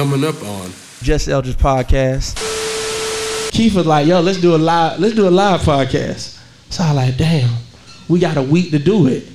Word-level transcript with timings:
Coming 0.00 0.24
up 0.24 0.42
on 0.42 0.72
Just 1.02 1.28
Eldridge 1.28 1.58
podcast. 1.58 2.34
Keith 3.52 3.74
was 3.74 3.84
like, 3.84 4.06
"Yo, 4.06 4.22
let's 4.22 4.40
do 4.40 4.54
a 4.54 4.56
live. 4.56 4.98
Let's 4.98 5.14
do 5.14 5.28
a 5.28 5.30
live 5.30 5.60
podcast." 5.60 6.38
So 6.70 6.82
I 6.82 6.92
like, 6.92 7.18
damn, 7.18 7.50
we 8.08 8.18
got 8.18 8.38
a 8.38 8.42
week 8.42 8.70
to 8.70 8.78
do 8.78 9.08
it, 9.08 9.28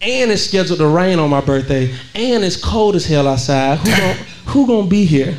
and 0.00 0.30
it's 0.30 0.42
scheduled 0.42 0.78
to 0.78 0.86
rain 0.86 1.18
on 1.18 1.30
my 1.30 1.40
birthday, 1.40 1.92
and 2.14 2.44
it's 2.44 2.56
cold 2.56 2.94
as 2.94 3.04
hell 3.04 3.26
outside. 3.26 3.78
Who 3.78 3.90
gonna, 3.90 4.14
who 4.46 4.66
gonna 4.68 4.86
be 4.86 5.04
here? 5.04 5.36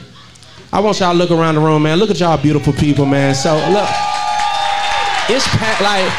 I 0.74 0.82
want 0.82 1.00
y'all 1.00 1.14
to 1.14 1.18
look 1.18 1.32
around 1.32 1.56
the 1.56 1.62
room, 1.62 1.84
man. 1.84 1.98
Look 1.98 2.10
at 2.10 2.20
y'all 2.20 2.36
beautiful 2.36 2.74
people, 2.74 3.06
man. 3.06 3.34
So 3.34 3.56
look, 3.70 3.88
it's 5.30 5.48
packed. 5.56 5.80
Like 5.80 6.12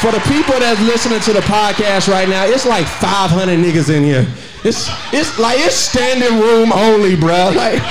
for 0.00 0.12
the 0.12 0.20
people 0.32 0.58
that's 0.58 0.80
listening 0.80 1.20
to 1.20 1.34
the 1.34 1.40
podcast 1.40 2.10
right 2.10 2.26
now, 2.26 2.46
it's 2.46 2.64
like 2.64 2.86
500 2.86 3.58
niggas 3.58 3.94
in 3.94 4.02
here. 4.02 4.26
It's 4.64 4.88
it's 5.12 5.38
like 5.38 5.58
it's 5.60 5.76
standing 5.76 6.40
room 6.40 6.72
only, 6.72 7.16
bro. 7.16 7.52
Like 7.54 7.82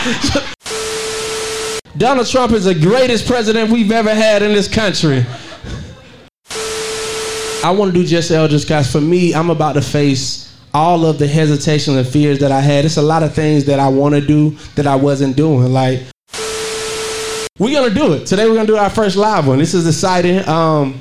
Donald 1.97 2.27
Trump 2.27 2.51
is 2.51 2.65
the 2.65 2.75
greatest 2.75 3.25
president 3.25 3.71
we've 3.71 3.91
ever 3.91 4.13
had 4.13 4.43
in 4.43 4.51
this 4.53 4.71
country. 4.71 5.25
I 7.63 7.71
want 7.71 7.93
to 7.93 7.99
do 7.99 8.05
just 8.05 8.29
Eldridge 8.29 8.67
guys. 8.67 8.91
For 8.91 9.01
me, 9.01 9.33
I'm 9.33 9.49
about 9.49 9.73
to 9.73 9.81
face 9.81 10.55
all 10.73 11.05
of 11.05 11.17
the 11.17 11.27
hesitations 11.27 11.97
and 11.97 12.07
fears 12.07 12.39
that 12.39 12.51
I 12.51 12.61
had. 12.61 12.85
It's 12.85 12.97
a 12.97 13.01
lot 13.01 13.23
of 13.23 13.33
things 13.33 13.65
that 13.65 13.79
I 13.79 13.87
want 13.87 14.13
to 14.13 14.21
do 14.21 14.51
that 14.75 14.85
I 14.85 14.95
wasn't 14.95 15.35
doing. 15.35 15.73
Like 15.73 16.01
we're 17.57 17.73
gonna 17.73 17.95
do 17.95 18.13
it 18.13 18.27
today. 18.27 18.47
We're 18.47 18.55
gonna 18.55 18.67
do 18.67 18.77
our 18.77 18.89
first 18.89 19.15
live 19.15 19.47
one. 19.47 19.57
This 19.57 19.73
is 19.73 19.87
exciting. 19.87 20.47
Um, 20.47 20.99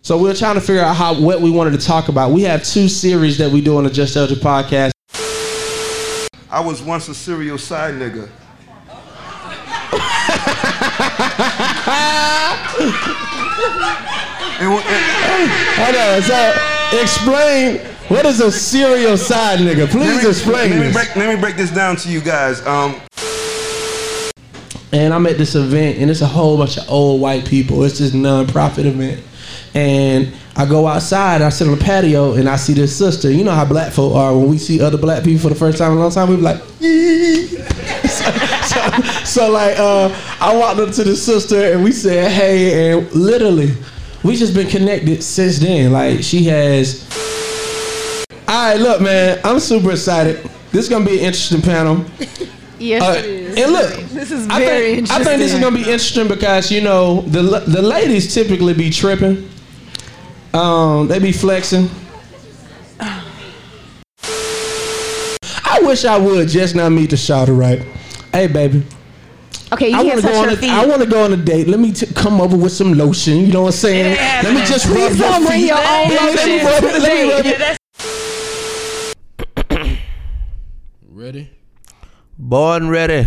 so 0.00 0.18
we're 0.18 0.34
trying 0.34 0.56
to 0.56 0.60
figure 0.60 0.82
out 0.82 0.96
how 0.96 1.20
what 1.20 1.40
we 1.40 1.50
wanted 1.50 1.78
to 1.78 1.86
talk 1.86 2.08
about. 2.08 2.32
We 2.32 2.42
have 2.42 2.64
two 2.64 2.88
series 2.88 3.38
that 3.38 3.52
we 3.52 3.60
do 3.60 3.76
on 3.76 3.84
the 3.84 3.90
Just 3.90 4.16
Eldridge 4.16 4.40
podcast. 4.40 4.90
I 6.52 6.60
was 6.60 6.82
once 6.82 7.08
a 7.08 7.14
serial 7.14 7.56
side 7.56 7.94
nigga. 7.94 8.28
And, 14.60 14.70
and, 14.70 15.50
Hold 15.80 15.96
on. 15.96 16.22
So 16.22 17.00
explain 17.00 17.78
what 18.08 18.26
is 18.26 18.40
a 18.40 18.52
serial 18.52 19.16
side 19.16 19.60
nigga? 19.60 19.88
Please 19.88 20.08
let 20.08 20.22
me, 20.22 20.28
explain 20.28 20.70
let 20.72 20.86
me 20.88 20.92
break 20.92 21.16
let 21.16 21.34
me 21.34 21.40
break 21.40 21.56
this 21.56 21.70
down 21.70 21.96
to 21.96 22.10
you 22.10 22.20
guys. 22.20 22.64
Um, 22.66 23.00
and 24.92 25.14
I'm 25.14 25.26
at 25.26 25.38
this 25.38 25.54
event, 25.54 26.00
and 26.00 26.10
it's 26.10 26.20
a 26.20 26.26
whole 26.26 26.58
bunch 26.58 26.76
of 26.76 26.88
old 26.90 27.22
white 27.22 27.46
people. 27.46 27.82
It's 27.82 27.98
this 27.98 28.12
non-profit 28.12 28.84
event, 28.84 29.24
and 29.72 30.34
I 30.54 30.66
go 30.66 30.86
outside. 30.86 31.40
I 31.40 31.48
sit 31.48 31.66
on 31.68 31.78
the 31.78 31.82
patio, 31.82 32.34
and 32.34 32.48
I 32.48 32.56
see 32.56 32.74
this 32.74 32.94
sister. 32.96 33.30
You 33.30 33.42
know 33.44 33.52
how 33.52 33.64
black 33.64 33.92
folk 33.92 34.14
are 34.14 34.36
when 34.36 34.48
we 34.48 34.58
see 34.58 34.80
other 34.82 34.98
black 34.98 35.24
people 35.24 35.40
for 35.40 35.48
the 35.48 35.54
first 35.54 35.78
time 35.78 35.92
in 35.92 35.98
a 35.98 36.00
long 36.00 36.10
time. 36.10 36.28
We 36.28 36.36
be 36.36 36.42
like, 36.42 36.58
so, 38.08 38.30
so, 38.66 39.00
so 39.24 39.50
like, 39.50 39.78
uh, 39.78 40.14
I 40.40 40.54
walked 40.56 40.78
up 40.80 40.90
to 40.94 41.04
the 41.04 41.16
sister, 41.16 41.72
and 41.72 41.82
we 41.82 41.92
said, 41.92 42.30
"Hey," 42.30 42.92
and 42.92 43.10
literally, 43.12 43.72
we 44.22 44.36
just 44.36 44.54
been 44.54 44.68
connected 44.68 45.22
since 45.22 45.58
then. 45.58 45.92
Like, 45.92 46.22
she 46.22 46.44
has. 46.44 47.08
All 48.46 48.68
right, 48.72 48.78
look, 48.80 49.00
man, 49.00 49.40
I'm 49.44 49.58
super 49.58 49.92
excited. 49.92 50.36
This 50.70 50.84
is 50.84 50.88
gonna 50.90 51.06
be 51.06 51.12
an 51.18 51.24
interesting 51.26 51.62
panel. 51.62 52.04
Yes, 52.78 53.00
Uh, 53.00 53.12
it 53.16 53.24
is. 53.26 53.58
and 53.60 53.72
look, 53.72 53.94
this 54.10 54.32
is 54.32 54.48
I 54.48 54.58
very 54.58 54.80
think, 54.86 54.98
interesting. 54.98 55.20
I 55.20 55.24
think 55.24 55.38
this 55.40 55.54
is 55.54 55.60
gonna 55.60 55.76
be 55.76 55.82
interesting 55.82 56.26
because 56.26 56.72
you 56.72 56.80
know 56.80 57.20
the 57.20 57.40
the 57.64 57.80
ladies 57.80 58.34
typically 58.34 58.74
be 58.74 58.90
tripping. 58.90 59.48
Um, 60.54 61.08
they 61.08 61.18
be 61.18 61.32
flexing. 61.32 61.88
I 65.64 65.80
wish 65.82 66.04
I 66.04 66.18
would 66.18 66.48
just 66.48 66.74
not 66.74 66.90
meet 66.90 67.10
the 67.10 67.16
shouter 67.16 67.54
right. 67.54 67.80
Hey, 68.32 68.46
baby. 68.46 68.84
Okay, 69.72 69.88
you 69.88 69.96
I 69.96 70.02
can't 70.04 70.20
touch 70.20 70.32
go 70.32 70.48
A, 70.52 70.56
feet. 70.56 70.68
I 70.70 70.84
want 70.86 71.00
to 71.02 71.08
go 71.08 71.24
on 71.24 71.32
a 71.32 71.36
date. 71.36 71.66
Let 71.66 71.80
me 71.80 71.92
t- 71.92 72.06
come 72.14 72.40
over 72.42 72.56
with 72.56 72.72
some 72.72 72.92
lotion. 72.92 73.38
You 73.38 73.46
know 73.52 73.62
what 73.62 73.68
I'm 73.68 73.72
saying? 73.72 74.14
Yeah, 74.16 74.40
Let 74.44 74.52
me 74.52 74.58
man. 74.60 74.66
just 74.66 74.86
Please 74.86 75.10
rub 75.12 75.16
your 75.18 75.28
don't 75.30 75.46
bring 75.46 75.60
feet. 75.60 75.66
your 75.68 75.78
own 75.78 75.82
Let 75.84 76.08
me- 76.10 76.14
let 76.16 76.46
me 76.46 76.62
lotion 76.62 76.66
rub 76.66 76.84
it- 76.84 76.92
the 76.92 77.00
let 77.00 77.14
me 77.16 77.32
rub 77.32 77.46
it. 79.80 79.98
Ready. 81.10 81.50
Born 82.38 82.88
ready. 82.90 83.26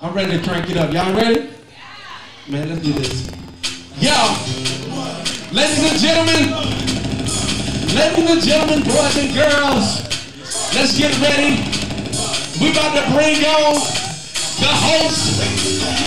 I'm 0.00 0.14
ready 0.14 0.38
to 0.38 0.44
crank 0.48 0.70
it 0.70 0.76
up. 0.78 0.92
Y'all 0.92 1.14
ready? 1.14 1.50
Man, 2.48 2.68
let's 2.70 2.80
do 2.80 2.92
this. 2.94 3.30
Yo, 3.98 4.12
ladies 5.52 5.82
and 5.84 5.98
gentlemen, 6.00 6.50
ladies 7.94 8.26
and 8.30 8.42
gentlemen, 8.42 8.82
boys 8.82 9.16
and 9.18 9.30
girls, 9.34 10.02
let's 10.74 10.96
get 10.98 11.12
ready. 11.22 11.62
We 12.58 12.72
about 12.72 12.96
to 12.96 13.04
bring 13.12 13.44
on 13.44 13.74
the 14.58 14.72
host 14.72 15.38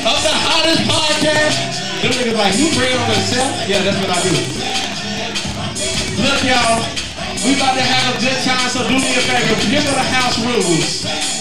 of 0.04 0.18
the 0.26 0.34
hottest 0.34 0.82
podcast. 0.90 1.56
Them 2.02 2.12
niggas 2.16 2.36
like, 2.36 2.56
you 2.58 2.68
bring 2.76 2.96
on 2.96 3.06
himself? 3.12 3.52
Yeah, 3.68 3.84
that's 3.84 4.00
what 4.02 4.10
I 4.10 4.20
do. 4.24 4.34
Look, 6.20 6.40
y'all, 6.44 6.84
we 7.46 7.56
about 7.56 7.76
to 7.76 7.84
have 7.84 8.16
a 8.16 8.20
good 8.20 8.40
time, 8.44 8.68
so 8.68 8.84
do 8.88 8.96
me 8.96 9.14
a 9.16 9.24
favor. 9.24 9.56
Here 9.68 9.80
are 9.80 9.96
the 9.96 10.10
house 10.10 10.36
rules. 10.44 11.39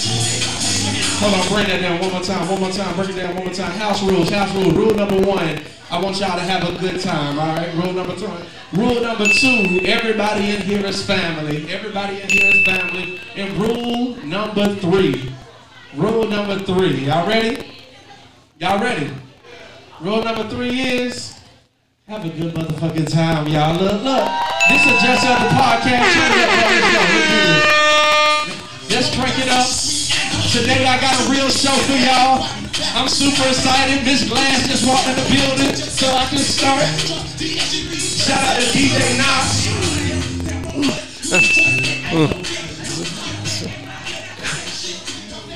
Hold 1.21 1.35
on, 1.35 1.49
bring 1.49 1.67
that 1.67 1.81
down 1.83 1.99
one 2.01 2.13
more 2.13 2.23
time, 2.23 2.49
one 2.49 2.61
more 2.61 2.71
time, 2.71 2.95
break 2.95 3.09
it 3.11 3.17
down 3.17 3.35
one 3.35 3.47
more 3.47 3.53
time. 3.53 3.73
House 3.73 4.01
rules, 4.05 4.31
house 4.31 4.55
rule. 4.55 4.71
Rule 4.71 4.95
number 4.95 5.21
one, 5.21 5.61
I 5.91 6.01
want 6.01 6.21
y'all 6.21 6.39
to 6.39 6.45
have 6.45 6.63
a 6.63 6.79
good 6.79 7.01
time, 7.01 7.37
all 7.41 7.57
right? 7.57 7.75
Rule 7.75 7.93
number 7.93 8.15
two. 8.15 8.31
Rule 8.73 9.03
number 9.03 9.25
two, 9.25 9.81
everybody 9.83 10.51
in 10.51 10.63
here 10.63 10.87
is 10.87 11.05
family. 11.05 11.69
Everybody 11.73 12.21
in 12.21 12.29
here 12.29 12.53
is 12.55 12.65
family. 12.65 13.21
And 13.35 13.53
rule 13.59 14.15
number 14.25 14.73
three, 14.77 15.33
rule 15.97 16.29
number 16.29 16.57
three, 16.61 17.07
y'all 17.07 17.27
ready? 17.27 17.67
Y'all 18.61 18.79
ready? 18.81 19.11
Rule 20.01 20.23
number 20.23 20.49
three 20.49 20.81
is 20.83 21.37
have 22.07 22.25
a 22.25 22.29
good 22.29 22.55
motherfucking 22.55 23.11
time, 23.11 23.49
y'all. 23.49 23.75
Look, 23.75 24.05
look. 24.05 24.29
This 24.69 24.87
is 24.87 25.03
just 25.03 25.23
the 25.27 25.49
podcast. 25.57 26.15
Let's 28.89 29.15
crank 29.17 29.39
it 29.41 29.49
up. 29.49 29.98
Today 30.49 30.87
I 30.87 30.99
got 30.99 31.13
a 31.13 31.31
real 31.31 31.51
show 31.51 31.77
for 31.85 31.93
y'all. 31.93 32.49
I'm 32.97 33.07
super 33.07 33.47
excited. 33.47 34.03
Miss 34.03 34.27
Glass 34.27 34.67
just 34.67 34.87
walked 34.89 35.07
in 35.07 35.15
the 35.17 35.23
building, 35.29 35.77
so 35.77 36.07
I 36.07 36.25
can 36.25 36.39
start. 36.39 36.87
Shout 37.99 38.43
out 38.43 38.57
to 38.57 38.65
DJ 38.73 39.19
Nas. 39.19 39.69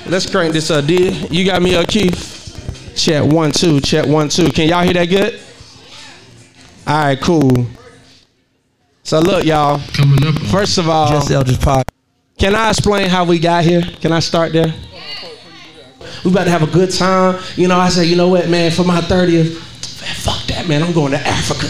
Let's 0.07 0.31
crank 0.31 0.53
this 0.53 0.71
up, 0.71 0.85
D. 0.85 1.11
You 1.31 1.47
got 1.47 1.63
me 1.63 1.75
up, 1.75 1.89
Keith. 1.89 2.93
Chat 2.95 3.25
one 3.25 3.51
two, 3.51 3.81
chat 3.81 4.07
one 4.07 4.29
two. 4.29 4.51
Can 4.51 4.69
y'all 4.69 4.85
hear 4.85 4.93
that 4.93 5.07
good? 5.07 5.41
All 6.87 7.05
right, 7.05 7.19
cool. 7.19 7.67
So 9.05 9.21
look, 9.21 9.47
y'all. 9.47 9.81
Coming 9.95 10.27
up 10.27 10.35
First 10.51 10.77
of 10.77 10.91
all, 10.91 11.09
Just 11.09 11.31
Eldridge 11.31 11.61
Pod. 11.61 11.85
Can 12.43 12.57
I 12.57 12.71
explain 12.71 13.09
how 13.09 13.25
we 13.25 13.39
got 13.39 13.63
here? 13.63 13.83
Can 14.01 14.11
I 14.11 14.19
start 14.19 14.53
there? 14.53 14.75
We 16.25 16.33
about 16.33 16.43
to 16.43 16.51
have 16.51 16.65
a 16.65 16.67
good 16.67 16.91
time. 16.91 17.41
You 17.55 17.69
know, 17.69 17.79
I 17.79 17.89
said, 17.89 18.09
you 18.09 18.17
know 18.17 18.27
what, 18.27 18.49
man, 18.49 18.73
for 18.73 18.83
my 18.83 19.01
30th, 19.01 19.55
man, 20.01 20.15
fuck 20.17 20.43
that, 20.49 20.67
man. 20.67 20.83
I'm 20.83 20.93
going 20.93 21.13
to 21.13 21.21
Africa. 21.21 21.69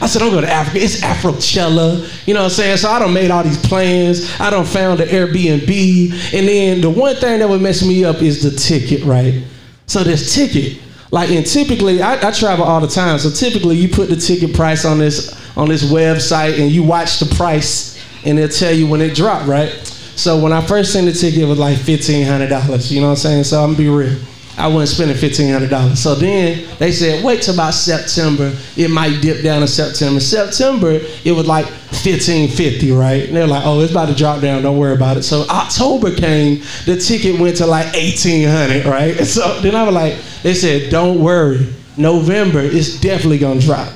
I 0.00 0.06
said, 0.06 0.22
I'm 0.22 0.30
going 0.30 0.44
to 0.44 0.50
Africa. 0.52 0.78
It's 0.78 1.00
Afrochella. 1.00 2.08
You 2.24 2.34
know 2.34 2.42
what 2.42 2.44
I'm 2.44 2.50
saying? 2.50 2.76
So 2.76 2.88
I 2.88 3.00
done 3.00 3.12
made 3.12 3.32
all 3.32 3.42
these 3.42 3.60
plans. 3.66 4.38
I 4.38 4.50
done 4.50 4.64
found 4.64 5.00
the 5.00 5.06
Airbnb. 5.06 6.12
And 6.32 6.46
then 6.46 6.80
the 6.80 6.90
one 6.90 7.16
thing 7.16 7.40
that 7.40 7.48
would 7.48 7.60
mess 7.60 7.84
me 7.84 8.04
up 8.04 8.22
is 8.22 8.44
the 8.44 8.56
ticket, 8.56 9.02
right? 9.02 9.42
So 9.86 10.04
this 10.04 10.36
ticket. 10.36 10.80
Like 11.10 11.30
and 11.30 11.44
typically 11.44 12.00
I, 12.00 12.28
I 12.28 12.30
travel 12.30 12.64
all 12.64 12.80
the 12.80 12.86
time. 12.86 13.18
So 13.18 13.28
typically 13.28 13.74
you 13.74 13.88
put 13.88 14.08
the 14.08 14.16
ticket 14.16 14.54
price 14.54 14.84
on 14.84 14.98
this 14.98 15.32
on 15.56 15.68
this 15.68 15.84
website 15.84 16.60
and 16.60 16.70
you 16.70 16.82
watch 16.82 17.18
the 17.18 17.26
price 17.34 17.93
and 18.24 18.38
they'll 18.38 18.48
tell 18.48 18.72
you 18.72 18.86
when 18.86 19.00
it 19.00 19.14
dropped, 19.14 19.46
right? 19.46 19.70
So 20.16 20.38
when 20.38 20.52
I 20.52 20.64
first 20.64 20.92
seen 20.92 21.06
the 21.06 21.12
ticket, 21.12 21.40
it 21.42 21.46
was 21.46 21.58
like 21.58 21.78
fifteen 21.78 22.26
hundred 22.26 22.48
dollars. 22.48 22.92
You 22.92 23.00
know 23.00 23.08
what 23.08 23.12
I'm 23.12 23.16
saying? 23.18 23.44
So 23.44 23.62
I'm 23.62 23.70
gonna 23.72 23.78
be 23.78 23.88
real. 23.88 24.16
I 24.56 24.68
wasn't 24.68 24.90
spending 24.90 25.16
fifteen 25.16 25.52
hundred 25.52 25.70
dollars. 25.70 25.98
So 26.00 26.14
then 26.14 26.66
they 26.78 26.92
said, 26.92 27.24
wait 27.24 27.42
till 27.42 27.54
about 27.54 27.74
September. 27.74 28.52
It 28.76 28.88
might 28.88 29.20
dip 29.20 29.42
down 29.42 29.62
in 29.62 29.68
September. 29.68 30.20
September, 30.20 31.00
it 31.24 31.32
was 31.32 31.46
like 31.48 31.66
fifteen 31.66 32.48
fifty, 32.48 32.92
right? 32.92 33.24
And 33.26 33.36
they're 33.36 33.48
like, 33.48 33.66
oh, 33.66 33.80
it's 33.80 33.90
about 33.90 34.08
to 34.08 34.14
drop 34.14 34.40
down. 34.40 34.62
Don't 34.62 34.78
worry 34.78 34.94
about 34.94 35.16
it. 35.16 35.24
So 35.24 35.44
October 35.50 36.14
came, 36.14 36.62
the 36.86 36.96
ticket 36.96 37.40
went 37.40 37.56
to 37.56 37.66
like 37.66 37.92
eighteen 37.94 38.48
hundred, 38.48 38.86
right? 38.86 39.16
So 39.34 39.60
then 39.60 39.74
I 39.74 39.82
was 39.82 39.94
like, 39.94 40.14
they 40.44 40.54
said, 40.54 40.90
don't 40.90 41.20
worry. 41.20 41.66
November, 41.96 42.60
it's 42.60 43.00
definitely 43.00 43.38
gonna 43.38 43.60
drop. 43.60 43.92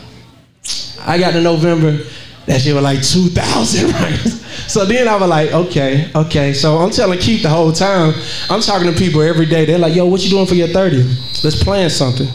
I 1.01 1.19
got 1.19 1.33
to 1.33 1.41
November, 1.41 2.05
that 2.49 2.61
shit 2.63 2.75
was 2.75 2.83
like 2.83 3.03
2,000, 3.03 3.91
right? 3.93 4.19
So 4.67 4.85
then 4.85 5.07
I 5.07 5.17
was 5.17 5.29
like, 5.29 5.53
okay, 5.53 6.11
okay. 6.15 6.53
So 6.53 6.79
I'm 6.79 6.91
telling 6.91 7.19
Keith 7.19 7.43
the 7.43 7.49
whole 7.49 7.73
time, 7.73 8.15
I'm 8.51 8.61
talking 8.61 8.93
to 8.93 8.99
people 8.99 9.21
every 9.23 9.47
day. 9.47 9.65
They're 9.65 9.79
like, 9.79 9.95
yo, 9.95 10.07
what 10.07 10.23
you 10.23 10.31
doing 10.31 10.47
for 10.47 10.55
your 10.55 10.69
30th? 10.69 11.45
Let's 11.45 11.63
plan 11.63 11.91
something. 11.91 12.29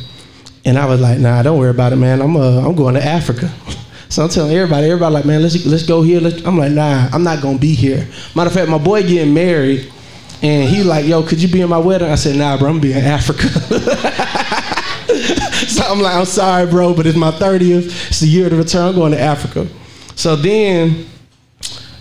And 0.66 0.78
I 0.78 0.86
was 0.86 1.02
like, 1.02 1.20
nah, 1.20 1.42
don't 1.42 1.60
worry 1.60 1.72
about 1.72 1.94
it, 1.94 1.98
man. 1.98 2.22
I'm 2.22 2.38
uh, 2.38 2.66
I'm 2.66 2.76
going 2.76 2.96
to 2.96 3.04
Africa. 3.04 3.52
So 4.10 4.22
I'm 4.22 4.30
telling 4.30 4.56
everybody, 4.56 4.86
everybody 4.86 5.12
like, 5.12 5.26
man, 5.26 5.42
let's 5.42 5.66
let's 5.66 5.88
go 5.88 6.04
here. 6.04 6.22
Let's, 6.22 6.46
I'm 6.46 6.56
like, 6.56 6.72
nah, 6.72 7.10
I'm 7.12 7.24
not 7.24 7.42
gonna 7.42 7.58
be 7.58 7.74
here. 7.74 8.08
Matter 8.36 8.50
of 8.50 8.54
fact, 8.54 8.70
my 8.70 8.78
boy 8.78 9.02
getting 9.02 9.34
married 9.34 9.92
And 10.44 10.70
he 10.70 10.84
like, 10.84 11.06
yo, 11.06 11.24
could 11.24 11.42
you 11.42 11.48
be 11.48 11.62
in 11.62 11.70
my 11.70 11.78
wedding? 11.78 12.10
I 12.10 12.16
said, 12.16 12.36
nah, 12.36 12.58
bro, 12.58 12.70
I'm 12.70 12.82
be 12.82 12.92
in 12.92 13.04
Africa. 13.04 13.48
so 15.68 15.84
I'm 15.86 16.02
like, 16.02 16.16
I'm 16.16 16.26
sorry, 16.26 16.70
bro, 16.70 16.94
but 16.94 17.08
it's 17.08 17.18
my 17.18 17.32
30th. 17.32 18.10
It's 18.10 18.20
the 18.20 18.28
year 18.28 18.46
of 18.46 18.52
the 18.52 18.58
return. 18.58 18.90
I'm 18.90 18.96
going 18.96 19.14
to 19.14 19.20
Africa. 19.20 19.66
So 20.16 20.36
then, 20.36 21.06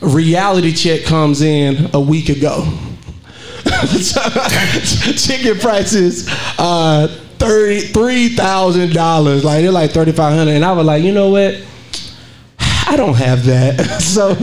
reality 0.00 0.72
check 0.72 1.04
comes 1.04 1.42
in 1.42 1.90
a 1.94 2.00
week 2.00 2.28
ago. 2.28 2.66
Ticket 5.16 5.60
prices, 5.60 6.28
uh, 6.58 7.08
thirty-three 7.38 8.30
thousand 8.30 8.92
dollars. 8.92 9.44
Like 9.44 9.62
they're 9.62 9.72
like 9.72 9.92
thirty-five 9.92 10.34
hundred, 10.34 10.52
and 10.52 10.64
I 10.64 10.72
was 10.72 10.86
like, 10.86 11.02
you 11.02 11.12
know 11.12 11.30
what? 11.30 11.62
I 12.58 12.96
don't 12.96 13.14
have 13.14 13.44
that. 13.46 13.80
so 14.00 14.34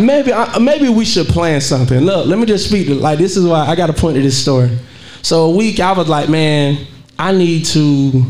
maybe 0.00 0.32
I, 0.32 0.58
maybe 0.58 0.88
we 0.88 1.04
should 1.04 1.26
plan 1.26 1.60
something. 1.60 2.00
Look, 2.00 2.26
let 2.26 2.38
me 2.38 2.46
just 2.46 2.68
speak. 2.68 2.86
To, 2.86 2.94
like 2.94 3.18
this 3.18 3.36
is 3.36 3.44
why 3.44 3.66
I 3.66 3.74
got 3.74 3.88
to 3.88 3.92
point 3.92 4.16
to 4.16 4.22
this 4.22 4.40
story. 4.40 4.70
So 5.22 5.50
a 5.50 5.56
week, 5.56 5.80
I 5.80 5.92
was 5.92 6.08
like, 6.08 6.28
man, 6.28 6.86
I 7.18 7.32
need 7.32 7.66
to 7.66 8.24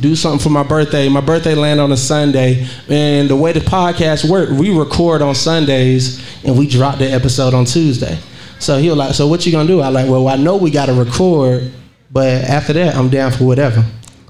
do 0.00 0.16
something 0.16 0.40
for 0.40 0.50
my 0.50 0.62
birthday. 0.62 1.08
My 1.08 1.20
birthday 1.20 1.54
land 1.54 1.80
on 1.80 1.92
a 1.92 1.96
Sunday, 1.96 2.66
and 2.88 3.28
the 3.28 3.36
way 3.36 3.52
the 3.52 3.60
podcast 3.60 4.28
worked, 4.28 4.52
we 4.52 4.76
record 4.76 5.22
on 5.22 5.34
Sundays 5.34 6.24
and 6.44 6.58
we 6.58 6.66
drop 6.66 6.98
the 6.98 7.10
episode 7.10 7.54
on 7.54 7.64
Tuesday. 7.64 8.18
So 8.58 8.78
he 8.78 8.88
was 8.88 8.98
like, 8.98 9.14
"So 9.14 9.26
what 9.26 9.44
you 9.46 9.52
gonna 9.52 9.68
do?" 9.68 9.80
I 9.80 9.88
like, 9.88 10.08
"Well, 10.08 10.28
I 10.28 10.36
know 10.36 10.56
we 10.56 10.70
gotta 10.70 10.92
record, 10.92 11.70
but 12.10 12.26
after 12.44 12.72
that, 12.74 12.96
I'm 12.96 13.08
down 13.08 13.32
for 13.32 13.44
whatever." 13.44 13.84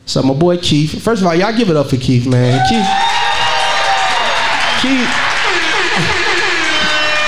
So 0.04 0.22
my 0.22 0.34
boy 0.34 0.58
Keith. 0.58 1.02
First 1.02 1.22
of 1.22 1.28
all, 1.28 1.34
y'all 1.34 1.56
give 1.56 1.70
it 1.70 1.76
up 1.76 1.88
for 1.88 1.96
Keith, 1.96 2.26
man. 2.26 2.60
Keith. 2.68 2.86
Keith. 4.82 5.08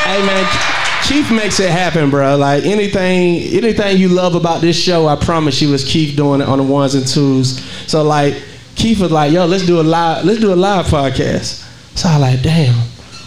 Hey 0.08 0.24
man, 0.24 0.67
Keith 1.08 1.30
makes 1.30 1.58
it 1.58 1.70
happen, 1.70 2.10
bro. 2.10 2.36
Like 2.36 2.64
anything, 2.64 3.36
anything 3.36 3.96
you 3.96 4.10
love 4.10 4.34
about 4.34 4.60
this 4.60 4.78
show, 4.78 5.06
I 5.08 5.16
promise 5.16 5.62
you, 5.62 5.72
is 5.72 5.82
Keith 5.82 6.14
doing 6.14 6.42
it 6.42 6.48
on 6.48 6.58
the 6.58 6.64
ones 6.64 6.94
and 6.94 7.08
twos. 7.08 7.64
So 7.90 8.02
like, 8.02 8.34
Keith 8.74 9.00
was 9.00 9.10
like, 9.10 9.32
"Yo, 9.32 9.46
let's 9.46 9.64
do 9.64 9.80
a 9.80 9.82
live, 9.82 10.26
let's 10.26 10.38
do 10.38 10.52
a 10.52 10.54
live 10.54 10.84
podcast." 10.84 11.64
So 11.96 12.10
I 12.10 12.18
like, 12.18 12.42
damn, 12.42 12.78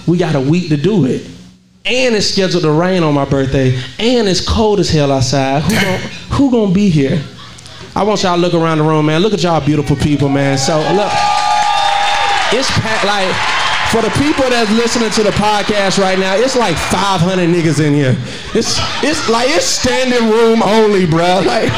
we 0.06 0.20
got 0.20 0.36
a 0.36 0.40
week 0.40 0.70
to 0.70 0.78
do 0.78 1.06
it, 1.06 1.26
and 1.84 2.14
it's 2.14 2.28
scheduled 2.28 2.62
to 2.62 2.72
rain 2.72 3.02
on 3.02 3.16
my 3.16 3.26
birthday, 3.26 3.76
and 3.98 4.28
it's 4.30 4.48
cold 4.48 4.80
as 4.80 4.92
hell 4.92 5.12
outside. 5.12 5.64
Who 5.64 5.74
gonna, 5.74 5.98
who 6.34 6.52
gonna 6.52 6.74
be 6.76 6.88
here? 6.88 7.20
I 7.96 8.04
want 8.04 8.22
y'all 8.22 8.36
to 8.36 8.42
look 8.42 8.54
around 8.54 8.78
the 8.78 8.84
room, 8.84 9.08
man. 9.08 9.24
Look 9.24 9.34
at 9.34 9.42
y'all 9.42 9.60
beautiful 9.60 9.96
people, 9.96 10.30
man. 10.30 10.60
So 10.60 10.78
look, 10.78 11.12
it's 12.54 12.70
packed 12.80 13.06
like 13.06 13.61
for 13.92 14.02
the 14.02 14.10
people 14.12 14.50
that's 14.50 14.72
listening 14.72 15.10
to 15.12 15.22
the 15.22 15.32
podcast 15.32 16.00
right 16.00 16.18
now, 16.18 16.36
it's 16.36 16.56
like 16.56 16.78
500 16.78 17.50
niggas 17.50 17.86
in 17.86 17.94
here. 17.94 18.16
It's 18.56 18.80
it's 19.04 19.30
like 19.30 19.50
it's 19.50 19.66
standing 19.66 20.30
room 20.30 20.64
only, 20.64 21.06
bro. 21.06 21.42
Like 21.52 21.70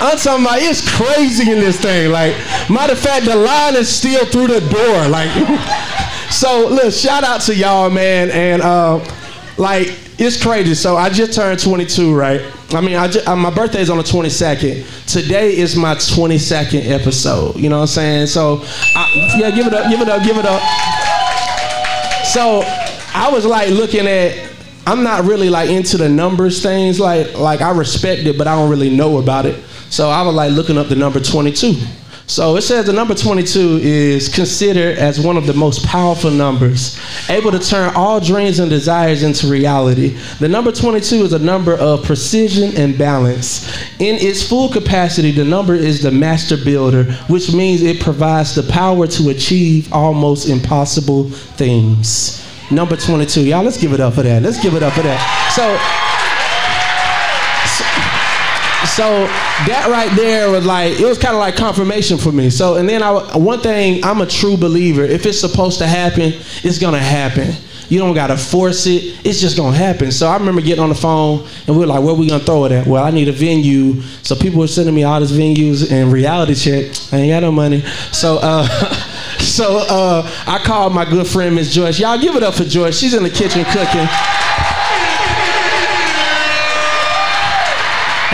I'm 0.00 0.16
talking 0.16 0.44
about, 0.44 0.58
it's 0.60 0.80
crazy 0.96 1.50
in 1.50 1.60
this 1.60 1.78
thing. 1.78 2.10
Like 2.10 2.32
matter 2.70 2.94
of 2.94 2.98
fact, 2.98 3.26
the 3.26 3.36
line 3.36 3.76
is 3.76 3.88
still 3.88 4.24
through 4.24 4.46
the 4.46 4.60
door. 4.60 5.08
Like 5.08 5.28
so, 6.30 6.68
look, 6.68 6.92
shout 6.94 7.22
out 7.22 7.42
to 7.42 7.54
y'all, 7.54 7.90
man, 7.90 8.30
and 8.30 8.62
uh, 8.62 9.04
like 9.58 9.88
it's 10.18 10.42
crazy. 10.42 10.74
So 10.74 10.96
I 10.96 11.10
just 11.10 11.34
turned 11.34 11.60
22, 11.60 12.14
right? 12.14 12.40
I 12.70 12.80
mean, 12.80 12.96
I 12.96 13.08
just, 13.08 13.28
uh, 13.28 13.36
my 13.36 13.50
birthday 13.50 13.82
is 13.82 13.90
on 13.90 13.98
the 13.98 14.02
22nd. 14.02 15.06
Today 15.06 15.56
is 15.56 15.76
my 15.76 15.94
22nd 15.94 16.88
episode. 16.88 17.56
You 17.56 17.68
know 17.68 17.76
what 17.76 17.82
I'm 17.82 17.88
saying? 17.88 18.26
So, 18.28 18.62
I, 18.64 19.36
yeah, 19.38 19.50
give 19.50 19.66
it 19.66 19.74
up, 19.74 19.90
give 19.90 20.00
it 20.00 20.08
up, 20.08 20.22
give 20.24 20.38
it 20.38 20.46
up. 20.46 20.62
So 22.32 22.62
I 23.14 23.30
was 23.32 23.44
like 23.46 23.70
looking 23.70 24.06
at. 24.06 24.52
I'm 24.88 25.02
not 25.02 25.24
really 25.24 25.50
like 25.50 25.68
into 25.68 25.96
the 25.96 26.08
numbers 26.08 26.62
things. 26.62 27.00
Like 27.00 27.34
like 27.34 27.60
I 27.60 27.70
respect 27.70 28.22
it, 28.22 28.38
but 28.38 28.46
I 28.46 28.54
don't 28.54 28.70
really 28.70 28.94
know 28.94 29.18
about 29.18 29.46
it. 29.46 29.62
So 29.90 30.10
I 30.10 30.22
was 30.22 30.34
like 30.34 30.52
looking 30.52 30.78
up 30.78 30.88
the 30.88 30.96
number 30.96 31.20
22. 31.20 31.74
So 32.28 32.56
it 32.56 32.62
says 32.62 32.86
the 32.86 32.92
number 32.92 33.14
22 33.14 33.78
is 33.82 34.28
considered 34.28 34.98
as 34.98 35.20
one 35.20 35.36
of 35.36 35.46
the 35.46 35.54
most 35.54 35.86
powerful 35.86 36.30
numbers, 36.30 36.98
able 37.30 37.52
to 37.52 37.58
turn 37.60 37.94
all 37.94 38.18
dreams 38.18 38.58
and 38.58 38.68
desires 38.68 39.22
into 39.22 39.46
reality. 39.46 40.18
The 40.40 40.48
number 40.48 40.72
22 40.72 41.16
is 41.16 41.32
a 41.32 41.38
number 41.38 41.74
of 41.74 42.04
precision 42.04 42.76
and 42.76 42.98
balance. 42.98 43.64
In 44.00 44.16
its 44.16 44.46
full 44.46 44.68
capacity, 44.68 45.30
the 45.30 45.44
number 45.44 45.74
is 45.74 46.02
the 46.02 46.10
master 46.10 46.56
builder, 46.56 47.04
which 47.28 47.52
means 47.54 47.82
it 47.82 48.00
provides 48.00 48.56
the 48.56 48.64
power 48.64 49.06
to 49.06 49.28
achieve 49.30 49.92
almost 49.92 50.48
impossible 50.48 51.30
things. 51.30 52.42
Number 52.72 52.96
22. 52.96 53.42
Y'all, 53.42 53.62
let's 53.62 53.80
give 53.80 53.92
it 53.92 54.00
up 54.00 54.14
for 54.14 54.22
that. 54.22 54.42
Let's 54.42 54.60
give 54.60 54.74
it 54.74 54.82
up 54.82 54.92
for 54.94 55.02
that. 55.02 55.22
So, 55.54 55.62
so 58.86 59.26
that 59.66 59.88
right 59.90 60.14
there 60.16 60.50
was 60.50 60.64
like 60.64 60.98
it 60.98 61.04
was 61.04 61.18
kind 61.18 61.34
of 61.34 61.40
like 61.40 61.56
confirmation 61.56 62.18
for 62.18 62.32
me. 62.32 62.50
So 62.50 62.76
and 62.76 62.88
then 62.88 63.02
I 63.02 63.36
one 63.36 63.60
thing 63.60 64.04
I'm 64.04 64.20
a 64.20 64.26
true 64.26 64.56
believer. 64.56 65.02
If 65.02 65.26
it's 65.26 65.40
supposed 65.40 65.78
to 65.78 65.86
happen, 65.86 66.32
it's 66.62 66.78
gonna 66.78 66.98
happen. 66.98 67.54
You 67.88 68.00
don't 68.00 68.14
gotta 68.14 68.36
force 68.36 68.86
it. 68.86 69.20
It's 69.24 69.40
just 69.40 69.56
gonna 69.56 69.76
happen. 69.76 70.10
So 70.10 70.26
I 70.26 70.36
remember 70.36 70.60
getting 70.60 70.82
on 70.82 70.88
the 70.88 70.96
phone 70.96 71.46
and 71.66 71.76
we 71.76 71.82
were 71.82 71.86
like, 71.86 72.02
"Where 72.02 72.14
we 72.14 72.28
gonna 72.28 72.42
throw 72.42 72.64
it 72.64 72.72
at?" 72.72 72.86
Well, 72.86 73.04
I 73.04 73.10
need 73.10 73.28
a 73.28 73.32
venue. 73.32 74.02
So 74.22 74.34
people 74.34 74.60
were 74.60 74.66
sending 74.66 74.94
me 74.94 75.04
all 75.04 75.20
these 75.20 75.32
venues 75.32 75.90
and 75.90 76.12
reality 76.12 76.54
check. 76.54 76.92
I 77.12 77.18
ain't 77.18 77.30
got 77.30 77.40
no 77.40 77.52
money. 77.52 77.82
So 78.12 78.38
uh, 78.42 78.66
so 79.38 79.78
uh, 79.88 80.30
I 80.46 80.58
called 80.58 80.94
my 80.94 81.04
good 81.04 81.26
friend 81.26 81.54
Miss 81.54 81.72
Joyce. 81.72 82.00
Y'all 82.00 82.18
give 82.18 82.34
it 82.34 82.42
up 82.42 82.54
for 82.54 82.64
Joyce. 82.64 82.98
She's 82.98 83.14
in 83.14 83.22
the 83.22 83.30
kitchen 83.30 83.64
cooking. 83.66 84.08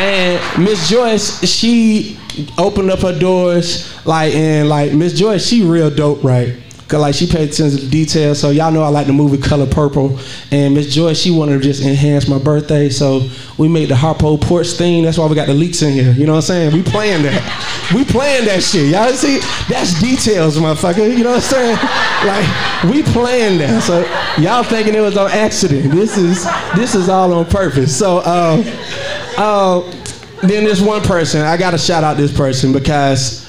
And 0.03 0.65
Miss 0.65 0.89
Joyce, 0.89 1.49
she 1.49 2.19
opened 2.59 2.91
up 2.91 2.99
her 3.01 3.17
doors, 3.17 3.89
like, 4.05 4.35
and 4.35 4.69
like 4.69 4.93
Miss 4.93 5.13
Joyce, 5.17 5.47
she 5.47 5.63
real 5.63 5.91
dope, 5.91 6.25
right? 6.25 6.57
Cause 6.93 7.01
like 7.01 7.15
she 7.15 7.27
paid 7.27 7.49
attention 7.49 7.79
to 7.79 7.85
the 7.87 7.91
details. 7.91 8.39
So 8.39 8.51
y'all 8.51 8.71
know 8.71 8.83
I 8.83 8.89
like 8.89 9.07
the 9.07 9.15
movie 9.15 9.39
Color 9.39 9.65
Purple. 9.65 10.19
And 10.51 10.75
Miss 10.75 10.95
Joyce, 10.95 11.19
she 11.19 11.31
wanted 11.31 11.55
to 11.55 11.61
just 11.61 11.83
enhance 11.83 12.29
my 12.29 12.39
birthday. 12.39 12.91
So 12.91 13.31
we 13.57 13.67
made 13.67 13.89
the 13.89 13.95
Harpo 13.95 14.39
Porch 14.39 14.73
theme. 14.73 15.03
That's 15.03 15.17
why 15.17 15.27
we 15.27 15.35
got 15.35 15.47
the 15.47 15.55
leaks 15.55 15.81
in 15.81 15.95
here. 15.95 16.13
You 16.13 16.27
know 16.27 16.33
what 16.33 16.51
I'm 16.51 16.73
saying? 16.73 16.75
We 16.75 16.83
playing 16.83 17.23
that. 17.23 17.93
We 17.95 18.05
playing 18.05 18.45
that 18.45 18.63
shit. 18.63 18.91
Y'all 18.91 19.09
see? 19.09 19.39
That's 19.73 19.99
details, 20.03 20.59
motherfucker. 20.59 21.17
You 21.17 21.25
know 21.25 21.31
what 21.31 21.37
I'm 21.37 21.77
saying? 21.77 21.79
Like 22.27 22.95
we 22.95 23.03
playing 23.03 23.59
that. 23.61 23.83
So 23.83 24.01
y'all 24.39 24.63
thinking 24.63 24.95
it 24.95 25.01
was 25.01 25.17
on 25.17 25.31
accident. 25.31 25.93
This 25.93 26.19
is 26.19 26.47
this 26.77 26.95
is 26.95 27.09
all 27.09 27.33
on 27.33 27.47
purpose. 27.47 27.99
So 27.99 28.19
um 28.19 28.65
uh, 29.39 29.81
then 30.43 30.65
there's 30.65 30.83
one 30.83 31.01
person, 31.01 31.41
I 31.41 31.57
gotta 31.57 31.79
shout 31.79 32.05
out 32.05 32.19
this 32.19 32.37
person 32.37 32.71
because 32.71 33.42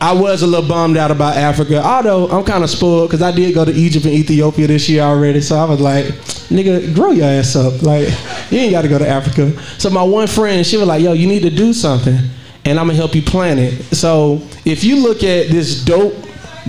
I 0.00 0.12
was 0.12 0.42
a 0.42 0.46
little 0.46 0.68
bummed 0.68 0.96
out 0.96 1.10
about 1.10 1.36
Africa. 1.36 1.82
Although 1.82 2.28
I'm 2.28 2.44
kind 2.44 2.62
of 2.62 2.70
spoiled 2.70 3.08
because 3.08 3.22
I 3.22 3.32
did 3.32 3.54
go 3.54 3.64
to 3.64 3.72
Egypt 3.72 4.04
and 4.04 4.14
Ethiopia 4.14 4.66
this 4.66 4.88
year 4.88 5.02
already. 5.02 5.40
So 5.40 5.56
I 5.56 5.64
was 5.64 5.80
like, 5.80 6.06
nigga, 6.48 6.94
grow 6.94 7.12
your 7.12 7.26
ass 7.26 7.56
up. 7.56 7.82
Like, 7.82 8.08
you 8.50 8.58
ain't 8.58 8.72
gotta 8.72 8.88
go 8.88 8.98
to 8.98 9.08
Africa. 9.08 9.58
So 9.78 9.88
my 9.90 10.02
one 10.02 10.26
friend, 10.26 10.66
she 10.66 10.76
was 10.76 10.86
like, 10.86 11.02
yo, 11.02 11.12
you 11.12 11.26
need 11.26 11.42
to 11.42 11.50
do 11.50 11.72
something. 11.72 12.18
And 12.64 12.78
I'm 12.78 12.86
gonna 12.86 12.94
help 12.98 13.14
you 13.14 13.22
plan 13.22 13.58
it. 13.58 13.82
So 13.94 14.42
if 14.64 14.84
you 14.84 14.96
look 14.96 15.22
at 15.22 15.48
this 15.48 15.84
dope 15.84 16.14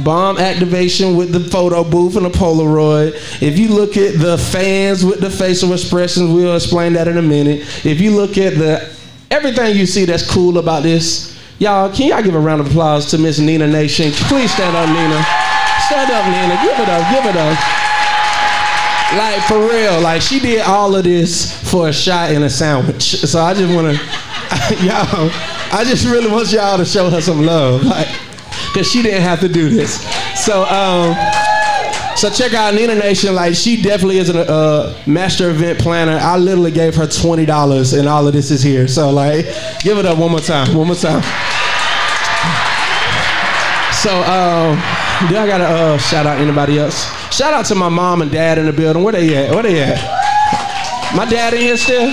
bomb 0.04 0.38
activation 0.38 1.18
with 1.18 1.32
the 1.32 1.40
photo 1.40 1.84
booth 1.84 2.16
and 2.16 2.26
the 2.26 2.30
Polaroid. 2.30 3.14
If 3.42 3.58
you 3.58 3.70
look 3.70 3.98
at 3.98 4.20
the 4.20 4.38
fans 4.38 5.04
with 5.04 5.20
the 5.20 5.30
facial 5.30 5.74
expressions, 5.74 6.32
we'll 6.32 6.56
explain 6.56 6.94
that 6.94 7.08
in 7.08 7.18
a 7.18 7.22
minute. 7.22 7.62
If 7.86 8.00
you 8.00 8.12
look 8.12 8.38
at 8.38 8.56
the 8.56 8.96
everything 9.32 9.76
you 9.76 9.86
see 9.86 10.06
that's 10.06 10.30
cool 10.30 10.58
about 10.58 10.84
this, 10.84 11.37
y'all, 11.60 11.94
can 11.94 12.08
y'all 12.08 12.22
give 12.22 12.36
a 12.36 12.40
round 12.40 12.62
of 12.62 12.68
applause 12.68 13.10
to 13.12 13.18
Miss 13.18 13.40
Nina 13.40 13.68
Nation? 13.68 14.12
Please 14.28 14.52
stand 14.52 14.76
up, 14.76 14.88
Nina. 14.90 15.24
Stand 15.88 16.12
up, 16.12 16.26
Nina. 16.26 16.62
Give 16.62 16.80
it 16.80 16.90
up. 16.90 17.14
Give 17.14 17.26
it 17.26 17.38
up. 17.38 17.58
Like 19.18 19.42
for 19.44 19.60
real, 19.60 20.02
like 20.02 20.22
she 20.22 20.38
did 20.38 20.62
all 20.62 20.94
of 20.94 21.06
this 21.06 21.54
for 21.72 21.88
a 21.88 21.94
shot 21.94 22.32
and 22.32 22.44
a 22.44 22.50
sandwich. 22.50 23.22
So 23.22 23.40
I 23.40 23.54
just 23.54 23.74
wanna, 23.74 23.94
y'all, 24.84 25.32
I 25.72 25.86
just 25.88 26.06
really 26.06 26.30
want 26.30 26.52
y'all 26.52 26.78
to 26.78 26.84
show 26.84 27.10
her 27.10 27.22
some 27.22 27.42
love. 27.42 27.84
Like, 27.86 28.08
because 28.68 28.92
she 28.92 29.02
didn't 29.02 29.22
have 29.22 29.40
to 29.40 29.50
do 29.50 29.70
this. 29.70 30.02
So, 30.36 30.64
um, 30.66 31.16
so 32.18 32.30
check 32.30 32.54
out 32.54 32.74
Nina 32.74 32.96
Nation. 32.96 33.36
Like 33.36 33.56
she 33.56 33.82
definitely 33.82 34.18
is 34.18 34.30
a 34.30 34.52
uh, 34.52 34.98
master 35.06 35.50
event 35.50 35.80
planner. 35.80 36.18
I 36.20 36.38
literally 36.38 36.72
gave 36.72 36.96
her 36.96 37.08
twenty 37.08 37.46
dollars, 37.46 37.94
and 37.94 38.08
all 38.08 38.28
of 38.28 38.34
this 38.34 38.52
is 38.52 38.62
here. 38.62 38.88
So 38.88 39.10
like, 39.12 39.46
give 39.82 39.98
it 39.98 40.06
up 40.06 40.18
one 40.18 40.32
more 40.32 40.40
time. 40.40 40.76
One 40.76 40.88
more 40.88 40.96
time. 40.96 41.24
So, 44.02 44.14
um, 44.24 44.78
do 45.28 45.38
I 45.38 45.48
gotta 45.48 45.66
uh, 45.66 45.98
shout 45.98 46.28
out 46.28 46.40
anybody 46.40 46.78
else? 46.78 47.06
Shout 47.34 47.54
out 47.54 47.66
to 47.66 47.76
my 47.76 47.90
mom 47.90 48.22
and 48.22 48.32
dad 48.32 48.58
in 48.58 48.68
the 48.68 48.72
building. 48.72 49.04
Where 49.04 49.14
they 49.14 49.36
at? 49.36 49.54
Where 49.54 49.64
they 49.64 49.82
at? 49.82 49.98
My 51.16 51.26
dad 51.26 51.54
in 51.54 51.62
here 51.62 51.78
still? 51.78 52.12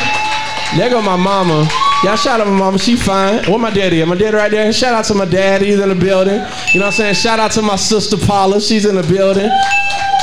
There 0.77 0.91
go 0.91 1.03
my 1.03 1.17
mama. 1.17 1.69
Y'all 2.03 2.17
shout 2.17 2.41
out 2.41 2.47
my 2.47 2.59
mama, 2.59 2.79
she 2.79 2.97
fine. 2.97 3.45
Where 3.45 3.59
my 3.59 3.71
daddy 3.71 4.03
at? 4.03 4.09
My 4.09 4.17
daddy 4.17 4.37
right 4.37 4.51
there. 4.51 4.73
Shout 4.73 4.95
out 4.95 5.05
to 5.07 5.15
my 5.15 5.25
dad, 5.25 5.63
he's 5.63 5.79
in 5.79 5.89
the 5.89 5.95
building. 5.95 6.35
You 6.73 6.81
know 6.81 6.87
what 6.87 6.87
I'm 6.87 6.93
saying? 6.93 7.15
Shout 7.15 7.39
out 7.39 7.53
to 7.53 7.63
my 7.63 7.77
sister 7.77 8.17
Paula, 8.17 8.61
she's 8.61 8.85
in 8.85 8.97
the 8.97 9.03
building. 9.03 9.49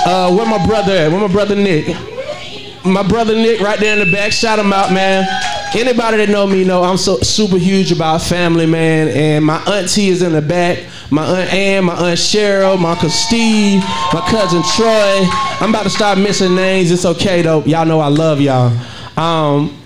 Uh, 0.06 0.34
where 0.36 0.46
my 0.46 0.63
brother 0.66 0.94
at? 0.94 1.12
Where 1.12 1.22
my 1.22 1.32
brother 1.32 1.56
Nick? 1.56 1.96
my 2.86 3.04
brother 3.08 3.36
Nick 3.36 3.62
right 3.62 3.80
there 3.80 4.00
in 4.00 4.08
the 4.08 4.12
back. 4.12 4.32
Shout 4.32 4.60
him 4.60 4.74
out, 4.74 4.92
man. 4.92 5.25
Anybody 5.74 6.18
that 6.18 6.30
know 6.30 6.46
me 6.46 6.63
know 6.63 6.84
I'm 6.84 6.98
so 6.98 7.18
super 7.20 7.58
huge 7.58 7.92
about 7.92 8.22
family, 8.22 8.66
man. 8.66 9.08
And 9.10 9.46
my 9.46 9.58
auntie 9.63 10.10
is 10.10 10.22
in 10.22 10.34
the 10.34 10.42
back. 10.42 10.80
My 11.10 11.25
aunt 11.25 11.54
Ann, 11.54 11.86
my 11.86 11.94
aunt 11.94 12.20
Cheryl, 12.20 12.80
my 12.80 12.92
uncle 12.92 13.10
Steve, 13.10 13.82
my 14.13 14.22
cousin 14.30 14.63
Troy. 14.75 15.28
I'm 15.60 15.70
about 15.70 15.84
to 15.84 15.90
start 15.90 16.18
missing 16.18 16.56
names. 16.56 16.92
It's 16.92 17.06
okay 17.06 17.42
though. 17.42 17.63
Y'all 17.63 17.86
know 17.86 18.00
I 18.00 18.08
love 18.08 18.42
y'all. 18.42 18.72
Um, 19.18 19.78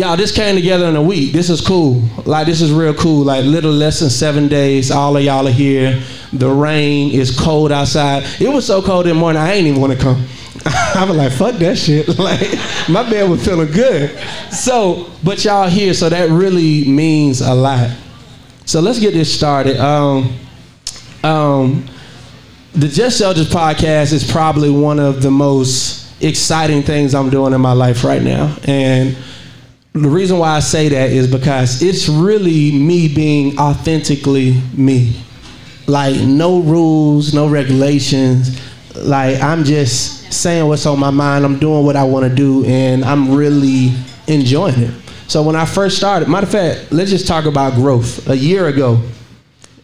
y'all, 0.00 0.16
this 0.16 0.32
came 0.32 0.56
together 0.56 0.86
in 0.86 0.96
a 0.96 1.02
week. 1.02 1.32
This 1.32 1.50
is 1.50 1.60
cool. 1.60 2.02
Like 2.24 2.46
this 2.46 2.62
is 2.62 2.72
real 2.72 2.94
cool. 2.94 3.22
Like 3.22 3.44
little 3.44 3.70
less 3.70 4.00
than 4.00 4.08
seven 4.08 4.48
days. 4.48 4.90
All 4.90 5.16
of 5.16 5.22
y'all 5.22 5.46
are 5.46 5.52
here. 5.52 6.02
The 6.32 6.48
rain 6.48 7.12
is 7.12 7.38
cold 7.38 7.70
outside. 7.70 8.24
It 8.40 8.48
was 8.48 8.66
so 8.66 8.80
cold 8.80 9.06
in 9.06 9.14
the 9.14 9.20
morning. 9.20 9.42
I 9.42 9.52
ain't 9.52 9.66
even 9.66 9.80
want 9.80 9.92
to 9.92 9.98
come. 9.98 10.24
I 10.64 11.04
was 11.06 11.16
like, 11.16 11.32
fuck 11.32 11.56
that 11.56 11.76
shit. 11.76 12.08
Like, 12.18 12.48
my 12.88 13.08
bed 13.08 13.28
was 13.28 13.44
feeling 13.44 13.70
good. 13.72 14.18
So, 14.50 15.10
but 15.22 15.44
y'all 15.44 15.68
here, 15.68 15.94
so 15.94 16.08
that 16.08 16.30
really 16.30 16.86
means 16.86 17.40
a 17.40 17.54
lot. 17.54 17.90
So 18.64 18.80
let's 18.80 18.98
get 19.00 19.12
this 19.12 19.34
started. 19.34 19.76
Um, 19.78 20.34
um, 21.22 21.86
the 22.72 22.88
Just 22.88 23.20
Eldridge 23.20 23.48
podcast 23.48 24.12
is 24.12 24.30
probably 24.30 24.70
one 24.70 24.98
of 24.98 25.22
the 25.22 25.30
most 25.30 26.22
exciting 26.22 26.82
things 26.82 27.14
I'm 27.14 27.30
doing 27.30 27.52
in 27.52 27.60
my 27.60 27.72
life 27.72 28.04
right 28.04 28.22
now. 28.22 28.56
And 28.64 29.16
the 29.92 30.08
reason 30.08 30.38
why 30.38 30.50
I 30.50 30.60
say 30.60 30.88
that 30.88 31.10
is 31.10 31.30
because 31.30 31.82
it's 31.82 32.08
really 32.08 32.72
me 32.72 33.12
being 33.12 33.58
authentically 33.58 34.60
me. 34.76 35.20
Like, 35.86 36.20
no 36.20 36.60
rules, 36.60 37.34
no 37.34 37.48
regulations. 37.48 38.60
Like, 38.94 39.42
I'm 39.42 39.64
just 39.64 40.32
saying 40.32 40.66
what's 40.68 40.86
on 40.86 41.00
my 41.00 41.10
mind. 41.10 41.44
I'm 41.44 41.58
doing 41.58 41.84
what 41.84 41.96
I 41.96 42.04
want 42.04 42.28
to 42.28 42.34
do, 42.34 42.64
and 42.66 43.04
I'm 43.04 43.34
really 43.34 43.92
enjoying 44.28 44.78
it. 44.78 44.94
So, 45.26 45.42
when 45.42 45.56
I 45.56 45.64
first 45.64 45.96
started, 45.96 46.28
matter 46.28 46.46
of 46.46 46.52
fact, 46.52 46.92
let's 46.92 47.10
just 47.10 47.26
talk 47.26 47.46
about 47.46 47.74
growth. 47.74 48.28
A 48.28 48.36
year 48.36 48.68
ago, 48.68 49.00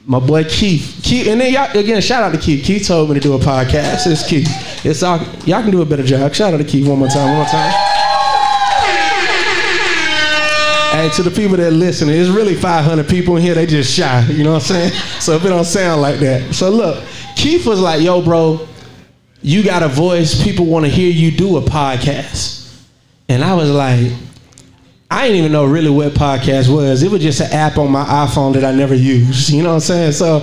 my 0.05 0.21
boy 0.21 0.45
Keith. 0.45 1.01
Keith, 1.03 1.27
and 1.27 1.41
then 1.41 1.53
y'all 1.53 1.77
again, 1.77 2.01
shout 2.01 2.23
out 2.23 2.33
to 2.33 2.41
Keith. 2.41 2.65
Keith 2.65 2.87
told 2.87 3.09
me 3.09 3.15
to 3.15 3.21
do 3.21 3.35
a 3.35 3.39
podcast. 3.41 4.07
It's 4.07 4.29
Keith. 4.29 4.47
It's 4.87 5.03
all 5.03 5.19
y'all 5.45 5.63
can 5.63 5.73
do 5.73 5.83
a 5.83 5.87
better 5.87 6.05
job. 6.05 6.33
Shout 6.33 6.55
out 6.55 6.59
to 6.59 6.65
Keith 6.65 6.87
one 6.87 7.01
more 7.01 7.09
time. 7.09 7.27
One 7.27 7.39
more 7.39 7.47
time. 7.47 7.96
Hey, 10.97 11.11
to 11.11 11.23
the 11.23 11.31
people 11.31 11.59
that 11.59 11.73
listen, 11.73 12.09
it's 12.09 12.31
really 12.31 12.55
500 12.55 13.07
people 13.07 13.37
in 13.37 13.43
here. 13.43 13.55
They 13.55 13.67
just 13.67 13.93
shy. 13.95 14.27
You 14.31 14.45
know 14.45 14.53
what 14.53 14.71
I'm 14.71 14.91
saying? 14.91 14.93
So 15.21 15.35
if 15.35 15.45
it 15.45 15.49
don't 15.49 15.67
sound 15.67 16.01
like 16.01 16.21
that, 16.21 16.55
so 16.55 16.71
look, 16.71 17.05
Keith 17.37 17.67
was 17.67 17.79
like, 17.81 18.01
"Yo, 18.01 18.23
bro, 18.23 18.67
you 19.43 19.63
got 19.63 19.83
a 19.83 19.89
voice. 19.89 20.43
People 20.43 20.65
want 20.65 20.87
to 20.87 20.91
hear 20.91 21.11
you 21.11 21.31
do 21.31 21.59
a 21.59 21.61
podcast," 21.61 22.83
and 23.29 23.45
I 23.45 23.55
was 23.55 23.71
like. 23.71 24.11
I 25.09 25.23
didn't 25.23 25.37
even 25.37 25.53
know 25.53 25.65
really 25.65 25.89
what 25.89 26.15
podcast 26.15 26.69
was. 26.69 27.05
It 27.05 27.13
was 27.13 27.23
just 27.23 27.41
an 27.41 27.53
app 27.53 27.79
on 27.79 27.93
my 27.93 28.05
iPhone 28.05 28.55
that 28.55 28.65
I 28.65 28.73
never 28.73 28.95
used. 28.95 29.51
You 29.51 29.63
know 29.63 29.69
what 29.69 29.75
I'm 29.77 29.81
saying? 29.81 30.13
So 30.13 30.41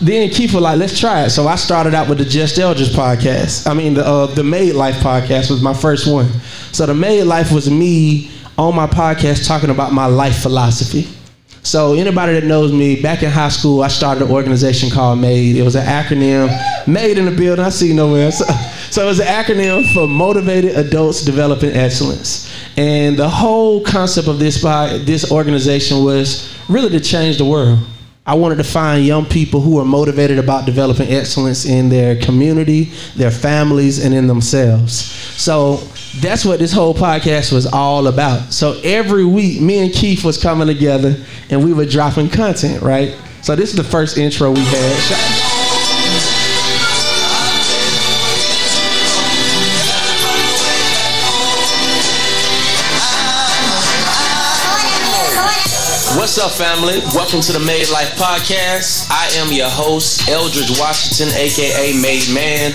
then 0.00 0.28
Keith 0.28 0.52
was 0.52 0.60
like, 0.60 0.76
let's 0.76 0.98
try 0.98 1.26
it. 1.26 1.30
So 1.30 1.46
I 1.46 1.54
started 1.54 1.94
out 1.94 2.08
with 2.08 2.18
the 2.18 2.24
Just 2.24 2.58
Eldridge 2.58 2.88
podcast. 2.88 3.70
I 3.70 3.74
mean, 3.74 3.94
the, 3.94 4.04
uh, 4.04 4.26
the 4.26 4.42
Made 4.42 4.72
Life 4.72 4.96
podcast 4.96 5.50
was 5.50 5.62
my 5.62 5.72
first 5.72 6.12
one. 6.12 6.28
So 6.72 6.84
the 6.84 6.94
Made 6.94 7.22
Life 7.22 7.52
was 7.52 7.70
me 7.70 8.28
on 8.58 8.74
my 8.74 8.86
podcast 8.86 9.46
talking 9.46 9.70
about 9.70 9.92
my 9.92 10.06
life 10.06 10.42
philosophy. 10.42 11.08
So 11.64 11.94
anybody 11.94 12.32
that 12.32 12.44
knows 12.44 12.72
me, 12.72 13.00
back 13.00 13.22
in 13.22 13.30
high 13.30 13.48
school, 13.48 13.82
I 13.82 13.88
started 13.88 14.24
an 14.24 14.30
organization 14.32 14.90
called 14.90 15.20
MADE. 15.20 15.56
It 15.56 15.62
was 15.62 15.76
an 15.76 15.86
acronym, 15.86 16.48
MADE 16.88 17.18
in 17.18 17.24
the 17.24 17.30
building. 17.30 17.64
I 17.64 17.68
see 17.68 17.92
nowhere. 17.92 18.32
So, 18.32 18.44
so 18.90 19.04
it 19.04 19.06
was 19.06 19.20
an 19.20 19.26
acronym 19.26 19.90
for 19.94 20.08
Motivated 20.08 20.76
Adults 20.76 21.24
Developing 21.24 21.70
Excellence. 21.70 22.52
And 22.76 23.16
the 23.16 23.28
whole 23.28 23.82
concept 23.84 24.26
of 24.26 24.40
this 24.40 24.60
by 24.60 24.98
this 24.98 25.30
organization 25.30 26.04
was 26.04 26.52
really 26.68 26.90
to 26.90 27.00
change 27.00 27.38
the 27.38 27.44
world. 27.44 27.78
I 28.26 28.34
wanted 28.34 28.56
to 28.56 28.64
find 28.64 29.04
young 29.04 29.26
people 29.26 29.60
who 29.60 29.78
are 29.78 29.84
motivated 29.84 30.38
about 30.38 30.66
developing 30.66 31.12
excellence 31.12 31.64
in 31.64 31.88
their 31.88 32.16
community, 32.16 32.92
their 33.16 33.30
families, 33.30 34.04
and 34.04 34.14
in 34.14 34.26
themselves. 34.26 34.94
So 34.94 35.80
that's 36.20 36.44
what 36.44 36.58
this 36.58 36.72
whole 36.72 36.94
podcast 36.94 37.52
was 37.52 37.66
all 37.66 38.06
about. 38.06 38.52
So 38.52 38.78
every 38.84 39.24
week, 39.24 39.60
me 39.60 39.78
and 39.78 39.92
Keith 39.92 40.24
was 40.24 40.40
coming 40.40 40.66
together 40.66 41.16
and 41.48 41.64
we 41.64 41.72
were 41.72 41.86
dropping 41.86 42.28
content, 42.28 42.82
right? 42.82 43.16
So 43.40 43.56
this 43.56 43.70
is 43.70 43.76
the 43.76 43.84
first 43.84 44.18
intro 44.18 44.50
we 44.50 44.60
had. 44.60 45.52
What's 56.22 56.36
up, 56.38 56.52
family? 56.52 57.00
Welcome 57.16 57.40
to 57.40 57.52
the 57.52 57.58
Made 57.58 57.88
Life 57.88 58.14
Podcast. 58.16 59.08
I 59.10 59.28
am 59.40 59.50
your 59.50 59.68
host, 59.68 60.28
Eldridge 60.28 60.78
Washington, 60.78 61.34
aka 61.34 61.92
Made 62.00 62.28
Man, 62.32 62.72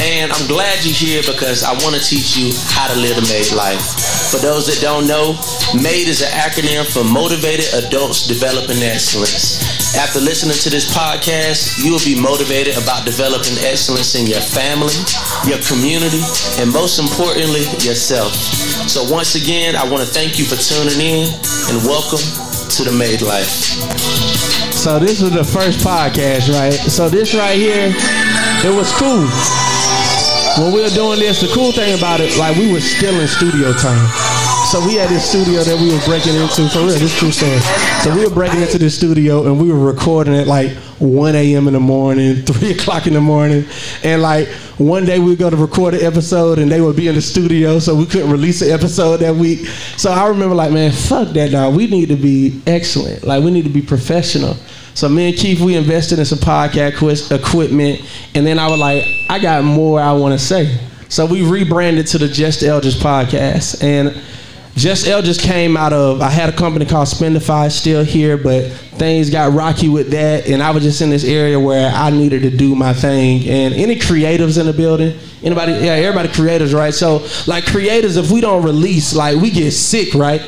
and 0.00 0.32
I'm 0.32 0.48
glad 0.48 0.80
you're 0.84 0.96
here 0.96 1.20
because 1.22 1.62
I 1.62 1.76
want 1.84 1.92
to 1.92 2.00
teach 2.00 2.36
you 2.36 2.56
how 2.72 2.88
to 2.88 2.96
live 2.96 3.20
a 3.20 3.24
made 3.28 3.52
life. 3.52 3.84
For 4.32 4.40
those 4.40 4.64
that 4.72 4.80
don't 4.80 5.04
know, 5.06 5.36
MADE 5.76 6.08
is 6.08 6.24
an 6.24 6.32
acronym 6.32 6.88
for 6.88 7.04
Motivated 7.04 7.68
Adults 7.76 8.26
Developing 8.26 8.80
Excellence. 8.80 9.60
After 9.96 10.20
listening 10.20 10.56
to 10.56 10.70
this 10.70 10.88
podcast, 10.88 11.84
you 11.84 11.92
will 11.92 12.04
be 12.06 12.16
motivated 12.16 12.80
about 12.80 13.04
developing 13.04 13.60
excellence 13.60 14.16
in 14.16 14.24
your 14.24 14.40
family, 14.40 14.96
your 15.44 15.60
community, 15.68 16.24
and 16.56 16.72
most 16.72 16.96
importantly, 16.96 17.68
yourself. 17.84 18.32
So 18.88 19.04
once 19.04 19.36
again, 19.36 19.76
I 19.76 19.84
want 19.84 20.00
to 20.00 20.08
thank 20.08 20.38
you 20.40 20.48
for 20.48 20.56
tuning 20.56 20.96
in 20.96 21.28
and 21.68 21.76
welcome 21.84 22.24
to 22.24 22.80
the 22.88 22.94
Made 22.96 23.20
Life. 23.20 23.76
So 24.72 24.98
this 24.98 25.20
was 25.20 25.36
the 25.36 25.44
first 25.44 25.84
podcast, 25.84 26.48
right? 26.48 26.72
So 26.72 27.10
this 27.10 27.34
right 27.34 27.58
here, 27.58 27.92
it 28.64 28.72
was 28.72 28.88
cool. 28.96 29.28
When 30.58 30.72
we 30.72 30.82
were 30.82 30.90
doing 30.90 31.20
this, 31.20 31.40
the 31.40 31.48
cool 31.54 31.72
thing 31.72 31.96
about 31.96 32.20
it, 32.20 32.36
like 32.36 32.56
we 32.56 32.72
were 32.72 32.80
still 32.80 33.18
in 33.20 33.28
studio 33.28 33.72
time. 33.72 34.06
So 34.70 34.84
we 34.86 34.94
had 34.94 35.08
this 35.08 35.28
studio 35.28 35.62
that 35.62 35.78
we 35.80 35.92
were 35.92 36.04
breaking 36.04 36.34
into 36.34 36.68
for 36.68 36.80
real. 36.80 36.98
This 36.98 37.16
true 37.18 37.30
story. 37.32 37.58
So 38.02 38.14
we 38.14 38.24
were 38.24 38.34
breaking 38.34 38.60
into 38.60 38.78
this 38.78 38.96
studio 38.96 39.46
and 39.46 39.60
we 39.60 39.72
were 39.72 39.78
recording 39.78 40.34
at 40.34 40.46
like 40.46 40.70
1 40.98 41.34
a.m. 41.34 41.66
in 41.66 41.74
the 41.74 41.80
morning, 41.80 42.36
3 42.44 42.70
o'clock 42.72 43.06
in 43.06 43.14
the 43.14 43.20
morning, 43.20 43.64
and 44.04 44.22
like 44.22 44.48
one 44.78 45.04
day 45.04 45.18
we'd 45.18 45.38
go 45.38 45.50
to 45.50 45.56
record 45.56 45.94
an 45.94 46.02
episode 46.02 46.58
and 46.58 46.70
they 46.70 46.80
would 46.80 46.96
be 46.96 47.08
in 47.08 47.14
the 47.14 47.22
studio, 47.22 47.78
so 47.78 47.94
we 47.94 48.06
couldn't 48.06 48.30
release 48.30 48.60
the 48.60 48.72
episode 48.72 49.18
that 49.18 49.34
week. 49.34 49.60
So 49.96 50.10
I 50.10 50.28
remember 50.28 50.54
like, 50.54 50.72
man, 50.72 50.92
fuck 50.92 51.28
that, 51.28 51.52
dog. 51.52 51.74
We 51.74 51.86
need 51.86 52.08
to 52.10 52.16
be 52.16 52.60
excellent. 52.66 53.24
Like 53.24 53.42
we 53.42 53.50
need 53.50 53.64
to 53.64 53.70
be 53.70 53.82
professional. 53.82 54.56
So 55.00 55.08
me 55.08 55.30
and 55.30 55.34
Keith, 55.34 55.62
we 55.62 55.76
invested 55.76 56.18
in 56.18 56.26
some 56.26 56.40
podcast 56.40 57.32
equipment, 57.32 58.02
and 58.34 58.46
then 58.46 58.58
I 58.58 58.68
was 58.68 58.78
like, 58.78 59.02
I 59.30 59.38
got 59.38 59.64
more 59.64 59.98
I 59.98 60.12
want 60.12 60.38
to 60.38 60.38
say. 60.38 60.78
So 61.08 61.24
we 61.24 61.40
rebranded 61.40 62.06
to 62.08 62.18
the 62.18 62.28
Just 62.28 62.62
Eldridge 62.62 62.96
podcast, 62.96 63.82
and 63.82 64.14
Just 64.76 65.06
Eldridge 65.06 65.38
came 65.38 65.74
out 65.74 65.94
of. 65.94 66.20
I 66.20 66.28
had 66.28 66.50
a 66.50 66.52
company 66.54 66.84
called 66.84 67.08
Spendify, 67.08 67.72
still 67.72 68.04
here, 68.04 68.36
but 68.36 68.70
things 68.98 69.30
got 69.30 69.54
rocky 69.54 69.88
with 69.88 70.10
that, 70.10 70.46
and 70.46 70.62
I 70.62 70.70
was 70.70 70.82
just 70.82 71.00
in 71.00 71.08
this 71.08 71.24
area 71.24 71.58
where 71.58 71.90
I 71.90 72.10
needed 72.10 72.42
to 72.42 72.54
do 72.54 72.74
my 72.74 72.92
thing. 72.92 73.48
And 73.48 73.72
any 73.72 73.96
creatives 73.96 74.60
in 74.60 74.66
the 74.66 74.74
building? 74.74 75.18
Anybody? 75.42 75.72
Yeah, 75.72 75.92
everybody 75.92 76.28
creators, 76.28 76.74
right? 76.74 76.92
So 76.92 77.26
like 77.46 77.64
creators, 77.64 78.18
if 78.18 78.30
we 78.30 78.42
don't 78.42 78.62
release, 78.62 79.14
like 79.14 79.40
we 79.40 79.50
get 79.50 79.70
sick, 79.70 80.12
right? 80.12 80.42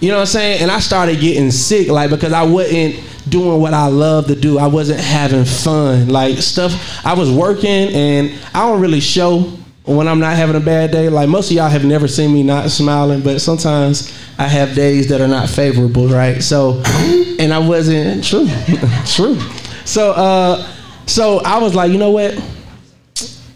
You 0.00 0.08
know 0.08 0.16
what 0.16 0.22
I'm 0.22 0.26
saying? 0.26 0.62
And 0.62 0.70
I 0.70 0.80
started 0.80 1.20
getting 1.20 1.50
sick, 1.50 1.88
like 1.88 2.10
because 2.10 2.32
I 2.32 2.42
wasn't 2.42 3.02
doing 3.28 3.60
what 3.60 3.74
I 3.74 3.86
love 3.86 4.26
to 4.26 4.34
do. 4.34 4.58
I 4.58 4.66
wasn't 4.66 5.00
having 5.00 5.44
fun. 5.44 6.08
Like 6.08 6.38
stuff, 6.38 7.04
I 7.04 7.14
was 7.14 7.30
working, 7.30 7.68
and 7.94 8.32
I 8.52 8.66
don't 8.66 8.80
really 8.80 9.00
show 9.00 9.52
when 9.84 10.08
I'm 10.08 10.18
not 10.18 10.36
having 10.36 10.56
a 10.56 10.60
bad 10.60 10.90
day. 10.90 11.08
Like 11.08 11.28
most 11.28 11.50
of 11.50 11.56
y'all 11.56 11.68
have 11.68 11.84
never 11.84 12.08
seen 12.08 12.32
me 12.32 12.42
not 12.42 12.70
smiling, 12.70 13.22
but 13.22 13.40
sometimes 13.40 14.12
I 14.38 14.48
have 14.48 14.74
days 14.74 15.08
that 15.08 15.20
are 15.20 15.28
not 15.28 15.48
favorable, 15.48 16.08
right? 16.08 16.42
So, 16.42 16.82
and 17.38 17.52
I 17.52 17.58
wasn't 17.58 18.24
true, 18.24 18.48
true. 19.06 19.38
So, 19.84 20.12
uh, 20.12 20.66
so 21.06 21.40
I 21.40 21.58
was 21.58 21.74
like, 21.74 21.92
you 21.92 21.98
know 21.98 22.10
what? 22.10 22.42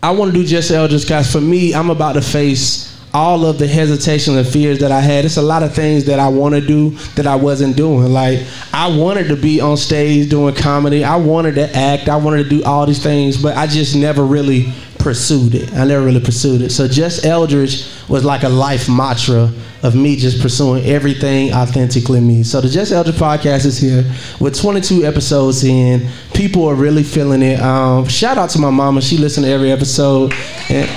I 0.03 0.13
want 0.13 0.33
to 0.33 0.39
do 0.39 0.47
just 0.47 0.71
Eldridge 0.71 1.03
because 1.03 1.31
for 1.31 1.41
me, 1.41 1.75
I'm 1.75 1.91
about 1.91 2.13
to 2.13 2.23
face 2.23 2.88
all 3.19 3.45
of 3.45 3.59
the 3.59 3.67
hesitations 3.67 4.37
and 4.37 4.47
fears 4.47 4.79
that 4.79 4.93
I 4.93 5.01
had. 5.01 5.25
It's 5.25 5.39
a 5.39 5.43
lot 5.43 5.65
of 5.65 5.75
things 5.75 6.05
that 6.05 6.21
I 6.21 6.29
want 6.29 6.55
to 6.55 6.61
do 6.61 6.91
that 7.17 7.27
I 7.27 7.35
wasn't 7.35 7.77
doing. 7.77 8.13
Like 8.13 8.47
I 8.73 8.97
wanted 8.97 9.27
to 9.27 9.37
be 9.37 9.61
on 9.61 9.77
stage 9.77 10.31
doing 10.31 10.55
comedy. 10.55 11.03
I 11.03 11.17
wanted 11.17 11.57
to 11.57 11.69
act. 11.77 12.09
I 12.09 12.17
wanted 12.17 12.45
to 12.45 12.49
do 12.49 12.63
all 12.63 12.87
these 12.87 13.03
things, 13.03 13.37
but 13.37 13.57
I 13.57 13.67
just 13.67 13.97
never 13.97 14.25
really 14.25 14.73
pursued 15.01 15.57
it. 15.57 15.75
I 15.75 15.85
never 15.85 16.05
really 16.05 16.21
pursued 16.21 16.63
it. 16.63 16.71
So 16.71 16.87
just 16.87 17.25
Eldridge 17.25 17.89
was 18.09 18.25
like 18.25 18.45
a 18.45 18.49
life 18.49 18.89
mantra 18.89 19.51
of 19.83 19.97
me 19.97 20.15
just 20.15 20.41
pursuing 20.41 20.85
everything 20.85 21.53
authentically 21.53 22.21
me. 22.21 22.45
So 22.45 22.61
the 22.61 22.69
Just 22.69 22.93
Eldridge 22.93 23.17
podcast 23.17 23.67
is 23.67 23.79
here 23.79 24.05
with 24.39 24.57
22 24.57 25.05
episodes 25.05 25.65
in. 25.65 26.09
People 26.35 26.69
are 26.69 26.77
really 26.77 27.03
feeling 27.03 27.43
it. 27.43 27.59
Um, 27.59 28.07
shout 28.07 28.39
out 28.39 28.51
to 28.51 28.61
my 28.61 28.71
mama. 28.71 29.03
She 29.03 29.19
listened 29.19 29.45
to 29.45 29.51
every 29.51 29.73
episode. 29.73 30.33
And, 30.69 30.89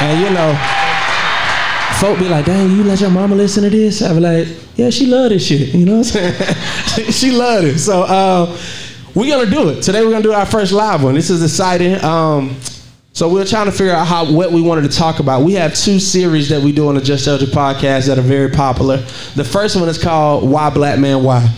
And 0.00 0.20
you 0.20 0.30
know, 0.30 0.52
folk 2.00 2.18
be 2.18 2.28
like, 2.28 2.44
dang, 2.44 2.70
you 2.70 2.84
let 2.84 3.00
your 3.00 3.10
mama 3.10 3.34
listen 3.34 3.62
to 3.64 3.70
this? 3.70 4.02
I 4.02 4.12
be 4.12 4.20
like, 4.20 4.48
yeah, 4.76 4.90
she 4.90 5.06
love 5.06 5.30
this 5.30 5.46
shit. 5.46 5.74
You 5.74 5.86
know 5.86 5.98
what 5.98 6.14
I'm 6.16 6.32
saying? 6.34 7.10
she 7.12 7.30
love 7.30 7.64
it. 7.64 7.78
So 7.78 8.02
uh, 8.02 8.58
we're 9.14 9.34
gonna 9.34 9.50
do 9.50 9.70
it. 9.70 9.82
Today 9.82 10.04
we're 10.04 10.10
gonna 10.10 10.22
do 10.22 10.32
our 10.32 10.44
first 10.46 10.72
live 10.72 11.02
one. 11.02 11.14
This 11.14 11.30
is 11.30 11.42
exciting. 11.42 12.02
Um, 12.04 12.56
so 13.14 13.32
we're 13.32 13.46
trying 13.46 13.64
to 13.64 13.72
figure 13.72 13.94
out 13.94 14.06
how 14.06 14.30
what 14.30 14.52
we 14.52 14.60
wanted 14.60 14.90
to 14.90 14.94
talk 14.94 15.20
about. 15.20 15.42
We 15.42 15.54
have 15.54 15.74
two 15.74 15.98
series 15.98 16.50
that 16.50 16.62
we 16.62 16.72
do 16.72 16.88
on 16.88 16.96
the 16.96 17.00
Just 17.00 17.26
Eldridge 17.26 17.50
podcast 17.50 18.08
that 18.08 18.18
are 18.18 18.22
very 18.22 18.50
popular. 18.50 18.98
The 19.34 19.44
first 19.44 19.76
one 19.76 19.88
is 19.88 19.96
called 19.96 20.48
Why 20.50 20.68
Black 20.68 20.98
Man 20.98 21.24
Why? 21.24 21.48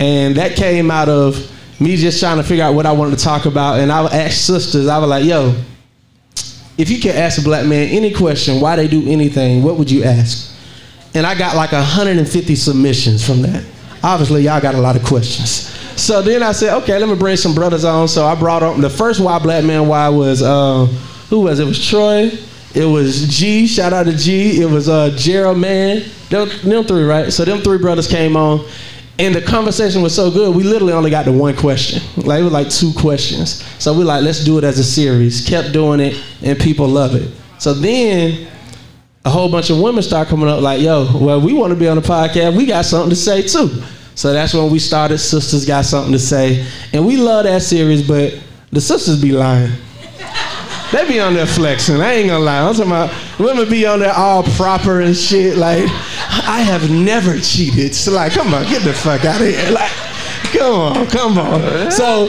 And 0.00 0.34
that 0.34 0.56
came 0.56 0.90
out 0.90 1.08
of 1.08 1.36
me 1.80 1.96
just 1.96 2.18
trying 2.18 2.38
to 2.38 2.42
figure 2.42 2.64
out 2.64 2.74
what 2.74 2.86
I 2.86 2.92
wanted 2.92 3.16
to 3.18 3.24
talk 3.24 3.46
about. 3.46 3.78
And 3.78 3.92
I 3.92 4.02
would 4.02 4.12
ask 4.12 4.44
sisters, 4.44 4.88
I 4.88 4.98
was 4.98 5.08
like, 5.08 5.24
yo, 5.24 5.54
if 6.78 6.90
you 6.90 7.00
could 7.00 7.16
ask 7.16 7.38
a 7.38 7.42
black 7.42 7.66
man 7.66 7.88
any 7.88 8.12
question, 8.12 8.60
why 8.60 8.76
they 8.76 8.88
do 8.88 9.08
anything, 9.08 9.62
what 9.62 9.76
would 9.76 9.90
you 9.90 10.04
ask? 10.04 10.54
And 11.14 11.26
I 11.26 11.36
got 11.36 11.56
like 11.56 11.72
150 11.72 12.54
submissions 12.54 13.26
from 13.26 13.42
that. 13.42 13.64
Obviously, 14.02 14.42
y'all 14.42 14.60
got 14.60 14.74
a 14.74 14.80
lot 14.80 14.96
of 14.96 15.04
questions. 15.04 15.72
So 16.00 16.20
then 16.20 16.42
I 16.42 16.52
said, 16.52 16.76
okay, 16.82 16.98
let 16.98 17.08
me 17.08 17.16
bring 17.16 17.38
some 17.38 17.54
brothers 17.54 17.84
on. 17.84 18.06
So 18.06 18.26
I 18.26 18.34
brought 18.34 18.62
on 18.62 18.82
the 18.82 18.90
first 18.90 19.18
Why 19.18 19.38
Black 19.38 19.64
Man 19.64 19.88
Why 19.88 20.10
was 20.10 20.42
uh, 20.42 20.84
who 21.30 21.40
was 21.40 21.58
it? 21.58 21.64
It 21.64 21.66
was 21.66 21.88
Troy. 21.88 22.30
It 22.74 22.84
was 22.84 23.26
G. 23.28 23.66
Shout 23.66 23.94
out 23.94 24.04
to 24.04 24.14
G. 24.14 24.60
It 24.60 24.70
was 24.70 24.90
uh, 24.90 25.10
Gerald 25.16 25.58
Man. 25.58 26.02
Them, 26.28 26.50
them 26.62 26.84
three, 26.84 27.04
right? 27.04 27.32
So 27.32 27.46
them 27.46 27.60
three 27.60 27.78
brothers 27.78 28.06
came 28.06 28.36
on, 28.36 28.66
and 29.18 29.34
the 29.34 29.40
conversation 29.40 30.02
was 30.02 30.14
so 30.14 30.30
good. 30.30 30.54
We 30.54 30.62
literally 30.62 30.92
only 30.92 31.10
got 31.10 31.24
to 31.24 31.32
one 31.32 31.56
question. 31.56 32.02
Like 32.24 32.40
it 32.40 32.44
was 32.44 32.52
like 32.52 32.70
two 32.70 32.92
questions. 32.92 33.64
So 33.82 33.96
we 33.96 34.04
like, 34.04 34.22
let's 34.22 34.44
do 34.44 34.58
it 34.58 34.64
as 34.64 34.78
a 34.78 34.84
series. 34.84 35.46
Kept 35.46 35.72
doing 35.72 36.00
it, 36.00 36.22
and 36.42 36.58
people 36.58 36.86
love 36.86 37.14
it. 37.14 37.30
So 37.58 37.72
then 37.72 38.48
a 39.24 39.30
whole 39.30 39.50
bunch 39.50 39.70
of 39.70 39.80
women 39.80 40.02
start 40.02 40.28
coming 40.28 40.48
up 40.48 40.60
like, 40.60 40.80
yo, 40.80 41.08
well, 41.18 41.40
we 41.40 41.52
want 41.52 41.72
to 41.72 41.78
be 41.78 41.88
on 41.88 41.96
the 41.96 42.02
podcast. 42.02 42.56
We 42.56 42.66
got 42.66 42.84
something 42.84 43.10
to 43.10 43.16
say 43.16 43.42
too. 43.42 43.82
So 44.14 44.32
that's 44.32 44.54
when 44.54 44.70
we 44.70 44.78
started 44.78 45.18
Sisters 45.18 45.66
Got 45.66 45.84
Something 45.84 46.12
to 46.12 46.18
Say. 46.18 46.66
And 46.92 47.06
we 47.06 47.16
love 47.16 47.44
that 47.44 47.62
series, 47.62 48.06
but 48.06 48.38
the 48.70 48.80
sisters 48.80 49.20
be 49.20 49.32
lying. 49.32 49.72
They 50.92 51.06
be 51.08 51.18
on 51.18 51.34
there 51.34 51.46
flexing. 51.46 52.00
I 52.00 52.14
ain't 52.14 52.28
gonna 52.28 52.44
lie. 52.44 52.60
I'm 52.60 52.74
talking 52.74 52.90
about 52.92 53.12
women 53.40 53.68
be 53.68 53.86
on 53.86 53.98
there 53.98 54.12
all 54.12 54.44
proper 54.44 55.00
and 55.00 55.16
shit. 55.16 55.56
Like, 55.56 55.82
I 55.82 56.60
have 56.60 56.90
never 56.90 57.38
cheated. 57.40 57.94
So 57.94 58.12
like, 58.12 58.32
come 58.32 58.54
on, 58.54 58.64
get 58.66 58.82
the 58.82 58.92
fuck 58.92 59.24
out 59.24 59.40
of 59.40 59.48
here. 59.48 59.70
Like, 59.70 59.90
come 60.52 60.74
on, 60.74 61.06
come 61.08 61.38
on. 61.38 61.90
So 61.90 62.28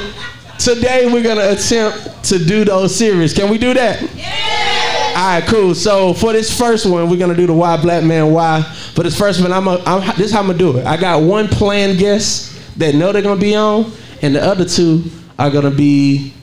today 0.58 1.06
we're 1.12 1.24
gonna 1.24 1.52
attempt 1.52 2.24
to 2.26 2.40
do 2.40 2.66
those 2.66 2.96
series. 2.96 3.32
Can 3.32 3.50
we 3.52 3.60
do 3.60 3.76
that? 3.76 4.02
Yeah. 4.16 5.14
All 5.16 5.40
right, 5.40 5.44
cool. 5.48 5.76
So 5.76 6.14
for 6.14 6.34
this 6.34 6.56
first 6.56 6.88
one, 6.88 7.10
we're 7.12 7.18
gonna 7.20 7.36
do 7.36 7.46
the 7.46 7.54
Why 7.54 7.80
Black 7.80 8.04
Man 8.04 8.32
Why. 8.34 8.64
For 8.96 9.04
this 9.04 9.18
first 9.18 9.40
one, 9.40 9.52
I'm, 9.52 9.68
a, 9.68 9.82
I'm 9.86 10.02
this 10.18 10.28
is 10.28 10.32
how 10.32 10.40
I'm 10.40 10.48
gonna 10.48 10.58
do 10.58 10.78
it. 10.78 10.86
I 10.86 10.98
got 10.98 11.22
one 11.22 11.48
planned 11.48 12.00
guest 12.00 12.80
that 12.80 12.96
know 12.96 13.12
they're 13.12 13.22
gonna 13.22 13.40
be 13.40 13.56
on, 13.56 13.92
and 14.24 14.34
the 14.34 14.44
other 14.44 14.66
two 14.66 15.04
are 15.38 15.52
gonna 15.52 15.70
be 15.72 16.34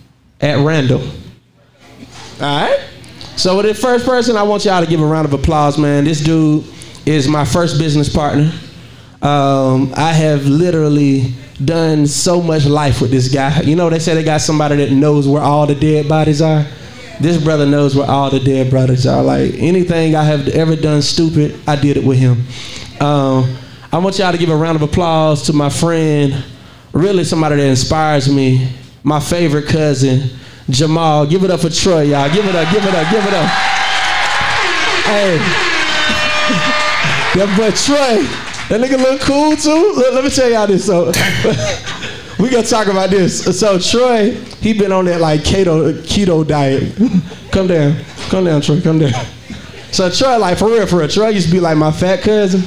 at 0.40 0.64
random. 0.64 1.02
All 2.40 2.40
right. 2.40 2.80
So 3.36 3.56
with 3.56 3.66
the 3.66 3.74
first 3.74 4.04
person, 4.04 4.36
I 4.36 4.42
want 4.42 4.64
y'all 4.64 4.82
to 4.82 4.88
give 4.88 5.00
a 5.00 5.06
round 5.06 5.24
of 5.26 5.32
applause, 5.32 5.78
man. 5.78 6.04
This 6.04 6.20
dude 6.20 6.64
is 7.06 7.28
my 7.28 7.44
first 7.44 7.78
business 7.78 8.12
partner. 8.12 8.50
Um, 9.22 9.92
I 9.96 10.12
have 10.12 10.44
literally 10.46 11.32
done 11.64 12.06
so 12.06 12.42
much 12.42 12.66
life 12.66 13.00
with 13.00 13.12
this 13.12 13.32
guy. 13.32 13.60
You 13.60 13.76
know, 13.76 13.88
they 13.88 14.00
say 14.00 14.14
they 14.14 14.24
got 14.24 14.40
somebody 14.40 14.76
that 14.76 14.90
knows 14.90 15.28
where 15.28 15.42
all 15.42 15.66
the 15.66 15.76
dead 15.76 16.08
bodies 16.08 16.42
are. 16.42 16.66
This 17.20 17.42
brother 17.42 17.66
knows 17.66 17.94
where 17.94 18.10
all 18.10 18.30
the 18.30 18.40
dead 18.40 18.68
brothers 18.68 19.06
are. 19.06 19.22
Like 19.22 19.54
anything 19.54 20.16
I 20.16 20.24
have 20.24 20.48
ever 20.48 20.74
done 20.74 21.02
stupid, 21.02 21.58
I 21.68 21.76
did 21.76 21.96
it 21.96 22.04
with 22.04 22.18
him. 22.18 22.44
Um, 23.00 23.56
I 23.92 23.98
want 23.98 24.18
y'all 24.18 24.32
to 24.32 24.38
give 24.38 24.50
a 24.50 24.56
round 24.56 24.74
of 24.74 24.82
applause 24.82 25.44
to 25.46 25.52
my 25.52 25.70
friend, 25.70 26.44
really 26.92 27.22
somebody 27.22 27.56
that 27.56 27.66
inspires 27.66 28.28
me, 28.28 28.68
my 29.04 29.20
favorite 29.20 29.66
cousin, 29.66 30.30
Jamal. 30.70 31.26
Give 31.26 31.44
it 31.44 31.50
up 31.50 31.60
for 31.60 31.70
Troy, 31.70 32.02
y'all. 32.02 32.32
Give 32.32 32.44
it 32.44 32.54
up, 32.54 32.72
give 32.72 32.84
it 32.84 32.94
up, 32.94 33.10
give 33.10 33.26
it 33.26 33.34
up. 33.34 33.50
Hey. 35.04 35.38
That 37.34 37.48
boy 37.56 37.70
Troy, 37.72 38.22
that 38.68 38.80
nigga 38.80 38.96
look 38.96 39.20
cool 39.22 39.56
too. 39.56 39.94
Let, 39.96 40.14
let 40.14 40.22
me 40.22 40.30
tell 40.30 40.48
y'all 40.48 40.68
this. 40.68 40.86
So 40.86 41.06
we 42.38 42.48
gonna 42.48 42.64
talk 42.64 42.86
about 42.86 43.10
this. 43.10 43.58
So 43.58 43.76
Troy, 43.78 44.30
he 44.60 44.72
been 44.72 44.92
on 44.92 45.06
that 45.06 45.20
like 45.20 45.40
keto 45.40 45.92
keto 46.02 46.46
diet. 46.46 46.94
come 47.50 47.66
down, 47.66 47.96
come 48.28 48.44
down, 48.44 48.60
Troy, 48.60 48.80
come 48.80 49.00
down. 49.00 49.12
So 49.90 50.08
Troy, 50.10 50.38
like 50.38 50.58
for 50.58 50.66
real, 50.66 50.86
for 50.86 50.98
real, 51.00 51.08
Troy 51.08 51.30
used 51.30 51.48
to 51.48 51.52
be 51.52 51.58
like 51.58 51.76
my 51.76 51.90
fat 51.90 52.22
cousin. 52.22 52.62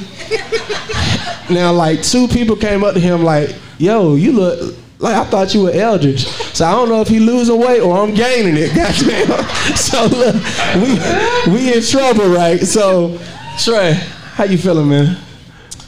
now 1.54 1.72
like 1.72 2.02
two 2.02 2.28
people 2.28 2.56
came 2.56 2.84
up 2.84 2.92
to 2.92 3.00
him 3.00 3.24
like, 3.24 3.56
"Yo, 3.78 4.16
you 4.16 4.32
look 4.32 4.76
like 4.98 5.14
I 5.14 5.24
thought 5.24 5.54
you 5.54 5.62
were 5.62 5.70
Eldridge." 5.70 6.26
So 6.26 6.66
I 6.66 6.72
don't 6.72 6.88
know 6.88 7.00
if 7.00 7.08
he 7.08 7.20
losing 7.20 7.58
weight 7.58 7.80
or 7.80 7.96
I'm 7.98 8.14
gaining 8.14 8.54
it. 8.56 8.74
Goddamn. 8.74 9.76
So 9.76 10.06
look, 10.06 10.34
we 10.76 11.52
we 11.52 11.76
in 11.76 11.82
trouble, 11.82 12.28
right? 12.28 12.60
So 12.60 13.18
Troy, 13.58 13.92
how 13.92 14.44
you 14.44 14.58
feeling, 14.58 14.88
man? 14.88 15.16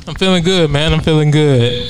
I'm 0.07 0.15
feeling 0.15 0.43
good, 0.43 0.71
man. 0.71 0.93
I'm 0.93 1.01
feeling 1.01 1.31
good. 1.31 1.87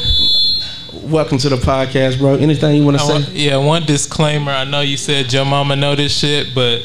Welcome 1.04 1.38
to 1.38 1.48
the 1.48 1.56
podcast, 1.56 2.18
bro. 2.18 2.35
Anything 2.35 2.76
you 2.76 2.85
want 2.85 2.98
to 2.98 3.02
say? 3.02 3.12
want, 3.12 3.28
yeah, 3.30 3.56
one 3.56 3.85
disclaimer. 3.85 4.52
I 4.52 4.64
know 4.64 4.80
you 4.80 4.96
said 4.96 5.33
your 5.33 5.44
mama 5.44 5.74
know 5.74 5.96
this 5.96 6.12
shit, 6.12 6.48
but 6.54 6.83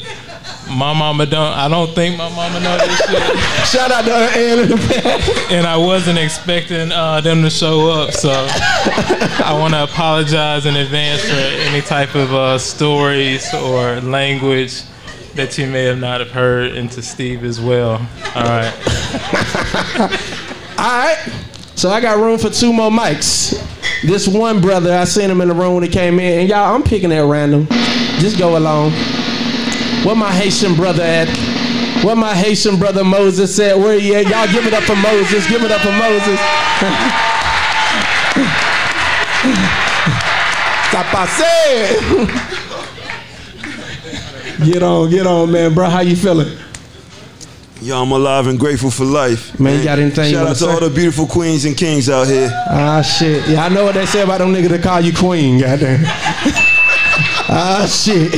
my 0.68 0.92
mama 0.92 1.26
don't. 1.26 1.52
I 1.52 1.68
don't 1.68 1.94
think 1.94 2.16
my 2.16 2.28
mama 2.28 2.60
know 2.60 2.76
this 2.78 2.98
shit, 2.98 3.38
Shout 3.66 3.90
out 3.90 4.04
to 4.04 4.12
Ann 4.12 4.58
in 4.60 4.68
the 4.70 4.76
back. 4.76 5.52
and 5.52 5.66
I 5.66 5.76
wasn't 5.76 6.18
expecting 6.18 6.92
uh, 6.92 7.20
them 7.20 7.42
to 7.42 7.50
show 7.50 7.90
up. 7.90 8.12
So 8.12 8.30
I 8.30 9.56
want 9.58 9.74
to 9.74 9.84
apologize 9.84 10.66
in 10.66 10.76
advance 10.76 11.22
for 11.22 11.34
any 11.34 11.80
type 11.80 12.14
of 12.14 12.32
uh, 12.34 12.58
stories 12.58 13.52
or 13.54 14.00
language 14.00 14.82
that 15.34 15.58
you 15.58 15.66
may 15.66 15.84
have 15.84 15.98
not 15.98 16.20
have 16.20 16.30
heard, 16.30 16.72
and 16.72 16.90
to 16.92 17.02
Steve 17.02 17.44
as 17.44 17.60
well. 17.60 17.94
All 18.34 18.42
right. 18.42 18.72
All 20.78 20.86
right. 20.86 21.32
So 21.74 21.90
I 21.90 22.00
got 22.00 22.18
room 22.18 22.38
for 22.38 22.48
two 22.48 22.72
more 22.72 22.90
mics. 22.90 23.62
This 24.02 24.26
one 24.26 24.60
brother, 24.60 24.96
I 24.96 25.04
seen 25.04 25.30
him 25.30 25.40
in 25.40 25.48
the 25.48 25.54
room 25.54 25.74
when 25.74 25.82
he 25.82 25.88
came 25.90 26.18
in, 26.18 26.40
and 26.40 26.48
y'all, 26.48 26.74
I'm 26.74 26.82
picking 26.82 27.12
at 27.12 27.24
random. 27.24 27.66
Just 28.18 28.38
go 28.38 28.56
along. 28.56 28.92
Where 30.04 30.14
my 30.16 30.32
Haitian 30.32 30.74
brother 30.74 31.02
at? 31.02 31.28
Where 32.04 32.16
my 32.16 32.34
Haitian 32.34 32.78
brother 32.78 33.02
Moses 33.04 33.58
at? 33.58 33.76
Where 33.78 33.98
he 33.98 34.14
at? 34.14 34.26
Y'all 34.28 34.46
give 34.52 34.66
it 34.66 34.72
up 34.74 34.84
for 34.84 34.96
Moses. 34.96 35.46
Give 35.48 35.62
it 35.62 35.70
up 35.72 35.80
for 35.80 35.92
Moses. 35.92 36.38
Ça 40.92 41.04
passe. 41.12 41.42
Get 44.64 44.82
on, 44.82 45.10
get 45.10 45.26
on, 45.26 45.50
man, 45.50 45.74
bro. 45.74 45.88
How 45.88 46.00
you 46.00 46.16
feeling? 46.16 46.48
Yo, 47.82 48.00
I'm 48.02 48.10
alive 48.10 48.46
and 48.46 48.58
grateful 48.58 48.90
for 48.90 49.04
life. 49.04 49.58
Man, 49.60 49.78
you 49.78 49.84
got 49.84 49.98
anything 49.98 50.24
you 50.26 50.30
Shout 50.30 50.38
wanna 50.44 50.50
out 50.50 50.56
to 50.56 50.64
say? 50.64 50.70
all 50.72 50.80
the 50.80 50.88
beautiful 50.90 51.26
queens 51.26 51.66
and 51.66 51.76
kings 51.76 52.08
out 52.08 52.26
here. 52.26 52.50
Ah 52.70 53.02
shit. 53.02 53.46
Yeah, 53.48 53.64
I 53.66 53.68
know 53.68 53.84
what 53.84 53.94
they 53.94 54.06
say 54.06 54.22
about 54.22 54.38
them 54.38 54.52
niggas 54.54 54.70
that 54.70 54.82
call 54.82 55.00
you 55.00 55.12
queen, 55.12 55.60
goddamn. 55.60 56.00
ah 57.50 57.86
shit. 57.86 58.32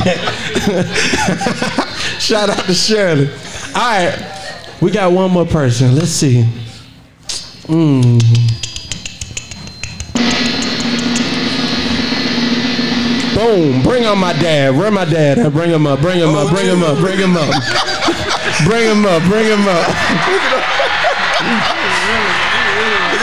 Shout 2.19 2.49
out 2.49 2.65
to 2.65 2.73
Shirley. 2.73 3.29
Alright. 3.75 4.17
We 4.81 4.91
got 4.91 5.11
one 5.11 5.31
more 5.31 5.45
person. 5.45 5.95
Let's 5.95 6.11
see. 6.11 6.45
Mm. 7.67 8.19
Boom. 13.35 13.81
Bring 13.83 14.05
on 14.05 14.17
my 14.17 14.33
dad. 14.33 14.75
Where 14.75 14.91
my 14.91 15.05
dad? 15.05 15.39
at? 15.39 15.53
Bring 15.53 15.69
him 15.69 15.87
up. 15.87 16.01
Bring 16.01 16.19
him 16.19 16.35
up. 16.35 16.49
Bring 16.49 16.67
him 16.67 16.83
up. 16.83 16.97
Bring 16.97 17.17
him 17.17 17.37
up. 17.37 17.49
Bring 18.65 18.85
him 18.89 19.05
up. 19.05 19.23
Bring 19.23 19.45
him 19.45 19.67
up. 19.67 19.87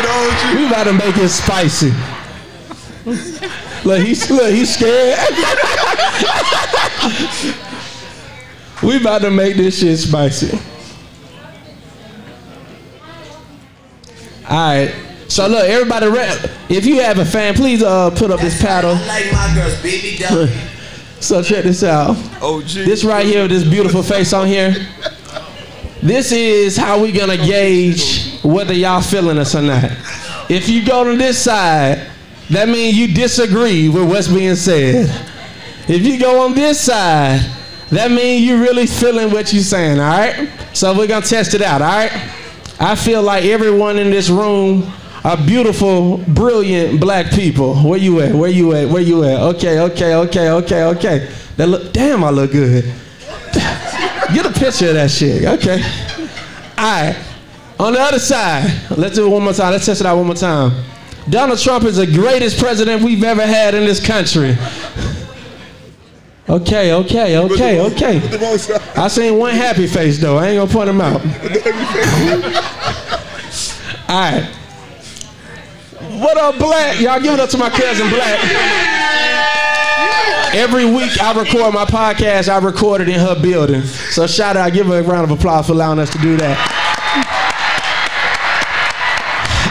All. 0.09 0.57
We 0.57 0.67
about 0.67 0.85
to 0.85 0.93
make 0.93 1.17
it 1.17 1.29
spicy. 1.29 1.93
look, 3.85 4.01
he's 4.01 4.31
look, 4.31 4.51
he's 4.53 4.75
scared. 4.75 5.19
we 8.83 8.97
about 8.99 9.23
to 9.23 9.31
make 9.31 9.57
this 9.57 9.81
shit 9.81 9.99
spicy. 9.99 10.59
All 14.49 14.57
right. 14.57 14.95
So 15.29 15.49
look, 15.49 15.69
everybody, 15.69 16.07
rap. 16.07 16.39
if 16.69 16.87
you 16.87 17.01
have 17.01 17.19
a 17.19 17.25
fan, 17.25 17.55
please 17.55 17.83
uh 17.83 18.11
put 18.11 18.31
up 18.31 18.41
this 18.41 18.61
paddle. 18.61 18.95
I 18.95 19.07
like 19.07 19.33
my 19.33 19.55
girls, 19.55 19.83
baby. 19.83 20.17
So 21.21 21.43
check 21.43 21.65
this 21.65 21.83
out. 21.83 22.15
Oh, 22.41 22.59
OG. 22.59 22.69
This 22.69 23.03
right 23.03 23.27
here, 23.27 23.43
with 23.43 23.51
this 23.51 23.65
beautiful 23.65 24.03
face 24.03 24.33
on 24.33 24.47
here. 24.47 24.75
This 26.03 26.31
is 26.31 26.77
how 26.77 27.03
we 27.03 27.11
gonna 27.11 27.39
gauge 27.39 28.39
whether 28.43 28.75
y'all 28.75 29.01
feeling 29.01 29.39
us 29.39 29.55
or 29.55 29.63
not. 29.63 29.91
If 30.49 30.69
you 30.69 30.87
go 30.87 31.03
to 31.03 31.17
this 31.17 31.43
side, 31.43 32.07
that 32.51 32.69
means 32.69 32.97
you 32.97 33.13
disagree 33.13 33.89
with 33.89 34.09
what's 34.09 34.29
being 34.29 34.55
said. 34.55 35.09
If 35.89 36.05
you 36.05 36.19
go 36.19 36.45
on 36.45 36.55
this 36.55 36.81
side, 36.81 37.41
that 37.91 38.11
means 38.11 38.45
you're 38.45 38.59
really 38.59 38.87
feeling 38.87 39.31
what 39.31 39.53
you're 39.53 39.63
saying, 39.63 40.01
all 40.01 40.07
right? 40.07 40.51
So 40.73 40.97
we're 40.97 41.07
gonna 41.07 41.25
test 41.25 41.55
it 41.55 41.63
out, 41.63 41.81
all 41.81 41.89
right? 41.89 42.13
I 42.81 42.95
feel 42.97 43.23
like 43.23 43.45
everyone 43.45 43.99
in 43.99 44.11
this 44.11 44.29
room 44.29 44.93
are 45.25 45.37
beautiful, 45.37 46.19
brilliant 46.29 47.01
black 47.01 47.31
people. 47.33 47.77
Where 47.77 47.99
you 47.99 48.21
at? 48.21 48.35
Where 48.35 48.51
you 48.51 48.75
at? 48.75 48.89
Where 48.89 49.03
you 49.03 49.25
at? 49.25 49.41
Okay, 49.55 49.79
okay, 49.81 50.15
okay, 50.15 50.51
okay, 50.51 50.83
okay. 50.85 51.33
That 51.57 51.69
look, 51.69 51.93
damn, 51.93 52.25
I 52.25 52.31
look 52.31 52.53
good. 52.53 52.85
Get 54.35 54.45
a 54.45 54.53
picture 54.53 54.89
of 54.89 54.95
that 54.95 55.11
shit. 55.11 55.45
Okay. 55.45 55.83
All 56.77 56.85
right. 56.85 57.17
On 57.79 57.93
the 57.93 58.01
other 58.01 58.19
side, 58.19 58.71
let's 58.97 59.15
do 59.15 59.27
it 59.27 59.31
one 59.31 59.43
more 59.43 59.53
time. 59.53 59.71
Let's 59.71 59.87
test 59.87 60.01
it 60.01 60.07
out 60.07 60.17
one 60.17 60.27
more 60.27 60.35
time. 60.35 60.85
Donald 61.29 61.59
Trump 61.59 61.85
is 61.85 61.97
the 61.97 62.07
greatest 62.07 62.59
president 62.59 63.03
we've 63.03 63.23
ever 63.23 63.47
had 63.47 63.75
in 63.75 63.85
this 63.85 64.05
country. 64.05 64.57
Okay, 66.49 66.93
okay, 66.93 67.37
okay, 67.39 67.81
okay. 67.81 68.21
I 68.95 69.09
seen 69.09 69.37
one 69.37 69.53
happy 69.55 69.89
face 69.89 70.21
though. 70.21 70.37
I 70.39 70.49
ain't 70.51 70.59
gonna 70.61 70.73
point 70.73 70.89
him 70.89 71.01
out. 71.01 71.21
All 74.09 74.31
right. 74.31 74.45
What 76.21 76.37
up, 76.37 76.57
Black? 76.59 77.01
Y'all 77.01 77.21
give 77.21 77.35
it 77.35 77.41
up 77.41 77.51
to 77.51 77.59
my 77.59 77.69
cousin 77.69 78.09
Black. 78.11 78.39
Every 80.55 80.85
week 80.85 81.21
I 81.21 81.33
record 81.37 81.75
my 81.75 81.85
podcast, 81.85 82.49
I 82.49 82.59
record 82.59 83.01
it 83.01 83.09
in 83.09 83.19
her 83.19 83.35
building. 83.43 83.83
So 83.83 84.29
shout 84.29 84.57
out, 84.57 84.73
give 84.73 84.87
her 84.87 85.01
a 85.01 85.03
round 85.03 85.29
of 85.31 85.37
applause 85.37 85.67
for 85.67 85.73
allowing 85.73 85.99
us 85.99 86.11
to 86.13 86.19
do 86.19 86.37
that. 86.37 86.57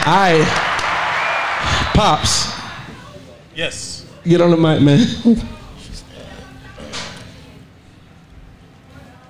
All 0.06 0.14
right. 0.14 0.46
Pops, 1.94 2.52
Yes. 3.54 4.04
get 4.24 4.42
on 4.42 4.50
the 4.50 4.56
mic, 4.58 4.82
man. 4.82 5.46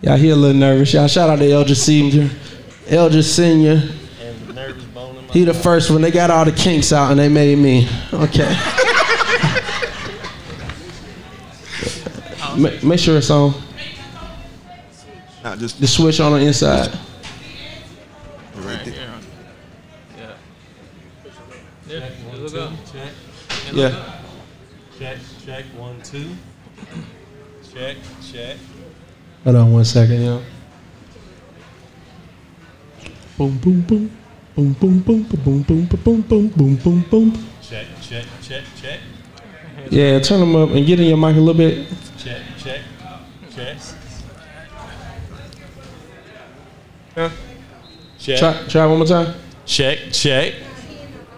Y'all 0.03 0.17
here 0.17 0.35
a 0.35 0.37
little 0.37 0.57
nervous. 0.59 0.93
Y'all 0.93 1.07
shout 1.09 1.31
out 1.31 1.39
to 1.39 1.51
Elder 1.51 1.75
Senior. 1.75 2.31
Elder 2.89 3.23
Senior. 3.23 3.83
And 4.21 4.55
nervous 4.55 4.85
bone 4.85 5.17
in 5.17 5.27
my 5.27 5.33
He 5.33 5.45
the 5.45 5.55
first 5.55 5.91
one. 5.91 6.03
They 6.03 6.11
got 6.11 6.31
all 6.31 6.45
the 6.45 6.53
kinks 6.53 6.93
out 6.93 7.11
and 7.11 7.19
they 7.19 7.29
made 7.29 7.59
me. 7.59 7.89
Okay. 8.13 8.55
Ma- 12.57 12.71
Make 12.83 12.99
sure 13.01 13.19
it's 13.19 13.31
on. 13.31 13.55
Not 15.43 15.59
just 15.59 15.81
The 15.81 15.87
switch 15.87 16.21
on 16.21 16.33
the 16.33 16.39
inside. 16.39 16.91
right 18.57 18.85
there. 18.85 19.11
Yeah, 21.89 22.09
look 22.35 22.55
up. 22.55 22.73
check. 22.93 23.13
Yeah. 23.73 24.21
Check, 24.99 25.19
check, 25.45 25.65
one, 25.77 26.01
two. 26.03 26.31
Check, 27.73 27.97
check. 28.33 28.57
Hold 29.47 29.57
on 29.59 29.73
one 29.73 29.85
second, 29.85 30.23
yo. 30.23 30.43
Boom, 33.39 33.57
boom, 33.59 33.81
boom. 33.83 34.11
Boom, 34.57 34.73
boom, 34.73 34.99
boom, 34.99 35.23
boom, 35.23 35.63
boom, 35.63 35.63
boom, 35.63 35.87
boom, 35.87 36.21
boom, 36.23 36.49
boom, 36.49 36.75
boom, 36.75 37.01
boom. 37.09 37.33
Check, 37.63 37.87
check, 38.03 38.25
check, 38.43 38.65
check. 38.83 38.99
Yeah, 39.89 40.19
turn 40.19 40.41
them 40.41 40.57
up 40.57 40.71
and 40.71 40.85
get 40.85 40.99
in 40.99 41.07
your 41.07 41.17
mic 41.17 41.37
a 41.37 41.39
little 41.39 41.55
bit. 41.55 41.87
Check, 42.19 42.41
check, 42.59 42.81
check. 43.55 43.77
Check, 48.19 48.39
Try, 48.41 48.67
try 48.67 48.87
one 48.87 48.99
more 48.99 49.07
time. 49.07 49.33
check, 49.65 50.11
check. 50.11 50.55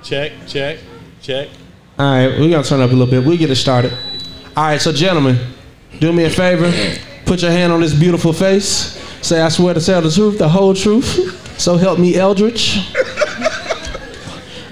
Check, 0.02 0.32
check, 0.46 0.78
check. 1.20 1.48
All 1.98 2.06
right, 2.10 2.38
we're 2.40 2.48
gonna 2.48 2.64
turn 2.64 2.80
up 2.80 2.90
a 2.90 2.94
little 2.94 3.10
bit. 3.10 3.22
We'll 3.22 3.36
get 3.36 3.50
it 3.50 3.56
started. 3.56 3.92
All 4.56 4.64
right, 4.64 4.80
so 4.80 4.92
gentlemen, 4.92 5.36
do 6.00 6.10
me 6.10 6.24
a 6.24 6.30
favor. 6.30 6.72
Put 7.28 7.42
your 7.42 7.50
hand 7.50 7.74
on 7.74 7.82
this 7.82 7.92
beautiful 7.92 8.32
face. 8.32 8.98
Say, 9.20 9.42
I 9.42 9.50
swear 9.50 9.74
to 9.74 9.80
tell 9.82 10.00
the 10.00 10.10
truth, 10.10 10.38
the 10.38 10.48
whole 10.48 10.72
truth. 10.72 11.60
So 11.60 11.76
help 11.76 11.98
me, 11.98 12.16
Eldridge. 12.16 12.78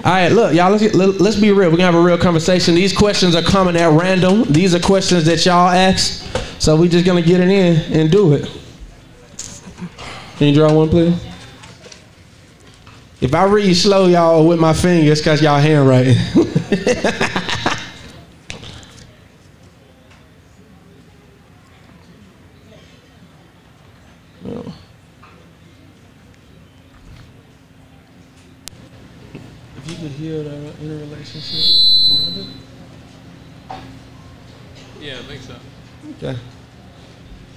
All 0.03 0.13
right, 0.13 0.29
look, 0.29 0.55
y'all, 0.55 0.71
let's, 0.71 0.95
let, 0.95 1.21
let's 1.21 1.35
be 1.35 1.51
real. 1.51 1.69
We're 1.69 1.77
gonna 1.77 1.83
have 1.83 1.93
a 1.93 2.01
real 2.01 2.17
conversation. 2.17 2.73
These 2.73 2.97
questions 2.97 3.35
are 3.35 3.43
coming 3.43 3.77
at 3.77 3.91
random. 3.91 4.45
These 4.51 4.73
are 4.73 4.79
questions 4.79 5.25
that 5.25 5.45
y'all 5.45 5.69
ask. 5.69 6.25
So 6.59 6.75
we 6.75 6.89
just 6.89 7.05
gonna 7.05 7.21
get 7.21 7.41
it 7.41 7.49
in 7.49 7.93
and 7.93 8.11
do 8.11 8.33
it. 8.33 8.49
Can 10.37 10.47
you 10.47 10.55
draw 10.55 10.73
one, 10.73 10.89
please? 10.89 11.13
If 13.21 13.35
I 13.35 13.43
read 13.43 13.71
slow, 13.75 14.07
y'all, 14.07 14.47
with 14.47 14.59
my 14.59 14.73
fingers, 14.73 15.21
cause 15.21 15.43
y'all 15.43 15.59
handwriting. 15.59 16.15
If 29.87 29.91
you 29.91 29.95
could 29.95 30.17
heal 30.17 30.43
the 30.43 30.73
inner 30.81 30.97
relationship, 30.97 32.09
brother. 32.09 32.45
Yeah, 34.99 35.19
I 35.19 35.23
think 35.23 35.41
so. 35.41 35.55
Okay. 36.17 36.37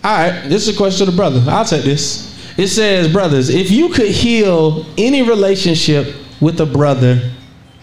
All 0.03 0.16
right, 0.16 0.49
this 0.49 0.66
is 0.66 0.75
a 0.75 0.77
question 0.77 1.05
to 1.05 1.11
the 1.11 1.16
brother. 1.16 1.42
I'll 1.49 1.64
take 1.64 1.85
this. 1.85 2.31
It 2.59 2.68
says, 2.68 3.12
brothers, 3.12 3.49
if 3.49 3.70
you 3.70 3.90
could 3.90 4.11
heal 4.11 4.87
any 4.99 5.23
relationship 5.23 6.14
with 6.40 6.61
a 6.61 6.66
brother 6.66 7.31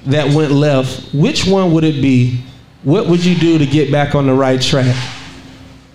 that 0.06 0.34
went 0.34 0.52
left, 0.52 1.13
which 1.13 1.46
one 1.46 1.74
would 1.74 1.84
it 1.84 2.02
be? 2.02 2.44
What 2.84 3.08
would 3.08 3.24
you 3.24 3.36
do 3.36 3.58
to 3.58 3.66
get 3.66 3.92
back 3.92 4.16
on 4.16 4.28
the 4.28 4.34
right 4.34 4.62
track? 4.62 4.96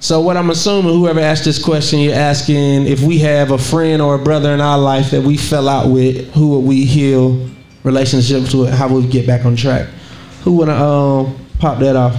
So, 0.01 0.21
what 0.21 0.37
I'm 0.37 0.51
assuming, 0.51 0.95
whoever 0.95 1.21
asked 1.21 1.45
this 1.45 1.63
question, 1.63 2.01
you're 2.01 2.15
asking 2.15 2.87
if 2.87 3.03
we 3.03 3.19
have 3.21 3.53
a 3.53 3.59
friend 3.59 4.03
or 4.03 4.17
a 4.17 4.19
brother 4.19 4.53
in 4.53 4.61
our 4.61 4.79
life 4.79 5.13
that 5.13 5.23
we 5.23 5.37
fell 5.37 5.69
out 5.69 5.91
with, 5.91 6.33
who 6.35 6.51
would 6.51 6.67
we 6.67 6.85
heal 6.85 7.49
relationships 7.85 8.53
with? 8.53 8.71
How 8.71 8.89
would 8.89 9.05
we 9.05 9.11
get 9.11 9.27
back 9.27 9.45
on 9.45 9.55
track? 9.55 9.89
Who 10.43 10.57
wanna 10.57 10.75
um, 10.75 11.47
pop 11.59 11.79
that 11.79 11.95
off? 11.95 12.17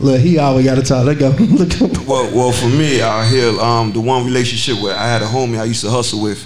Look, 0.00 0.20
he 0.20 0.38
always 0.38 0.64
got 0.64 0.76
to 0.76 0.82
talk. 0.82 1.04
Let 1.04 1.18
go. 1.18 1.28
Look. 1.38 2.06
Well, 2.06 2.34
well, 2.34 2.52
for 2.52 2.68
me, 2.68 3.02
I 3.02 3.26
hear 3.26 3.58
um, 3.60 3.92
the 3.92 4.00
one 4.00 4.24
relationship 4.24 4.82
where 4.82 4.94
I 4.94 5.06
had 5.06 5.22
a 5.22 5.26
homie 5.26 5.58
I 5.58 5.64
used 5.64 5.82
to 5.84 5.90
hustle 5.90 6.22
with 6.22 6.42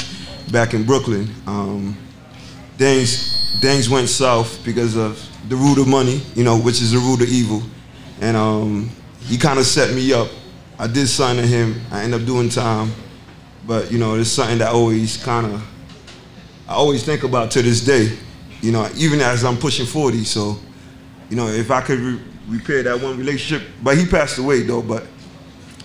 back 0.51 0.75
in 0.75 0.85
Brooklyn. 0.85 1.29
Um, 1.47 1.97
things 2.79 3.59
things 3.61 3.89
went 3.91 4.09
south 4.09 4.65
because 4.65 4.97
of 4.97 5.21
the 5.49 5.57
root 5.57 5.79
of 5.79 5.87
money, 5.87 6.23
you 6.35 6.45
know, 6.45 6.59
which 6.59 6.81
is 6.81 6.93
the 6.93 6.99
root 6.99 7.21
of 7.21 7.29
evil, 7.29 7.63
and 8.21 8.37
um, 8.37 8.91
he 9.21 9.37
kind 9.37 9.59
of 9.59 9.67
set 9.67 9.95
me 9.95 10.13
up. 10.13 10.29
I 10.79 10.87
did 10.87 11.07
sign 11.07 11.37
to 11.37 11.43
him. 11.43 11.81
I 11.91 12.03
ended 12.05 12.23
up 12.23 12.27
doing 12.27 12.49
time, 12.49 12.91
but 13.67 13.93
you 13.93 13.99
know, 13.99 14.15
it's 14.15 14.31
something 14.31 14.59
that 14.59 14.73
always 14.73 15.23
kind 15.23 15.47
of 15.47 15.63
I 16.73 16.75
always 16.75 17.05
think 17.05 17.23
about 17.23 17.51
to 17.51 17.63
this 17.63 17.85
day. 17.85 18.17
You 18.63 18.73
know, 18.73 18.89
even 18.97 19.21
as 19.21 19.45
I'm 19.45 19.59
pushing 19.59 19.85
40. 19.85 20.25
So, 20.25 20.59
you 21.29 21.37
know, 21.37 21.49
if 21.49 21.71
I 21.71 21.81
could 21.83 21.99
re- 21.99 22.21
repair 22.53 22.83
that 22.83 23.01
one 23.01 23.19
relationship, 23.19 23.69
but 23.83 23.97
he 23.97 24.07
passed 24.07 24.39
away 24.39 24.63
though. 24.63 24.83
But 24.83 25.07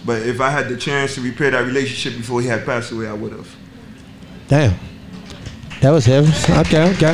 but 0.06 0.22
if 0.22 0.40
I 0.40 0.50
had 0.50 0.70
the 0.70 0.78
chance 0.78 1.16
to 1.16 1.22
repair 1.22 1.52
that 1.52 1.66
relationship 1.66 2.18
before 2.18 2.42
he 2.42 2.48
had 2.48 2.66
passed 2.66 2.92
away, 2.92 3.08
I 3.08 3.14
would 3.14 3.32
have. 3.32 3.56
Damn. 4.48 4.78
That 5.82 5.92
was 5.92 6.06
heavy. 6.06 6.32
Okay, 6.62 6.90
okay. 6.94 7.14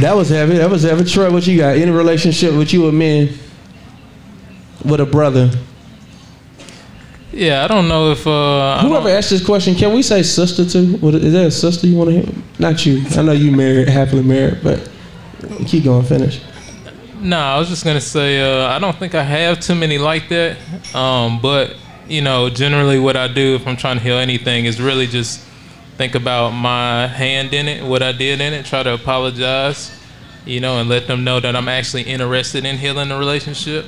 That 0.00 0.14
was 0.14 0.28
heavy. 0.28 0.56
That 0.56 0.70
was 0.70 0.82
heavy. 0.82 1.04
Troy, 1.04 1.30
what 1.30 1.46
you 1.46 1.58
got? 1.58 1.76
Any 1.76 1.90
relationship 1.90 2.54
with 2.54 2.72
you 2.72 2.88
or 2.88 2.92
men? 2.92 3.36
With 4.84 5.00
a 5.00 5.06
brother? 5.06 5.50
Yeah, 7.32 7.64
I 7.64 7.68
don't 7.68 7.88
know 7.88 8.12
if 8.12 8.26
uh, 8.26 8.80
Whoever 8.80 9.08
asked 9.08 9.30
this 9.30 9.44
question, 9.44 9.74
can 9.74 9.92
we 9.92 10.02
say 10.02 10.22
sister 10.22 10.64
too? 10.64 10.96
What, 10.98 11.14
is 11.14 11.32
there 11.32 11.48
a 11.48 11.50
sister 11.50 11.86
you 11.86 11.96
want 11.96 12.10
to 12.10 12.20
hear? 12.20 12.34
Not 12.60 12.86
you. 12.86 13.02
I 13.16 13.22
know 13.22 13.32
you 13.32 13.50
married, 13.50 13.88
happily 13.88 14.22
married, 14.22 14.60
but 14.62 14.88
keep 15.66 15.84
going. 15.84 16.04
Finish. 16.04 16.40
No, 17.24 17.38
I 17.38 17.58
was 17.58 17.70
just 17.70 17.84
gonna 17.86 18.02
say 18.02 18.42
uh, 18.42 18.68
I 18.68 18.78
don't 18.78 18.94
think 18.98 19.14
I 19.14 19.22
have 19.22 19.58
too 19.58 19.74
many 19.74 19.96
like 19.96 20.28
that. 20.28 20.58
Um, 20.94 21.40
but 21.40 21.74
you 22.06 22.20
know, 22.20 22.50
generally 22.50 22.98
what 22.98 23.16
I 23.16 23.28
do 23.28 23.54
if 23.54 23.66
I'm 23.66 23.78
trying 23.78 23.96
to 23.96 24.02
heal 24.02 24.18
anything 24.18 24.66
is 24.66 24.78
really 24.78 25.06
just 25.06 25.40
think 25.96 26.14
about 26.14 26.50
my 26.50 27.06
hand 27.06 27.54
in 27.54 27.66
it, 27.66 27.82
what 27.82 28.02
I 28.02 28.12
did 28.12 28.42
in 28.42 28.52
it, 28.52 28.66
try 28.66 28.82
to 28.82 28.92
apologize, 28.92 29.98
you 30.44 30.60
know, 30.60 30.78
and 30.78 30.90
let 30.90 31.06
them 31.06 31.24
know 31.24 31.40
that 31.40 31.56
I'm 31.56 31.66
actually 31.66 32.02
interested 32.02 32.66
in 32.66 32.76
healing 32.76 33.08
the 33.08 33.16
relationship, 33.16 33.86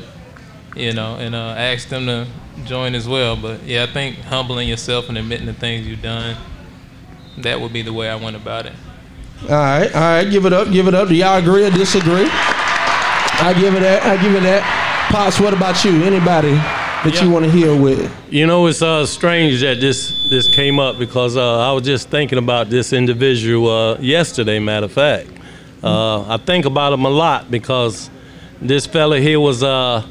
you 0.74 0.94
know, 0.94 1.16
and 1.16 1.34
uh, 1.34 1.56
ask 1.58 1.90
them 1.90 2.06
to 2.06 2.26
join 2.64 2.94
as 2.94 3.06
well. 3.06 3.36
But 3.36 3.64
yeah, 3.64 3.82
I 3.82 3.86
think 3.92 4.16
humbling 4.16 4.66
yourself 4.66 5.10
and 5.10 5.18
admitting 5.18 5.44
the 5.44 5.52
things 5.52 5.86
you've 5.86 6.00
done, 6.00 6.38
that 7.36 7.60
would 7.60 7.74
be 7.74 7.82
the 7.82 7.92
way 7.92 8.08
I 8.08 8.16
went 8.16 8.36
about 8.36 8.64
it. 8.64 8.72
All 9.42 9.50
right, 9.50 9.94
all 9.94 10.00
right. 10.00 10.24
Give 10.24 10.46
it 10.46 10.54
up. 10.54 10.72
Give 10.72 10.88
it 10.88 10.94
up. 10.94 11.08
Do 11.08 11.14
y'all 11.14 11.36
agree 11.36 11.66
or 11.66 11.70
disagree? 11.70 12.30
I 13.38 13.54
give 13.58 13.74
it 13.74 13.80
that. 13.80 14.02
I 14.04 14.20
give 14.22 14.34
it 14.34 14.42
that. 14.42 14.62
Pops, 15.10 15.38
what 15.38 15.52
about 15.52 15.84
you? 15.84 16.02
Anybody 16.02 16.52
that 16.52 17.20
you 17.22 17.30
want 17.30 17.44
to 17.44 17.50
heal 17.50 17.80
with? 17.80 18.10
You 18.30 18.46
know, 18.46 18.66
it's 18.66 18.82
uh, 18.82 19.06
strange 19.06 19.60
that 19.60 19.80
this 19.80 20.28
this 20.28 20.48
came 20.48 20.80
up 20.80 20.98
because 20.98 21.36
uh, 21.36 21.68
I 21.68 21.72
was 21.72 21.84
just 21.84 22.08
thinking 22.08 22.38
about 22.38 22.70
this 22.70 22.92
individual 22.92 23.70
uh, 23.70 23.98
yesterday. 23.98 24.58
Matter 24.58 24.86
of 24.86 24.92
fact, 24.92 25.28
uh, 25.82 26.22
I 26.22 26.38
think 26.38 26.64
about 26.64 26.92
him 26.92 27.04
a 27.04 27.10
lot 27.10 27.50
because 27.50 28.10
this 28.60 28.86
fella 28.86 29.20
here 29.20 29.38
was 29.38 29.62
uh, 29.62 30.04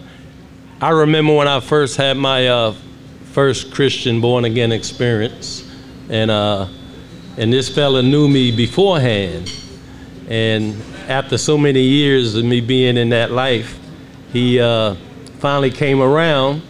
I 0.79 0.89
remember 0.89 1.33
when 1.33 1.47
I 1.47 1.59
first 1.59 1.97
had 1.97 2.17
my 2.17 2.47
uh, 2.47 2.75
first 3.31 3.73
Christian 3.73 4.21
born 4.21 4.45
again 4.45 4.71
experience, 4.71 5.69
and 6.09 6.29
uh, 6.29 6.67
and 7.37 7.51
this 7.51 7.73
fella 7.73 8.03
knew 8.03 8.27
me 8.27 8.55
beforehand, 8.55 9.51
and 10.29 10.81
after 11.07 11.37
so 11.37 11.57
many 11.57 11.81
years 11.81 12.35
of 12.35 12.43
me 12.45 12.61
being 12.61 12.97
in 12.97 13.09
that 13.09 13.31
life, 13.31 13.79
he 14.33 14.59
uh, 14.59 14.95
finally 15.39 15.71
came 15.71 16.01
around, 16.01 16.61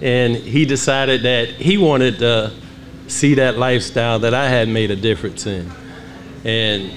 and 0.00 0.36
he 0.36 0.64
decided 0.64 1.22
that 1.22 1.48
he 1.48 1.78
wanted 1.78 2.18
to 2.18 2.52
see 3.08 3.34
that 3.34 3.58
lifestyle 3.58 4.18
that 4.20 4.34
I 4.34 4.48
had 4.48 4.68
made 4.68 4.90
a 4.90 4.96
difference 4.96 5.46
in, 5.46 5.70
and 6.44 6.90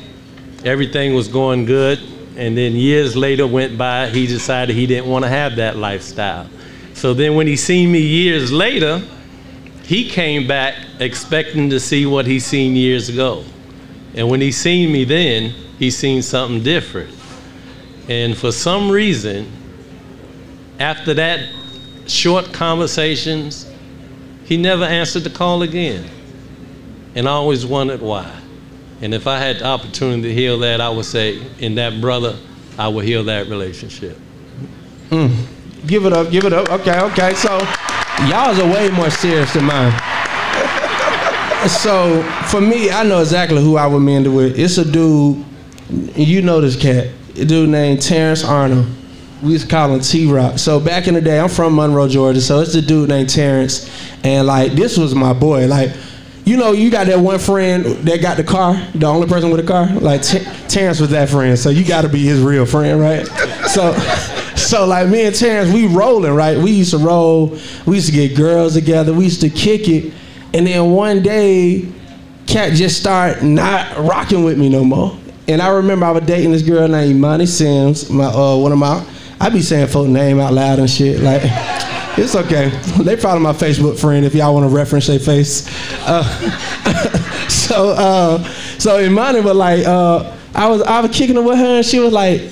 everything 0.64 1.14
was 1.14 1.28
going 1.28 1.66
good. 1.66 2.00
And 2.38 2.58
then 2.58 2.74
years 2.74 3.16
later 3.16 3.48
went 3.48 3.78
by, 3.78 4.10
he 4.10 4.28
decided 4.28 4.76
he 4.76 4.86
didn't 4.86 5.10
want 5.10 5.24
to 5.24 5.30
have 5.30 5.56
that 5.56 5.78
lifestyle. 5.78 6.50
So 6.94 7.14
then 7.14 7.36
when 7.36 7.48
he 7.48 7.56
seen 7.56 7.92
me 7.92 8.00
years 8.00 8.52
later, 8.52 9.02
he 9.84 10.10
came 10.10 10.46
back 10.46 10.76
expecting 11.00 11.70
to 11.70 11.80
see 11.80 12.06
what 12.06 12.26
he 12.26 12.40
seen 12.40 12.76
years 12.76 13.08
ago. 13.08 13.46
And 14.16 14.30
when 14.30 14.42
he 14.42 14.52
seen 14.52 14.92
me 14.92 15.04
then, 15.04 15.52
he 15.78 15.92
seen 15.92 16.22
something 16.22 16.64
different. 16.64 17.14
And 18.08 18.38
for 18.38 18.52
some 18.52 18.90
reason, 18.90 19.52
after 20.80 21.14
that 21.16 21.50
short 22.08 22.54
conversations, 22.54 23.70
he 24.46 24.58
never 24.58 24.86
answered 24.86 25.24
the 25.24 25.30
call 25.30 25.64
again. 25.64 26.10
And 27.16 27.28
I 27.28 27.32
always 27.32 27.66
wondered 27.66 28.02
why. 28.02 28.32
And 29.02 29.14
if 29.14 29.28
I 29.28 29.38
had 29.38 29.60
the 29.60 29.66
opportunity 29.66 30.22
to 30.24 30.34
heal 30.34 30.60
that, 30.60 30.80
I 30.80 30.90
would 30.90 31.06
say, 31.06 31.42
in 31.60 31.76
that 31.76 32.00
brother, 32.00 32.38
I 32.78 32.88
would 32.88 33.06
heal 33.06 33.24
that 33.26 33.48
relationship. 33.48 34.18
Mm. 35.10 35.46
Give 35.88 36.06
it 36.06 36.14
up, 36.14 36.32
give 36.32 36.46
it 36.46 36.54
up. 36.54 36.70
Okay, 36.70 37.00
okay. 37.00 37.34
So 37.36 37.58
y'all's 38.28 38.60
are 38.60 38.72
way 38.72 38.90
more 38.92 39.10
serious 39.10 39.54
than 39.54 39.66
mine. 39.66 39.92
So 41.68 42.22
for 42.48 42.62
me, 42.62 42.92
I 42.92 43.04
know 43.04 43.22
exactly 43.22 43.62
who 43.62 43.76
I 43.78 43.88
would 43.88 44.02
mend 44.02 44.28
it 44.28 44.30
with. 44.30 44.60
It's 44.60 44.78
a 44.78 44.86
dude, 44.86 45.44
you 46.16 46.42
know 46.42 46.62
this 46.62 46.80
cat, 46.80 47.08
a 47.38 47.46
dude 47.46 47.70
named 47.70 48.02
Terrence 48.02 48.44
Arnold. 48.44 48.86
We 49.42 49.54
used 49.54 49.66
to 49.66 49.72
call 49.72 49.94
him 49.94 50.00
T 50.00 50.32
Rock. 50.32 50.60
So 50.60 50.80
back 50.80 51.08
in 51.08 51.14
the 51.14 51.22
day, 51.22 51.40
I'm 51.40 51.50
from 51.50 51.76
Monroe, 51.76 52.08
Georgia. 52.08 52.40
So 52.42 52.62
it's 52.62 52.76
a 52.76 52.82
dude 52.82 53.10
named 53.10 53.30
Terrence, 53.30 53.90
and 54.24 54.48
like 54.48 54.74
this 54.74 54.98
was 54.98 55.14
my 55.14 55.34
boy. 55.34 55.68
Like, 55.68 55.92
you 56.46 56.58
know, 56.58 56.72
you 56.72 56.90
got 56.92 57.08
that 57.08 57.20
one 57.20 57.40
friend 57.40 57.84
that 57.84 58.22
got 58.22 58.38
the 58.38 58.44
car, 58.44 58.76
the 58.94 59.08
only 59.08 59.28
person 59.28 59.50
with 59.50 59.60
a 59.60 59.68
car. 59.68 59.88
Like 59.88 60.22
Ter- 60.22 60.44
Terrence 60.68 61.00
was 61.00 61.10
that 61.12 61.30
friend, 61.30 61.58
so 61.58 61.70
you 61.70 61.84
got 61.84 62.02
to 62.02 62.10
be 62.10 62.24
his 62.24 62.42
real 62.42 62.66
friend, 62.66 63.00
right? 63.02 63.26
So, 63.68 63.94
so 64.56 64.86
like 64.86 65.10
me 65.10 65.26
and 65.26 65.36
Terrence, 65.36 65.74
we 65.74 65.88
rolling, 65.88 66.34
right? 66.34 66.58
We 66.58 66.72
used 66.72 66.92
to 66.92 67.00
roll. 67.00 67.58
We 67.86 67.96
used 67.96 68.08
to 68.08 68.14
get 68.14 68.36
girls 68.38 68.74
together. 68.76 69.14
We 69.14 69.26
used 69.26 69.42
to 69.42 69.50
kick 69.50 69.88
it, 69.90 70.14
and 70.56 70.66
then 70.66 70.92
one 70.92 71.22
day, 71.22 71.86
Cat 72.48 72.72
just 72.72 72.98
started 72.98 73.44
not 73.44 73.98
rocking 73.98 74.46
with 74.46 74.58
me 74.58 74.70
no 74.70 74.86
more. 74.86 75.18
And 75.50 75.62
I 75.62 75.68
remember 75.68 76.06
I 76.06 76.12
was 76.12 76.24
dating 76.24 76.54
this 76.54 76.62
girl 76.62 76.88
named 76.88 77.12
Imani 77.18 77.46
Sims, 77.46 78.10
my 78.10 78.28
uh, 78.28 78.56
one 78.56 78.72
of 78.72 78.78
my. 78.78 79.06
I 79.42 79.50
be 79.50 79.62
saying 79.62 79.88
folk 79.88 80.08
name 80.08 80.40
out 80.40 80.54
loud 80.54 80.80
and 80.80 80.90
shit. 80.90 81.20
Like, 81.20 81.42
it's 82.18 82.38
okay. 82.38 82.70
They 83.04 83.18
probably 83.18 83.44
my 83.44 83.52
Facebook 83.52 84.00
friend 84.00 84.26
if 84.26 84.34
y'all 84.34 84.54
want 84.54 84.70
to 84.70 84.74
reference 84.74 85.08
their 85.08 85.20
face. 85.20 85.68
Uh, 86.08 86.24
so, 87.50 87.90
uh, 87.90 88.42
so 88.80 89.02
Imani 89.02 89.42
was 89.42 89.58
like, 89.58 89.86
uh, 89.86 90.38
I 90.56 90.70
was 90.70 90.84
I 90.84 91.02
was 91.02 91.12
kicking 91.12 91.36
it 91.36 91.44
with 91.44 91.58
her, 91.58 91.78
and 91.80 91.86
she 91.86 92.00
was 92.00 92.14
like, 92.14 92.44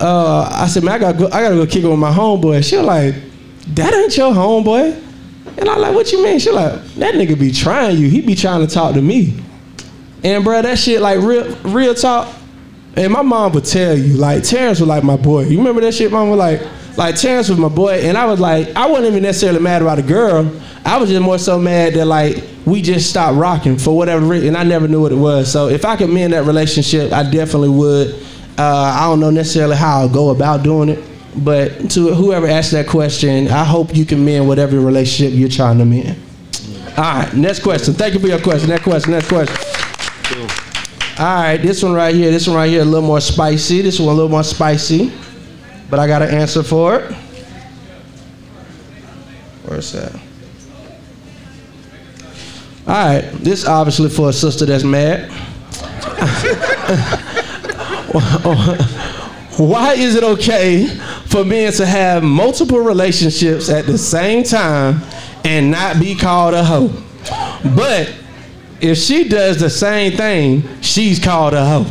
uh, 0.00 0.50
I 0.52 0.66
said, 0.66 0.82
man, 0.82 0.96
I 0.96 0.98
gotta 0.98 1.16
go, 1.18 1.26
I 1.26 1.42
gotta 1.42 1.54
go 1.54 1.64
kick 1.64 1.84
it 1.84 1.88
with 1.88 1.98
my 2.00 2.10
homeboy. 2.10 2.68
She 2.68 2.76
was 2.76 2.86
like, 2.86 3.14
that 3.76 3.94
ain't 3.94 4.16
your 4.16 4.32
homeboy. 4.32 5.05
And 5.58 5.68
I 5.68 5.76
like, 5.76 5.94
what 5.94 6.12
you 6.12 6.22
mean? 6.22 6.38
She 6.38 6.50
like, 6.50 6.72
that 6.94 7.14
nigga 7.14 7.38
be 7.38 7.50
trying 7.50 7.96
you. 7.96 8.08
He 8.08 8.20
be 8.20 8.34
trying 8.34 8.66
to 8.66 8.72
talk 8.72 8.94
to 8.94 9.02
me. 9.02 9.42
And 10.22 10.44
bro, 10.44 10.60
that 10.62 10.78
shit 10.78 11.00
like 11.00 11.20
real 11.20 11.54
real 11.62 11.94
talk. 11.94 12.34
And 12.96 13.12
my 13.12 13.22
mom 13.22 13.52
would 13.52 13.64
tell 13.64 13.96
you, 13.96 14.14
like 14.14 14.42
Terrence 14.42 14.80
was 14.80 14.88
like 14.88 15.04
my 15.04 15.16
boy. 15.16 15.44
You 15.44 15.58
remember 15.58 15.82
that 15.82 15.92
shit, 15.94 16.10
mom 16.10 16.30
was 16.30 16.38
like, 16.38 16.62
like 16.96 17.14
Terrence 17.16 17.48
was 17.50 17.58
my 17.58 17.68
boy, 17.68 18.00
and 18.00 18.16
I 18.16 18.24
was 18.24 18.40
like, 18.40 18.74
I 18.74 18.86
wasn't 18.86 19.08
even 19.08 19.22
necessarily 19.22 19.60
mad 19.60 19.82
about 19.82 19.98
a 19.98 20.02
girl. 20.02 20.50
I 20.84 20.96
was 20.98 21.10
just 21.10 21.20
more 21.20 21.38
so 21.38 21.58
mad 21.58 21.94
that 21.94 22.06
like 22.06 22.42
we 22.64 22.80
just 22.80 23.10
stopped 23.10 23.36
rocking 23.36 23.76
for 23.76 23.96
whatever 23.96 24.24
reason, 24.24 24.48
and 24.48 24.56
I 24.56 24.64
never 24.64 24.88
knew 24.88 25.00
what 25.02 25.12
it 25.12 25.16
was. 25.16 25.50
So 25.50 25.68
if 25.68 25.84
I 25.84 25.96
could 25.96 26.10
mend 26.10 26.32
that 26.32 26.44
relationship, 26.44 27.12
I 27.12 27.28
definitely 27.30 27.70
would. 27.70 28.14
Uh, 28.58 28.94
I 28.96 29.00
don't 29.02 29.20
know 29.20 29.30
necessarily 29.30 29.76
how 29.76 30.00
I'll 30.00 30.08
go 30.08 30.30
about 30.30 30.62
doing 30.62 30.88
it, 30.88 31.04
but 31.36 31.90
to 31.90 32.14
whoever 32.14 32.46
asked 32.46 32.72
that 32.72 32.86
question, 32.86 33.48
I 33.48 33.64
hope 33.64 33.94
you 33.94 34.06
can 34.06 34.24
mend 34.24 34.48
whatever 34.48 34.80
relationship 34.80 35.34
you're 35.36 35.48
trying 35.48 35.78
to 35.78 35.84
mend. 35.84 36.18
All 36.96 37.04
right, 37.04 37.32
next 37.34 37.60
question. 37.60 37.92
Thank 37.94 38.14
you 38.14 38.20
for 38.20 38.26
your 38.26 38.40
question. 38.40 38.70
Next 38.70 38.84
question. 38.84 39.12
Next 39.12 39.28
question. 39.28 39.56
All 41.18 41.24
right, 41.24 41.56
this 41.58 41.82
one 41.82 41.92
right 41.92 42.14
here. 42.14 42.30
This 42.30 42.46
one 42.46 42.56
right 42.56 42.68
here, 42.68 42.82
a 42.82 42.84
little 42.84 43.06
more 43.06 43.20
spicy. 43.20 43.82
This 43.82 43.98
one 43.98 44.08
a 44.10 44.12
little 44.12 44.30
more 44.30 44.44
spicy, 44.44 45.12
but 45.90 45.98
I 45.98 46.06
got 46.06 46.22
an 46.22 46.34
answer 46.34 46.62
for 46.62 47.00
it. 47.00 47.12
Where's 49.64 49.92
that? 49.92 50.14
All 52.86 52.94
right, 52.94 53.30
this 53.32 53.66
obviously 53.66 54.08
for 54.08 54.28
a 54.28 54.32
sister 54.32 54.64
that's 54.64 54.84
mad. 54.84 55.30
Why 59.58 59.94
is 59.94 60.14
it 60.14 60.22
okay 60.22 60.86
for 61.28 61.44
men 61.44 61.72
to 61.74 61.86
have 61.86 62.22
multiple 62.22 62.80
relationships 62.80 63.68
at 63.68 63.86
the 63.86 63.98
same 63.98 64.44
time 64.44 65.00
and 65.44 65.70
not 65.70 66.00
be 66.00 66.14
called 66.14 66.54
a 66.54 66.64
hoe? 66.64 66.90
But 67.74 68.14
if 68.80 68.98
she 68.98 69.28
does 69.28 69.58
the 69.58 69.70
same 69.70 70.16
thing, 70.16 70.62
she's 70.80 71.22
called 71.22 71.54
a 71.54 71.64
hoe. 71.64 71.86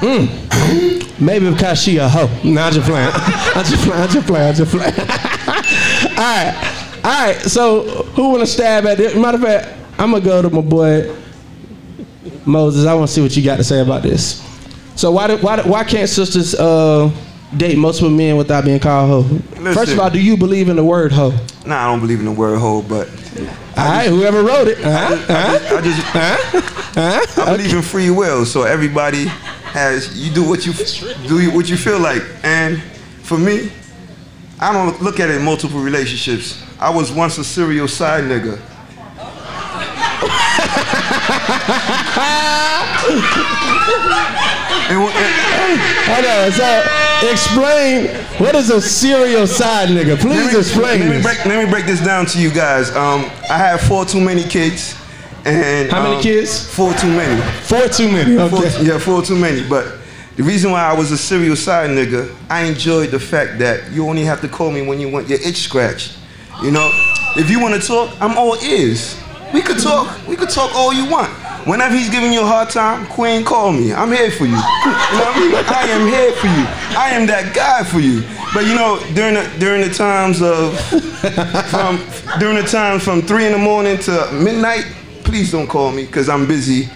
Mm. 0.00 1.20
Maybe 1.20 1.50
because 1.50 1.80
she 1.80 1.98
a 1.98 2.08
hoe. 2.08 2.28
No, 2.42 2.62
I'm 2.64 2.72
just 2.72 2.86
playing. 2.86 3.10
I'm 3.12 3.64
just 3.64 3.84
playing. 3.84 4.02
I'm 4.02 4.08
just 4.08 4.26
playing. 4.26 4.48
I'm 4.48 4.54
just 4.54 4.70
playing. 4.72 4.94
all 6.18 6.24
right, 6.24 7.00
all 7.04 7.26
right. 7.26 7.36
So 7.42 7.82
who 8.14 8.30
want 8.30 8.40
to 8.40 8.46
stab 8.46 8.86
at 8.86 8.98
this? 8.98 9.14
Matter 9.14 9.36
of 9.36 9.44
fact, 9.44 9.68
I'm 9.98 10.10
gonna 10.10 10.24
go 10.24 10.42
to 10.42 10.50
my 10.50 10.60
boy 10.60 11.14
Moses. 12.44 12.86
I 12.86 12.94
want 12.94 13.08
to 13.08 13.14
see 13.14 13.22
what 13.22 13.36
you 13.36 13.44
got 13.44 13.56
to 13.56 13.64
say 13.64 13.80
about 13.80 14.02
this. 14.02 14.40
So 14.96 15.12
why 15.12 15.32
why 15.36 15.62
why 15.62 15.84
can't 15.84 16.08
sisters 16.08 16.54
uh, 16.56 17.10
date 17.56 17.76
multiple 17.78 18.10
men 18.10 18.36
without 18.36 18.64
being 18.64 18.80
called 18.80 19.28
hoe? 19.28 19.38
First 19.72 19.92
of 19.92 20.00
all, 20.00 20.10
do 20.10 20.20
you 20.20 20.36
believe 20.36 20.68
in 20.68 20.76
the 20.76 20.84
word 20.84 21.12
hoe? 21.12 21.32
Nah, 21.66 21.86
I 21.86 21.90
don't 21.90 22.00
believe 22.00 22.18
in 22.18 22.24
the 22.24 22.32
word 22.32 22.58
hoe, 22.58 22.82
but 22.82 23.08
All 23.76 23.84
right, 23.88 24.08
whoever 24.08 24.42
wrote 24.42 24.68
it. 24.68 24.78
Uh-huh, 24.84 25.76
I 25.76 25.80
just, 25.80 26.14
I, 26.14 27.20
just, 27.24 27.38
I 27.38 27.56
believe 27.56 27.74
in 27.74 27.82
free 27.82 28.10
will. 28.10 28.44
So 28.44 28.62
everybody 28.64 29.24
has 29.72 30.18
you 30.18 30.32
do 30.32 30.46
what 30.46 30.66
you 30.66 30.72
do 31.26 31.50
what 31.50 31.68
you 31.68 31.76
feel 31.76 31.98
like. 31.98 32.22
And 32.42 32.82
for 33.22 33.38
me, 33.38 33.70
I 34.60 34.72
don't 34.72 35.00
look 35.02 35.20
at 35.20 35.30
it 35.30 35.36
in 35.36 35.44
multiple 35.44 35.80
relationships. 35.80 36.62
I 36.78 36.90
was 36.90 37.10
once 37.12 37.38
a 37.38 37.44
serial 37.44 37.88
side 37.88 38.24
nigga. 38.24 38.60
And 44.88 44.98
wh- 45.00 45.14
and- 45.16 45.80
Hold 46.10 46.26
on. 46.26 46.52
So 46.52 47.30
explain 47.30 48.08
what 48.38 48.54
is 48.54 48.70
a 48.70 48.80
serial 48.80 49.46
side 49.46 49.88
nigga? 49.88 50.18
Please 50.18 50.36
let 50.46 50.52
me, 50.52 50.58
explain 50.58 51.00
let 51.00 51.16
me 51.16 51.22
break 51.22 51.44
let 51.46 51.64
me 51.64 51.70
break 51.70 51.86
this 51.86 52.00
down 52.04 52.26
to 52.26 52.38
you 52.40 52.50
guys. 52.50 52.90
Um, 52.94 53.24
I 53.48 53.56
have 53.58 53.80
four 53.82 54.04
too 54.04 54.20
many 54.20 54.42
kids. 54.44 54.96
And 55.44 55.90
How 55.90 56.02
many 56.04 56.16
um, 56.16 56.22
kids? 56.22 56.72
Four 56.72 56.92
too 56.94 57.08
many. 57.08 57.40
Four 57.62 57.88
too 57.88 58.10
many. 58.10 58.36
Four, 58.48 58.58
Okay. 58.64 58.84
yeah, 58.84 58.98
four 58.98 59.22
too 59.22 59.34
many. 59.36 59.66
But 59.68 59.98
the 60.36 60.42
reason 60.44 60.70
why 60.70 60.82
I 60.84 60.92
was 60.94 61.10
a 61.10 61.18
serial 61.18 61.56
side 61.56 61.90
nigga, 61.90 62.32
I 62.48 62.62
enjoyed 62.64 63.10
the 63.10 63.18
fact 63.18 63.58
that 63.58 63.90
you 63.90 64.06
only 64.08 64.22
have 64.24 64.40
to 64.42 64.48
call 64.48 64.70
me 64.70 64.82
when 64.86 65.00
you 65.00 65.08
want 65.10 65.28
your 65.28 65.40
itch 65.40 65.56
scratched. 65.58 66.16
You 66.62 66.70
know, 66.70 66.88
if 67.36 67.50
you 67.50 67.58
want 67.60 67.74
to 67.80 67.86
talk, 67.86 68.10
I'm 68.20 68.38
all 68.38 68.56
ears. 68.62 69.16
We 69.52 69.60
could 69.62 69.78
talk. 69.78 70.26
We 70.26 70.36
could 70.36 70.50
talk 70.50 70.74
all 70.74 70.92
you 70.92 71.08
want. 71.10 71.30
Whenever 71.66 71.94
he's 71.94 72.10
giving 72.10 72.32
you 72.32 72.42
a 72.42 72.46
hard 72.46 72.70
time, 72.70 73.06
Queen, 73.06 73.44
call 73.44 73.70
me. 73.72 73.92
I'm 73.92 74.10
here 74.10 74.30
for 74.30 74.46
you. 74.46 74.56
You 75.12 75.18
know 75.18 75.24
what 75.24 75.36
I 75.36 75.40
mean? 75.40 75.54
I 75.54 75.82
am 75.90 76.06
here 76.08 76.32
for 76.32 76.46
you. 76.46 76.64
I 76.98 77.10
am 77.10 77.26
that 77.26 77.54
guy 77.54 77.84
for 77.84 78.00
you. 78.00 78.22
But 78.54 78.64
you 78.64 78.74
know, 78.74 78.98
during 79.14 79.34
the 79.34 79.50
during 79.58 79.82
the 79.82 79.92
times 79.92 80.40
of 80.40 80.78
from 81.70 82.00
during 82.40 82.56
the 82.56 82.66
times 82.66 83.04
from 83.04 83.22
three 83.22 83.46
in 83.46 83.52
the 83.52 83.58
morning 83.58 83.98
to 83.98 84.30
midnight, 84.32 84.86
please 85.22 85.52
don't 85.52 85.66
call 85.66 85.92
me 85.92 86.06
because 86.06 86.28
I'm 86.28 86.46
busy 86.46 86.88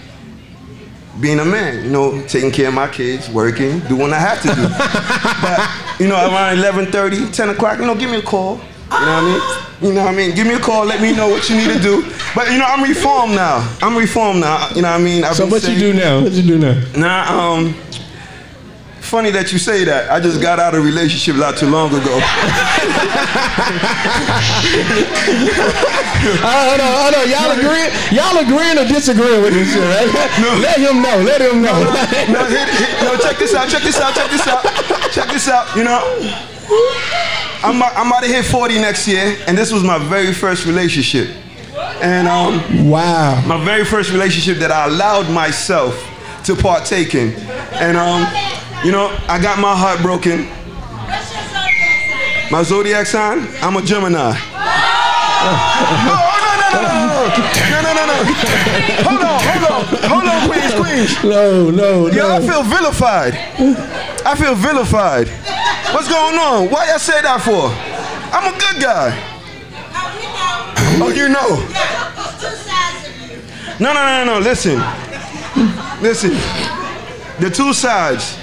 being 1.19 1.39
a 1.39 1.45
man, 1.45 1.83
you 1.83 1.91
know, 1.91 2.21
taking 2.27 2.51
care 2.51 2.67
of 2.67 2.73
my 2.73 2.87
kids, 2.87 3.29
working, 3.29 3.79
doing 3.81 4.01
what 4.01 4.13
I 4.13 4.19
have 4.19 4.41
to 4.41 4.47
do. 4.49 4.67
but, 5.41 5.99
you 5.99 6.07
know, 6.07 6.15
around 6.15 6.57
11.30, 6.57 7.33
10 7.33 7.49
o'clock, 7.49 7.79
you 7.79 7.85
know, 7.85 7.95
give 7.95 8.09
me 8.11 8.17
a 8.17 8.21
call. 8.21 8.59
You 8.89 9.05
know 9.05 9.05
what 9.05 9.19
I 9.19 9.21
mean? 9.21 9.41
You 9.81 9.93
know 9.93 10.05
what 10.05 10.13
I 10.13 10.17
mean? 10.17 10.35
Give 10.35 10.47
me 10.47 10.53
a 10.55 10.59
call, 10.59 10.85
let 10.85 11.01
me 11.01 11.15
know 11.15 11.27
what 11.27 11.49
you 11.49 11.57
need 11.57 11.73
to 11.73 11.79
do. 11.79 12.03
But, 12.33 12.51
you 12.51 12.57
know, 12.57 12.65
I'm 12.65 12.83
reformed 12.83 13.35
now. 13.35 13.61
I'm 13.81 13.95
reformed 13.97 14.39
now. 14.39 14.69
You 14.69 14.81
know 14.81 14.91
what 14.91 15.01
I 15.01 15.03
mean? 15.03 15.23
I've 15.23 15.35
So 15.35 15.45
what 15.45 15.67
you 15.67 15.77
do 15.77 15.93
now? 15.93 16.21
What 16.21 16.31
you 16.31 16.43
do 16.43 16.57
now? 16.57 16.81
Nah, 16.95 17.53
um, 17.53 17.73
funny 19.01 19.29
that 19.31 19.51
you 19.51 19.59
say 19.59 19.83
that. 19.83 20.09
I 20.09 20.19
just 20.19 20.41
got 20.41 20.59
out 20.59 20.73
of 20.73 20.81
a 20.81 20.83
relationship 20.83 21.35
not 21.35 21.57
too 21.57 21.69
long 21.69 21.89
ago. 21.89 22.19
Hold 26.17 26.81
on, 26.81 26.91
hold 26.97 27.13
on. 27.15 27.25
Y'all 27.29 27.51
agreeing? 27.53 27.91
Y'all 28.11 28.35
agreeing 28.35 28.77
or 28.77 28.87
disagreeing 28.89 29.41
with 29.43 29.53
this 29.53 29.71
shit, 29.71 29.83
right? 29.83 30.09
No. 30.41 30.53
Let 30.59 30.77
him 30.77 31.01
know. 31.01 31.17
Let 31.23 31.41
him 31.41 31.61
know. 31.61 31.77
no, 32.33 32.45
hit, 32.45 32.67
hit, 32.69 33.03
no, 33.03 33.15
check 33.17 33.37
this 33.37 33.53
out, 33.53 33.69
check 33.69 33.81
this 33.83 33.99
out, 33.99 34.13
check 34.13 34.29
this 34.29 34.47
out, 34.47 34.63
check 35.11 35.29
this 35.29 35.47
out. 35.47 35.75
You 35.75 35.83
know, 35.83 36.01
I'm, 36.69 37.81
I'm 37.81 38.07
about 38.07 38.21
to 38.23 38.27
hit 38.27 38.45
40 38.45 38.75
next 38.75 39.07
year, 39.07 39.37
and 39.47 39.57
this 39.57 39.71
was 39.71 39.83
my 39.83 39.97
very 39.97 40.33
first 40.33 40.65
relationship. 40.65 41.29
And 42.01 42.27
um, 42.27 42.89
wow, 42.89 43.43
my 43.47 43.63
very 43.63 43.85
first 43.85 44.11
relationship 44.11 44.57
that 44.59 44.71
I 44.71 44.85
allowed 44.85 45.31
myself 45.31 45.95
to 46.45 46.55
partake 46.55 47.15
in. 47.15 47.33
And 47.73 47.97
um, 47.97 48.21
you 48.85 48.91
know, 48.91 49.15
I 49.27 49.41
got 49.41 49.59
my 49.59 49.75
heart 49.75 50.01
broken. 50.01 50.47
My 52.51 52.63
zodiac 52.63 53.05
sign? 53.07 53.47
I'm 53.61 53.75
a 53.75 53.81
Gemini. 53.81 54.33
No, 57.67 57.81
no, 57.81 57.93
no, 57.93 58.05
no, 58.05 58.23
Hold 59.03 59.21
on, 59.21 59.39
hold 59.43 59.63
on, 59.71 59.83
hold 60.09 60.23
on, 60.23 60.49
please, 60.49 60.73
please. 60.73 61.23
No, 61.23 61.69
no, 61.69 62.07
no. 62.07 62.11
Yo, 62.11 62.29
I 62.29 62.39
feel 62.39 62.63
vilified. 62.63 63.33
I 64.25 64.35
feel 64.35 64.55
vilified. 64.55 65.27
What's 65.93 66.09
going 66.09 66.37
on? 66.37 66.69
Why 66.69 66.89
y'all 66.89 66.99
say 66.99 67.21
that 67.21 67.41
for? 67.41 67.71
I'm 68.35 68.53
a 68.53 68.59
good 68.59 68.81
guy. 68.81 69.15
Oh, 70.99 71.13
you 71.15 71.29
know. 71.29 71.63
No, 73.79 73.93
no, 73.93 74.25
no, 74.25 74.33
no. 74.33 74.39
Listen, 74.39 74.79
listen. 76.01 76.31
The 77.39 77.49
two 77.49 77.73
sides. 77.73 78.37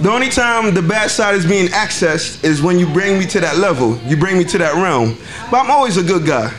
The 0.00 0.08
only 0.08 0.28
time 0.28 0.72
the 0.72 0.82
bad 0.82 1.10
side 1.10 1.34
is 1.34 1.44
being 1.44 1.66
accessed 1.68 2.44
is 2.44 2.62
when 2.62 2.78
you 2.78 2.86
bring 2.92 3.18
me 3.18 3.26
to 3.26 3.40
that 3.40 3.56
level. 3.56 3.98
You 4.04 4.16
bring 4.16 4.38
me 4.38 4.44
to 4.44 4.58
that 4.58 4.74
realm. 4.74 5.16
But 5.50 5.64
I'm 5.64 5.72
always 5.72 5.96
a 5.96 6.02
good 6.04 6.24
guy. 6.24 6.52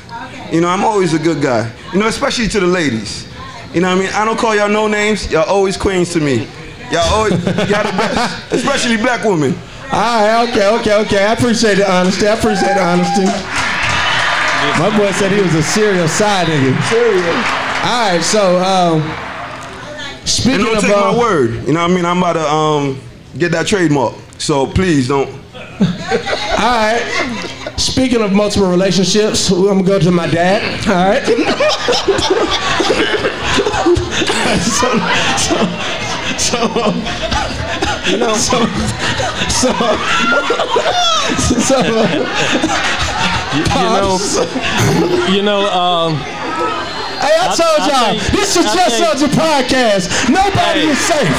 You 0.51 0.59
know, 0.59 0.67
I'm 0.67 0.83
always 0.83 1.13
a 1.13 1.19
good 1.19 1.41
guy. 1.41 1.71
You 1.93 1.99
know, 1.99 2.07
especially 2.07 2.49
to 2.49 2.59
the 2.59 2.67
ladies. 2.67 3.25
You 3.73 3.79
know 3.79 3.87
what 3.89 3.99
I 3.99 4.01
mean? 4.01 4.13
I 4.13 4.25
don't 4.25 4.37
call 4.37 4.53
y'all 4.53 4.67
no 4.67 4.89
names. 4.89 5.31
Y'all 5.31 5.47
always 5.47 5.77
queens 5.77 6.11
to 6.13 6.19
me. 6.19 6.47
Y'all 6.91 7.07
always, 7.13 7.31
y'all 7.45 7.83
the 7.83 7.95
best. 7.95 8.51
Especially 8.51 8.97
black 8.97 9.23
women. 9.23 9.55
All 9.91 10.21
right, 10.21 10.47
okay, 10.49 10.67
okay, 10.79 10.93
okay. 11.01 11.25
I 11.25 11.33
appreciate 11.33 11.75
the 11.75 11.91
honesty. 11.91 12.27
I 12.27 12.33
appreciate 12.37 12.75
the 12.75 12.83
honesty. 12.83 13.25
My 14.79 14.89
boy 14.95 15.11
said 15.13 15.31
he 15.31 15.41
was 15.41 15.55
a 15.55 15.63
serial 15.63 16.07
side 16.07 16.45
nigga. 16.47 16.79
Serial. 16.89 17.35
All 17.83 18.11
right, 18.11 18.21
so 18.21 18.59
um, 18.59 19.01
And 19.01 20.29
speaking 20.29 20.65
don't 20.65 20.75
of 20.77 20.83
take 20.83 20.95
my 20.95 21.17
word. 21.17 21.65
You 21.65 21.73
know 21.73 21.81
what 21.81 21.89
I 21.91 21.95
mean? 21.95 22.05
I'm 22.05 22.19
about 22.19 22.33
to 22.33 22.47
um, 22.47 22.99
get 23.37 23.51
that 23.53 23.65
trademark. 23.65 24.13
So 24.37 24.67
please 24.67 25.07
don't. 25.07 25.27
All 25.29 25.35
right. 26.59 27.01
Speaking 27.77 28.21
of 28.21 28.31
multiple 28.31 28.69
relationships, 28.69 29.49
I'm 29.49 29.63
gonna 29.63 29.83
go 29.83 29.97
to 29.99 30.11
my 30.11 30.27
dad. 30.27 30.61
All 30.87 31.09
right. 31.09 31.25
so, 34.59 34.89
so, 35.37 35.55
so, 36.37 36.59
you 38.09 38.17
know, 38.17 38.33
so, 38.35 38.65
so, 39.49 39.71
so, 41.59 41.77
You, 43.55 43.63
know, 43.65 44.17
you 45.29 45.41
know. 45.43 45.69
Um, 45.71 46.15
Hey, 47.19 47.35
I 47.37 47.47
I- 47.51 47.55
told 47.55 47.79
y'all, 47.91 48.17
think- 48.17 48.31
this 48.31 48.55
is 48.55 48.65
I 48.65 48.75
Just 48.75 48.97
think- 48.97 49.19
Such 49.19 49.21
a 49.23 49.31
podcast. 49.35 50.29
Nobody 50.29 50.81
Hey. 50.85 50.87
is 50.87 50.99
safe. 50.99 51.37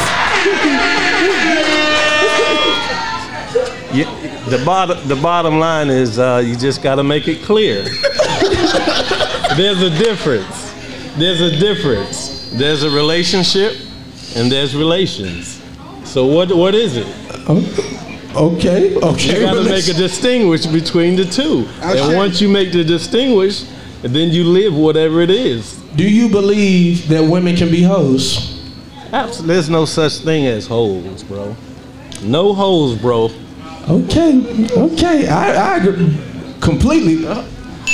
you, 3.95 4.05
the 4.51 4.63
bottom, 4.65 5.09
the 5.09 5.17
bottom 5.17 5.59
line 5.59 5.89
is 5.89 6.19
uh, 6.19 6.43
you 6.45 6.55
just 6.57 6.83
got 6.83 6.97
to 6.97 7.03
make 7.03 7.29
it 7.29 7.43
clear. 7.45 7.83
there's 9.57 9.81
a 9.83 9.91
difference. 9.99 10.71
There's 11.17 11.41
a 11.41 11.51
difference. 11.59 12.51
There's 12.53 12.83
a 12.83 12.91
relationship, 12.91 13.77
and 14.37 14.51
there's 14.53 14.77
relations. 14.77 15.60
So 16.11 16.27
what 16.27 16.53
what 16.53 16.75
is 16.75 16.97
it? 16.97 17.07
Oh, 17.49 18.57
okay, 18.57 18.97
okay. 18.97 19.35
You 19.35 19.41
got 19.43 19.55
to 19.55 19.63
make 19.63 19.87
a 19.87 19.93
distinguish 19.93 20.67
between 20.67 21.15
the 21.15 21.25
two. 21.25 21.69
And 21.81 22.17
once 22.17 22.41
you 22.41 22.49
make 22.49 22.73
the 22.73 22.83
distinguish, 22.83 23.65
then 24.03 24.31
you 24.31 24.43
live 24.43 24.75
whatever 24.75 25.21
it 25.21 25.31
is. 25.31 25.77
Do 25.95 26.03
you 26.03 26.29
believe 26.29 27.07
that 27.11 27.23
women 27.23 27.55
can 27.55 27.71
be 27.71 27.85
hoes? 27.85 28.61
Absolutely, 29.13 29.55
there's 29.55 29.71
no 29.71 29.85
such 29.85 30.15
thing 30.25 30.47
as 30.47 30.67
hoes, 30.67 31.23
bro. 31.23 31.55
No 32.25 32.55
hoes, 32.55 32.99
bro. 32.99 33.31
Okay, 33.89 34.69
okay. 34.77 35.29
I, 35.29 35.75
I 35.75 35.77
agree 35.77 36.19
completely. 36.61 37.25
All 37.29 37.45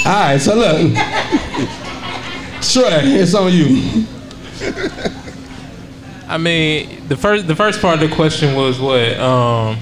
right, 0.06 0.38
so 0.38 0.54
look. 0.54 0.94
Trey, 2.62 3.12
it's 3.20 3.34
on 3.34 3.52
you. 3.52 4.06
I 6.28 6.38
mean, 6.38 7.06
the 7.08 7.16
first 7.16 7.46
the 7.46 7.54
first 7.54 7.80
part 7.80 8.02
of 8.02 8.08
the 8.08 8.14
question 8.14 8.54
was 8.54 8.80
what? 8.80 9.18
Um, 9.18 9.76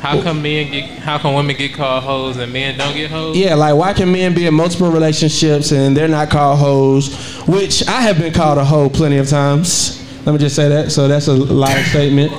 how 0.00 0.22
come 0.22 0.40
men 0.40 0.70
get? 0.70 0.98
How 0.98 1.18
come 1.18 1.34
women 1.34 1.54
get 1.56 1.74
called 1.74 2.02
hoes 2.02 2.38
and 2.38 2.50
men 2.52 2.78
don't 2.78 2.94
get 2.94 3.10
hoes? 3.10 3.36
Yeah, 3.36 3.54
like 3.54 3.74
why 3.74 3.92
can 3.92 4.10
men 4.10 4.34
be 4.34 4.46
in 4.46 4.54
multiple 4.54 4.90
relationships 4.90 5.72
and 5.72 5.94
they're 5.94 6.08
not 6.08 6.30
called 6.30 6.58
hoes? 6.58 7.14
Which 7.46 7.86
I 7.86 8.00
have 8.00 8.18
been 8.18 8.32
called 8.32 8.56
a 8.56 8.64
hoe 8.64 8.88
plenty 8.88 9.18
of 9.18 9.28
times. 9.28 9.98
Let 10.24 10.32
me 10.32 10.38
just 10.38 10.56
say 10.56 10.68
that. 10.70 10.90
So 10.90 11.06
that's 11.06 11.28
a 11.28 11.34
live 11.34 11.84
statement. 11.86 12.32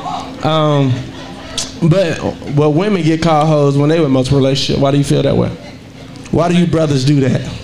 Um, 0.43 0.91
but 1.87 2.19
well, 2.55 2.73
women 2.73 3.03
get 3.03 3.21
called 3.21 3.47
hoes 3.47 3.77
when 3.77 3.89
they 3.89 3.99
were 3.99 4.07
in 4.07 4.11
multiple 4.11 4.39
relationships. 4.39 4.79
Why 4.79 4.89
do 4.89 4.97
you 4.97 5.03
feel 5.03 5.21
that 5.21 5.35
way? 5.37 5.49
Why 6.31 6.49
do 6.49 6.57
you 6.57 6.65
brothers 6.65 7.05
do 7.05 7.19
that? 7.21 7.60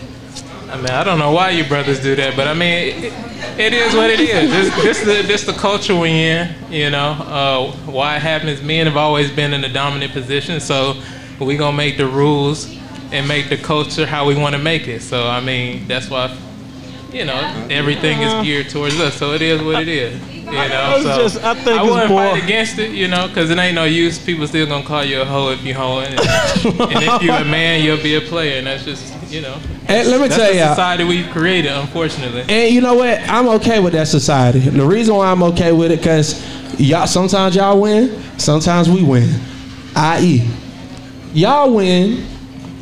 I 0.78 0.82
mean, 0.82 0.92
I 0.92 1.04
don't 1.04 1.18
know 1.18 1.32
why 1.32 1.50
you 1.52 1.64
brothers 1.64 2.00
do 2.02 2.16
that, 2.18 2.36
but 2.36 2.48
I 2.48 2.54
mean, 2.54 3.04
it, 3.04 3.14
it 3.60 3.74
is 3.74 3.96
what 3.96 4.12
it 4.12 4.20
is. 4.20 4.52
This, 4.52 4.76
this, 4.84 5.00
the, 5.00 5.28
this 5.28 5.44
the 5.44 5.54
culture 5.54 5.96
we're 5.96 6.06
in, 6.08 6.72
you 6.72 6.92
know. 6.92 7.12
Uh, 7.20 7.72
why 7.90 8.18
it 8.18 8.22
happens, 8.22 8.62
men 8.62 8.86
have 8.86 8.96
always 8.98 9.32
been 9.32 9.54
in 9.54 9.64
a 9.64 9.70
dominant 9.74 10.12
position, 10.12 10.60
so 10.60 11.02
we 11.40 11.58
gonna 11.58 11.76
make 11.76 11.98
the 11.98 12.06
rules 12.08 12.72
and 13.12 13.28
make 13.28 13.50
the 13.50 13.58
culture 13.58 14.06
how 14.06 14.28
we 14.28 14.36
want 14.36 14.54
to 14.54 14.62
make 14.62 14.88
it. 14.88 15.02
So, 15.02 15.28
I 15.28 15.40
mean, 15.42 15.88
that's 15.88 16.10
why, 16.12 16.36
you 17.12 17.26
know, 17.26 17.68
everything 17.72 18.22
is 18.22 18.46
geared 18.46 18.70
towards 18.70 19.00
us. 19.00 19.16
So 19.16 19.34
it 19.34 19.42
is 19.42 19.62
what 19.64 19.82
it 19.82 19.88
is, 19.88 20.22
you 20.36 20.44
know. 20.52 21.00
So 21.02 21.18
just- 21.24 21.44
I 21.44 21.56
think 21.56 21.82
it's 21.82 21.90
wouldn't 21.90 22.10
more- 22.10 22.34
fight 22.34 22.44
against 22.44 22.78
it, 22.78 22.92
you 22.92 23.08
know, 23.08 23.28
because 23.28 23.50
it 23.50 23.58
ain't 23.58 23.74
no 23.76 23.86
use. 23.86 24.20
People 24.24 24.46
still 24.48 24.68
gonna 24.68 24.86
call 24.86 25.04
you 25.04 25.22
a 25.22 25.26
hoe 25.26 25.50
if 25.54 25.64
you 25.64 25.74
hoeing, 25.74 26.08
and, 26.12 26.20
and 26.20 27.04
if 27.04 27.22
you're 27.24 27.36
a 27.36 27.46
man, 27.58 27.84
you'll 27.84 28.04
be 28.04 28.14
a 28.16 28.22
player, 28.22 28.58
and 28.60 28.68
that's 28.68 28.84
just, 28.86 29.16
you 29.32 29.42
know. 29.42 29.58
And 29.90 30.10
let 30.10 30.20
me 30.20 30.28
That's 30.28 30.36
tell 30.36 30.52
the 30.52 30.58
y'all. 30.58 30.70
society 30.70 31.04
we've 31.06 31.30
created, 31.30 31.72
unfortunately. 31.72 32.42
And 32.50 32.74
you 32.74 32.82
know 32.82 32.96
what? 32.96 33.22
I'm 33.30 33.48
okay 33.48 33.80
with 33.80 33.94
that 33.94 34.08
society. 34.08 34.60
The 34.60 34.86
reason 34.86 35.16
why 35.16 35.32
I'm 35.32 35.42
okay 35.44 35.72
with 35.72 35.92
it, 35.92 36.04
cause 36.04 36.44
y'all 36.78 37.08
sometimes 37.08 37.56
y'all 37.56 37.80
win, 37.80 38.22
sometimes 38.38 38.90
we 38.90 39.02
win. 39.02 39.30
I.e., 39.96 40.46
y'all 41.34 41.74
win, 41.74 42.26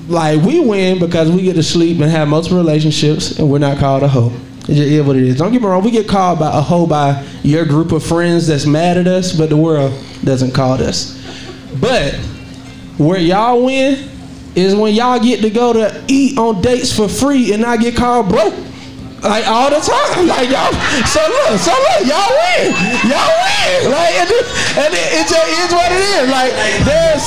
like 0.07 0.41
we 0.41 0.59
win 0.59 0.99
because 0.99 1.31
we 1.31 1.43
get 1.43 1.53
to 1.53 1.63
sleep 1.63 1.99
and 2.01 2.09
have 2.09 2.27
multiple 2.27 2.57
relationships, 2.57 3.37
and 3.37 3.49
we're 3.51 3.59
not 3.59 3.77
called 3.77 4.01
a 4.01 4.07
hoe. 4.07 4.33
It 4.63 4.73
just 4.73 4.79
is 4.79 5.05
what 5.05 5.15
it 5.15 5.23
is. 5.23 5.37
Don't 5.37 5.51
get 5.51 5.61
me 5.61 5.67
wrong. 5.67 5.83
We 5.83 5.91
get 5.91 6.07
called 6.07 6.39
by 6.39 6.57
a 6.57 6.61
hoe 6.61 6.87
by 6.87 7.23
your 7.43 7.65
group 7.65 7.91
of 7.91 8.03
friends 8.03 8.47
that's 8.47 8.65
mad 8.65 8.97
at 8.97 9.05
us, 9.05 9.31
but 9.31 9.49
the 9.49 9.57
world 9.57 9.93
doesn't 10.23 10.53
call 10.53 10.81
us. 10.81 11.21
But 11.79 12.15
where 12.97 13.19
y'all 13.19 13.63
win 13.63 14.09
is 14.55 14.75
when 14.75 14.93
y'all 14.93 15.19
get 15.19 15.41
to 15.41 15.49
go 15.49 15.73
to 15.73 16.03
eat 16.07 16.37
on 16.37 16.61
dates 16.61 16.95
for 16.95 17.07
free 17.07 17.53
and 17.53 17.65
I 17.65 17.77
get 17.77 17.95
called 17.95 18.29
broke. 18.29 18.53
Like 19.21 19.47
all 19.47 19.69
the 19.69 19.81
time. 19.81 20.27
Like 20.35 20.49
y'all 20.49 20.73
so 21.05 21.21
look, 21.21 21.59
so 21.59 21.71
look, 21.71 22.01
y'all 22.05 22.29
win. 22.29 22.73
Y'all 23.09 23.33
win. 23.41 23.91
Like 23.91 24.13
and 24.21 24.29
it, 24.29 24.45
and 24.77 24.91
it, 24.93 25.07
it 25.17 25.25
just 25.27 25.49
is 25.49 25.71
what 25.73 25.89
it 25.91 26.01
is. 26.01 26.29
Like 26.29 26.53
there's 26.85 27.25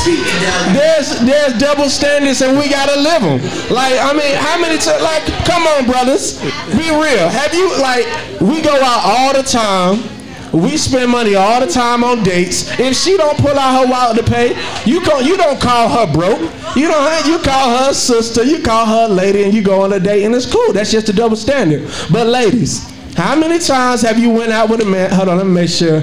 there's 0.74 1.08
there's 1.26 1.58
double 1.58 1.88
standards 1.88 2.42
and 2.42 2.58
we 2.58 2.68
gotta 2.68 3.00
live 3.00 3.22
them. 3.22 3.38
Like 3.74 3.98
I 3.98 4.12
mean, 4.12 4.34
how 4.36 4.60
many 4.60 4.78
like 5.02 5.24
come 5.44 5.66
on 5.66 5.86
brothers. 5.86 6.40
Be 6.72 6.90
real. 6.90 7.28
Have 7.28 7.54
you 7.54 7.70
like 7.80 8.06
we 8.40 8.62
go 8.62 8.74
out 8.74 9.02
all 9.04 9.32
the 9.32 9.42
time. 9.42 10.17
We 10.52 10.76
spend 10.78 11.10
money 11.10 11.34
all 11.34 11.60
the 11.60 11.66
time 11.70 12.02
on 12.02 12.22
dates. 12.22 12.78
If 12.78 12.96
she 12.96 13.16
don't 13.16 13.36
pull 13.38 13.58
out 13.58 13.84
her 13.84 13.90
wallet 13.90 14.16
to 14.18 14.30
pay, 14.30 14.50
you 14.84 15.00
you 15.22 15.36
don't 15.36 15.60
call 15.60 15.88
her 15.88 16.12
broke. 16.12 16.40
You 16.74 16.88
don't 16.88 17.26
you 17.26 17.38
call 17.38 17.84
her 17.84 17.92
sister, 17.92 18.42
you 18.44 18.62
call 18.62 18.86
her 18.86 19.12
lady, 19.12 19.44
and 19.44 19.52
you 19.52 19.62
go 19.62 19.82
on 19.82 19.92
a 19.92 20.00
date, 20.00 20.24
and 20.24 20.34
it's 20.34 20.50
cool. 20.50 20.72
That's 20.72 20.90
just 20.90 21.08
a 21.08 21.12
double 21.12 21.36
standard. 21.36 21.90
But 22.10 22.28
ladies, 22.28 22.88
how 23.14 23.36
many 23.36 23.58
times 23.58 24.02
have 24.02 24.18
you 24.18 24.30
went 24.30 24.52
out 24.52 24.70
with 24.70 24.80
a 24.80 24.84
man? 24.84 25.10
Hold 25.10 25.28
on, 25.28 25.36
let 25.38 25.46
me 25.46 25.52
make 25.52 25.68
sure. 25.70 26.02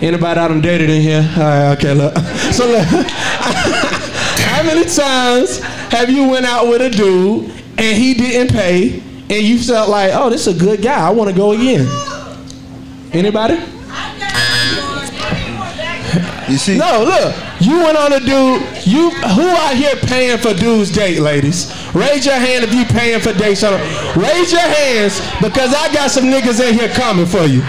Anybody 0.00 0.38
out 0.38 0.50
and 0.52 0.62
dated 0.62 0.90
in 0.90 1.02
here? 1.02 1.28
All 1.36 1.42
right, 1.42 1.76
okay, 1.76 1.92
look. 1.92 2.14
So 2.52 2.66
look, 2.66 2.84
how 2.88 4.62
many 4.62 4.84
times 4.84 5.58
have 5.90 6.08
you 6.08 6.28
went 6.28 6.46
out 6.46 6.68
with 6.68 6.80
a 6.80 6.88
dude 6.90 7.50
and 7.76 7.96
he 7.96 8.14
didn't 8.14 8.52
pay, 8.52 9.00
and 9.00 9.32
you 9.46 9.58
felt 9.58 9.88
like, 9.88 10.12
oh, 10.14 10.30
this 10.30 10.46
is 10.46 10.56
a 10.56 10.58
good 10.58 10.82
guy. 10.82 11.06
I 11.06 11.10
want 11.10 11.30
to 11.30 11.36
go 11.36 11.52
again. 11.52 11.86
Anybody? 13.12 13.54
You 16.48 16.56
see? 16.56 16.78
No, 16.78 17.04
look. 17.04 17.34
You 17.60 17.84
went 17.84 17.98
on 17.98 18.12
a 18.12 18.20
dude. 18.20 18.62
You 18.86 19.10
who 19.10 19.48
out 19.48 19.74
here 19.74 19.96
paying 19.96 20.38
for 20.38 20.54
dudes' 20.54 20.90
date, 20.90 21.20
ladies? 21.20 21.72
Raise 21.94 22.24
your 22.24 22.36
hand 22.36 22.64
if 22.64 22.72
you 22.72 22.84
paying 22.86 23.20
for 23.20 23.32
dates. 23.32 23.62
On 23.64 23.72
Raise 24.16 24.52
your 24.52 24.60
hands 24.60 25.20
because 25.40 25.74
I 25.74 25.92
got 25.92 26.10
some 26.10 26.24
niggas 26.24 26.60
in 26.66 26.74
here 26.74 26.88
coming 26.88 27.26
for 27.26 27.44
you. 27.44 27.60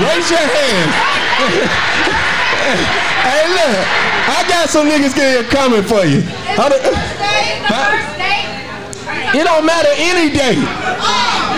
Raise 0.00 0.30
your 0.30 0.40
hand. 0.40 0.90
hey, 3.20 3.48
look. 3.48 3.76
I 4.32 4.44
got 4.48 4.68
some 4.68 4.88
niggas 4.88 5.16
in 5.16 5.42
here 5.42 5.44
coming 5.50 5.82
for 5.82 6.04
you. 6.04 6.22
Hold 6.56 6.72
it. 6.72 6.80
Huh? 7.64 8.12
It 9.34 9.44
don't 9.44 9.64
matter 9.64 9.88
any 9.96 10.30
day. 10.32 11.51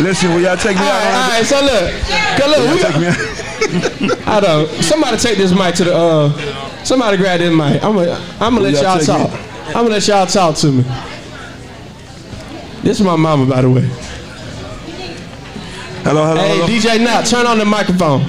Listen, 0.00 0.34
will 0.34 0.40
y'all 0.42 0.56
take 0.56 0.76
me 0.76 0.82
All 0.82 0.88
out? 0.88 1.04
right, 1.04 1.14
all 1.14 1.30
right. 1.30 1.46
So 1.46 1.60
look, 1.60 1.92
cause 2.38 2.48
Will 2.48 2.64
y'all 2.64 2.74
look, 2.74 2.82
take 2.82 3.00
me 3.00 3.06
out? 3.08 4.28
I 4.28 4.40
don't. 4.40 4.68
Somebody 4.82 5.16
take 5.16 5.36
this 5.38 5.52
mic 5.52 5.74
to 5.76 5.84
the. 5.84 5.96
uh 5.96 6.84
Somebody 6.84 7.16
grab 7.18 7.40
this 7.40 7.52
mic. 7.54 7.82
I'm 7.84 7.94
gonna. 7.94 8.12
I'm 8.40 8.54
gonna 8.54 8.60
let 8.60 8.72
Y'all 8.74 8.96
y'all 8.96 9.00
talk. 9.00 9.32
it. 9.32 9.66
I'm 9.68 9.72
gonna 9.84 9.88
let 9.90 10.06
y'all 10.08 10.26
talk 10.26 10.56
to 10.56 10.72
me. 10.72 10.82
This 12.82 12.98
is 12.98 13.04
my 13.06 13.16
mama, 13.16 13.46
by 13.46 13.60
the 13.62 13.70
way. 13.70 13.82
Hello, 16.02 16.24
hello, 16.26 16.36
Hey, 16.40 16.56
hello. 16.56 16.66
DJ 16.66 17.04
Knott, 17.04 17.26
turn 17.26 17.46
on 17.46 17.58
the 17.58 17.64
microphone. 17.66 18.22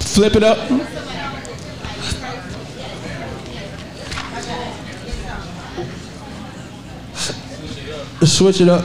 Flip 0.00 0.36
it 0.36 0.42
up. 0.42 0.58
Switch 8.26 8.60
it 8.60 8.68
up. 8.68 8.84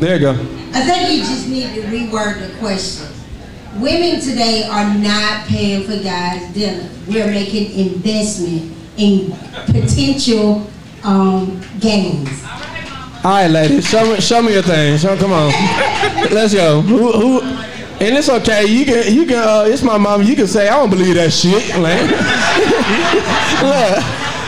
There 0.00 0.14
you 0.14 0.20
go. 0.20 0.32
I 0.72 0.82
think 0.82 1.10
you 1.10 1.18
just 1.18 1.48
need 1.48 1.74
to 1.74 1.82
reword 1.82 2.46
the 2.46 2.56
question. 2.58 3.06
Women 3.76 4.20
today 4.20 4.64
are 4.64 4.94
not 4.94 5.46
paying 5.46 5.84
for 5.84 6.02
guys' 6.02 6.52
dinner. 6.52 6.88
We're 7.06 7.26
making 7.26 7.72
investment 7.78 8.74
in 8.96 9.32
potential 9.66 10.66
um, 11.04 11.60
gains. 11.80 12.28
All 13.22 13.32
right, 13.32 13.48
ladies, 13.48 13.88
show 13.88 14.10
me, 14.10 14.20
show 14.20 14.42
me 14.42 14.54
your 14.54 14.62
thing. 14.62 14.96
Show, 14.98 15.16
come 15.16 15.32
on, 15.32 15.52
let's 16.32 16.54
go. 16.54 16.80
Who, 16.80 17.12
who? 17.12 17.40
And 18.00 18.16
it's 18.16 18.30
okay. 18.30 18.64
You 18.64 18.86
can, 18.86 19.14
you 19.14 19.26
can. 19.26 19.36
Uh, 19.36 19.64
it's 19.66 19.82
my 19.82 19.98
mom. 19.98 20.22
You 20.22 20.34
can 20.34 20.46
say 20.46 20.68
I 20.68 20.76
don't 20.78 20.88
believe 20.88 21.16
that 21.16 21.30
shit. 21.30 21.68
Like, 21.76 22.00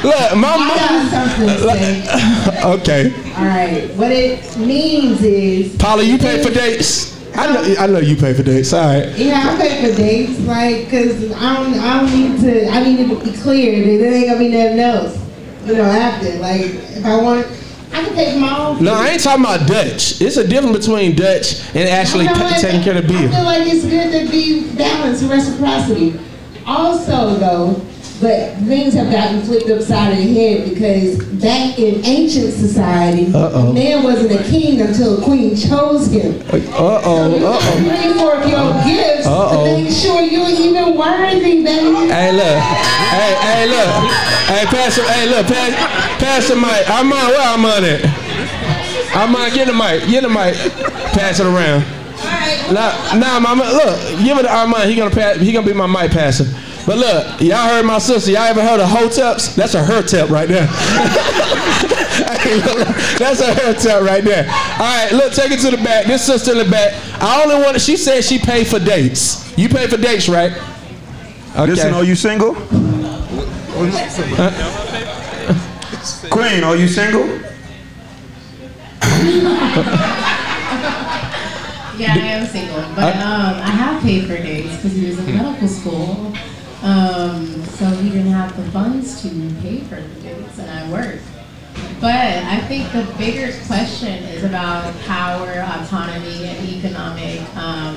look, 0.04 0.36
my 0.36 0.48
I 0.48 0.76
got 0.76 1.10
something 1.10 1.48
to 1.48 1.58
say. 1.58 2.60
mom. 2.62 2.80
Okay, 2.80 3.12
All 3.36 3.44
right. 3.44 3.90
What 3.96 4.10
it 4.12 4.56
means 4.58 5.22
is. 5.22 5.76
Paula, 5.76 6.02
you 6.02 6.18
pay 6.18 6.42
for 6.42 6.50
dates. 6.52 7.12
I 7.34 7.50
know, 7.52 7.74
I 7.78 7.86
know 7.86 7.98
you 7.98 8.16
pay 8.16 8.34
for 8.34 8.42
dates. 8.42 8.72
All 8.72 8.84
right. 8.84 9.08
Yeah, 9.16 9.42
I 9.54 9.56
pay 9.60 9.90
for 9.90 9.96
dates, 9.96 10.38
like, 10.40 10.90
cause 10.90 11.32
I 11.32 11.54
don't, 11.56 11.74
I 11.80 12.00
don't 12.00 12.12
need 12.12 12.40
to, 12.42 12.68
I 12.68 12.82
need 12.84 13.08
to 13.08 13.24
be 13.24 13.32
clear 13.38 13.98
there 13.98 14.12
ain't 14.14 14.26
gonna 14.28 14.38
be 14.38 14.48
nothing 14.50 14.80
else, 14.80 15.18
you 15.66 15.72
know, 15.74 15.84
after. 15.84 16.30
Like, 16.38 16.60
if 16.60 17.04
I 17.06 17.16
want, 17.22 17.46
I 17.94 18.04
can 18.04 18.14
pay 18.14 18.32
for 18.34 18.38
my 18.40 18.58
own. 18.58 18.84
No, 18.84 18.92
I 18.94 19.08
ain't 19.10 19.22
talking 19.22 19.44
about 19.44 19.66
Dutch. 19.66 20.20
It's 20.20 20.36
a 20.36 20.46
difference 20.46 20.78
between 20.86 21.16
Dutch 21.16 21.60
and 21.74 21.88
actually 21.88 22.26
I 22.28 22.32
like- 22.32 22.60
taking 22.60 22.82
care 22.82 22.98
of 22.98 23.06
the 23.08 23.14
I 23.14 23.18
bill. 23.22 23.30
feel 23.32 23.44
like 23.44 23.66
it's 23.66 23.84
good 23.86 24.12
to 24.26 24.30
be 24.30 24.68
balanced, 24.76 25.24
reciprocity. 25.24 26.18
Also, 26.66 27.34
though, 27.36 27.80
but 28.22 28.54
things 28.70 28.94
have 28.94 29.10
gotten 29.10 29.42
flipped 29.42 29.68
upside 29.68 30.12
of 30.12 30.18
the 30.18 30.32
head 30.32 30.70
because 30.70 31.18
back 31.42 31.76
in 31.76 32.04
ancient 32.06 32.54
society, 32.54 33.26
Uh-oh. 33.34 33.70
a 33.70 33.74
man 33.74 34.04
wasn't 34.04 34.30
a 34.30 34.44
king 34.44 34.80
until 34.80 35.20
a 35.20 35.24
queen 35.24 35.56
chose 35.56 36.06
him. 36.06 36.40
Uh 36.46 36.62
oh, 36.78 37.02
uh 37.02 37.58
oh. 37.58 37.82
Pay 37.82 38.12
for 38.14 38.38
your 38.46 38.70
gifts 38.86 39.26
Uh-oh. 39.26 39.76
to 39.76 39.82
make 39.82 39.92
sure 39.92 40.22
you're 40.22 40.48
even 40.48 40.96
worthy, 40.96 41.64
baby. 41.64 42.06
Hey, 42.14 42.30
look. 42.30 42.62
Hey, 43.10 43.34
hey, 43.42 43.66
look. 43.66 43.90
Hey, 44.46 44.64
pass 44.70 44.96
it. 44.98 45.04
Hey, 45.04 45.28
look. 45.28 45.46
Pass, 45.48 46.22
pass 46.22 46.48
the 46.48 46.54
mic. 46.54 46.88
Armand, 46.88 47.26
where 47.26 47.40
Armand 47.42 47.84
at? 47.84 49.16
Armand, 49.16 49.52
get 49.52 49.66
the 49.66 49.74
mic. 49.74 50.08
Get 50.08 50.22
the 50.22 50.28
mic. 50.28 50.54
Pass 51.12 51.40
it 51.40 51.46
around. 51.46 51.82
Now, 52.72 53.18
now, 53.18 53.40
mama, 53.40 53.64
look. 53.64 53.98
Give 54.22 54.38
it 54.38 54.42
to 54.42 54.54
Armand. 54.54 54.88
He 54.88 54.94
gonna 54.94 55.10
pass. 55.10 55.38
He 55.40 55.50
gonna 55.52 55.66
be 55.66 55.72
my 55.72 55.88
mic 55.88 56.12
passer. 56.12 56.46
But 56.84 56.98
look, 56.98 57.40
y'all 57.40 57.68
heard 57.68 57.84
my 57.86 57.98
sister. 57.98 58.32
Y'all 58.32 58.42
ever 58.42 58.62
heard 58.62 58.80
of 58.80 58.88
hoteps? 58.88 59.54
That's 59.54 59.74
a 59.74 59.84
her 59.84 60.02
tep 60.02 60.30
right 60.30 60.48
there. 60.48 60.66
That's 63.18 63.40
a 63.40 63.54
her 63.54 63.74
tep 63.74 64.02
right 64.02 64.24
there. 64.24 64.44
All 64.50 64.78
right, 64.78 65.12
look, 65.12 65.32
take 65.32 65.52
it 65.52 65.60
to 65.60 65.70
the 65.70 65.76
back. 65.82 66.06
This 66.06 66.24
sister 66.26 66.52
in 66.52 66.58
the 66.58 66.64
back. 66.64 66.94
I 67.22 67.42
only 67.42 67.54
want. 67.56 67.80
She 67.80 67.96
said 67.96 68.24
she 68.24 68.38
paid 68.38 68.66
for 68.66 68.80
dates. 68.80 69.56
You 69.56 69.68
pay 69.68 69.86
for 69.86 69.96
dates, 69.96 70.28
right? 70.28 70.52
Okay. 71.52 71.66
Listen, 71.66 71.94
are 71.94 72.04
you 72.04 72.16
single? 72.16 72.54
Queen, 76.30 76.64
are 76.64 76.76
you 76.76 76.88
single? 76.88 77.40
Yeah, 81.98 82.14
I 82.14 82.18
am 82.18 82.46
single, 82.46 82.80
but 82.96 83.14
um, 83.16 83.60
I 83.62 83.70
have 83.70 84.02
paid 84.02 84.26
for 84.26 84.36
dates 84.36 84.76
because 84.76 84.92
he 84.92 85.06
was 85.08 85.18
in 85.18 85.36
medical 85.36 85.68
school. 85.68 86.31
Um, 86.82 87.64
so 87.66 87.86
he 87.86 88.10
didn't 88.10 88.32
have 88.32 88.56
the 88.56 88.68
funds 88.72 89.22
to 89.22 89.28
pay 89.60 89.80
for 89.80 90.00
the 90.00 90.20
dates, 90.20 90.58
and 90.58 90.68
I 90.68 90.90
worked. 90.90 91.22
But 92.00 92.14
I 92.14 92.60
think 92.66 92.90
the 92.92 93.04
bigger 93.16 93.56
question 93.66 94.24
is 94.24 94.42
about 94.42 94.92
power, 95.02 95.48
autonomy, 95.48 96.46
and 96.46 96.68
economic 96.68 97.40
um, 97.56 97.96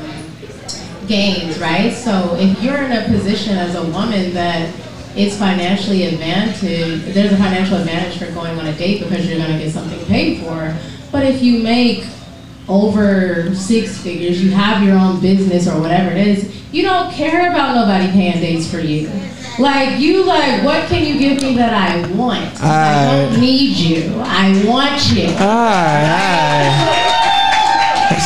gains, 1.07 1.57
right? 1.57 1.91
So 1.91 2.35
if 2.39 2.61
you're 2.61 2.83
in 2.83 2.91
a 2.91 3.05
position 3.05 3.57
as 3.57 3.73
a 3.73 3.83
woman 3.83 4.33
that 4.35 4.71
it's 5.15 5.35
financially 5.35 6.05
advantage, 6.05 6.61
there's 6.61 7.31
a 7.31 7.37
financial 7.37 7.77
advantage 7.77 8.19
for 8.19 8.31
going 8.33 8.59
on 8.59 8.67
a 8.67 8.77
date 8.77 9.01
because 9.01 9.27
you're 9.27 9.39
going 9.39 9.51
to 9.51 9.57
get 9.57 9.71
something 9.71 10.05
paid 10.05 10.43
for. 10.43 10.75
But 11.11 11.25
if 11.25 11.41
you 11.41 11.63
make 11.63 12.05
over 12.67 13.53
six 13.53 13.97
figures, 13.97 14.43
you 14.43 14.51
have 14.51 14.83
your 14.83 14.97
own 14.97 15.19
business 15.21 15.67
or 15.67 15.79
whatever 15.79 16.11
it 16.11 16.27
is, 16.27 16.73
you 16.73 16.83
don't 16.83 17.11
care 17.11 17.51
about 17.51 17.75
nobody 17.75 18.11
paying 18.11 18.39
dates 18.39 18.69
for 18.69 18.79
you. 18.79 19.09
Like 19.57 19.99
you 19.99 20.25
like, 20.25 20.63
what 20.63 20.87
can 20.87 21.05
you 21.05 21.17
give 21.17 21.41
me 21.41 21.55
that 21.55 21.73
I 21.73 22.05
want? 22.13 22.61
I 22.61 23.29
don't 23.29 23.39
need 23.39 23.77
you. 23.77 24.21
I 24.25 24.65
want 24.65 25.11
you. 25.11 25.29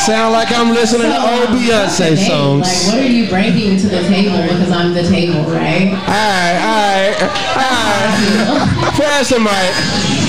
Sound 0.06 0.32
like 0.32 0.50
I'm 0.50 0.70
listening 0.72 1.12
to 1.12 1.20
old 1.20 1.48
Beyonce 1.50 2.16
songs. 2.16 2.66
Like, 2.86 2.94
what 2.94 3.04
are 3.04 3.06
you 3.06 3.28
bringing 3.28 3.76
to 3.78 3.86
the 3.86 4.00
table? 4.08 4.40
Because 4.42 4.70
I'm 4.70 4.94
the 4.94 5.02
table, 5.02 5.44
right? 5.44 5.92
Alright, 5.92 6.56
alright, 6.64 7.20
alright. 7.52 8.94
Pass 8.96 9.28
the 9.28 9.38
mic. 9.38 9.72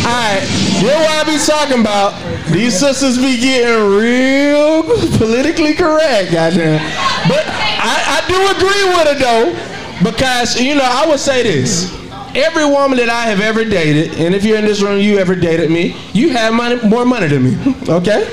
Alright, 0.03 0.43
you 0.81 0.87
know 0.87 0.99
what 0.99 1.11
I 1.15 1.23
be 1.23 1.37
talking 1.39 1.79
about? 1.79 2.13
These 2.51 2.79
sisters 2.79 3.17
be 3.17 3.39
getting 3.39 3.95
real 3.95 4.83
politically 5.17 5.73
correct, 5.73 6.33
goddamn. 6.33 6.81
But 7.29 7.45
I, 7.47 8.19
I 8.19 8.27
do 8.27 8.35
agree 8.51 8.83
with 8.91 9.07
it 9.07 9.19
though, 9.23 10.11
because 10.11 10.59
you 10.59 10.75
know 10.75 10.83
I 10.83 11.07
would 11.07 11.19
say 11.19 11.43
this. 11.43 12.00
Every 12.33 12.65
woman 12.65 12.97
that 12.97 13.09
I 13.09 13.23
have 13.23 13.41
ever 13.41 13.65
dated, 13.65 14.17
and 14.19 14.33
if 14.33 14.45
you're 14.45 14.57
in 14.57 14.65
this 14.65 14.81
room, 14.81 14.99
you 14.99 15.17
ever 15.17 15.35
dated 15.35 15.69
me, 15.69 15.97
you 16.13 16.29
have 16.29 16.53
money, 16.53 16.79
more 16.87 17.05
money 17.05 17.27
than 17.27 17.43
me, 17.43 17.75
okay? 17.89 18.23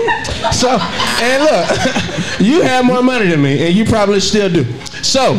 So, 0.53 0.79
and 1.21 1.43
look, 1.43 2.41
you 2.41 2.63
have 2.63 2.85
more 2.85 3.03
money 3.03 3.29
than 3.29 3.43
me, 3.43 3.67
and 3.67 3.75
you 3.75 3.85
probably 3.85 4.21
still 4.21 4.49
do. 4.49 4.65
So, 5.03 5.33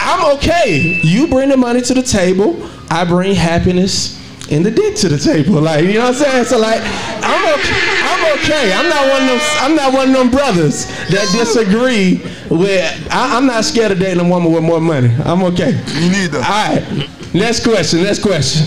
I'm 0.00 0.36
okay. 0.36 1.00
You 1.02 1.28
bring 1.28 1.50
the 1.50 1.56
money 1.56 1.80
to 1.82 1.94
the 1.94 2.02
table. 2.02 2.68
I 2.90 3.04
bring 3.04 3.34
happiness 3.34 4.17
and 4.50 4.64
the 4.64 4.70
dick 4.70 4.96
to 4.96 5.08
the 5.08 5.18
table. 5.18 5.60
Like, 5.60 5.84
you 5.84 5.94
know 5.94 6.10
what 6.10 6.16
I'm 6.16 6.22
saying? 6.22 6.44
So 6.44 6.58
like, 6.58 6.80
I'm 7.22 7.42
okay. 7.58 7.98
I'm 8.02 8.38
okay. 8.38 8.72
I'm 8.72 8.88
not 8.88 9.08
one 9.08 9.22
of 9.22 9.28
them. 9.28 9.40
I'm 9.60 9.74
not 9.74 9.92
one 9.92 10.08
of 10.08 10.14
them 10.14 10.30
brothers 10.30 10.86
that 11.10 11.28
disagree 11.32 12.22
with. 12.50 13.08
I, 13.10 13.36
I'm 13.36 13.46
not 13.46 13.64
scared 13.64 13.92
of 13.92 13.98
dating 13.98 14.24
a 14.24 14.28
woman 14.28 14.52
with 14.52 14.62
more 14.62 14.80
money. 14.80 15.14
I'm 15.24 15.42
okay. 15.44 15.72
Me 16.00 16.08
neither. 16.08 16.38
All 16.38 16.44
right. 16.44 17.08
Next 17.34 17.62
question. 17.62 18.02
Next 18.02 18.22
question. 18.22 18.66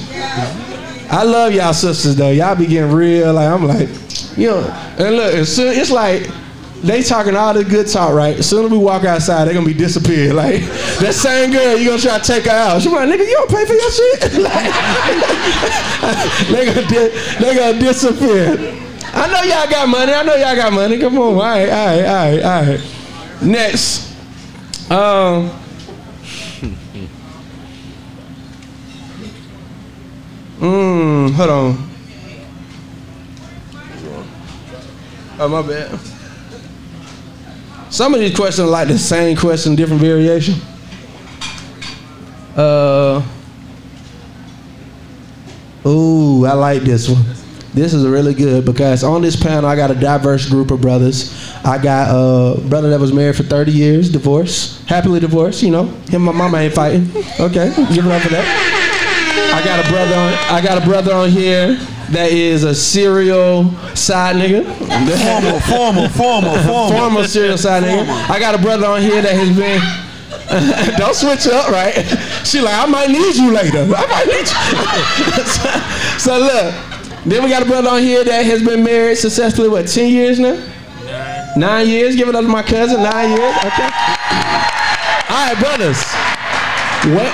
I 1.09 1.23
love 1.23 1.53
y'all 1.53 1.73
sisters 1.73 2.15
though. 2.15 2.31
Y'all 2.31 2.55
be 2.55 2.67
getting 2.67 2.91
real. 2.91 3.33
Like 3.33 3.49
I'm 3.49 3.65
like, 3.65 3.89
you 4.37 4.47
know. 4.47 4.93
And 4.97 5.15
look, 5.15 5.33
it's, 5.33 5.57
it's 5.57 5.91
like 5.91 6.29
they 6.83 7.03
talking 7.03 7.35
all 7.35 7.53
the 7.53 7.63
good 7.63 7.87
talk, 7.87 8.13
right? 8.13 8.37
As 8.37 8.49
soon 8.49 8.65
as 8.65 8.71
we 8.71 8.77
walk 8.77 9.03
outside, 9.03 9.45
they 9.45 9.53
gonna 9.53 9.65
be 9.65 9.73
disappeared. 9.73 10.35
Like 10.41 10.61
that 10.99 11.13
same 11.13 11.51
girl, 11.51 11.77
you 11.77 11.89
gonna 11.89 12.01
try 12.01 12.17
to 12.17 12.23
take 12.23 12.45
her 12.45 12.51
out. 12.51 12.81
She 12.81 12.89
like, 12.89 13.07
nigga, 13.07 13.27
you 13.27 13.33
don't 13.33 13.49
pay 13.49 13.65
for 13.65 13.73
your 13.73 13.91
shit. 13.91 14.21
like, 14.41 14.73
they 16.51 16.65
gonna 16.65 16.87
di- 16.87 17.13
they 17.39 17.55
gonna 17.55 17.79
disappear. 17.79 18.77
I 19.13 19.27
know 19.27 19.41
y'all 19.43 19.69
got 19.69 19.87
money. 19.89 20.13
I 20.13 20.23
know 20.23 20.35
y'all 20.35 20.55
got 20.55 20.73
money. 20.73 20.97
Come 20.99 21.17
on, 21.19 21.35
all 21.35 21.39
right, 21.39 21.69
all 21.69 21.85
right, 21.85 22.05
all 22.05 22.31
right, 22.31 22.43
all 22.43 22.63
right. 22.63 22.81
Next, 23.41 24.11
um. 24.91 25.51
Mmm, 30.59 31.31
hold 31.31 31.49
on. 31.49 31.89
Oh 35.39 35.47
my 35.49 35.61
bad. 35.63 36.10
Some 37.91 38.13
of 38.13 38.21
these 38.21 38.33
questions 38.33 38.65
are 38.65 38.71
like 38.71 38.87
the 38.87 38.97
same 38.97 39.35
question, 39.35 39.75
different 39.75 40.01
variation. 40.01 40.55
Uh. 42.55 43.21
Ooh, 45.85 46.45
I 46.45 46.53
like 46.53 46.83
this 46.83 47.09
one. 47.09 47.23
This 47.73 47.93
is 47.93 48.07
really 48.07 48.33
good 48.33 48.63
because 48.65 49.03
on 49.03 49.21
this 49.21 49.35
panel 49.35 49.65
I 49.69 49.75
got 49.75 49.91
a 49.91 49.95
diverse 49.95 50.47
group 50.47 50.71
of 50.71 50.79
brothers. 50.79 51.53
I 51.65 51.81
got 51.81 52.09
a 52.11 52.61
brother 52.61 52.89
that 52.91 52.99
was 52.99 53.11
married 53.11 53.35
for 53.35 53.43
30 53.43 53.71
years, 53.73 54.09
divorced, 54.09 54.87
happily 54.87 55.19
divorced. 55.19 55.61
You 55.61 55.71
know, 55.71 55.83
him 55.83 56.15
and 56.15 56.25
my 56.25 56.31
mama 56.31 56.59
ain't 56.59 56.73
fighting. 56.73 57.09
Okay, 57.39 57.73
give 57.93 58.05
it 58.05 58.11
up 58.11 58.21
for 58.21 58.29
that. 58.29 59.51
I 59.53 59.65
got 59.65 59.85
a 59.85 59.89
brother 59.89 60.15
on. 60.15 60.33
I 60.55 60.61
got 60.61 60.81
a 60.81 60.85
brother 60.85 61.13
on 61.13 61.29
here 61.29 61.77
that 62.11 62.31
is 62.31 62.63
a 62.63 62.75
serial 62.75 63.71
side 63.95 64.35
nigga. 64.35 64.65
Formal, 65.21 65.59
formal, 65.61 66.09
formal, 66.09 66.57
formal. 66.63 66.91
formal 66.91 67.23
serial 67.23 67.57
side 67.57 67.83
nigga. 67.83 68.07
I 68.29 68.39
got 68.39 68.55
a 68.55 68.57
brother 68.57 68.87
on 68.87 69.01
here 69.01 69.21
that 69.21 69.33
has 69.33 69.55
been. 69.55 69.81
Don't 70.97 71.15
switch 71.15 71.47
up, 71.47 71.69
right? 71.69 71.93
She 72.45 72.59
like, 72.59 72.75
I 72.75 72.85
might 72.85 73.09
need 73.09 73.35
you 73.35 73.53
later. 73.53 73.87
I 73.95 74.05
might 74.07 74.27
need 74.27 74.47
you. 74.51 74.59
so, 75.47 76.17
so 76.19 76.39
look, 76.39 76.73
then 77.25 77.43
we 77.43 77.49
got 77.49 77.63
a 77.63 77.65
brother 77.65 77.89
on 77.89 78.01
here 78.01 78.23
that 78.23 78.45
has 78.45 78.61
been 78.61 78.83
married 78.83 79.17
successfully. 79.17 79.69
What, 79.69 79.87
ten 79.87 80.11
years 80.11 80.39
now? 80.39 80.55
Nine. 81.05 81.59
Nine 81.59 81.87
years. 81.87 82.15
Give 82.15 82.27
it 82.27 82.35
up 82.35 82.43
to 82.43 82.49
my 82.49 82.63
cousin. 82.63 83.01
Nine 83.01 83.29
years. 83.29 83.55
Okay. 83.63 83.89
All 85.29 85.47
right, 85.47 85.57
brothers. 85.59 86.03
What? 87.15 87.31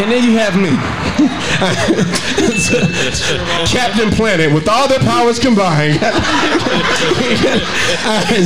And 0.00 0.12
then 0.12 0.22
you 0.22 0.36
have 0.36 0.54
me. 0.54 1.07
Captain 3.66 4.10
Planet 4.10 4.54
with 4.54 4.68
all 4.68 4.86
their 4.86 5.00
powers 5.00 5.40
combined. 5.40 5.94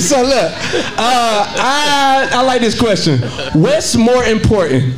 so 0.01 0.23
look, 0.23 0.53
uh, 0.99 0.99
I, 0.99 2.31
I 2.33 2.43
like 2.43 2.63
this 2.63 2.79
question. 2.79 3.19
What's 3.53 3.95
more 3.95 4.25
important, 4.25 4.95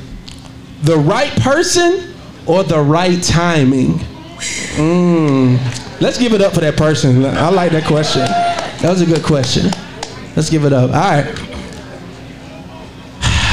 the 0.83 0.97
right 0.97 1.33
person 1.41 2.15
or 2.47 2.63
the 2.63 2.81
right 2.81 3.21
timing? 3.23 3.95
Mm. 4.77 5.59
Let's 6.01 6.19
give 6.19 6.33
it 6.33 6.41
up 6.41 6.55
for 6.55 6.61
that 6.61 6.77
person. 6.77 7.25
I 7.25 7.49
like 7.49 7.73
that 7.73 7.87
question. 7.87 8.21
That 8.21 8.91
was 8.91 9.01
a 9.01 9.07
good 9.07 9.25
question. 9.25 9.73
Let's 10.37 10.49
give 10.49 10.65
it 10.65 10.73
up. 10.73 10.91
All 10.91 10.97
right. 10.97 11.27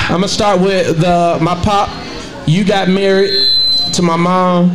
I'm 0.09 0.17
gonna 0.17 0.27
start 0.27 0.59
with 0.59 0.99
the 0.99 1.39
my 1.41 1.55
pop. 1.63 1.89
You 2.45 2.65
got 2.65 2.89
married 2.89 3.47
to 3.93 4.01
my 4.01 4.15
mom. 4.15 4.71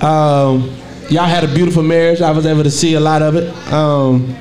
Um, 0.00 0.70
y'all 1.08 1.24
had 1.24 1.44
a 1.44 1.54
beautiful 1.54 1.82
marriage. 1.82 2.20
I 2.20 2.30
was 2.30 2.46
able 2.46 2.62
to 2.64 2.70
see 2.70 2.94
a 2.94 3.00
lot 3.00 3.22
of 3.22 3.36
it. 3.36 3.52
Um, 3.72 4.34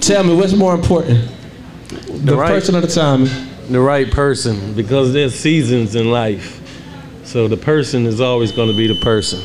tell 0.00 0.22
me, 0.24 0.34
what's 0.34 0.54
more 0.54 0.74
important, 0.74 1.28
the, 2.24 2.36
right- 2.36 2.48
person 2.48 2.76
or 2.76 2.80
the 2.80 2.86
timing? 2.88 3.28
The 3.68 3.80
right 3.80 4.10
person, 4.10 4.74
because 4.74 5.12
there's 5.12 5.34
seasons 5.34 5.94
in 5.94 6.10
life. 6.10 6.56
So 7.24 7.46
the 7.46 7.56
person 7.56 8.04
is 8.06 8.20
always 8.20 8.50
going 8.50 8.68
to 8.68 8.76
be 8.76 8.88
the 8.88 8.96
person. 8.96 9.40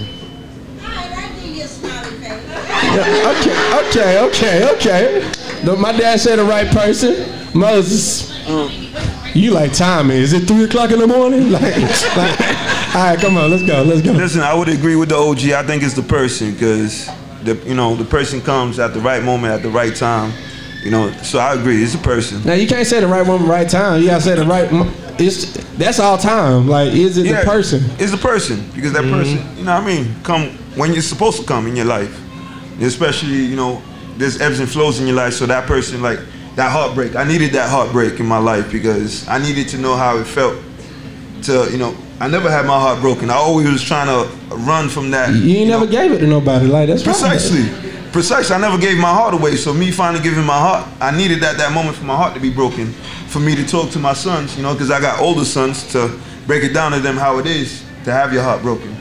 Yeah, 2.95 3.33
okay, 3.89 4.23
okay, 4.23 4.23
okay, 4.29 4.71
okay. 4.75 5.31
No, 5.63 5.75
my 5.75 5.91
dad 5.91 6.19
said 6.19 6.37
the 6.37 6.43
right 6.45 6.67
person. 6.67 7.29
Moses, 7.53 8.31
you 9.35 9.51
like 9.51 9.73
timing? 9.73 10.17
Is 10.17 10.33
it 10.33 10.47
three 10.47 10.63
o'clock 10.63 10.91
in 10.91 10.99
the 10.99 11.07
morning? 11.07 11.51
Like, 11.51 11.61
like, 12.17 12.39
right, 13.03 13.19
come 13.19 13.37
on, 13.37 13.51
let's 13.51 13.63
go, 13.63 13.83
let's 13.83 14.01
go. 14.01 14.11
Listen, 14.11 14.41
I 14.41 14.53
would 14.53 14.69
agree 14.69 14.95
with 14.95 15.09
the 15.09 15.15
OG. 15.15 15.51
I 15.51 15.63
think 15.63 15.83
it's 15.83 15.93
the 15.93 16.03
person 16.03 16.53
because 16.53 17.09
the 17.43 17.55
you 17.65 17.75
know 17.75 17.95
the 17.95 18.05
person 18.05 18.41
comes 18.41 18.79
at 18.79 18.93
the 18.93 18.99
right 18.99 19.23
moment 19.23 19.53
at 19.53 19.61
the 19.61 19.69
right 19.69 19.95
time. 19.95 20.33
You 20.83 20.91
know, 20.91 21.11
so 21.23 21.39
I 21.39 21.55
agree. 21.55 21.81
It's 21.81 21.93
the 21.93 22.03
person. 22.03 22.43
Now 22.43 22.53
you 22.53 22.67
can't 22.67 22.85
say 22.85 22.99
the 22.99 23.07
right 23.07 23.25
woman, 23.25 23.47
right 23.47 23.67
time. 23.67 24.01
You 24.01 24.07
gotta 24.07 24.21
say 24.21 24.35
the 24.35 24.45
right. 24.45 24.69
It's 25.19 25.51
that's 25.77 25.99
all 25.99 26.17
time. 26.17 26.67
Like, 26.67 26.93
is 26.93 27.17
it 27.17 27.25
Yeah, 27.25 27.39
the 27.39 27.45
person? 27.45 27.83
It's 27.97 28.11
the 28.11 28.17
person 28.17 28.69
because 28.75 28.93
that 28.93 29.03
mm-hmm. 29.03 29.13
person, 29.13 29.57
you 29.57 29.63
know, 29.63 29.73
what 29.73 29.83
I 29.83 29.85
mean, 29.85 30.15
come 30.23 30.49
when 30.75 30.93
you're 30.93 31.01
supposed 31.01 31.39
to 31.41 31.45
come 31.47 31.67
in 31.67 31.75
your 31.75 31.85
life. 31.85 32.21
Especially, 32.81 33.45
you 33.45 33.55
know, 33.55 33.81
there's 34.17 34.41
ebbs 34.41 34.59
and 34.59 34.69
flows 34.69 34.99
in 34.99 35.07
your 35.07 35.15
life. 35.15 35.33
So 35.33 35.45
that 35.45 35.65
person, 35.65 36.01
like 36.01 36.19
that 36.55 36.71
heartbreak, 36.71 37.15
I 37.15 37.23
needed 37.23 37.51
that 37.53 37.69
heartbreak 37.69 38.19
in 38.19 38.25
my 38.25 38.37
life 38.37 38.71
because 38.71 39.27
I 39.27 39.37
needed 39.37 39.69
to 39.69 39.77
know 39.77 39.95
how 39.95 40.17
it 40.17 40.25
felt. 40.25 40.57
To 41.43 41.69
you 41.71 41.77
know, 41.77 41.95
I 42.19 42.27
never 42.27 42.49
had 42.49 42.65
my 42.65 42.79
heart 42.79 43.01
broken. 43.01 43.29
I 43.29 43.35
always 43.35 43.69
was 43.69 43.83
trying 43.83 44.07
to 44.07 44.55
run 44.55 44.89
from 44.89 45.11
that. 45.11 45.33
You 45.33 45.57
ain't 45.57 45.69
never 45.69 45.85
gave 45.85 46.11
it 46.11 46.19
to 46.19 46.27
nobody. 46.27 46.65
Like 46.65 46.87
that's 46.87 47.05
right. 47.05 47.15
Precisely. 47.15 47.69
Precisely. 48.11 48.55
I 48.55 48.59
never 48.59 48.77
gave 48.77 48.97
my 48.97 49.13
heart 49.13 49.33
away. 49.33 49.55
So 49.57 49.73
me 49.73 49.91
finally 49.91 50.23
giving 50.23 50.45
my 50.45 50.57
heart, 50.57 50.87
I 51.01 51.15
needed 51.15 51.41
that 51.41 51.57
that 51.57 51.73
moment 51.73 51.97
for 51.97 52.05
my 52.05 52.15
heart 52.15 52.33
to 52.35 52.39
be 52.39 52.49
broken, 52.49 52.87
for 53.27 53.39
me 53.39 53.55
to 53.55 53.65
talk 53.65 53.91
to 53.91 53.99
my 53.99 54.13
sons, 54.13 54.55
you 54.55 54.63
know, 54.63 54.73
because 54.73 54.89
I 54.89 55.01
got 55.01 55.19
older 55.19 55.45
sons 55.45 55.83
to 55.91 56.17
break 56.47 56.63
it 56.63 56.73
down 56.73 56.93
to 56.93 56.99
them 56.99 57.17
how 57.17 57.37
it 57.39 57.45
is 57.45 57.83
to 58.05 58.11
have 58.11 58.31
your 58.31 58.43
heart 58.43 58.61
broken. 58.61 58.95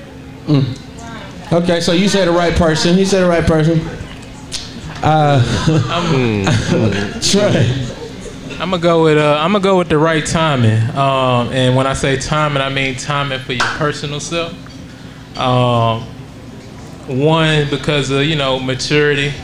Mm. 0.46 1.52
Okay, 1.52 1.80
so 1.80 1.92
you 1.92 2.08
said 2.08 2.26
the 2.26 2.32
right 2.32 2.54
person. 2.54 2.96
He 2.96 3.04
said 3.04 3.20
the 3.22 3.28
right 3.28 3.44
person. 3.44 3.80
Uh, 5.02 5.40
Trey. 7.22 7.93
I'm 8.64 8.70
gonna 8.70 8.82
go 8.82 9.04
with 9.04 9.18
uh, 9.18 9.36
I'm 9.42 9.52
gonna 9.52 9.62
go 9.62 9.76
with 9.76 9.90
the 9.90 9.98
right 9.98 10.24
timing. 10.24 10.80
Um, 10.96 11.52
and 11.52 11.76
when 11.76 11.86
I 11.86 11.92
say 11.92 12.16
timing, 12.16 12.62
I 12.62 12.70
mean 12.70 12.96
timing 12.96 13.40
for 13.40 13.52
your 13.52 13.66
personal 13.76 14.20
self. 14.20 14.54
Um, 15.38 16.00
one 17.06 17.68
because 17.68 18.08
of 18.08 18.24
you 18.24 18.36
know 18.36 18.58
maturity, 18.58 19.34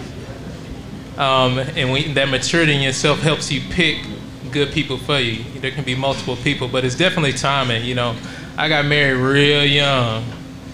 um, 1.19 1.59
and 1.59 1.93
when, 1.93 2.15
that 2.15 2.31
maturity 2.31 2.75
in 2.75 2.81
yourself 2.81 3.21
helps 3.21 3.53
you 3.53 3.61
pick 3.69 3.99
good 4.53 4.73
people 4.73 4.97
for 4.97 5.19
you. 5.19 5.45
There 5.61 5.71
can 5.71 5.85
be 5.85 5.95
multiple 5.95 6.37
people, 6.37 6.67
but 6.67 6.87
it's 6.87 6.97
definitely 6.97 7.35
timing. 7.35 7.85
You 7.85 7.97
know, 7.97 8.17
I 8.57 8.71
got 8.71 8.87
married 8.87 9.21
real 9.21 9.67
young, 9.67 10.25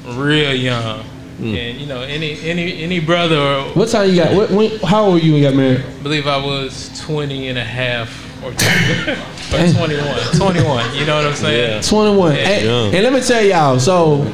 real 0.04 0.54
young, 0.54 1.04
and 1.40 1.80
you 1.80 1.86
know 1.86 2.02
any 2.02 2.40
any 2.42 2.80
any 2.80 3.00
brother 3.00 3.40
or 3.40 3.62
What 3.70 3.88
time 3.88 4.08
you 4.08 4.14
got? 4.14 4.36
What, 4.36 4.50
when, 4.52 4.78
how 4.78 5.06
old 5.06 5.14
were 5.14 5.18
you 5.18 5.32
when 5.32 5.42
you 5.42 5.48
got 5.48 5.56
married? 5.56 5.80
I 5.84 6.02
believe 6.04 6.28
I 6.28 6.36
was 6.36 6.96
20 7.00 7.48
and 7.48 7.58
a 7.58 7.64
half 7.64 8.25
or, 8.46 8.52
or 9.58 9.72
21. 9.72 10.36
21, 10.36 10.94
you 10.94 11.04
know 11.06 11.16
what 11.16 11.26
I'm 11.26 11.34
saying? 11.34 11.82
21. 11.82 12.34
Yeah. 12.34 12.40
And, 12.40 12.94
and 12.94 13.04
let 13.04 13.12
me 13.12 13.20
tell 13.20 13.42
y'all, 13.42 13.80
so 13.80 14.32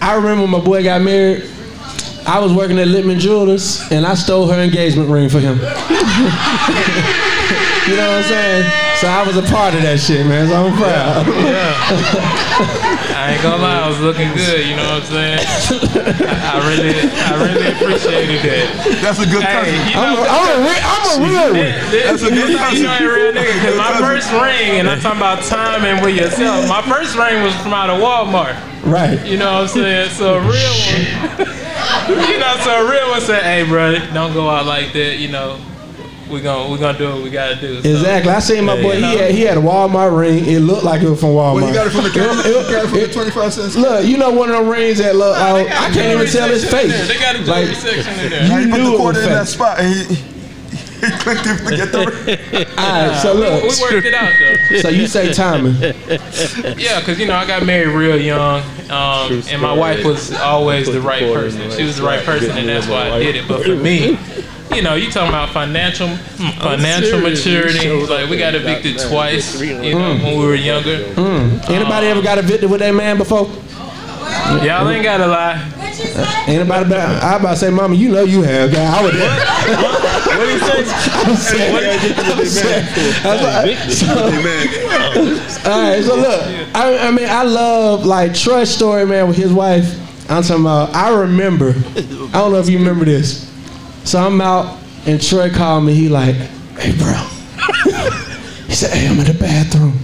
I 0.00 0.14
remember 0.14 0.42
when 0.42 0.50
my 0.50 0.60
boy 0.60 0.82
got 0.82 1.02
married, 1.02 1.44
I 2.26 2.38
was 2.40 2.52
working 2.52 2.78
at 2.78 2.88
Littman 2.88 3.18
Jewelers 3.18 3.80
and 3.90 4.06
I 4.06 4.14
stole 4.14 4.46
her 4.48 4.60
engagement 4.60 5.10
ring 5.10 5.28
for 5.28 5.40
him. 5.40 5.56
you 5.58 5.64
know 7.96 8.08
what 8.08 8.18
I'm 8.18 8.24
saying? 8.24 8.87
So 8.98 9.06
I 9.06 9.22
was 9.22 9.36
a 9.38 9.46
part 9.46 9.78
of 9.78 9.82
that 9.86 10.02
shit, 10.02 10.26
man. 10.26 10.50
So 10.50 10.58
I'm 10.58 10.74
proud. 10.74 11.22
Yeah. 11.30 13.14
I 13.14 13.30
ain't 13.34 13.42
gonna 13.46 13.62
lie, 13.62 13.86
I 13.86 13.86
was 13.86 14.00
looking 14.02 14.26
good, 14.34 14.66
you 14.66 14.74
know 14.74 14.98
what 14.98 15.06
I'm 15.06 15.38
saying? 15.38 15.38
I, 16.26 16.58
I 16.58 16.66
really, 16.66 16.90
I 16.98 17.32
really 17.38 17.66
appreciated 17.78 18.42
that. 18.42 18.98
That's 18.98 19.22
a 19.22 19.28
good 19.30 19.46
cousin. 19.46 19.70
Hey, 19.70 19.94
you 19.94 19.98
I'm 20.02 20.18
know, 20.18 20.26
a- 20.26 20.34
I'm 20.34 20.46
a 20.50 20.58
re- 20.66 20.82
I'm 20.82 21.02
a 21.06 21.14
real 21.22 21.50
one. 21.62 21.74
That's 21.94 22.22
a 22.26 22.30
good 22.34 22.50
cousin. 22.58 22.82
You 22.82 22.90
ain't 22.90 23.06
a 23.06 23.12
real 23.14 23.30
nigga, 23.38 23.54
cause 23.62 23.76
my 23.78 23.94
first 24.02 24.26
ring, 24.34 24.82
and 24.82 24.90
I'm 24.90 24.98
talking 24.98 25.22
about 25.22 25.46
timing 25.46 26.02
with 26.02 26.18
yourself. 26.18 26.66
My 26.66 26.82
first 26.82 27.14
ring 27.14 27.38
was 27.46 27.54
from 27.62 27.70
out 27.78 27.90
of 27.94 28.02
Walmart. 28.02 28.58
Right. 28.82 29.14
You 29.22 29.38
know 29.38 29.62
what 29.62 29.70
I'm 29.70 29.78
saying? 29.78 30.10
So 30.18 30.38
a 30.38 30.42
real 30.42 30.74
one, 30.90 30.98
you 32.26 32.38
know, 32.42 32.54
so 32.66 32.70
a 32.82 32.90
real 32.90 33.14
one 33.14 33.20
said, 33.22 33.42
"Hey, 33.46 33.62
bro, 33.62 33.94
don't 34.10 34.32
go 34.34 34.48
out 34.50 34.66
like 34.66 34.90
that." 34.94 35.18
You 35.22 35.28
know, 35.30 35.60
we 36.30 36.40
gonna 36.40 36.70
we 36.72 36.78
gonna 36.78 36.96
do 36.98 37.08
what 37.14 37.22
we 37.22 37.30
gotta 37.30 37.56
do. 37.56 37.82
So, 37.82 37.88
Exactly. 37.88 38.32
I 38.32 38.38
seen 38.40 38.64
my 38.64 38.80
boy. 38.80 38.96
He 38.96 39.16
had, 39.16 39.30
he 39.30 39.40
had 39.42 39.56
a 39.58 39.60
Walmart 39.60 40.16
ring. 40.18 40.44
It 40.46 40.60
looked 40.60 40.84
like 40.84 41.02
it 41.02 41.08
was 41.10 41.20
from 41.20 41.30
Walmart. 41.30 41.54
Well, 41.56 41.68
you 41.68 41.74
got 41.74 41.86
it 41.86 41.90
from 41.90 42.04
the 42.04 42.10
camera. 42.10 42.36
It- 42.44 42.46
You 42.68 42.72
got 42.74 42.84
it 42.84 42.88
from 42.88 42.98
the 43.00 43.08
25 43.12 43.52
cents. 43.52 43.76
Look, 43.76 44.04
you 44.06 44.16
know 44.18 44.30
one 44.30 44.50
of 44.50 44.56
them 44.56 44.68
rings 44.68 44.98
that 44.98 45.16
look. 45.16 45.36
Nah, 45.36 45.44
out- 45.44 45.54
they 45.56 45.64
got 45.68 45.82
I 45.82 45.88
a 45.88 45.92
can't 45.94 46.20
even 46.20 46.26
tell 46.32 46.48
his 46.48 46.64
face. 46.68 46.90
there. 46.92 47.06
They 47.06 47.18
got 47.18 47.36
a 47.36 47.38
Like, 47.50 47.68
section 47.76 48.18
in 48.20 48.30
there. 48.30 48.48
Now 48.48 48.58
You 48.58 48.64
he 48.66 48.70
put 48.70 48.78
knew 48.80 48.84
the 48.90 48.94
it 48.94 48.96
quarter 48.98 49.18
was 49.18 49.26
in 49.26 49.32
that 49.32 49.46
fake. 49.46 49.54
spot 49.54 49.78
and 49.80 49.94
he, 49.94 50.14
he 51.06 51.10
clicked 51.18 51.46
it 51.46 51.58
to 51.68 51.76
get 51.76 51.92
the 51.92 51.98
ring. 52.52 52.66
All 52.76 53.08
right. 53.08 53.20
So 53.22 53.32
look. 53.34 53.62
we 53.62 53.68
worked 53.80 54.06
it 54.06 54.14
out 54.14 54.32
though. 54.70 54.78
So 54.80 54.88
you 54.88 55.06
say 55.06 55.32
timing. 55.32 55.74
Yeah, 56.78 57.00
because 57.00 57.18
you 57.18 57.26
know 57.26 57.34
I 57.34 57.46
got 57.46 57.64
married 57.64 57.88
real 57.88 58.20
young, 58.20 58.62
um, 58.90 59.42
and 59.50 59.60
my 59.62 59.72
wife 59.72 60.04
was 60.04 60.32
always 60.34 60.86
the 60.86 60.92
the 60.92 61.00
right 61.00 61.22
person. 61.32 61.70
She 61.70 61.84
was 61.84 61.96
the 61.96 62.02
right 62.02 62.16
right 62.18 62.24
person, 62.26 62.56
and 62.58 62.68
that's 62.68 62.86
why 62.88 63.10
I 63.10 63.18
did 63.20 63.36
it. 63.36 63.48
But 63.48 63.64
for 63.64 63.74
me, 63.76 64.18
you 64.78 64.84
know, 64.84 64.94
you 64.94 65.10
talking 65.10 65.30
about 65.30 65.48
financial 65.50 66.06
mm, 66.06 66.52
financial 66.62 67.20
maturity. 67.20 67.88
Like 67.90 68.30
we 68.30 68.38
got 68.38 68.54
evicted 68.54 68.94
married. 68.96 69.10
twice. 69.10 69.60
You 69.60 69.74
know, 69.94 70.14
when 70.22 70.38
we 70.38 70.46
were 70.46 70.54
younger. 70.54 70.98
Mm. 71.14 71.68
Anybody 71.68 72.06
ever 72.06 72.22
got 72.22 72.38
evicted 72.38 72.70
with 72.70 72.78
that 72.78 72.94
man 72.94 73.18
before? 73.18 73.50
Y'all 74.62 74.88
ain't 74.88 75.02
gotta 75.02 75.26
lie. 75.26 75.58
Anybody? 76.46 76.84
About, 76.84 77.22
I 77.24 77.36
about 77.38 77.50
to 77.50 77.56
say, 77.56 77.70
Mama, 77.70 77.96
you 77.96 78.10
know 78.12 78.22
you 78.22 78.42
have. 78.42 78.70
Guy, 78.70 78.84
I 78.84 79.02
would. 79.02 79.14
What 79.14 80.46
do 80.46 80.52
you 80.52 80.58
say? 80.60 80.84
I'm 81.24 81.36
saying. 81.36 81.74
I'm 82.38 82.46
saying. 82.46 82.86
I 83.24 83.28
was 83.34 83.42
like- 83.42 83.78
so- 83.90 85.70
All 85.70 85.80
right, 85.80 86.04
so 86.04 86.14
look, 86.14 86.40
I, 86.76 87.08
I 87.08 87.10
mean, 87.10 87.28
I 87.28 87.42
love 87.42 88.06
like 88.06 88.32
Troy's 88.32 88.70
story, 88.70 89.04
man, 89.06 89.26
with 89.26 89.36
his 89.36 89.52
wife. 89.52 89.96
I'm 90.30 90.42
talking 90.44 90.62
about. 90.62 90.94
I 90.94 91.10
remember. 91.20 91.70
I 91.96 92.30
don't 92.32 92.52
know 92.52 92.60
if 92.60 92.68
you 92.68 92.78
remember 92.78 93.04
this. 93.04 93.48
So 94.04 94.18
I'm 94.20 94.40
out 94.40 94.78
And 95.06 95.22
Troy 95.22 95.50
called 95.50 95.84
me. 95.84 95.94
He 95.94 96.08
like, 96.08 96.34
hey, 96.34 96.92
bro. 96.98 97.14
he 98.66 98.74
said, 98.74 98.90
hey, 98.96 99.06
I'm 99.08 99.18
in 99.18 99.26
the 99.26 99.36
bathroom. 99.38 99.98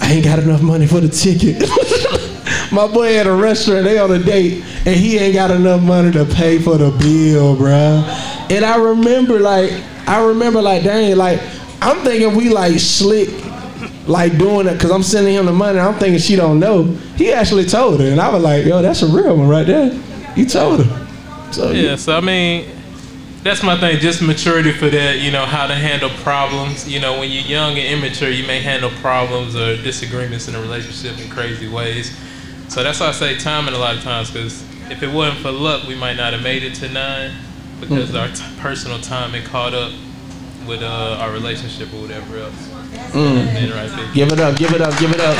I 0.00 0.12
ain't 0.12 0.24
got 0.24 0.38
enough 0.38 0.62
money 0.62 0.86
for 0.86 1.00
the 1.00 1.08
ticket. 1.08 1.58
My 2.72 2.86
boy 2.86 3.16
at 3.16 3.26
a 3.26 3.34
restaurant, 3.34 3.84
they 3.84 3.98
on 3.98 4.10
a 4.10 4.18
date, 4.18 4.62
and 4.86 4.94
he 4.94 5.18
ain't 5.18 5.34
got 5.34 5.50
enough 5.50 5.82
money 5.82 6.12
to 6.12 6.24
pay 6.24 6.58
for 6.58 6.76
the 6.76 6.90
bill, 6.98 7.56
bro. 7.56 8.04
And 8.50 8.64
I 8.64 8.76
remember, 8.76 9.40
like, 9.40 9.72
I 10.06 10.24
remember, 10.24 10.62
like, 10.62 10.84
dang, 10.84 11.16
like, 11.16 11.40
I'm 11.80 12.04
thinking 12.04 12.36
we 12.36 12.48
like 12.48 12.78
slick, 12.78 13.28
like 14.06 14.36
doing 14.38 14.66
it, 14.66 14.80
cause 14.80 14.90
I'm 14.90 15.02
sending 15.02 15.34
him 15.34 15.46
the 15.46 15.52
money. 15.52 15.78
I'm 15.78 15.94
thinking 15.94 16.18
she 16.18 16.36
don't 16.36 16.58
know. 16.58 16.84
He 17.16 17.32
actually 17.32 17.64
told 17.64 18.00
her, 18.00 18.06
and 18.06 18.20
I 18.20 18.28
was 18.32 18.42
like, 18.42 18.64
yo, 18.64 18.82
that's 18.82 19.02
a 19.02 19.06
real 19.06 19.36
one 19.36 19.48
right 19.48 19.66
there. 19.66 19.90
He 20.34 20.44
told 20.44 20.84
her. 20.84 21.52
So 21.52 21.70
Yeah, 21.70 21.96
so 21.96 22.16
I 22.16 22.20
mean, 22.20 22.66
that's 23.42 23.62
my 23.62 23.78
thing. 23.78 23.98
Just 24.00 24.20
maturity 24.22 24.72
for 24.72 24.88
that. 24.90 25.18
You 25.20 25.30
know 25.30 25.44
how 25.46 25.66
to 25.66 25.74
handle 25.74 26.10
problems. 26.22 26.88
You 26.88 27.00
know 27.00 27.18
when 27.18 27.30
you're 27.30 27.42
young 27.44 27.78
and 27.78 27.86
immature, 27.86 28.30
you 28.30 28.46
may 28.46 28.60
handle 28.60 28.90
problems 29.00 29.54
or 29.56 29.76
disagreements 29.76 30.48
in 30.48 30.54
a 30.54 30.60
relationship 30.60 31.18
in 31.20 31.30
crazy 31.30 31.68
ways. 31.68 32.16
So 32.68 32.82
that's 32.82 33.00
why 33.00 33.08
I 33.08 33.12
say 33.12 33.38
timing 33.38 33.74
a 33.74 33.78
lot 33.78 33.96
of 33.96 34.02
times. 34.02 34.30
Because 34.30 34.62
if 34.90 35.02
it 35.02 35.10
wasn't 35.12 35.38
for 35.40 35.50
luck, 35.52 35.86
we 35.86 35.94
might 35.94 36.16
not 36.16 36.32
have 36.32 36.42
made 36.42 36.62
it 36.62 36.74
to 36.76 36.88
nine 36.88 37.32
because 37.80 38.10
Mm. 38.10 38.20
our 38.20 38.28
t- 38.28 38.42
personal 38.60 38.98
timing 39.00 39.44
caught 39.44 39.72
up 39.72 39.92
with 40.66 40.82
uh, 40.82 41.16
our 41.20 41.30
relationship 41.30 41.92
or 41.94 42.02
whatever 42.02 42.38
else. 42.38 42.68
Mm. 43.12 43.72
Right. 43.72 44.14
Give 44.14 44.30
it 44.32 44.40
up, 44.40 44.56
give 44.58 44.72
it 44.72 44.80
up, 44.82 44.98
give 44.98 45.12
it 45.12 45.20
up. 45.20 45.36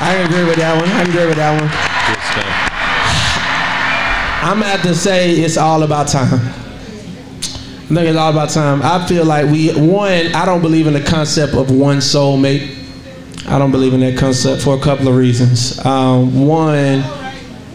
I 0.00 0.14
agree 0.24 0.44
with 0.44 0.56
that 0.56 0.80
one. 0.80 0.88
I 0.90 1.02
agree 1.02 1.26
with 1.26 1.36
that 1.36 1.60
one. 1.60 1.68
Good 2.08 2.22
stuff. 2.30 2.68
I'm 4.44 4.58
gonna 4.60 4.70
have 4.72 4.82
to 4.82 4.94
say 4.94 5.32
it's 5.32 5.56
all 5.56 5.82
about 5.82 6.08
time. 6.08 6.40
Think 7.94 8.08
it's 8.08 8.16
all 8.16 8.30
about 8.30 8.48
time. 8.48 8.80
I 8.82 9.06
feel 9.06 9.26
like 9.26 9.50
we 9.50 9.68
one. 9.78 10.34
I 10.34 10.46
don't 10.46 10.62
believe 10.62 10.86
in 10.86 10.94
the 10.94 11.02
concept 11.02 11.52
of 11.52 11.70
one 11.70 11.98
soulmate. 11.98 12.78
I 13.46 13.58
don't 13.58 13.70
believe 13.70 13.92
in 13.92 14.00
that 14.00 14.16
concept 14.16 14.62
for 14.62 14.78
a 14.78 14.80
couple 14.80 15.08
of 15.08 15.16
reasons. 15.16 15.78
Um, 15.84 16.46
one, 16.46 17.00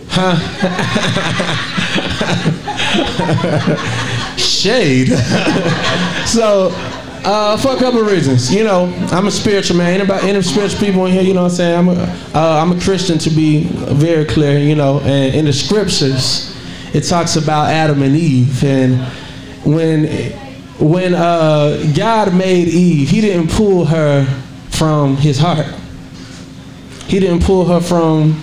huh? 0.09 0.35
Shade. 4.37 5.09
so, 6.25 6.71
uh, 7.23 7.55
for 7.57 7.75
a 7.75 7.77
couple 7.77 8.01
of 8.01 8.07
reasons. 8.07 8.51
You 8.51 8.63
know, 8.63 8.85
I'm 9.11 9.27
a 9.27 9.31
spiritual 9.31 9.77
man. 9.77 9.99
Anybody, 9.99 10.29
any 10.29 10.41
spiritual 10.41 10.79
people 10.79 11.05
in 11.05 11.13
here? 11.13 11.21
You 11.21 11.35
know 11.35 11.43
what 11.43 11.51
I'm 11.51 11.57
saying? 11.57 11.77
I'm 11.77 11.89
a, 11.89 11.93
uh, 12.33 12.59
I'm 12.59 12.71
a 12.71 12.79
Christian 12.81 13.19
to 13.19 13.29
be 13.29 13.65
very 13.65 14.25
clear. 14.25 14.57
You 14.57 14.73
know, 14.73 14.99
and 15.01 15.35
in 15.35 15.45
the 15.45 15.53
scriptures, 15.53 16.57
it 16.95 17.01
talks 17.01 17.35
about 17.35 17.69
Adam 17.69 18.01
and 18.01 18.15
Eve, 18.15 18.63
and 18.63 18.99
when 19.67 20.05
when 20.79 21.13
uh, 21.13 21.91
God 21.95 22.33
made 22.33 22.67
Eve, 22.67 23.09
He 23.09 23.21
didn't 23.21 23.49
pull 23.51 23.85
her 23.85 24.25
from 24.69 25.17
His 25.17 25.37
heart. 25.37 25.65
He 27.07 27.19
didn't 27.19 27.43
pull 27.43 27.65
her 27.65 27.79
from 27.79 28.33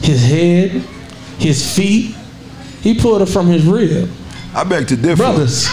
His 0.00 0.22
head, 0.24 0.70
His 1.38 1.74
feet. 1.74 2.16
He 2.80 2.94
pulled 2.98 3.20
her 3.20 3.26
from 3.26 3.46
His 3.46 3.64
rib. 3.64 4.10
I 4.54 4.64
beg 4.64 4.88
to 4.88 4.96
differ. 4.96 5.16
Brothers. 5.16 5.66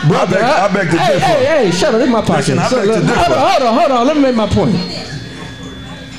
I 0.00 0.26
beg, 0.30 0.42
I 0.42 0.72
beg 0.72 0.90
to 0.90 0.96
hey, 0.98 1.12
differ. 1.14 1.26
Hey, 1.26 1.44
hey, 1.66 1.70
shut 1.72 1.94
up, 1.94 2.00
in 2.00 2.10
my 2.10 2.20
pocket. 2.20 2.36
Listen, 2.54 2.58
I 2.58 2.68
So, 2.68 2.76
beg 2.86 3.00
to 3.00 3.06
differ. 3.06 3.14
hold 3.14 3.32
on, 3.32 3.48
hold 3.50 3.62
on, 3.62 3.78
hold 3.78 3.90
on. 3.90 4.06
Let 4.06 4.16
me 4.16 4.22
make 4.22 4.36
my 4.36 4.46
point. 4.48 4.76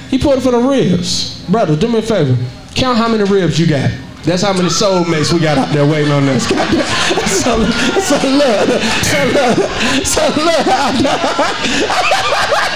He 0.10 0.18
pulled 0.18 0.36
her 0.36 0.42
from 0.42 0.62
the 0.62 0.68
ribs. 0.70 1.46
Brother, 1.50 1.76
do 1.78 1.88
me 1.88 2.00
a 2.00 2.02
favor. 2.02 2.36
Count 2.76 2.98
how 2.98 3.08
many 3.08 3.24
ribs 3.24 3.60
you 3.60 3.68
got. 3.68 3.90
That's 4.24 4.42
how 4.44 4.54
many 4.54 4.68
soulmates 4.70 5.32
we 5.34 5.40
got 5.40 5.58
out 5.58 5.74
there 5.74 5.86
waiting 5.88 6.12
on 6.12 6.28
us. 6.30 6.46
So, 7.30 7.56
so 8.02 8.16
look, 8.28 8.68
so 9.06 9.20
look, 9.32 9.58
so 10.06 10.22
look. 10.44 10.66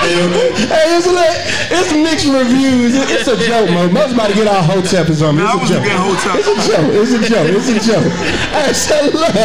hey, 0.01 0.97
it's, 0.97 1.07
look, 1.07 1.35
it's 1.71 1.93
mixed 1.93 2.27
reviews. 2.27 2.95
It's 2.95 3.27
a 3.27 3.35
joke, 3.37 3.69
man. 3.69 3.93
Most 3.93 4.13
about 4.13 4.29
to 4.29 4.35
get 4.35 4.47
our 4.47 4.63
hotep 4.63 5.09
is 5.09 5.21
on 5.21 5.35
me. 5.37 5.43
It's 5.43 5.51
I 5.51 5.55
a 5.55 5.59
was 5.59 5.69
joke. 5.69 5.83
getting 5.83 5.97
Hotep. 6.01 6.35
It's 6.39 6.47
a 6.47 6.55
joke. 6.71 6.91
It's 6.93 7.11
a 7.11 7.19
joke. 7.29 7.47
It's 7.49 7.69
a 7.69 7.79
joke. 7.91 8.11
Hey, 8.53 8.73
so 8.73 8.95
look. 9.17 9.35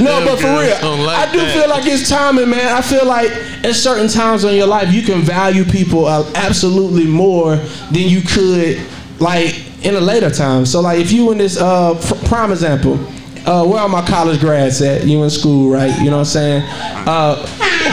No, 0.00 0.16
Them 0.20 0.24
but 0.26 0.38
for 0.38 0.46
real, 0.48 1.04
like 1.04 1.28
I 1.28 1.32
do 1.32 1.38
that. 1.38 1.54
feel 1.54 1.68
like 1.68 1.86
it's 1.86 2.08
timing, 2.08 2.50
man. 2.50 2.68
I 2.76 2.80
feel 2.82 3.04
like 3.06 3.30
at 3.64 3.74
certain 3.74 4.08
times 4.08 4.44
in 4.44 4.54
your 4.54 4.66
life, 4.68 4.92
you 4.92 5.02
can 5.02 5.22
value 5.22 5.64
people 5.64 6.06
uh, 6.06 6.30
absolutely 6.34 7.06
more 7.06 7.56
than 7.56 8.02
you 8.02 8.20
could, 8.22 8.80
like 9.20 9.64
in 9.82 9.94
a 9.94 10.00
later 10.00 10.30
time. 10.30 10.66
So, 10.66 10.80
like 10.80 10.98
if 10.98 11.12
you 11.12 11.30
in 11.32 11.38
this 11.38 11.56
uh, 11.56 11.94
pr- 11.94 12.26
prime 12.26 12.50
example, 12.50 12.98
uh, 13.46 13.64
where 13.64 13.80
are 13.80 13.88
my 13.88 14.04
college 14.06 14.40
grads 14.40 14.82
at? 14.82 15.06
You 15.06 15.22
in 15.22 15.30
school, 15.30 15.70
right? 15.70 15.96
You 16.00 16.10
know 16.10 16.18
what 16.18 16.34
I'm 16.36 16.62
saying? 16.62 16.62
Uh, 17.06 17.46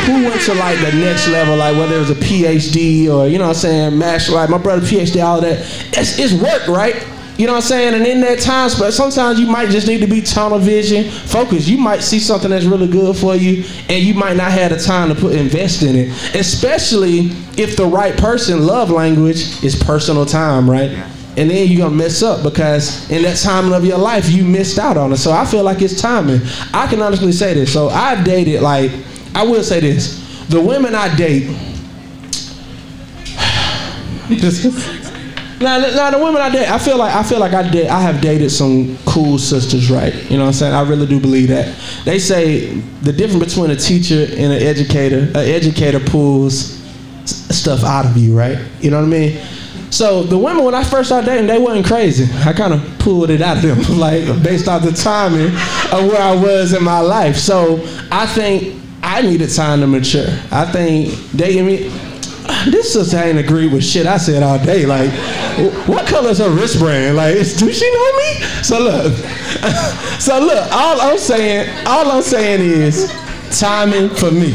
who 0.06 0.26
went 0.26 0.42
to 0.42 0.54
like 0.56 0.78
the 0.80 0.92
next 0.98 1.28
level, 1.30 1.56
like 1.56 1.78
whether 1.78 1.96
it 1.96 2.00
was 2.00 2.10
a 2.10 2.16
PhD 2.16 3.10
or 3.10 3.28
you 3.28 3.38
know 3.38 3.46
what 3.48 3.56
I'm 3.56 3.62
saying, 3.62 3.98
master, 3.98 4.34
like 4.34 4.50
my 4.50 4.58
brother 4.58 4.86
PhD, 4.86 5.24
all 5.24 5.42
that. 5.42 5.60
It's, 5.98 6.20
it's 6.20 6.34
work, 6.34 6.68
right? 6.68 6.96
You 7.38 7.48
know 7.48 7.54
what 7.54 7.64
I'm 7.64 7.68
saying? 7.68 7.94
And 7.96 8.08
in 8.08 8.22
that 8.22 8.40
time, 8.40 8.70
but 8.80 8.92
sometimes 8.92 9.40
you 9.40 9.48
might 9.48 9.70
just 9.70 9.88
need 9.88 10.00
to 10.00 10.08
be 10.08 10.22
tunnel 10.22 10.58
vision, 10.58 11.10
focus. 11.12 11.68
You 11.68 11.78
might 11.78 12.02
see 12.02 12.20
something 12.20 12.50
that's 12.50 12.64
really 12.66 12.88
good 12.88 13.18
for 13.18 13.36
you, 13.36 13.66
and 13.90 14.04
you 14.04 14.14
might 14.14 14.38
not 14.38 14.52
have 14.52 14.72
the 14.72 14.80
time 14.80 15.10
to 15.10 15.16
put 15.16 15.34
invest 15.34 15.84
in 15.84 15.96
it. 15.96 16.36
Especially 16.36 17.32
if 17.58 17.76
the 17.76 17.86
right 17.86 18.16
person 18.18 18.66
love 18.66 18.90
language 18.90 19.64
is 19.64 19.76
personal 19.76 20.26
time, 20.26 20.70
right? 20.70 20.92
And 21.38 21.50
then 21.50 21.68
you're 21.68 21.86
gonna 21.86 21.96
mess 21.96 22.24
up 22.24 22.44
because 22.44 23.10
in 23.10 23.24
that 23.24 23.38
time 23.38 23.74
of 23.74 23.84
your 23.84 23.98
life 23.98 24.30
you 24.30 24.46
missed 24.46 24.80
out 24.80 24.98
on 24.98 25.12
it. 25.12 25.18
So 25.18 25.32
I 25.32 25.46
feel 25.46 25.64
like 25.64 25.82
it's 25.82 26.00
timing. 26.02 26.42
I 26.74 26.88
can 26.88 27.02
honestly 27.02 27.32
say 27.32 27.54
this. 27.54 27.74
So 27.74 27.90
I've 27.90 28.24
dated 28.24 28.62
like 28.62 28.92
I 29.34 29.44
will 29.44 29.64
say 29.64 29.80
this. 29.82 30.46
The 30.48 30.62
women 30.62 30.96
I 30.96 31.14
date 31.16 31.50
Now, 35.60 35.78
now 35.80 36.12
the 36.12 36.18
women 36.18 36.42
I 36.42 36.50
date, 36.50 36.70
I 36.70 36.78
feel 36.78 36.98
like 36.98 37.16
I 37.16 37.24
feel 37.24 37.40
like 37.40 37.54
I. 37.54 37.62
I 37.88 38.02
have 38.02 38.20
dated 38.20 38.52
some 38.52 38.98
cool 39.06 39.38
sisters, 39.38 39.90
right? 39.90 40.14
You 40.30 40.38
know 40.38 40.44
what 40.44 40.48
I'm 40.48 40.54
saying? 40.54 40.74
I 40.74 40.82
really 40.82 41.06
do 41.06 41.20
believe 41.20 41.48
that. 41.48 41.74
They 42.04 42.20
say 42.20 42.76
the 43.04 43.14
difference 43.14 43.56
between 43.56 43.72
a 43.72 43.76
teacher 43.76 44.26
and 44.32 44.52
an 44.52 44.62
educator, 44.62 45.20
an 45.20 45.38
educator 45.38 46.02
pulls 46.02 46.82
stuff 47.26 47.84
out 47.84 48.06
of 48.06 48.18
you, 48.18 48.38
right? 48.38 48.60
You 48.82 48.92
know 48.92 48.98
what 48.98 49.06
I 49.06 49.10
mean? 49.10 49.42
So 49.96 50.24
the 50.24 50.38
women 50.38 50.66
when 50.66 50.76
I 50.76 50.84
first 50.84 51.08
started 51.08 51.26
dating, 51.26 51.48
they 51.48 51.58
wasn't 51.58 51.86
crazy. 51.86 52.28
I 52.44 52.52
kind 52.52 52.74
of 52.74 53.00
pulled 53.00 53.30
it 53.30 53.42
out 53.42 53.64
of 53.64 53.64
them, 53.64 53.98
like 53.98 54.26
based 54.44 54.68
off 54.68 54.84
the 54.84 54.92
timing 54.92 55.48
of 55.48 56.12
where 56.12 56.22
I 56.22 56.36
was 56.36 56.74
in 56.74 56.84
my 56.84 57.00
life. 57.00 57.38
So 57.38 57.78
I 58.12 58.26
think 58.26 58.82
I 59.02 59.22
needed 59.22 59.54
time 59.56 59.80
to 59.80 59.88
mature. 59.88 60.28
I 60.52 60.66
think 60.66 61.18
dating 61.34 61.66
me. 61.66 61.94
This 62.70 62.92
sister 62.92 63.18
ain't 63.18 63.40
agreed 63.40 63.72
with 63.72 63.86
shit 63.86 64.06
I 64.06 64.18
said 64.18 64.44
all 64.44 64.60
day. 64.60 64.86
Like, 64.86 65.12
what 65.88 66.06
color 66.08 66.32
is 66.32 66.40
her 66.40 66.50
wristband? 66.50 67.16
Like, 67.16 67.36
do 67.36 67.72
she 67.72 67.94
know 67.94 68.18
me? 68.18 68.34
So 68.64 68.80
look, 68.80 69.14
so 70.20 70.40
look. 70.42 70.74
All 70.74 71.00
I'm 71.00 71.18
saying, 71.18 71.88
all 71.88 72.12
I'm 72.12 72.22
saying 72.22 72.60
is 72.60 73.10
timing 73.58 74.10
for 74.10 74.30
me. 74.30 74.52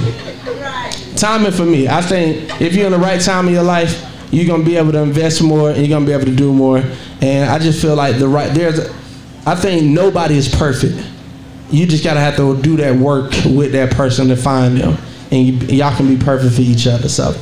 Timing 1.16 1.52
for 1.52 1.64
me. 1.64 1.88
I 1.88 2.02
think 2.02 2.60
if 2.60 2.74
you're 2.74 2.86
in 2.86 2.92
the 2.92 2.98
right 2.98 3.20
time 3.20 3.46
of 3.46 3.54
your 3.54 3.62
life, 3.62 4.09
you're 4.30 4.46
gonna 4.46 4.64
be 4.64 4.76
able 4.76 4.92
to 4.92 5.02
invest 5.02 5.42
more 5.42 5.70
and 5.70 5.78
you're 5.78 5.88
gonna 5.88 6.06
be 6.06 6.12
able 6.12 6.26
to 6.26 6.34
do 6.34 6.52
more. 6.52 6.82
And 7.20 7.50
I 7.50 7.58
just 7.58 7.80
feel 7.80 7.96
like 7.96 8.18
the 8.18 8.28
right 8.28 8.52
there's. 8.52 8.80
I 9.46 9.54
think 9.54 9.82
nobody 9.84 10.36
is 10.36 10.48
perfect. 10.48 11.06
You 11.70 11.86
just 11.86 12.04
gotta 12.04 12.20
have 12.20 12.36
to 12.36 12.60
do 12.60 12.76
that 12.78 12.94
work 12.96 13.32
with 13.46 13.72
that 13.72 13.92
person 13.92 14.28
to 14.28 14.36
find 14.36 14.76
them, 14.76 14.98
and 15.30 15.46
you, 15.46 15.78
y'all 15.78 15.96
can 15.96 16.08
be 16.08 16.22
perfect 16.22 16.54
for 16.54 16.62
each 16.62 16.86
other. 16.86 17.08
So 17.08 17.32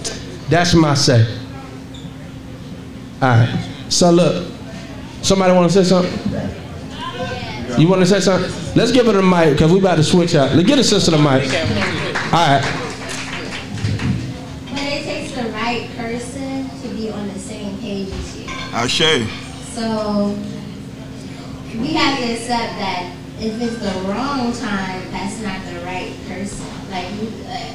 that's 0.48 0.74
my 0.74 0.94
say. 0.94 1.26
All 3.20 3.28
right. 3.28 3.68
So 3.88 4.10
look, 4.10 4.46
somebody 5.22 5.52
want 5.52 5.70
to 5.70 5.84
say 5.84 5.88
something? 5.88 6.58
You 7.78 7.88
want 7.88 8.00
to 8.00 8.06
say 8.06 8.20
something? 8.20 8.50
Let's 8.74 8.92
give 8.92 9.08
it 9.08 9.14
a 9.14 9.22
mic 9.22 9.52
because 9.52 9.72
we 9.72 9.78
about 9.78 9.96
to 9.96 10.04
switch 10.04 10.34
out. 10.34 10.54
Let's 10.54 10.66
get 10.68 10.78
a 10.78 10.84
sister 10.84 11.10
the 11.12 11.18
mic. 11.18 11.44
All 12.32 12.46
right. 12.46 12.62
But 14.70 14.82
it 14.82 15.04
takes 15.04 15.32
the 15.32 15.50
right 15.50 15.88
person 15.96 16.68
to 16.80 16.88
be 16.88 17.10
on 17.10 17.28
the 17.28 17.38
same 17.38 17.78
page 17.78 18.08
as 18.08 18.38
you. 18.38 18.46
Ashe. 18.78 19.26
So 19.74 20.38
we 21.80 21.94
have 21.94 22.16
to 22.16 22.32
accept 22.32 22.78
that 22.78 23.12
if 23.40 23.60
it's 23.60 23.78
the 23.78 24.08
wrong 24.08 24.52
time, 24.52 25.02
that's 25.10 25.42
not 25.42 25.58
the 25.66 25.80
right 25.84 26.14
person. 26.28 26.64
Like 26.88 27.10
you, 27.18 27.26
uh, 27.48 27.74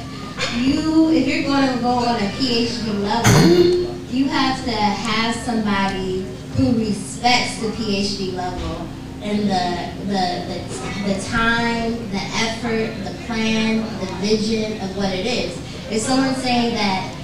you 0.56 1.10
if 1.12 1.28
you're 1.28 1.44
going 1.44 1.76
to 1.76 1.82
go 1.82 1.90
on 1.90 2.16
a 2.16 2.28
PhD 2.40 3.02
level, 3.02 3.94
you 4.14 4.28
have 4.28 4.64
to 4.64 4.70
have 4.70 5.34
somebody 5.44 6.24
who 6.56 6.72
respects 6.78 7.60
the 7.60 7.68
PhD 7.76 8.32
level 8.32 8.88
and 9.20 9.40
the 9.40 10.06
the 10.06 10.24
the, 10.48 11.12
the 11.12 11.20
time, 11.28 11.92
the 12.12 12.24
effort, 12.48 12.96
the 13.04 13.14
plan, 13.26 13.84
the 14.00 14.06
vision 14.26 14.80
of 14.80 14.96
what 14.96 15.12
it 15.12 15.26
is. 15.26 15.52
If 15.90 16.00
someone's 16.00 16.38
saying 16.38 16.74
that 16.76 17.14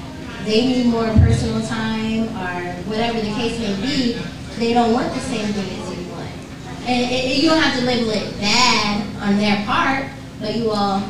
they 0.45 0.67
need 0.67 0.87
more 0.87 1.05
personal 1.25 1.61
time 1.67 2.25
or 2.37 2.73
whatever 2.89 3.21
the 3.21 3.33
case 3.35 3.59
may 3.59 3.75
be, 3.81 4.19
they 4.59 4.73
don't 4.75 4.93
want 4.93 5.13
the 5.13 5.21
same 5.21 5.53
thing 5.53 5.81
as 5.81 5.99
you 5.99 6.11
want. 6.13 6.29
And 6.87 7.11
it, 7.11 7.25
it- 7.31 7.43
you 7.43 7.49
don't 7.51 7.61
have 7.63 7.79
to 7.79 7.85
label 7.85 8.11
it 8.11 8.39
bad 8.41 9.07
on 9.23 9.39
their 9.39 9.65
part, 9.67 10.07
but 10.41 10.55
you 10.57 10.71
all 10.71 11.03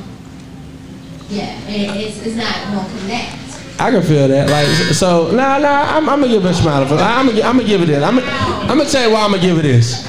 Yeah, 1.29 1.57
it, 1.69 1.97
it's, 1.97 2.27
it's 2.27 2.37
not 2.37 2.53
gonna 2.75 2.89
connect. 3.01 3.37
I 3.79 3.91
can 3.91 4.03
feel 4.03 4.29
that. 4.29 4.51
Like 4.51 4.67
so, 4.95 5.31
nah, 5.31 5.59
nah. 5.59 5.97
I'm, 5.97 6.09
I'm 6.09 6.21
gonna 6.21 6.33
give 6.33 6.45
it 6.45 6.51
a 6.51 6.55
smile. 6.55 6.83
I'm 6.83 6.89
gonna, 7.29 7.41
I'm 7.43 7.57
gonna 7.57 7.65
give 7.69 7.83
it 7.83 7.87
this. 7.87 8.03
I'm, 8.03 8.19
I'm 8.19 8.79
gonna 8.79 8.91
tell 8.91 9.09
you 9.09 9.15
why 9.15 9.23
I'm 9.23 9.31
gonna 9.31 9.43
give 9.43 9.59
it 9.59 9.63
this. 9.63 10.07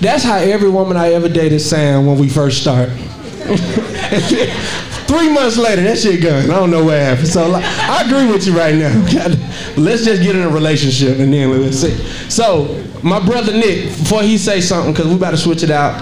That's 0.00 0.24
how 0.24 0.36
every 0.36 0.68
woman 0.68 0.96
I 0.96 1.12
ever 1.12 1.28
dated 1.28 1.60
sound 1.62 2.06
when 2.06 2.18
we 2.18 2.28
first 2.28 2.60
start. 2.60 2.90
Three 5.10 5.28
months 5.28 5.56
later, 5.58 5.82
that 5.82 5.98
shit 5.98 6.22
gone. 6.22 6.44
I 6.44 6.54
don't 6.54 6.70
know 6.70 6.84
what 6.84 6.96
happened. 6.96 7.26
So 7.26 7.48
like, 7.48 7.64
I 7.64 8.04
agree 8.04 8.30
with 8.30 8.46
you 8.46 8.56
right 8.56 8.76
now. 8.76 8.94
let's 9.76 10.04
just 10.04 10.22
get 10.22 10.36
in 10.36 10.42
a 10.42 10.48
relationship 10.48 11.18
and 11.18 11.34
then 11.34 11.50
let's 11.60 11.78
see. 11.78 11.96
So 12.30 12.80
my 13.02 13.18
brother 13.18 13.52
Nick, 13.52 13.88
before 13.88 14.22
he 14.22 14.38
say 14.38 14.60
something, 14.60 14.94
cause 14.94 15.06
we 15.06 15.16
about 15.16 15.32
to 15.32 15.36
switch 15.36 15.64
it 15.64 15.70
out. 15.72 16.00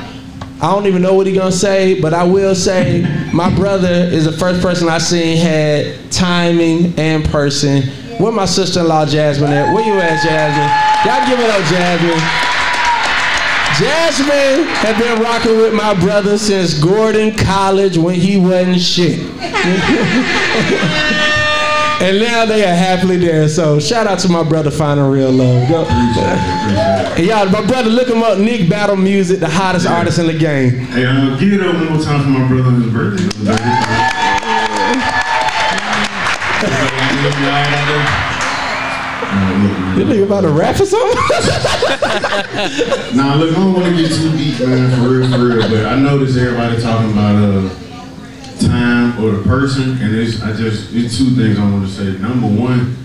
I 0.60 0.70
don't 0.72 0.84
even 0.86 1.00
know 1.00 1.14
what 1.14 1.26
he 1.26 1.32
gonna 1.32 1.50
say, 1.50 1.98
but 1.98 2.12
I 2.12 2.22
will 2.22 2.54
say 2.54 3.00
my 3.32 3.48
brother 3.56 3.88
is 3.88 4.26
the 4.26 4.32
first 4.32 4.60
person 4.60 4.90
I 4.90 4.98
seen 4.98 5.38
had 5.38 6.12
timing 6.12 6.92
and 6.98 7.24
person. 7.24 7.84
Where 8.18 8.30
my 8.30 8.44
sister-in-law 8.44 9.06
Jasmine 9.06 9.52
at? 9.52 9.72
Where 9.72 9.86
you 9.86 9.94
at, 9.94 10.22
Jasmine? 10.22 11.08
Y'all 11.08 11.26
give 11.26 11.40
it 11.40 11.48
up, 11.48 11.64
Jasmine. 11.64 12.47
Jasmine 13.78 14.66
had 14.66 14.98
been 14.98 15.22
rocking 15.22 15.56
with 15.56 15.72
my 15.72 15.94
brother 15.94 16.36
since 16.36 16.74
Gordon 16.74 17.36
College 17.36 17.96
when 17.96 18.16
he 18.16 18.36
wasn't 18.36 18.80
shit. 18.80 19.20
and 22.00 22.18
now 22.18 22.44
they 22.44 22.64
are 22.64 22.74
happily 22.74 23.18
there. 23.18 23.48
So 23.48 23.78
shout 23.78 24.08
out 24.08 24.18
to 24.20 24.28
my 24.28 24.42
brother 24.42 24.72
finding 24.72 25.06
real 25.06 25.30
love. 25.30 25.68
Go. 25.68 25.82
Y'all, 27.22 27.48
my 27.50 27.64
brother, 27.64 27.88
look 27.88 28.08
him 28.08 28.20
up. 28.20 28.38
Nick 28.38 28.68
Battle 28.68 28.96
Music, 28.96 29.38
the 29.38 29.48
hottest 29.48 29.86
artist 29.86 30.18
in 30.18 30.26
the 30.26 30.36
game. 30.36 30.70
Hey, 30.70 31.06
uh, 31.06 31.38
give 31.38 31.52
it 31.52 31.60
up 31.60 31.76
one 31.76 31.92
more 31.92 32.02
time 32.02 32.22
for 32.24 32.30
my 32.30 32.48
brother 32.48 32.70
on 32.70 32.82
his 32.82 32.92
birthday. 32.92 33.28
You 39.98 40.04
nigga 40.04 40.24
about 40.24 40.42
to 40.42 40.50
rap 40.50 40.78
or 40.80 40.86
something? 40.86 41.16
nah, 43.16 43.34
look, 43.34 43.50
I 43.50 43.60
don't 43.60 43.72
want 43.74 43.86
to 43.86 44.02
get 44.02 44.12
too 44.12 44.30
deep, 44.36 44.60
man, 44.60 44.90
for 44.96 45.08
real, 45.08 45.30
for 45.30 45.38
real. 45.38 45.68
But 45.68 45.86
I 45.86 45.98
noticed 45.98 46.38
everybody 46.38 46.80
talking 46.80 47.10
about 47.12 47.34
uh, 47.36 47.68
time 48.60 49.18
or 49.24 49.32
the 49.32 49.42
person, 49.42 50.00
and 50.00 50.14
it's 50.14 50.40
I 50.42 50.52
just 50.52 50.94
it's 50.94 51.18
two 51.18 51.30
things 51.30 51.58
I 51.58 51.70
want 51.70 51.86
to 51.86 51.92
say. 51.92 52.18
Number 52.18 52.46
one, 52.46 52.96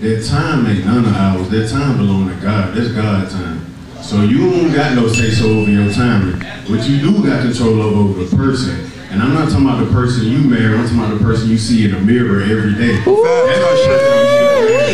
that 0.00 0.26
time 0.26 0.66
ain't 0.66 0.84
none 0.84 1.04
of 1.04 1.14
ours. 1.14 1.48
That 1.50 1.70
time 1.70 1.98
belong 1.98 2.28
to 2.28 2.34
God. 2.36 2.74
That's 2.74 2.90
God's 2.92 3.32
time. 3.32 3.64
So 4.02 4.22
you 4.22 4.50
don't 4.50 4.72
got 4.74 4.94
no 4.94 5.08
say 5.08 5.30
so 5.30 5.46
over 5.46 5.70
your 5.70 5.92
time. 5.92 6.38
But 6.68 6.88
you 6.88 7.00
do 7.00 7.24
got 7.24 7.42
control 7.42 7.80
over 7.80 8.24
the 8.24 8.36
person. 8.36 8.83
And 9.14 9.22
I'm 9.22 9.32
not 9.32 9.48
talking 9.48 9.66
about 9.66 9.78
the 9.84 9.92
person 9.92 10.24
you 10.26 10.38
marry. 10.38 10.74
I'm 10.74 10.82
talking 10.90 10.98
about 10.98 11.14
the 11.18 11.24
person 11.24 11.48
you 11.48 11.56
see 11.58 11.84
in 11.84 11.92
the 11.92 12.00
mirror 12.00 12.42
every 12.42 12.74
day. 12.74 12.98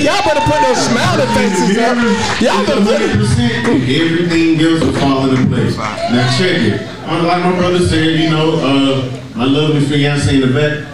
Y'all 0.04 0.20
better 0.28 0.44
put 0.44 0.60
those 0.60 0.76
smiling 0.92 1.28
faces 1.32 1.78
up. 1.80 1.96
Y'all 2.40 2.60
better 2.66 2.84
put. 2.84 3.00
Everything 3.88 4.60
else 4.60 4.80
will 4.84 4.92
fall 5.00 5.30
into 5.30 5.46
place. 5.48 5.76
Now 5.78 6.28
check 6.36 6.60
it. 6.60 6.82
Uh, 7.08 7.24
Like 7.24 7.42
my 7.44 7.56
brother 7.56 7.78
said, 7.80 8.20
you 8.20 8.28
know, 8.28 8.60
uh, 8.60 9.20
my 9.34 9.44
lovely 9.46 9.80
fiance 9.80 10.34
in 10.34 10.40
the 10.42 10.48
back, 10.52 10.86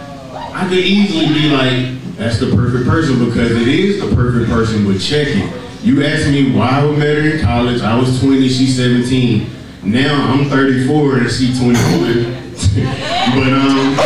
I 0.55 0.63
could 0.69 0.77
easily 0.79 1.27
be 1.27 1.49
like, 1.49 2.15
that's 2.15 2.39
the 2.39 2.55
perfect 2.55 2.87
person 2.89 3.23
because 3.25 3.51
it 3.51 3.67
is 3.67 3.99
the 4.01 4.15
perfect 4.15 4.49
person, 4.49 4.85
but 4.85 4.99
check 5.01 5.27
it. 5.27 5.51
You 5.83 6.01
asked 6.03 6.29
me 6.29 6.51
why 6.53 6.85
we 6.85 6.95
met 6.95 7.17
her 7.17 7.29
in 7.37 7.41
college. 7.41 7.81
I 7.81 7.99
was 7.99 8.19
20, 8.21 8.47
she's 8.47 8.77
17. 8.77 9.49
Now 9.83 10.31
I'm 10.33 10.45
34 10.49 11.17
and 11.17 11.29
she's 11.29 11.59
21. 11.59 12.36
But 12.83 13.53
um? 13.53 13.97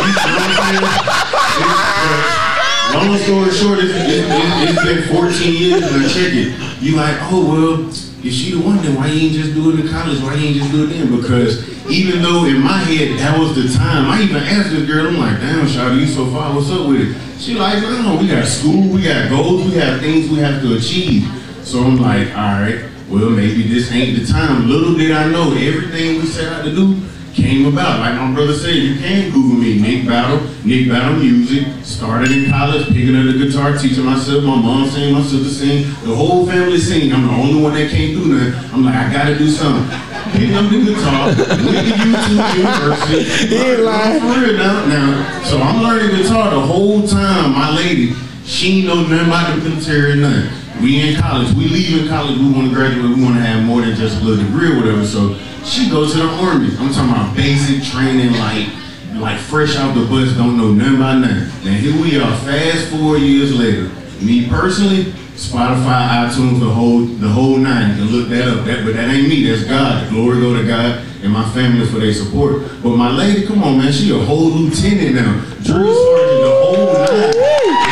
Long 2.92 3.16
story 3.16 3.50
short, 3.50 3.78
it's, 3.80 3.94
it's, 3.94 4.28
it's 4.68 4.84
been 4.84 5.02
14 5.08 5.54
years 5.54 5.82
I 5.82 6.02
check 6.08 6.32
it. 6.34 6.82
You 6.82 6.96
like, 6.96 7.16
oh 7.32 7.40
well, 7.48 7.88
if 7.88 8.32
she 8.32 8.52
the 8.52 8.60
one, 8.60 8.82
then 8.82 8.96
why 8.96 9.06
you 9.06 9.28
ain't 9.28 9.32
just 9.32 9.54
do 9.54 9.72
it 9.72 9.80
in 9.80 9.88
college? 9.88 10.20
Why 10.20 10.34
you 10.34 10.48
ain't 10.48 10.56
just 10.58 10.72
do 10.72 10.84
it 10.84 10.88
then? 10.88 11.14
Because 11.16 11.64
even 11.88 12.22
though 12.22 12.44
in 12.44 12.60
my 12.60 12.76
head 12.78 13.18
that 13.18 13.38
was 13.38 13.54
the 13.56 13.72
time, 13.76 14.10
I 14.10 14.22
even 14.22 14.36
asked 14.36 14.70
this 14.70 14.86
girl, 14.86 15.06
I'm 15.06 15.16
like, 15.16 15.40
damn, 15.40 15.66
Shawty, 15.66 16.00
you 16.00 16.06
so 16.06 16.30
far, 16.30 16.54
what's 16.54 16.70
up 16.70 16.86
with 16.86 17.00
it? 17.00 17.40
She 17.40 17.54
like, 17.54 17.82
no, 17.82 18.18
we 18.20 18.28
got 18.28 18.44
school, 18.46 18.88
we 18.92 19.02
got 19.02 19.30
goals, 19.30 19.64
we 19.64 19.72
have 19.78 20.00
things 20.00 20.28
we 20.28 20.38
have 20.38 20.60
to 20.62 20.76
achieve. 20.76 21.26
So 21.62 21.80
I'm 21.80 21.96
like, 21.96 22.28
all 22.36 22.60
right, 22.60 22.84
well 23.08 23.30
maybe 23.30 23.68
this 23.68 23.90
ain't 23.90 24.18
the 24.18 24.26
time. 24.26 24.68
Little 24.68 24.94
did 24.94 25.12
I 25.12 25.30
know, 25.30 25.52
everything 25.54 26.20
we 26.20 26.26
set 26.26 26.52
out 26.52 26.64
to 26.64 26.74
do 26.74 27.00
came 27.34 27.66
about. 27.66 28.00
Like 28.00 28.14
my 28.14 28.32
brother 28.34 28.54
said, 28.54 28.74
you 28.74 28.98
can't 28.98 29.32
Google 29.32 29.58
me, 29.58 29.80
Nick 29.80 30.06
Battle, 30.06 30.46
Nick 30.64 30.88
Battle 30.88 31.18
Music. 31.18 31.66
Started 31.84 32.30
in 32.30 32.50
college, 32.50 32.86
picking 32.88 33.16
up 33.16 33.26
the 33.26 33.38
guitar, 33.38 33.76
teaching 33.76 34.04
myself. 34.04 34.44
My 34.44 34.56
mom 34.56 34.88
sing, 34.88 35.12
my 35.12 35.22
sister 35.22 35.48
sing, 35.48 35.82
the 36.04 36.14
whole 36.14 36.46
family 36.46 36.78
sing. 36.78 37.12
I'm 37.12 37.26
the 37.26 37.32
only 37.32 37.62
one 37.62 37.74
that 37.74 37.90
can't 37.90 38.12
do 38.12 38.26
nothing. 38.26 38.74
I'm 38.74 38.84
like, 38.84 38.94
I 38.94 39.12
gotta 39.12 39.38
do 39.38 39.48
something. 39.48 39.98
Picking 40.32 40.54
up 40.54 40.70
the 40.70 40.84
guitar, 40.84 41.26
went 41.26 41.36
to 41.36 41.94
YouTube 42.00 42.56
University. 42.56 43.22
He 43.48 43.56
ain't 43.56 43.82
lying. 43.82 44.20
For 44.20 44.40
real 44.40 44.56
now, 44.56 44.86
now. 44.86 45.42
So 45.44 45.58
I'm 45.58 45.82
learning 45.82 46.16
guitar 46.16 46.50
the 46.50 46.60
whole 46.60 47.06
time. 47.06 47.52
My 47.52 47.74
lady, 47.74 48.14
she 48.44 48.78
ain't 48.78 48.86
know 48.86 49.02
nothing 49.02 49.26
about 49.26 49.54
the 49.56 49.68
military 49.68 50.12
or 50.12 50.16
nothing. 50.16 50.82
We 50.82 51.00
in 51.00 51.20
college, 51.20 51.52
we 51.54 51.68
leave 51.68 52.02
in 52.02 52.08
college, 52.08 52.38
we 52.38 52.50
want 52.50 52.68
to 52.68 52.74
graduate, 52.74 53.16
we 53.16 53.22
want 53.22 53.36
to 53.36 53.42
have 53.42 53.62
more 53.62 53.82
than 53.82 53.94
just 53.94 54.20
a 54.20 54.24
little 54.24 54.42
degree 54.42 54.72
or 54.72 54.76
whatever. 54.78 55.04
So 55.04 55.38
she 55.64 55.90
goes 55.90 56.12
to 56.12 56.18
the 56.18 56.28
army. 56.28 56.68
I'm 56.78 56.92
talking 56.92 57.10
about 57.10 57.36
basic 57.36 57.82
training, 57.82 58.32
like 58.32 58.68
like 59.16 59.38
fresh 59.38 59.76
out 59.76 59.94
the 59.94 60.04
bus, 60.06 60.36
don't 60.36 60.56
know 60.56 60.72
nothing 60.72 60.96
about 60.96 61.18
nothing. 61.18 61.64
Now 61.64 61.76
here 61.78 62.00
we 62.02 62.18
are, 62.18 62.36
fast 62.38 62.88
four 62.88 63.18
years 63.18 63.56
later. 63.56 63.90
Me 64.20 64.48
personally, 64.48 65.12
Spotify, 65.34 66.26
iTunes, 66.26 66.60
the 66.60 66.68
whole 66.68 67.00
the 67.00 67.28
whole 67.28 67.56
nine. 67.56 67.90
You 67.90 68.04
can 68.04 68.12
look 68.12 68.28
that 68.30 68.48
up. 68.48 68.64
That, 68.64 68.84
but 68.84 68.94
that 68.94 69.08
ain't 69.10 69.28
me. 69.28 69.44
That's 69.46 69.64
God. 69.64 70.08
Glory 70.10 70.40
go 70.40 70.56
to 70.56 70.66
God 70.66 71.04
and 71.22 71.32
my 71.32 71.48
family 71.50 71.86
for 71.86 71.98
their 71.98 72.12
support. 72.12 72.62
But 72.82 72.96
my 72.96 73.10
lady, 73.10 73.46
come 73.46 73.62
on, 73.62 73.78
man, 73.78 73.92
she 73.92 74.10
a 74.10 74.18
whole 74.18 74.50
lieutenant 74.50 75.14
now. 75.14 75.32
Drill 75.62 75.94
sergeant, 75.94 76.42
the 76.42 76.50
whole 76.62 76.92
nine. 76.92 77.91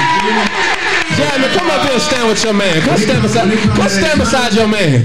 Jasmine, 1.20 1.52
come 1.52 1.68
up 1.68 1.82
here 1.84 1.92
and 1.92 2.02
stand 2.02 2.28
with 2.28 2.42
your 2.42 2.54
man. 2.54 2.80
Come 2.80 2.96
stand 2.96 3.22
beside, 3.22 3.52
come 3.52 3.88
stand 3.88 4.18
beside 4.18 4.54
your 4.54 4.68
man. 4.68 5.04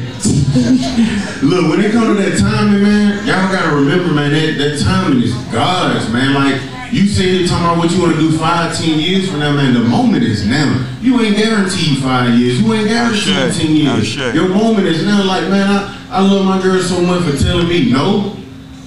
Look, 1.43 1.67
when 1.67 1.83
it 1.83 1.91
comes 1.91 2.15
to 2.15 2.23
that 2.23 2.39
timing, 2.39 2.83
man, 2.83 3.27
y'all 3.27 3.51
gotta 3.51 3.75
remember, 3.75 4.13
man, 4.13 4.31
that, 4.31 4.57
that 4.57 4.79
timing 4.79 5.21
is 5.21 5.33
God's, 5.51 6.09
man. 6.13 6.33
Like, 6.33 6.61
you 6.93 7.05
sit 7.07 7.25
here 7.25 7.47
talking 7.47 7.65
about 7.65 7.77
what 7.79 7.91
you 7.91 8.01
wanna 8.01 8.15
do 8.15 8.31
five, 8.37 8.77
ten 8.77 8.97
years 8.97 9.29
from 9.29 9.41
now, 9.41 9.53
man. 9.53 9.73
The 9.73 9.81
moment 9.81 10.23
is 10.23 10.47
now. 10.47 10.87
You 11.01 11.19
ain't 11.19 11.35
guaranteed 11.35 12.01
five 12.01 12.39
years. 12.39 12.61
You 12.61 12.73
ain't 12.73 12.87
guaranteed 12.87 13.51
ten 13.53 13.75
years. 13.75 14.15
Your 14.15 14.47
moment 14.47 14.87
is 14.87 15.03
now. 15.05 15.21
Like, 15.25 15.49
man, 15.49 15.67
I, 15.67 15.99
I 16.09 16.21
love 16.21 16.45
my 16.45 16.61
girl 16.61 16.81
so 16.81 17.01
much 17.01 17.23
for 17.29 17.37
telling 17.37 17.67
me 17.67 17.91
no. 17.91 18.37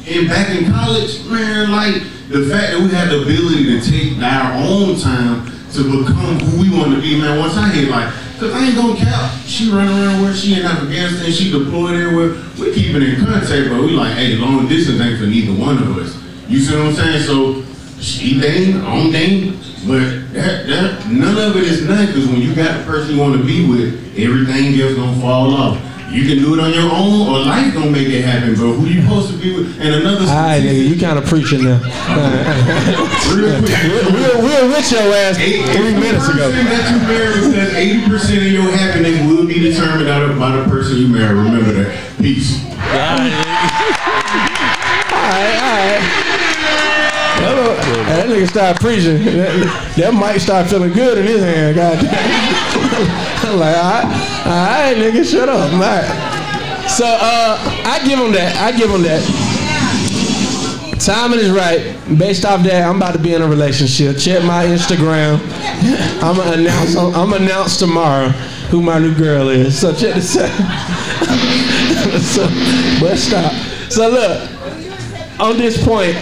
And 0.09 0.27
back 0.27 0.49
in 0.57 0.73
college, 0.73 1.23
man, 1.27 1.71
like, 1.71 2.03
the 2.31 2.49
fact 2.49 2.73
that 2.73 2.81
we 2.81 2.89
had 2.89 3.11
the 3.11 3.21
ability 3.21 3.65
to 3.79 3.81
take 3.85 4.23
our 4.23 4.55
own 4.65 4.99
time 4.99 5.58
to 5.73 6.05
become 6.05 6.39
who 6.41 6.61
we 6.61 6.71
want 6.71 6.95
to 6.95 7.01
be, 7.01 7.21
man. 7.21 7.39
Once 7.39 7.57
I 7.57 7.69
hit 7.69 7.89
like, 7.89 8.13
cause 8.39 8.53
I 8.53 8.67
ain't 8.67 8.77
gonna 8.77 8.97
cap. 8.97 9.39
She 9.45 9.71
run 9.71 9.89
around 9.89 10.23
where 10.23 10.35
she 10.35 10.55
in 10.59 10.65
Afghanistan, 10.65 11.31
she 11.31 11.51
deployed 11.51 11.95
everywhere. 11.95 12.37
We 12.59 12.73
keeping 12.75 13.03
in 13.03 13.25
contact, 13.25 13.69
but 13.69 13.81
we 13.83 13.91
like, 13.91 14.15
hey, 14.17 14.37
long 14.37 14.67
distance 14.69 15.01
ain't 15.01 15.19
for 15.19 15.27
neither 15.27 15.53
one 15.53 15.79
of 15.79 15.97
us. 15.99 16.17
You 16.49 16.61
see 16.61 16.77
what 16.77 16.87
I'm 16.87 16.95
saying? 16.95 17.23
So 17.23 17.63
she 18.01 18.41
dating, 18.41 18.81
I'm 18.81 19.11
dating, 19.11 19.53
but 19.87 20.33
that, 20.33 20.67
that 20.67 21.07
none 21.11 21.37
of 21.37 21.57
it 21.57 21.65
is 21.65 21.87
nothing. 21.87 22.15
Cause 22.15 22.27
when 22.29 22.41
you 22.41 22.55
got 22.55 22.79
the 22.79 22.85
person 22.85 23.17
you 23.17 23.21
want 23.21 23.37
to 23.37 23.45
be 23.45 23.69
with, 23.69 23.95
everything 24.17 24.81
else 24.81 24.95
gonna 24.95 25.21
fall 25.21 25.55
off. 25.55 25.88
You 26.11 26.25
can 26.27 26.39
do 26.43 26.55
it 26.55 26.61
on 26.61 26.73
your 26.73 26.89
own, 26.91 27.29
or 27.29 27.45
life 27.45 27.75
gonna 27.75 27.91
make 27.91 28.09
it 28.09 28.25
happen, 28.25 28.55
bro. 28.55 28.73
Who 28.73 28.87
you 28.87 29.03
supposed 29.03 29.31
to 29.31 29.37
be 29.37 29.55
with? 29.55 29.79
And 29.79 29.95
another. 29.95 30.25
All 30.25 30.41
right, 30.41 30.63
nigga, 30.63 30.89
you 30.89 30.99
kind 30.99 31.19
of 31.19 31.27
preaching 31.27 31.65
now. 31.65 31.77
Real 33.37 33.61
quick. 33.61 33.77
We 34.09 34.17
were, 34.25 34.41
we 34.41 34.73
with 34.73 34.91
your 34.91 35.05
ass 35.13 35.37
three 35.37 35.93
minutes 35.93 36.29
ago. 36.29 36.49
that 36.51 36.91
you 36.91 36.99
marry 37.05 37.45
because 37.45 38.33
80% 38.33 38.37
of 38.39 38.53
your 38.53 38.73
happiness 38.73 39.21
will 39.29 39.47
be 39.47 39.61
determined 39.61 40.09
by 40.09 40.21
the, 40.21 40.35
by 40.41 40.57
the 40.57 40.65
person 40.65 40.97
you 40.97 41.09
marry. 41.09 41.35
Remember 41.35 41.73
that. 41.73 41.93
Peace. 42.19 42.65
Alright, 45.13 45.61
alright. 45.61 46.25
That 47.55 48.27
nigga 48.29 48.49
start 48.49 48.81
preaching. 48.81 49.25
That, 49.25 49.95
that 49.97 50.15
mic 50.15 50.41
start 50.41 50.69
feeling 50.69 50.93
good 50.93 51.19
in 51.19 51.27
his 51.27 51.41
hand. 51.41 51.77
God 51.77 51.99
I'm 51.99 53.59
like, 53.59 53.77
alright, 53.77 54.05
alright, 54.47 54.97
nigga, 54.97 55.25
shut 55.25 55.49
up. 55.49 55.73
Alright. 55.73 56.91
So, 56.91 57.07
uh, 57.07 57.59
I 57.85 58.01
give 58.07 58.19
him 58.19 58.33
that. 58.33 58.57
I 58.57 58.77
give 58.77 58.91
him 58.91 59.03
that. 59.03 59.23
Timing 61.01 61.39
is 61.39 61.51
right. 61.51 61.97
Based 62.19 62.45
off 62.45 62.63
that, 62.65 62.89
I'm 62.89 62.97
about 62.97 63.13
to 63.13 63.19
be 63.19 63.35
in 63.35 63.43
a 63.43 63.47
relationship. 63.47 64.19
Check 64.19 64.45
my 64.45 64.65
Instagram. 64.67 65.41
I'm 66.23 66.37
gonna 66.37 66.63
announce. 66.63 66.97
I'm 66.97 67.33
announce 67.33 67.79
tomorrow 67.79 68.29
who 68.71 68.83
my 68.83 68.99
new 68.99 69.15
girl 69.15 69.49
is. 69.49 69.79
So 69.79 69.95
check 69.95 70.15
this 70.15 70.37
out. 70.37 70.51
so, 72.21 72.49
but 73.01 73.17
stop. 73.17 73.53
So 73.91 74.09
look, 74.11 75.41
on 75.41 75.57
this 75.57 75.83
point, 75.83 76.17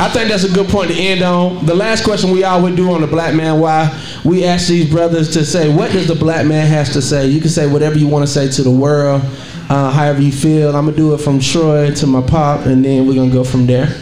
I 0.00 0.08
think 0.08 0.30
that's 0.30 0.44
a 0.44 0.48
good 0.50 0.70
point 0.70 0.90
to 0.90 0.96
end 0.96 1.20
on. 1.20 1.66
The 1.66 1.74
last 1.74 2.04
question 2.04 2.30
we 2.30 2.42
always 2.42 2.74
do 2.74 2.90
on 2.90 3.02
the 3.02 3.06
Black 3.06 3.34
Man 3.34 3.60
Why, 3.60 4.02
we 4.24 4.46
ask 4.46 4.66
these 4.66 4.90
brothers 4.90 5.30
to 5.34 5.44
say, 5.44 5.68
what 5.68 5.92
does 5.92 6.08
the 6.08 6.14
black 6.14 6.46
man 6.46 6.66
has 6.66 6.90
to 6.94 7.02
say? 7.02 7.26
You 7.26 7.38
can 7.38 7.50
say 7.50 7.70
whatever 7.70 7.98
you 7.98 8.08
want 8.08 8.26
to 8.26 8.32
say 8.32 8.48
to 8.50 8.62
the 8.62 8.70
world, 8.70 9.20
uh, 9.68 9.90
however 9.90 10.22
you 10.22 10.32
feel. 10.32 10.74
I'm 10.74 10.86
gonna 10.86 10.96
do 10.96 11.12
it 11.12 11.18
from 11.18 11.38
Troy 11.38 11.94
to 11.96 12.06
my 12.06 12.22
pop, 12.22 12.64
and 12.64 12.82
then 12.82 13.06
we're 13.06 13.14
gonna 13.14 13.30
go 13.30 13.44
from 13.44 13.66
there. 13.66 13.94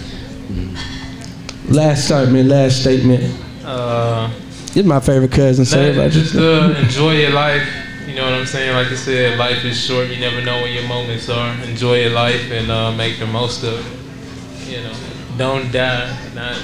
Last 1.68 2.04
statement, 2.04 2.48
last 2.48 2.80
statement. 2.80 3.36
Uh, 3.64 4.30
is 4.76 4.84
my 4.84 5.00
favorite 5.00 5.32
cousin, 5.32 5.64
so 5.64 5.80
everybody 5.80 6.10
just 6.12 6.36
uh, 6.36 6.74
enjoy 6.78 7.16
your 7.16 7.30
life. 7.30 7.66
You 8.06 8.14
know 8.14 8.22
what 8.22 8.34
I'm 8.34 8.46
saying? 8.46 8.72
Like 8.72 8.86
I 8.86 8.94
said, 8.94 9.36
life 9.36 9.64
is 9.64 9.84
short. 9.84 10.06
You 10.08 10.20
never 10.20 10.40
know 10.42 10.62
when 10.62 10.72
your 10.72 10.86
moments 10.86 11.28
are. 11.28 11.52
Enjoy 11.64 12.02
your 12.02 12.10
life 12.10 12.52
and 12.52 12.70
uh, 12.70 12.92
make 12.92 13.18
the 13.18 13.26
most 13.26 13.64
of 13.64 13.74
it. 13.74 14.70
You 14.70 14.82
know, 14.84 14.94
don't 15.38 15.70
die 15.72 16.08
not 16.34 16.54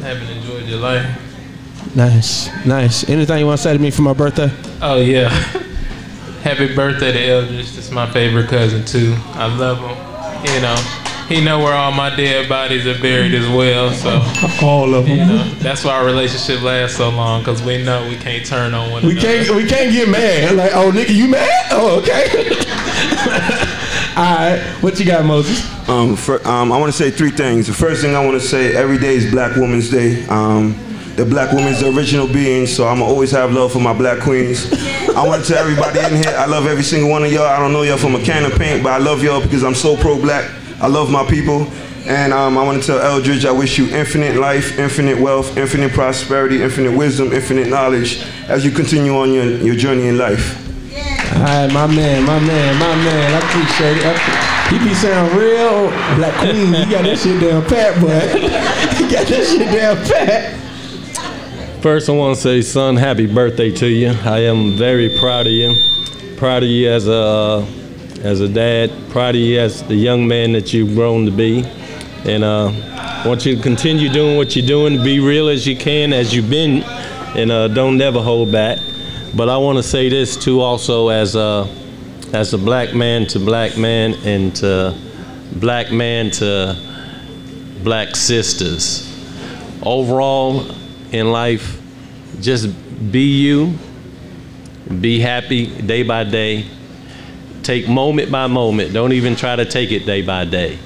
having 0.00 0.28
enjoyed 0.36 0.64
your 0.64 0.78
life. 0.80 1.06
nice, 1.94 2.48
nice. 2.66 3.08
Anything 3.08 3.38
you 3.38 3.46
want 3.46 3.58
to 3.58 3.62
say 3.62 3.72
to 3.72 3.78
me 3.78 3.90
for 3.90 4.02
my 4.02 4.12
birthday? 4.14 4.50
Oh 4.80 4.96
yeah. 5.00 5.28
Happy 6.42 6.74
birthday 6.74 7.12
to 7.12 7.24
Eldridge. 7.24 7.72
This 7.72 7.78
is 7.78 7.90
my 7.92 8.10
favorite 8.10 8.48
cousin 8.48 8.84
too. 8.84 9.14
I 9.34 9.46
love 9.56 9.78
him. 9.78 9.96
You 10.54 10.60
know, 10.60 10.74
he 11.28 11.44
know 11.44 11.60
where 11.60 11.72
all 11.72 11.92
my 11.92 12.14
dead 12.16 12.48
bodies 12.48 12.84
are 12.86 13.00
buried 13.00 13.32
as 13.34 13.48
well. 13.48 13.92
So 13.92 14.20
all 14.66 14.92
of 14.94 15.06
them. 15.06 15.18
You 15.18 15.24
know, 15.24 15.44
that's 15.60 15.84
why 15.84 15.92
our 15.92 16.04
relationship 16.04 16.62
lasts 16.62 16.96
so 16.96 17.10
long 17.10 17.42
because 17.42 17.62
we 17.62 17.82
know 17.84 18.08
we 18.08 18.16
can't 18.16 18.44
turn 18.44 18.74
on 18.74 18.90
one 18.90 19.04
We 19.06 19.12
another. 19.12 19.26
can't 19.44 19.56
we 19.56 19.68
can't 19.68 19.92
get 19.92 20.08
mad. 20.08 20.56
Like, 20.56 20.72
oh 20.74 20.90
nigga, 20.90 21.14
you 21.14 21.28
mad? 21.28 21.66
Oh, 21.70 22.00
okay. 22.00 23.68
All 24.22 24.28
right, 24.36 24.62
what 24.82 25.00
you 25.00 25.04
got, 25.04 25.24
Moses? 25.24 25.66
Um, 25.88 26.14
fir- 26.14 26.40
um, 26.46 26.70
I 26.70 26.78
want 26.78 26.92
to 26.92 26.96
say 26.96 27.10
three 27.10 27.32
things. 27.32 27.66
The 27.66 27.72
first 27.72 28.02
thing 28.02 28.14
I 28.14 28.24
want 28.24 28.40
to 28.40 28.46
say, 28.46 28.72
every 28.72 28.96
day 28.96 29.16
is 29.16 29.28
Black 29.32 29.56
Women's 29.56 29.90
Day. 29.90 30.24
Um, 30.28 30.78
the 31.16 31.24
black 31.24 31.52
woman's 31.52 31.80
the 31.80 31.92
original 31.92 32.28
being, 32.28 32.68
so 32.68 32.86
I'ma 32.86 33.04
always 33.04 33.32
have 33.32 33.50
love 33.50 33.72
for 33.72 33.80
my 33.80 33.92
black 33.92 34.20
queens. 34.20 34.72
I 35.16 35.26
want 35.26 35.44
to 35.44 35.52
tell 35.52 35.58
everybody 35.58 35.98
in 35.98 36.22
here, 36.22 36.36
I 36.38 36.46
love 36.46 36.66
every 36.66 36.84
single 36.84 37.10
one 37.10 37.24
of 37.24 37.32
y'all. 37.32 37.46
I 37.46 37.58
don't 37.58 37.72
know 37.72 37.82
y'all 37.82 37.98
from 37.98 38.14
a 38.14 38.22
can 38.22 38.44
of 38.44 38.56
paint, 38.56 38.84
but 38.84 38.92
I 38.92 38.98
love 38.98 39.24
y'all 39.24 39.42
because 39.42 39.64
I'm 39.64 39.74
so 39.74 39.96
pro-black. 39.96 40.48
I 40.80 40.86
love 40.86 41.10
my 41.10 41.28
people. 41.28 41.66
And 42.06 42.32
um, 42.32 42.56
I 42.56 42.62
want 42.62 42.80
to 42.80 42.86
tell 42.86 43.00
Eldridge, 43.00 43.44
I 43.44 43.50
wish 43.50 43.76
you 43.76 43.88
infinite 43.88 44.36
life, 44.36 44.78
infinite 44.78 45.18
wealth, 45.18 45.56
infinite 45.56 45.94
prosperity, 45.94 46.62
infinite 46.62 46.96
wisdom, 46.96 47.32
infinite 47.32 47.66
knowledge 47.66 48.22
as 48.46 48.64
you 48.64 48.70
continue 48.70 49.16
on 49.16 49.32
your, 49.32 49.46
your 49.58 49.74
journey 49.74 50.06
in 50.06 50.16
life. 50.16 50.71
All 51.34 51.40
right, 51.40 51.72
my 51.72 51.86
man, 51.86 52.24
my 52.24 52.38
man, 52.38 52.78
my 52.78 52.94
man. 52.94 53.34
I 53.34 53.38
appreciate 53.38 53.96
it. 53.96 54.04
I, 54.04 54.68
he 54.68 54.78
be 54.78 54.94
sound 54.94 55.32
real 55.32 55.88
black 56.16 56.34
queen. 56.38 56.66
You 56.66 56.90
got 56.90 57.04
that 57.04 57.18
shit 57.18 57.40
down 57.40 57.64
pat, 57.64 58.00
boy. 58.00 58.08
you 59.00 59.10
got 59.10 59.26
that 59.26 59.46
shit 59.46 59.72
down 59.72 59.96
pat. 60.06 61.82
First, 61.82 62.10
I 62.10 62.12
want 62.12 62.36
to 62.36 62.40
say, 62.42 62.60
son, 62.60 62.96
happy 62.96 63.26
birthday 63.26 63.72
to 63.72 63.88
you. 63.88 64.10
I 64.24 64.40
am 64.40 64.76
very 64.76 65.08
proud 65.18 65.46
of 65.46 65.52
you. 65.52 65.74
Proud 66.36 66.62
of 66.62 66.68
you 66.68 66.90
as 66.90 67.08
a 67.08 67.66
as 68.22 68.40
a 68.40 68.48
dad. 68.48 68.92
Proud 69.10 69.34
of 69.34 69.40
you 69.40 69.58
as 69.58 69.82
the 69.84 69.96
young 69.96 70.28
man 70.28 70.52
that 70.52 70.72
you've 70.74 70.94
grown 70.94 71.24
to 71.24 71.32
be. 71.32 71.64
And 72.24 72.44
uh, 72.44 72.70
want 73.26 73.46
you 73.46 73.56
to 73.56 73.62
continue 73.62 74.10
doing 74.10 74.36
what 74.36 74.54
you're 74.54 74.66
doing. 74.66 75.02
Be 75.02 75.18
real 75.18 75.48
as 75.48 75.66
you 75.66 75.76
can, 75.76 76.12
as 76.12 76.34
you've 76.34 76.50
been, 76.50 76.82
and 77.36 77.50
uh, 77.50 77.68
don't 77.68 77.96
never 77.96 78.20
hold 78.20 78.52
back. 78.52 78.78
But 79.34 79.48
I 79.48 79.56
want 79.56 79.78
to 79.78 79.82
say 79.82 80.10
this 80.10 80.36
too, 80.36 80.60
also 80.60 81.08
as 81.08 81.34
a 81.36 81.66
as 82.34 82.52
a 82.52 82.58
black 82.58 82.94
man 82.94 83.26
to 83.28 83.38
black 83.38 83.78
man, 83.78 84.14
and 84.24 84.54
to 84.56 84.94
black 85.56 85.90
man 85.90 86.30
to 86.32 86.76
black 87.82 88.14
sisters. 88.14 89.08
Overall, 89.82 90.70
in 91.12 91.32
life, 91.32 91.80
just 92.40 92.68
be 93.10 93.40
you, 93.40 93.74
be 95.00 95.18
happy 95.18 95.66
day 95.80 96.02
by 96.02 96.24
day, 96.24 96.66
take 97.62 97.88
moment 97.88 98.30
by 98.30 98.46
moment. 98.46 98.92
Don't 98.92 99.12
even 99.12 99.34
try 99.34 99.56
to 99.56 99.64
take 99.64 99.92
it 99.92 100.04
day 100.04 100.22
by 100.22 100.44
day. 100.44 100.78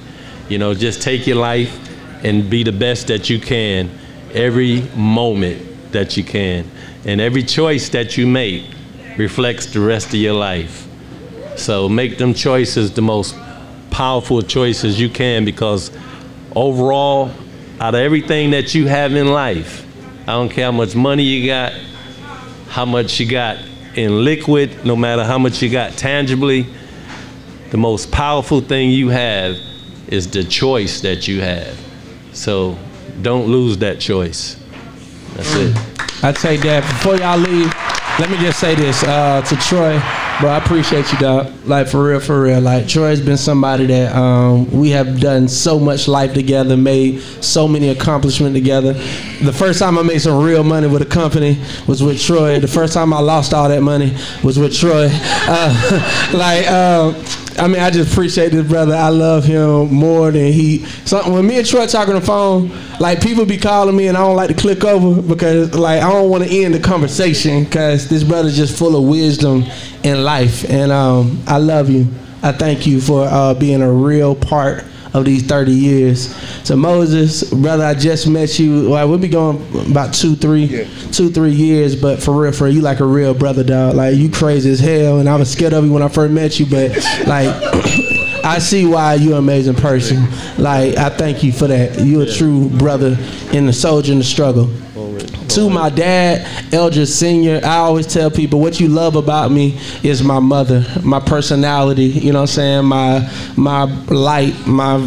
You 0.48 0.58
know, 0.58 0.72
just 0.72 1.02
take 1.02 1.26
your 1.26 1.36
life 1.36 1.76
and 2.24 2.48
be 2.48 2.62
the 2.62 2.72
best 2.72 3.08
that 3.08 3.28
you 3.28 3.40
can 3.40 3.90
every 4.32 4.82
moment 4.94 5.92
that 5.92 6.16
you 6.16 6.22
can. 6.22 6.70
And 7.06 7.20
every 7.20 7.44
choice 7.44 7.88
that 7.90 8.16
you 8.16 8.26
make 8.26 8.64
reflects 9.16 9.66
the 9.66 9.80
rest 9.80 10.08
of 10.08 10.14
your 10.14 10.34
life. 10.34 10.86
So 11.56 11.88
make 11.88 12.18
them 12.18 12.34
choices 12.34 12.92
the 12.92 13.00
most 13.00 13.34
powerful 13.90 14.42
choices 14.42 15.00
you 15.00 15.08
can 15.08 15.44
because 15.44 15.90
overall, 16.54 17.30
out 17.80 17.94
of 17.94 18.00
everything 18.00 18.50
that 18.50 18.74
you 18.74 18.88
have 18.88 19.14
in 19.14 19.28
life, 19.28 19.86
I 20.22 20.32
don't 20.32 20.48
care 20.48 20.66
how 20.66 20.72
much 20.72 20.94
money 20.94 21.22
you 21.22 21.46
got, 21.46 21.72
how 22.68 22.84
much 22.84 23.20
you 23.20 23.30
got 23.30 23.58
in 23.94 24.24
liquid, 24.24 24.84
no 24.84 24.96
matter 24.96 25.24
how 25.24 25.38
much 25.38 25.62
you 25.62 25.70
got 25.70 25.92
tangibly, 25.92 26.66
the 27.70 27.76
most 27.76 28.10
powerful 28.10 28.60
thing 28.60 28.90
you 28.90 29.08
have 29.08 29.56
is 30.08 30.28
the 30.30 30.42
choice 30.44 31.00
that 31.02 31.28
you 31.28 31.40
have. 31.40 31.78
So 32.32 32.76
don't 33.22 33.46
lose 33.46 33.78
that 33.78 34.00
choice. 34.00 34.56
That's 35.34 35.54
it. 35.54 35.95
I 36.22 36.32
take 36.32 36.62
that. 36.62 36.82
Before 36.82 37.16
y'all 37.16 37.38
leave, 37.38 37.72
let 38.18 38.30
me 38.30 38.38
just 38.38 38.58
say 38.58 38.74
this 38.74 39.02
uh, 39.02 39.42
to 39.42 39.56
Troy, 39.56 40.00
bro. 40.40 40.50
I 40.50 40.58
appreciate 40.58 41.12
you, 41.12 41.18
dog. 41.18 41.52
Like 41.66 41.86
for 41.86 42.02
real, 42.02 42.20
for 42.20 42.40
real. 42.42 42.60
Like 42.60 42.88
Troy's 42.88 43.20
been 43.20 43.36
somebody 43.36 43.86
that 43.86 44.16
um, 44.16 44.70
we 44.70 44.90
have 44.90 45.20
done 45.20 45.48
so 45.48 45.78
much 45.78 46.08
life 46.08 46.32
together, 46.32 46.76
made 46.76 47.20
so 47.42 47.68
many 47.68 47.90
accomplishments 47.90 48.54
together. 48.54 48.94
The 48.94 49.52
first 49.52 49.78
time 49.78 49.98
I 49.98 50.02
made 50.02 50.20
some 50.20 50.42
real 50.42 50.64
money 50.64 50.88
with 50.88 51.02
a 51.02 51.06
company 51.06 51.60
was 51.86 52.02
with 52.02 52.20
Troy. 52.20 52.58
The 52.58 52.68
first 52.68 52.94
time 52.94 53.12
I 53.12 53.20
lost 53.20 53.52
all 53.52 53.68
that 53.68 53.82
money 53.82 54.16
was 54.42 54.58
with 54.58 54.74
Troy. 54.74 55.08
Uh, 55.12 56.30
like. 56.34 56.66
Um, 56.70 57.45
I 57.58 57.68
mean, 57.68 57.80
I 57.80 57.90
just 57.90 58.12
appreciate 58.12 58.52
this 58.52 58.66
brother. 58.66 58.94
I 58.94 59.08
love 59.08 59.44
him 59.44 59.92
more 59.92 60.30
than 60.30 60.52
he. 60.52 60.84
So 61.04 61.30
when 61.32 61.46
me 61.46 61.58
and 61.58 61.66
Troy 61.66 61.86
talking 61.86 62.14
on 62.14 62.20
the 62.20 62.26
phone, 62.26 62.70
like 63.00 63.20
people 63.20 63.46
be 63.46 63.56
calling 63.58 63.96
me, 63.96 64.08
and 64.08 64.16
I 64.16 64.20
don't 64.20 64.36
like 64.36 64.48
to 64.48 64.54
click 64.54 64.84
over 64.84 65.22
because, 65.22 65.74
like, 65.74 66.02
I 66.02 66.10
don't 66.10 66.30
want 66.30 66.44
to 66.44 66.50
end 66.50 66.74
the 66.74 66.80
conversation 66.80 67.64
because 67.64 68.08
this 68.08 68.24
brother's 68.24 68.56
just 68.56 68.78
full 68.78 68.96
of 68.96 69.08
wisdom 69.08 69.64
in 70.02 70.24
life, 70.24 70.68
and 70.70 70.92
um, 70.92 71.42
I 71.46 71.58
love 71.58 71.90
you. 71.90 72.06
I 72.42 72.52
thank 72.52 72.86
you 72.86 73.00
for 73.00 73.26
uh, 73.26 73.54
being 73.54 73.82
a 73.82 73.92
real 73.92 74.34
part 74.34 74.84
of 75.16 75.24
these 75.24 75.42
30 75.42 75.72
years. 75.72 76.34
So 76.64 76.76
Moses, 76.76 77.42
brother, 77.52 77.84
I 77.84 77.94
just 77.94 78.28
met 78.28 78.58
you. 78.58 78.90
Well, 78.90 79.08
we'll 79.08 79.18
be 79.18 79.28
going 79.28 79.56
about 79.90 80.14
two, 80.14 80.36
three, 80.36 80.86
two, 81.12 81.30
three 81.30 81.52
years. 81.52 81.96
But 81.96 82.22
for 82.22 82.40
real, 82.40 82.52
for 82.52 82.64
real, 82.64 82.74
you 82.74 82.80
like 82.82 83.00
a 83.00 83.06
real 83.06 83.34
brother, 83.34 83.64
dog. 83.64 83.94
Like 83.94 84.16
you 84.16 84.30
crazy 84.30 84.70
as 84.70 84.80
hell, 84.80 85.18
and 85.18 85.28
I 85.28 85.36
was 85.36 85.50
scared 85.50 85.72
of 85.72 85.84
you 85.84 85.92
when 85.92 86.02
I 86.02 86.08
first 86.08 86.32
met 86.32 86.60
you. 86.60 86.66
But 86.66 86.96
like, 87.26 87.48
I 88.44 88.58
see 88.58 88.86
why 88.86 89.14
you're 89.14 89.32
an 89.32 89.38
amazing 89.38 89.74
person. 89.74 90.22
Like 90.58 90.96
I 90.96 91.08
thank 91.08 91.42
you 91.42 91.52
for 91.52 91.66
that. 91.66 92.00
You're 92.00 92.22
a 92.22 92.32
true 92.32 92.68
brother 92.68 93.16
in 93.52 93.66
the 93.66 93.72
soldier 93.72 94.12
in 94.12 94.18
the 94.18 94.24
struggle. 94.24 94.70
To 95.56 95.70
my 95.70 95.88
dad, 95.88 96.46
Eldridge 96.70 97.08
Senior, 97.08 97.62
I 97.64 97.76
always 97.76 98.06
tell 98.06 98.30
people 98.30 98.60
what 98.60 98.78
you 98.78 98.88
love 98.88 99.16
about 99.16 99.50
me 99.50 99.80
is 100.02 100.22
my 100.22 100.38
mother, 100.38 100.84
my 101.02 101.18
personality. 101.18 102.04
You 102.04 102.34
know 102.34 102.40
what 102.42 102.50
I'm 102.58 102.82
saying? 102.82 102.84
My 102.84 103.32
my 103.56 103.84
light, 104.12 104.54
my 104.66 104.98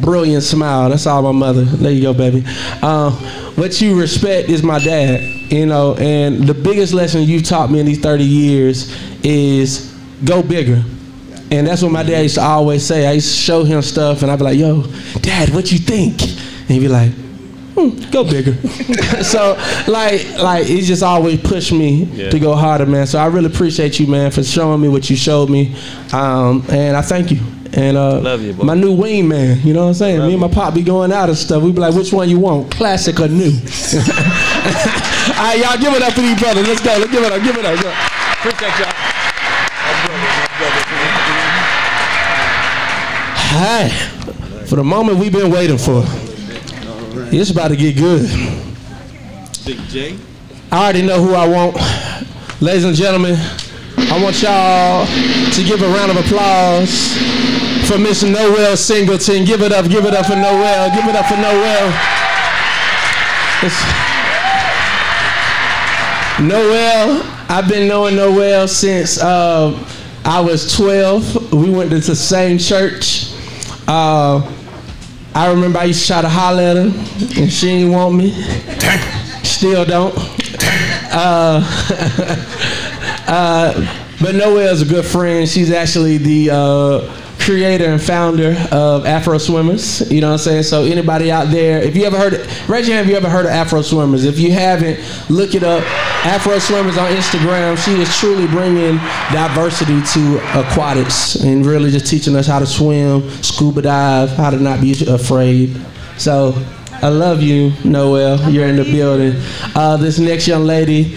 brilliant 0.00 0.44
smile. 0.44 0.90
That's 0.90 1.08
all 1.08 1.22
my 1.22 1.32
mother. 1.32 1.64
There 1.64 1.90
you 1.90 2.02
go, 2.02 2.14
baby. 2.14 2.44
Uh, 2.80 3.10
what 3.56 3.80
you 3.80 3.98
respect 3.98 4.48
is 4.48 4.62
my 4.62 4.78
dad. 4.78 5.24
You 5.50 5.66
know, 5.66 5.96
and 5.96 6.44
the 6.44 6.54
biggest 6.54 6.94
lesson 6.94 7.22
you've 7.22 7.42
taught 7.42 7.72
me 7.72 7.80
in 7.80 7.86
these 7.86 7.98
30 7.98 8.22
years 8.22 8.96
is 9.24 9.92
go 10.24 10.40
bigger. 10.40 10.84
And 11.50 11.66
that's 11.66 11.82
what 11.82 11.90
my 11.90 12.04
dad 12.04 12.20
used 12.20 12.36
to 12.36 12.42
always 12.42 12.86
say. 12.86 13.08
I 13.08 13.12
used 13.14 13.34
to 13.34 13.42
show 13.42 13.64
him 13.64 13.82
stuff, 13.82 14.22
and 14.22 14.30
I'd 14.30 14.38
be 14.38 14.44
like, 14.44 14.56
"Yo, 14.56 14.82
Dad, 15.20 15.48
what 15.52 15.72
you 15.72 15.78
think?" 15.78 16.22
And 16.22 16.70
he'd 16.70 16.78
be 16.78 16.88
like, 16.88 17.10
hmm, 17.76 18.10
"Go 18.10 18.24
bigger." 18.24 18.54
so, 19.22 19.56
like, 19.86 20.26
like 20.38 20.66
he 20.66 20.80
just 20.80 21.02
always 21.02 21.40
pushed 21.40 21.72
me 21.72 22.04
Yeah. 22.14 22.30
to 22.30 22.38
go 22.38 22.54
harder, 22.56 22.86
man. 22.86 23.06
So 23.06 23.18
I 23.18 23.26
really 23.26 23.46
appreciate 23.46 24.00
you, 24.00 24.06
man, 24.06 24.30
for 24.30 24.42
showing 24.42 24.80
me 24.80 24.88
what 24.88 25.08
you 25.10 25.16
showed 25.16 25.50
me, 25.50 25.74
um, 26.12 26.64
and 26.70 26.96
I 26.96 27.02
thank 27.02 27.30
you. 27.30 27.38
And 27.72 27.96
uh, 27.96 28.20
Love 28.20 28.42
you, 28.42 28.52
boy. 28.54 28.64
my 28.64 28.74
new 28.74 28.92
wing 28.92 29.28
man, 29.28 29.60
you 29.66 29.74
know 29.74 29.82
what 29.82 29.88
I'm 29.88 29.94
saying? 29.94 30.20
me 30.20 30.32
and 30.32 30.40
my 30.40 30.48
pop 30.48 30.72
be 30.72 30.82
going 30.82 31.12
out 31.12 31.28
and 31.28 31.36
stuff. 31.36 31.62
We 31.62 31.72
be 31.72 31.80
like, 31.80 31.94
"Which 31.94 32.12
one 32.12 32.28
you 32.30 32.38
want, 32.38 32.70
classic 32.70 33.20
or 33.20 33.28
new?" 33.28 33.50
All 35.36 35.44
right, 35.44 35.58
y'all, 35.60 35.76
give 35.78 35.92
it 35.92 36.00
up 36.02 36.12
for 36.14 36.22
these 36.22 36.38
brothers. 36.40 36.66
Let's 36.66 36.80
go. 36.80 36.96
Let's 36.96 37.10
give 37.12 37.22
it 37.24 37.32
up. 37.32 37.42
Give 37.42 37.56
it 37.56 37.64
up. 37.66 37.78
Go. 37.82 37.90
Appreciate 38.38 38.78
y'all. 38.78 38.92
Hi. 43.58 43.88
For 44.66 44.76
the 44.76 44.84
moment 44.84 45.18
we've 45.18 45.32
been 45.32 45.50
waiting 45.50 45.78
for. 45.78 46.02
It's 47.18 47.50
about 47.50 47.68
to 47.68 47.76
get 47.76 47.96
good. 47.96 48.28
Big 49.64 49.78
J. 49.88 50.18
I 50.70 50.84
already 50.84 51.02
know 51.02 51.22
who 51.22 51.34
I 51.34 51.48
want. 51.48 51.76
Ladies 52.60 52.84
and 52.84 52.94
gentlemen, 52.94 53.36
I 53.96 54.22
want 54.22 54.42
y'all 54.42 55.06
to 55.06 55.64
give 55.64 55.80
a 55.82 55.88
round 55.88 56.10
of 56.10 56.18
applause 56.18 57.16
for 57.88 57.96
Miss 57.98 58.22
Noel 58.22 58.76
Singleton. 58.76 59.44
Give 59.44 59.62
it 59.62 59.72
up, 59.72 59.88
give 59.88 60.04
it 60.04 60.12
up 60.14 60.26
for 60.26 60.36
Noel. 60.36 60.94
Give 60.94 61.08
it 61.08 61.16
up 61.16 61.26
for 61.26 61.36
Noel. 61.36 61.92
Noel, 66.48 67.22
I've 67.48 67.68
been 67.68 67.88
knowing 67.88 68.16
Noel 68.16 68.68
since 68.68 69.18
uh, 69.18 69.72
I 70.24 70.40
was 70.40 70.74
12. 70.76 71.52
We 71.54 71.70
went 71.70 71.90
to 71.90 71.98
the 71.98 72.14
same 72.14 72.58
church. 72.58 73.32
Uh, 73.88 74.40
I 75.36 75.50
remember 75.50 75.78
I 75.78 75.84
used 75.84 76.00
to 76.00 76.06
try 76.06 76.22
to 76.22 76.30
holler 76.30 76.62
at 76.62 76.76
her, 76.76 77.40
and 77.42 77.52
she 77.52 77.66
didn't 77.66 77.92
want 77.92 78.14
me. 78.14 78.30
Still 79.44 79.84
don't. 79.84 80.16
Uh, 81.12 81.60
uh, 83.28 84.14
but 84.18 84.34
Noel's 84.34 84.80
a 84.80 84.86
good 84.86 85.04
friend. 85.04 85.46
She's 85.46 85.70
actually 85.70 86.16
the 86.16 86.50
uh, 86.52 87.25
creator 87.46 87.84
and 87.86 88.02
founder 88.02 88.56
of 88.72 89.06
Afro 89.06 89.38
Swimmers. 89.38 90.10
You 90.10 90.20
know 90.20 90.26
what 90.28 90.32
I'm 90.34 90.38
saying? 90.38 90.62
So 90.64 90.82
anybody 90.82 91.30
out 91.30 91.48
there, 91.52 91.80
if 91.80 91.94
you 91.96 92.04
ever 92.04 92.18
heard, 92.18 92.32
raise 92.68 92.88
your 92.88 92.96
hand 92.96 93.06
if 93.06 93.10
you 93.12 93.16
ever 93.16 93.30
heard 93.30 93.46
of 93.46 93.52
Afro 93.52 93.82
Swimmers. 93.82 94.24
If 94.24 94.38
you 94.40 94.50
haven't, 94.52 94.98
look 95.30 95.54
it 95.54 95.62
up. 95.62 95.82
Afro 96.26 96.58
Swimmers 96.58 96.98
on 96.98 97.08
Instagram. 97.12 97.78
She 97.82 97.92
is 98.02 98.14
truly 98.18 98.48
bringing 98.48 98.96
diversity 99.32 100.02
to 100.14 100.38
aquatics 100.58 101.36
and 101.36 101.64
really 101.64 101.90
just 101.92 102.06
teaching 102.06 102.34
us 102.34 102.48
how 102.48 102.58
to 102.58 102.66
swim, 102.66 103.30
scuba 103.42 103.80
dive, 103.82 104.30
how 104.30 104.50
to 104.50 104.56
not 104.58 104.80
be 104.80 104.92
afraid. 105.08 105.80
So 106.18 106.52
I 106.90 107.08
love 107.10 107.42
you, 107.42 107.72
Noel. 107.84 108.50
You're 108.50 108.66
in 108.66 108.76
the 108.76 108.84
building. 108.84 109.40
Uh, 109.76 109.96
this 109.96 110.18
next 110.18 110.48
young 110.48 110.64
lady. 110.64 111.16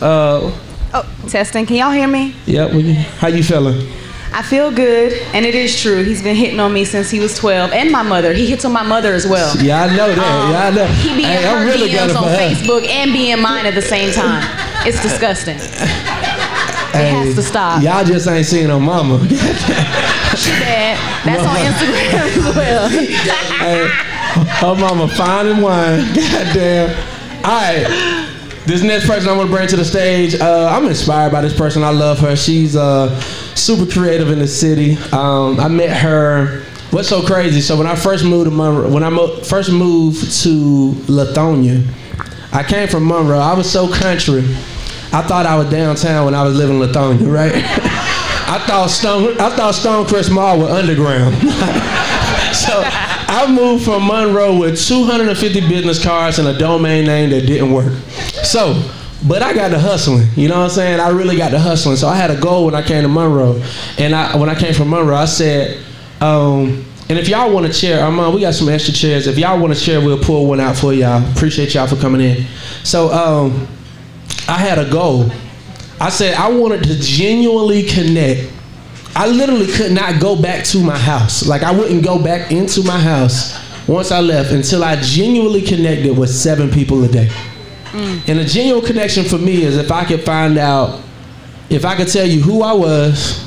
Uh, 0.00 0.56
Oh, 0.92 1.08
testing. 1.28 1.66
Can 1.66 1.76
y'all 1.76 1.92
hear 1.92 2.08
me? 2.08 2.34
yep. 2.46 2.70
How 3.18 3.28
you 3.28 3.44
feeling? 3.44 3.88
I 4.32 4.42
feel 4.42 4.70
good, 4.70 5.12
and 5.34 5.44
it 5.44 5.54
is 5.56 5.80
true. 5.80 6.04
He's 6.04 6.22
been 6.22 6.36
hitting 6.36 6.60
on 6.60 6.72
me 6.72 6.84
since 6.84 7.10
he 7.10 7.18
was 7.18 7.36
12, 7.36 7.72
and 7.72 7.90
my 7.90 8.02
mother. 8.02 8.32
He 8.32 8.46
hits 8.46 8.64
on 8.64 8.72
my 8.72 8.84
mother 8.84 9.12
as 9.14 9.26
well. 9.26 9.56
Yeah, 9.60 9.82
I 9.82 9.96
know 9.96 10.14
that. 10.14 10.16
yeah, 10.50 10.66
I 10.66 10.70
know. 10.70 10.84
Um, 10.86 10.94
He 10.94 11.08
be 11.16 11.24
in 11.24 11.30
Hey, 11.30 11.42
her 11.42 11.64
really 11.64 11.90
DMs 11.90 12.14
on. 12.16 12.24
Facebook 12.38 12.86
and 12.86 13.12
be 13.12 13.32
in 13.32 13.40
mine 13.42 13.66
at 13.66 13.74
the 13.74 13.82
same 13.82 14.12
time. 14.12 14.42
It's 14.86 15.02
disgusting. 15.02 15.58
Hey, 16.92 17.10
has 17.10 17.34
to 17.36 17.42
stop. 17.42 17.82
Y'all 17.82 18.04
just 18.04 18.26
ain't 18.28 18.46
seen 18.46 18.68
her 18.68 18.80
mama. 18.80 19.18
She 20.36 20.50
bad. 20.52 20.96
That's 21.26 21.42
on 21.42 21.56
Instagram 21.56 22.48
as 22.48 22.56
well. 22.56 22.88
hey, 22.88 23.88
her 23.88 24.74
mama 24.76 25.08
fine 25.08 25.48
and 25.48 25.60
wine. 25.60 25.98
Goddamn. 26.14 26.90
All 27.44 27.50
right. 27.50 28.29
This 28.66 28.82
next 28.82 29.06
person 29.06 29.28
I 29.28 29.36
want 29.36 29.50
to 29.50 29.56
bring 29.56 29.68
to 29.68 29.76
the 29.76 29.84
stage, 29.84 30.34
uh, 30.34 30.68
I'm 30.70 30.86
inspired 30.86 31.32
by 31.32 31.40
this 31.40 31.56
person. 31.56 31.82
I 31.82 31.90
love 31.90 32.18
her. 32.20 32.36
She's 32.36 32.76
uh, 32.76 33.18
super 33.54 33.90
creative 33.90 34.30
in 34.30 34.38
the 34.38 34.46
city. 34.46 34.96
Um, 35.12 35.58
I 35.58 35.68
met 35.68 35.96
her. 35.96 36.62
What's 36.90 37.08
so 37.08 37.24
crazy? 37.24 37.60
So 37.60 37.76
when 37.76 37.86
I 37.86 37.94
first 37.94 38.24
moved 38.24 38.50
to 38.50 38.54
Monroe, 38.54 38.90
when 38.90 39.02
I 39.02 39.08
mo- 39.08 39.36
first 39.42 39.72
moved 39.72 40.42
to 40.42 40.92
Lithonia, 41.06 41.86
I 42.52 42.62
came 42.62 42.86
from 42.88 43.06
Monroe. 43.06 43.38
I 43.38 43.54
was 43.54 43.70
so 43.70 43.88
country. 43.92 44.40
I 45.12 45.22
thought 45.22 45.46
I 45.46 45.56
was 45.56 45.70
downtown 45.70 46.26
when 46.26 46.34
I 46.34 46.42
was 46.42 46.56
living 46.56 46.80
in 46.80 46.88
Lithonia, 46.88 47.32
right? 47.32 47.52
I 48.50 48.62
thought 48.66 48.90
Stone, 48.90 49.40
I 49.40 49.50
thought 49.54 49.74
Stonecrest 49.74 50.32
Mall 50.32 50.58
was 50.58 50.70
underground. 50.70 51.34
so 52.52 52.82
I 53.32 53.46
moved 53.48 53.84
from 53.84 54.06
Monroe 54.06 54.58
with 54.58 54.80
250 54.80 55.68
business 55.68 56.02
cards 56.02 56.40
and 56.40 56.48
a 56.48 56.58
domain 56.58 57.04
name 57.06 57.30
that 57.30 57.46
didn't 57.46 57.70
work. 57.72 57.92
So, 58.50 58.82
but 59.28 59.42
I 59.42 59.54
got 59.54 59.70
the 59.70 59.78
hustling. 59.78 60.26
You 60.34 60.48
know 60.48 60.56
what 60.58 60.64
I'm 60.64 60.70
saying? 60.70 60.98
I 60.98 61.10
really 61.10 61.36
got 61.36 61.52
the 61.52 61.60
hustling. 61.60 61.94
So 61.94 62.08
I 62.08 62.16
had 62.16 62.32
a 62.32 62.40
goal 62.40 62.64
when 62.64 62.74
I 62.74 62.82
came 62.82 63.02
to 63.02 63.08
Monroe, 63.08 63.62
and 63.96 64.12
I 64.12 64.36
when 64.36 64.48
I 64.48 64.56
came 64.56 64.74
from 64.74 64.90
Monroe, 64.90 65.14
I 65.14 65.26
said. 65.26 65.84
Um, 66.20 66.84
and 67.08 67.18
if 67.18 67.28
y'all 67.28 67.52
want 67.52 67.66
a 67.66 67.72
chair, 67.72 68.04
I'm 68.04 68.18
on. 68.18 68.34
we 68.34 68.40
got 68.40 68.54
some 68.54 68.68
extra 68.68 68.92
chairs. 68.92 69.28
If 69.28 69.38
y'all 69.38 69.60
want 69.60 69.72
a 69.72 69.76
chair, 69.76 70.00
we'll 70.00 70.18
pull 70.18 70.46
one 70.46 70.58
out 70.58 70.76
for 70.76 70.92
y'all. 70.92 71.24
Appreciate 71.32 71.74
y'all 71.74 71.86
for 71.86 71.96
coming 71.96 72.20
in. 72.20 72.44
So 72.82 73.12
um, 73.12 73.68
I 74.48 74.58
had 74.58 74.78
a 74.78 74.90
goal. 74.90 75.30
I 76.00 76.08
said 76.08 76.34
I 76.34 76.50
wanted 76.50 76.82
to 76.84 76.98
genuinely 76.98 77.84
connect. 77.84 78.50
I 79.14 79.28
literally 79.28 79.66
could 79.72 79.92
not 79.92 80.20
go 80.20 80.40
back 80.40 80.64
to 80.66 80.78
my 80.78 80.98
house. 80.98 81.46
Like 81.46 81.62
I 81.62 81.70
wouldn't 81.70 82.04
go 82.04 82.20
back 82.20 82.50
into 82.50 82.82
my 82.82 82.98
house 82.98 83.56
once 83.88 84.10
I 84.10 84.20
left 84.20 84.50
until 84.50 84.82
I 84.82 84.96
genuinely 84.96 85.62
connected 85.62 86.18
with 86.18 86.30
seven 86.30 86.68
people 86.68 87.04
a 87.04 87.08
day. 87.08 87.30
And 87.92 88.38
a 88.38 88.44
genuine 88.44 88.84
connection 88.84 89.24
for 89.24 89.38
me 89.38 89.62
is 89.62 89.76
if 89.76 89.90
I 89.90 90.04
could 90.04 90.22
find 90.24 90.58
out, 90.58 91.00
if 91.68 91.84
I 91.84 91.96
could 91.96 92.08
tell 92.08 92.26
you 92.26 92.40
who 92.40 92.62
I 92.62 92.72
was, 92.72 93.42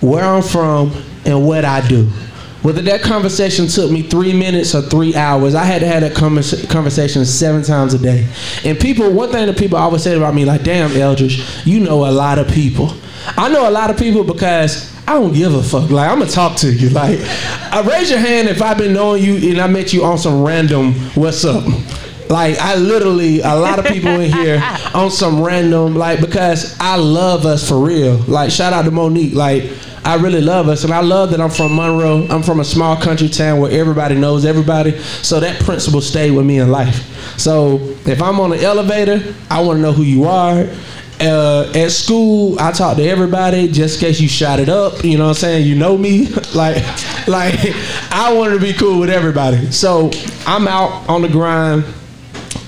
where 0.00 0.24
I'm 0.24 0.42
from, 0.42 0.92
and 1.24 1.46
what 1.46 1.64
I 1.64 1.86
do. 1.86 2.08
Whether 2.62 2.82
that 2.82 3.00
conversation 3.00 3.68
took 3.68 3.90
me 3.90 4.02
three 4.02 4.32
minutes 4.34 4.74
or 4.74 4.82
three 4.82 5.14
hours, 5.14 5.54
I 5.54 5.64
had 5.64 5.80
to 5.80 5.86
have 5.86 6.02
that 6.02 6.14
convers- 6.14 6.66
conversation 6.66 7.24
seven 7.24 7.62
times 7.62 7.94
a 7.94 7.98
day. 7.98 8.26
And 8.64 8.78
people, 8.78 9.10
one 9.12 9.30
thing 9.30 9.46
that 9.46 9.56
people 9.58 9.78
always 9.78 10.02
say 10.02 10.14
about 10.16 10.34
me, 10.34 10.44
like, 10.44 10.62
damn, 10.62 10.94
Eldridge, 10.94 11.42
you 11.64 11.80
know 11.80 12.06
a 12.06 12.12
lot 12.12 12.38
of 12.38 12.48
people. 12.48 12.92
I 13.36 13.48
know 13.48 13.68
a 13.68 13.70
lot 13.70 13.90
of 13.90 13.96
people 13.96 14.24
because 14.24 14.94
I 15.08 15.14
don't 15.14 15.32
give 15.32 15.54
a 15.54 15.62
fuck. 15.62 15.90
Like, 15.90 16.10
I'm 16.10 16.18
gonna 16.18 16.30
talk 16.30 16.56
to 16.58 16.72
you. 16.72 16.90
Like, 16.90 17.18
I 17.72 17.82
raise 17.88 18.10
your 18.10 18.18
hand 18.18 18.48
if 18.48 18.60
I've 18.60 18.78
been 18.78 18.92
knowing 18.92 19.22
you 19.22 19.50
and 19.50 19.60
I 19.60 19.66
met 19.66 19.92
you 19.92 20.04
on 20.04 20.18
some 20.18 20.42
random 20.42 20.92
what's 21.14 21.44
up. 21.44 21.64
Like 22.30 22.58
I 22.58 22.76
literally, 22.76 23.40
a 23.40 23.56
lot 23.56 23.80
of 23.80 23.86
people 23.86 24.08
in 24.20 24.32
here 24.32 24.62
on 24.94 25.10
some 25.10 25.42
random, 25.42 25.96
like 25.96 26.20
because 26.20 26.78
I 26.78 26.96
love 26.96 27.44
us 27.44 27.68
for 27.68 27.78
real. 27.78 28.16
Like 28.28 28.52
shout 28.52 28.72
out 28.72 28.84
to 28.84 28.92
Monique. 28.92 29.34
Like 29.34 29.64
I 30.04 30.14
really 30.14 30.40
love 30.40 30.68
us, 30.68 30.84
and 30.84 30.92
I 30.92 31.00
love 31.00 31.32
that 31.32 31.40
I'm 31.40 31.50
from 31.50 31.74
Monroe. 31.74 32.26
I'm 32.30 32.42
from 32.42 32.60
a 32.60 32.64
small 32.64 32.96
country 32.96 33.28
town 33.28 33.60
where 33.60 33.72
everybody 33.72 34.14
knows 34.14 34.44
everybody. 34.44 34.96
So 35.22 35.40
that 35.40 35.60
principle 35.62 36.00
stayed 36.00 36.30
with 36.30 36.46
me 36.46 36.58
in 36.58 36.70
life. 36.70 37.38
So 37.38 37.78
if 38.06 38.22
I'm 38.22 38.38
on 38.38 38.52
an 38.52 38.60
elevator, 38.60 39.34
I 39.50 39.60
want 39.60 39.78
to 39.78 39.82
know 39.82 39.92
who 39.92 40.04
you 40.04 40.24
are. 40.24 40.66
Uh, 41.20 41.70
at 41.74 41.90
school, 41.90 42.58
I 42.58 42.72
talk 42.72 42.96
to 42.96 43.02
everybody 43.02 43.68
just 43.68 44.00
in 44.00 44.08
case 44.08 44.20
you 44.20 44.28
shot 44.28 44.58
it 44.58 44.70
up. 44.70 45.04
You 45.04 45.18
know 45.18 45.24
what 45.24 45.30
I'm 45.30 45.34
saying? 45.34 45.66
You 45.66 45.74
know 45.74 45.98
me. 45.98 46.28
like, 46.54 46.76
like 47.28 47.58
I 48.10 48.32
wanted 48.34 48.54
to 48.54 48.60
be 48.60 48.72
cool 48.72 49.00
with 49.00 49.10
everybody. 49.10 49.70
So 49.70 50.10
I'm 50.46 50.66
out 50.66 51.08
on 51.08 51.22
the 51.22 51.28
grind. 51.28 51.84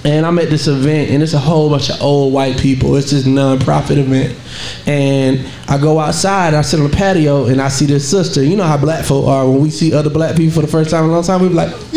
And 0.05 0.27
I'm 0.27 0.37
at 0.41 0.51
this 0.51 0.67
event, 0.67 1.11
and 1.11 1.23
it's 1.23 1.33
a 1.33 1.39
whole 1.39 1.71
bunch 1.71 1.89
of 1.89 2.03
old 2.03 2.33
white 2.33 2.59
people. 2.59 2.97
It's 2.97 3.13
this 3.13 3.25
non-profit 3.25 3.99
event, 3.99 4.37
and 4.85 5.47
I 5.69 5.79
go 5.79 6.01
outside. 6.01 6.55
I 6.55 6.63
sit 6.63 6.81
on 6.81 6.91
the 6.91 6.97
patio, 6.97 7.47
and 7.47 7.61
I 7.61 7.69
see 7.69 7.87
this 7.87 8.09
sister. 8.11 8.43
You 8.43 8.57
know 8.57 8.65
how 8.65 8.77
black 8.77 9.05
folk 9.05 9.29
are 9.29 9.49
when 9.49 9.61
we 9.61 9.71
see 9.71 9.95
other 9.95 10.11
black 10.11 10.37
people 10.37 10.55
for 10.55 10.63
the 10.63 10.67
first 10.67 10.91
time 10.91 11.05
in 11.05 11.11
a 11.11 11.13
long 11.13 11.23
time. 11.23 11.41
We 11.41 11.49
be 11.51 11.55
like, 11.55 11.71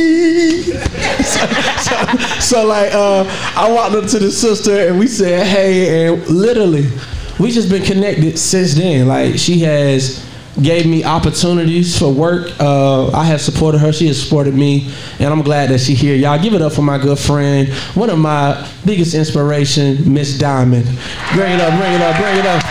so, 1.26 1.48
so, 1.82 2.18
so 2.40 2.68
like, 2.68 2.94
uh, 2.94 3.26
I 3.56 3.72
walked 3.72 3.96
up 3.96 4.08
to 4.12 4.20
the 4.20 4.32
sister, 4.32 4.88
and 4.90 5.00
we 5.00 5.08
said, 5.08 5.48
"Hey," 5.48 6.08
and 6.08 6.28
literally, 6.28 6.88
we 7.40 7.50
just 7.50 7.70
been 7.70 7.84
connected 7.84 8.38
since 8.38 8.76
then. 8.76 9.08
Like, 9.08 9.40
she 9.40 9.60
has 9.62 10.24
gave 10.62 10.86
me 10.86 11.04
opportunities 11.04 11.98
for 11.98 12.12
work. 12.12 12.52
Uh, 12.60 13.12
I 13.12 13.26
have 13.26 13.42
supported 13.42 13.80
her. 13.80 13.92
She 13.92 14.08
has 14.08 14.22
supported 14.22 14.54
me, 14.54 14.92
and 15.20 15.34
I'm 15.34 15.42
glad 15.42 15.70
that 15.70 15.80
she's 15.80 16.00
here. 16.00 16.16
Y'all 16.16 16.42
give 16.42 16.54
it 16.54 16.62
up 16.62 16.74
for 16.74 16.82
my 16.82 16.98
good 16.98 17.20
friend, 17.20 17.68
one 17.94 18.10
of 18.10 18.18
my 18.20 18.68
biggest 18.86 19.14
inspiration, 19.14 20.14
Miss 20.14 20.38
Diamond. 20.38 20.86
Bring 21.34 21.54
it 21.54 21.62
up, 21.62 21.78
bring 21.80 21.94
it 21.94 22.02
up, 22.02 22.18
bring 22.18 22.38
it 22.38 22.46
up. 22.46 22.64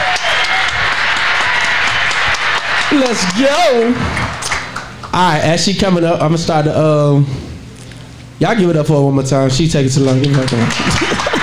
Let's 2.93 3.25
go. 3.39 3.95
All 5.13 5.33
right, 5.33 5.41
as 5.45 5.65
she 5.65 5.75
coming 5.75 6.05
up, 6.05 6.15
I'm 6.15 6.29
gonna 6.29 6.39
start 6.39 6.65
the. 6.65 6.79
Um, 6.79 7.27
y'all 8.39 8.57
give 8.57 8.71
it 8.71 8.77
up 8.77 8.87
for 8.87 8.95
her 8.95 9.03
one 9.03 9.15
more 9.15 9.23
time. 9.25 9.51
She 9.51 9.69
taking 9.69 9.91
too 9.91 10.01
long. 10.01 10.23
Give 10.23 10.33
it 10.37 10.39
up. 10.39 10.51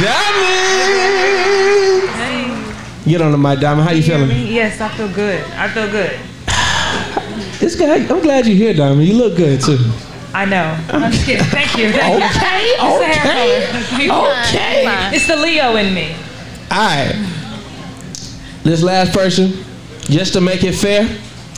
Diamond. 0.00 0.64
Get 3.06 3.20
on 3.20 3.32
the 3.32 3.38
mic, 3.38 3.60
Diamond. 3.60 3.86
How 3.86 3.92
you 3.94 4.02
feeling? 4.02 4.30
Yes, 4.46 4.80
I 4.80 4.88
feel 4.88 5.08
good. 5.12 5.44
I 5.52 5.68
feel 5.68 5.90
good. 5.90 6.18
This 7.60 7.76
guy, 7.78 7.94
I'm 7.96 8.20
glad 8.20 8.46
you're 8.46 8.56
here, 8.56 8.74
Diamond. 8.74 9.06
You 9.06 9.14
look 9.14 9.36
good 9.36 9.60
too. 9.60 9.78
I 10.34 10.44
know. 10.44 10.76
I'm 10.90 11.10
just 11.12 11.24
kidding. 11.24 11.44
Thank 11.46 11.76
you. 11.78 11.90
Thank 11.92 12.18
you. 12.20 12.26
Okay, 12.26 12.74
It's 12.74 12.82
the 12.82 13.04
okay, 13.04 13.14
color. 13.20 13.60
Thank 13.88 14.02
you. 14.02 14.12
okay. 14.12 15.16
It's 15.16 15.26
the 15.26 15.36
Leo 15.36 15.76
in 15.76 15.94
me. 15.94 16.14
All 16.70 16.78
right. 16.78 17.14
This 18.64 18.82
last 18.82 19.12
person, 19.12 19.52
just 20.02 20.32
to 20.34 20.40
make 20.40 20.64
it 20.64 20.74
fair, 20.74 21.06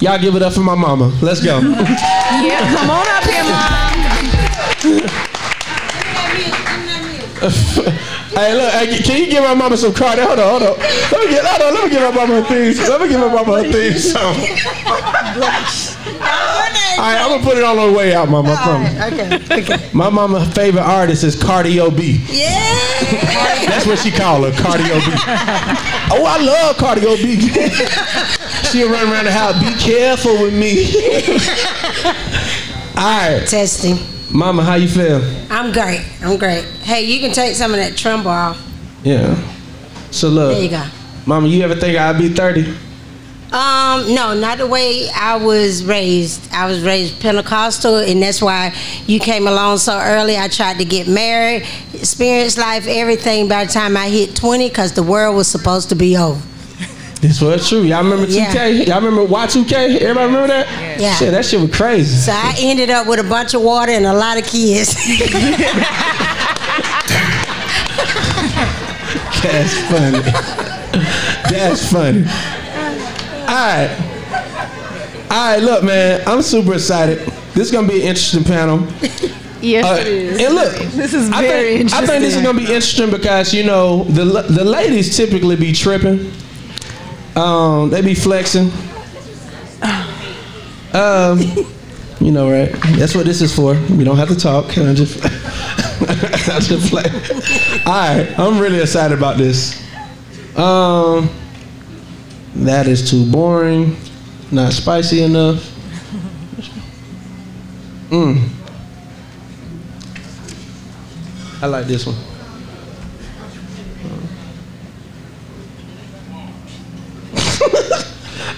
y'all 0.00 0.18
give 0.20 0.36
it 0.36 0.42
up 0.42 0.52
for 0.52 0.60
my 0.60 0.74
mama. 0.74 1.08
Let's 1.22 1.40
go. 1.44 1.60
Yeah, 2.36 2.60
come 2.76 2.90
on 2.90 3.06
up 3.08 3.24
here, 3.24 3.44
mom. 3.44 5.10
hey, 8.36 8.54
look, 8.54 8.72
hey, 8.72 8.98
can 9.02 9.18
you 9.18 9.26
give 9.30 9.42
my 9.42 9.54
mama 9.54 9.76
some 9.76 9.92
card? 9.94 10.18
Hold 10.18 10.38
on, 10.38 10.60
hold 10.60 10.62
on. 10.62 10.78
Let 10.78 11.20
me 11.24 11.30
get, 11.30 11.44
hold 11.44 11.62
on, 11.62 11.74
let 11.74 11.84
me 11.84 11.90
give 11.90 12.02
my 12.02 12.10
mama 12.14 12.40
her 12.40 12.46
theme. 12.48 12.76
Let 12.88 13.00
me 13.00 13.08
give 13.08 13.20
my 13.20 13.32
mama 13.32 13.62
her 13.62 13.72
theme 13.72 13.98
song. 13.98 14.36
All 16.98 17.02
right, 17.02 17.18
I'm 17.20 17.28
gonna 17.28 17.42
put 17.42 17.58
it 17.58 17.64
on 17.64 17.76
the 17.76 17.92
way 17.96 18.14
out, 18.14 18.28
mama. 18.28 18.52
I 18.52 18.56
promise. 18.62 19.12
Okay, 19.12 19.62
okay. 19.62 19.90
My 19.92 20.08
mama's 20.08 20.48
favorite 20.54 20.82
artist 20.82 21.24
is 21.24 21.36
Cardio 21.36 21.90
B. 21.94 22.20
Yeah. 22.30 22.48
That's 23.66 23.84
what 23.86 23.98
she 23.98 24.10
call 24.10 24.42
her, 24.44 24.50
Cardio 24.52 24.98
B. 25.04 25.12
Oh, 26.12 26.24
I 26.24 26.38
love 26.42 26.76
Cardio 26.76 27.16
B. 27.16 27.40
She'll 28.70 28.88
run 28.90 29.12
around 29.12 29.24
the 29.26 29.32
house. 29.32 29.58
Be 29.60 29.74
careful 29.78 30.40
with 30.42 30.54
me. 30.54 30.86
All 32.96 33.04
right. 33.04 33.46
Testing. 33.46 33.98
Mama, 34.30 34.62
how 34.64 34.74
you 34.74 34.88
feel? 34.88 35.22
I'm 35.50 35.72
great. 35.72 36.04
I'm 36.22 36.36
great. 36.38 36.64
Hey, 36.82 37.04
you 37.04 37.20
can 37.20 37.32
take 37.32 37.54
some 37.54 37.70
of 37.72 37.78
that 37.78 37.96
tremble 37.96 38.30
off. 38.30 38.60
Yeah. 39.02 39.34
So 40.10 40.28
look. 40.28 40.52
There 40.52 40.62
you 40.62 40.70
go. 40.70 40.84
Mama, 41.26 41.48
you 41.48 41.62
ever 41.62 41.74
think 41.74 41.96
I'd 41.96 42.18
be 42.18 42.28
30? 42.28 42.76
Um, 43.52 44.14
no, 44.14 44.34
not 44.34 44.58
the 44.58 44.66
way 44.66 45.08
I 45.14 45.36
was 45.36 45.84
raised. 45.84 46.52
I 46.52 46.66
was 46.66 46.82
raised 46.82 47.20
Pentecostal, 47.20 47.96
and 47.96 48.20
that's 48.20 48.42
why 48.42 48.74
you 49.06 49.20
came 49.20 49.46
along 49.46 49.78
so 49.78 49.98
early. 49.98 50.36
I 50.36 50.48
tried 50.48 50.78
to 50.78 50.84
get 50.84 51.06
married, 51.06 51.66
experience 51.94 52.58
life, 52.58 52.86
everything 52.88 53.48
by 53.48 53.64
the 53.64 53.72
time 53.72 53.96
I 53.96 54.08
hit 54.08 54.34
20, 54.34 54.68
because 54.68 54.92
the 54.92 55.02
world 55.02 55.36
was 55.36 55.46
supposed 55.46 55.88
to 55.90 55.94
be 55.94 56.16
over. 56.16 56.42
This 57.26 57.40
was 57.40 57.68
true. 57.68 57.82
Y'all 57.82 58.04
remember 58.04 58.26
2K? 58.26 58.54
Yeah. 58.54 58.66
Y'all 58.68 59.00
remember 59.04 59.26
Y2K? 59.26 59.72
Everybody 60.00 60.26
remember 60.26 60.46
that? 60.46 61.00
Yeah. 61.00 61.12
Shit, 61.16 61.32
that 61.32 61.44
shit 61.44 61.60
was 61.60 61.74
crazy. 61.74 62.14
So 62.16 62.30
I 62.30 62.54
ended 62.58 62.88
up 62.88 63.08
with 63.08 63.18
a 63.18 63.24
bunch 63.28 63.52
of 63.54 63.62
water 63.62 63.90
and 63.90 64.06
a 64.06 64.12
lot 64.14 64.38
of 64.38 64.44
kids. 64.46 64.94
That's 69.42 69.74
funny. 69.90 70.20
That's 71.50 71.90
funny. 71.92 72.24
All 73.42 73.54
right. 73.54 73.90
All 75.28 75.52
right, 75.52 75.58
look, 75.62 75.82
man. 75.84 76.22
I'm 76.28 76.42
super 76.42 76.74
excited. 76.74 77.18
This 77.54 77.66
is 77.66 77.70
gonna 77.72 77.88
be 77.88 78.02
an 78.02 78.08
interesting 78.08 78.44
panel. 78.44 78.86
Yes, 79.62 79.84
Uh, 79.86 80.00
it 80.02 80.06
is. 80.06 80.38
And 80.44 80.54
look, 80.54 80.76
this 80.92 81.14
is 81.14 81.32
I 81.32 81.40
very 81.40 81.68
think, 81.78 81.80
interesting. 81.80 82.04
I 82.04 82.06
think 82.06 82.22
this 82.22 82.36
is 82.36 82.42
gonna 82.42 82.58
be 82.58 82.64
interesting 82.66 83.10
because 83.10 83.54
you 83.54 83.64
know 83.64 84.04
the 84.04 84.42
the 84.42 84.64
ladies 84.64 85.16
typically 85.16 85.56
be 85.56 85.72
tripping. 85.72 86.30
Um, 87.36 87.90
they 87.90 88.00
be 88.00 88.14
flexing. 88.14 88.72
Um, 90.94 91.40
you 92.20 92.32
know, 92.32 92.50
right? 92.50 92.72
That's 92.96 93.14
what 93.14 93.26
this 93.26 93.42
is 93.42 93.54
for. 93.54 93.74
We 93.94 94.02
don't 94.02 94.16
have 94.16 94.28
to 94.28 94.36
talk. 94.36 94.66
I 94.78 94.94
just, 94.94 95.22
I 96.48 96.58
just 96.60 96.90
play. 96.90 97.04
All 97.84 97.92
right, 97.92 98.38
I'm 98.38 98.58
really 98.58 98.80
excited 98.80 99.16
about 99.16 99.36
this. 99.36 99.82
Um, 100.56 101.28
that 102.54 102.86
is 102.86 103.10
too 103.10 103.30
boring. 103.30 103.96
Not 104.50 104.72
spicy 104.72 105.22
enough. 105.22 105.72
Mm. 108.08 108.48
I 111.60 111.66
like 111.66 111.86
this 111.86 112.06
one. 112.06 112.16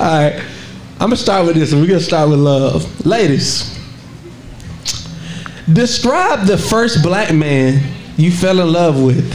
All 0.00 0.06
right, 0.06 0.40
I'm 0.94 0.98
gonna 1.10 1.16
start 1.16 1.46
with 1.46 1.56
this 1.56 1.72
and 1.72 1.80
We're 1.80 1.88
gonna 1.88 2.00
start 2.00 2.28
with 2.30 2.38
love, 2.38 3.04
ladies. 3.06 3.74
Describe 5.72 6.46
the 6.46 6.56
first 6.56 7.02
black 7.02 7.32
man 7.34 7.82
you 8.16 8.30
fell 8.30 8.60
in 8.60 8.72
love 8.72 9.02
with, 9.02 9.32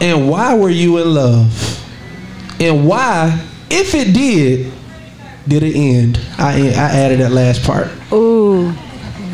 and 0.00 0.28
why 0.28 0.54
were 0.54 0.68
you 0.70 0.98
in 0.98 1.14
love, 1.14 2.60
and 2.60 2.86
why, 2.86 3.40
if 3.70 3.94
it 3.94 4.12
did, 4.12 4.72
did 5.46 5.62
it 5.62 5.74
end? 5.76 6.20
I 6.38 6.68
I 6.70 6.90
added 6.98 7.20
that 7.20 7.32
last 7.32 7.62
part. 7.64 7.88
Ooh. 8.12 8.68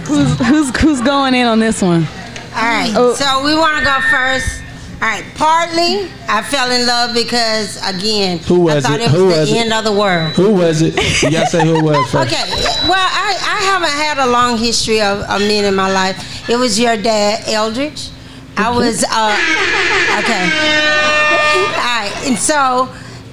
Who's 0.07 0.38
who's 0.47 0.76
who's 0.76 1.01
going 1.01 1.34
in 1.34 1.47
on 1.47 1.59
this 1.59 1.80
one? 1.80 2.07
All 2.55 2.62
right, 2.62 2.92
Oh. 2.95 3.14
so 3.14 3.42
we 3.45 3.55
want 3.55 3.78
to 3.78 3.84
go 3.84 3.99
first. 4.11 4.61
All 5.03 5.11
right, 5.11 5.24
partly 5.34 6.09
I 6.28 6.42
fell 6.42 6.70
in 6.70 6.86
love 6.86 7.14
because 7.14 7.76
again, 7.86 8.38
Who 8.38 8.61
was 8.61 8.84
I 8.84 8.88
thought 8.88 9.01
it? 9.01 9.03
it, 9.03 9.12
was 9.12 9.12
Who 9.12 9.28
the 9.28 9.40
was 9.40 9.53
it? 9.53 9.57
end 9.57 9.72
of 9.72 9.84
the 9.84 9.92
world. 9.92 10.32
Who 10.32 10.55
was 10.55 10.80
it? 10.82 10.95
You 11.22 11.30
gotta 11.30 11.47
say 11.47 11.64
who 11.64 11.76
it 11.76 11.82
was 11.82 12.11
first. 12.11 12.32
Okay, 12.32 12.49
well, 12.88 12.95
I, 12.97 13.36
I 13.36 13.64
haven't 13.64 13.90
had 13.90 14.18
a 14.18 14.26
long 14.30 14.57
history 14.57 15.01
of, 15.03 15.20
of 15.20 15.40
men 15.40 15.64
in 15.66 15.74
my 15.74 15.90
life. 15.92 16.49
It 16.49 16.57
was 16.57 16.78
your 16.80 16.97
dad, 16.97 17.45
Eldridge. 17.49 18.11
I 18.57 18.70
was, 18.70 19.05
uh, 19.05 19.36
okay. 20.22 20.45
All 21.74 21.84
right, 21.84 22.12
and 22.24 22.38
so 22.38 22.88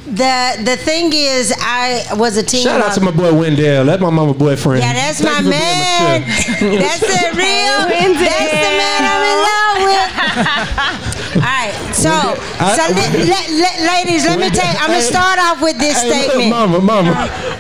the 0.07 0.57
the 0.65 0.75
thing 0.77 1.11
is, 1.13 1.53
I 1.61 2.03
was 2.17 2.35
a 2.37 2.43
teen. 2.43 2.63
Shout 2.63 2.81
out 2.81 2.93
to 2.95 3.01
my 3.01 3.11
boy 3.11 3.33
Wendell. 3.33 3.85
That's 3.85 4.01
my 4.01 4.09
mama 4.09 4.33
boyfriend. 4.33 4.81
Yeah, 4.83 4.93
that's 4.93 5.21
Thank 5.21 5.31
my 5.31 5.37
you 5.39 5.45
for 5.45 5.51
being 5.51 5.61
man. 5.61 6.21
mature. 6.21 6.79
That's 6.81 6.99
the 6.99 7.37
real. 7.37 7.79
That's 8.17 8.51
the 8.51 8.71
man 8.81 9.01
I'm 9.07 9.23
in 9.23 9.39
love 9.39 9.60
with. 9.83 11.35
All 11.35 11.41
right, 11.41 11.73
so 11.93 12.11
I- 12.59 12.75
so 12.77 12.93
let, 12.93 13.13
let, 13.27 13.49
let- 13.49 13.79
ladies, 14.05 14.25
let 14.25 14.39
me 14.39 14.49
tell 14.49 14.65
you. 14.71 14.77
I'm 14.79 14.89
gonna 14.89 15.01
start 15.01 15.39
off 15.39 15.61
with 15.61 15.77
this 15.77 16.03
look, 16.03 16.13
statement. 16.13 16.49
mama, 16.49 16.79
mama, 16.79 17.11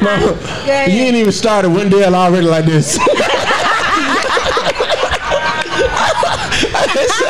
mama. 0.01 0.31
ahead. 0.33 0.91
You 0.91 1.01
ain't 1.03 1.15
even 1.15 1.31
started 1.31 1.69
Wendell 1.69 2.15
already 2.15 2.45
like 2.47 2.65
this. 2.65 2.97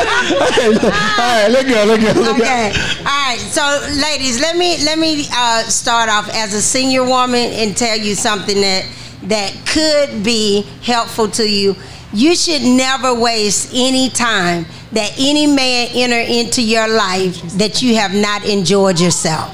All 0.01 0.63
right, 0.63 1.47
let 1.49 1.65
go, 1.67 1.83
let 1.85 1.99
go, 2.01 2.19
let 2.21 2.35
Okay. 2.39 2.71
go. 2.73 2.99
All 2.99 3.05
right. 3.05 3.37
So, 3.39 3.61
ladies, 4.01 4.39
let 4.39 4.55
me 4.57 4.83
let 4.83 4.97
me 4.99 5.25
uh, 5.33 5.63
start 5.63 6.09
off 6.09 6.29
as 6.33 6.53
a 6.53 6.61
senior 6.61 7.03
woman 7.03 7.51
and 7.53 7.75
tell 7.75 7.97
you 7.97 8.15
something 8.15 8.59
that 8.61 8.85
that 9.23 9.53
could 9.65 10.23
be 10.23 10.63
helpful 10.83 11.27
to 11.29 11.47
you. 11.49 11.75
You 12.13 12.35
should 12.35 12.61
never 12.63 13.13
waste 13.13 13.71
any 13.73 14.09
time 14.09 14.65
that 14.93 15.13
any 15.17 15.47
man 15.47 15.89
enter 15.93 16.19
into 16.19 16.61
your 16.61 16.87
life 16.87 17.41
that 17.57 17.81
you 17.81 17.95
have 17.95 18.13
not 18.13 18.43
enjoyed 18.45 18.99
yourself. 18.99 19.49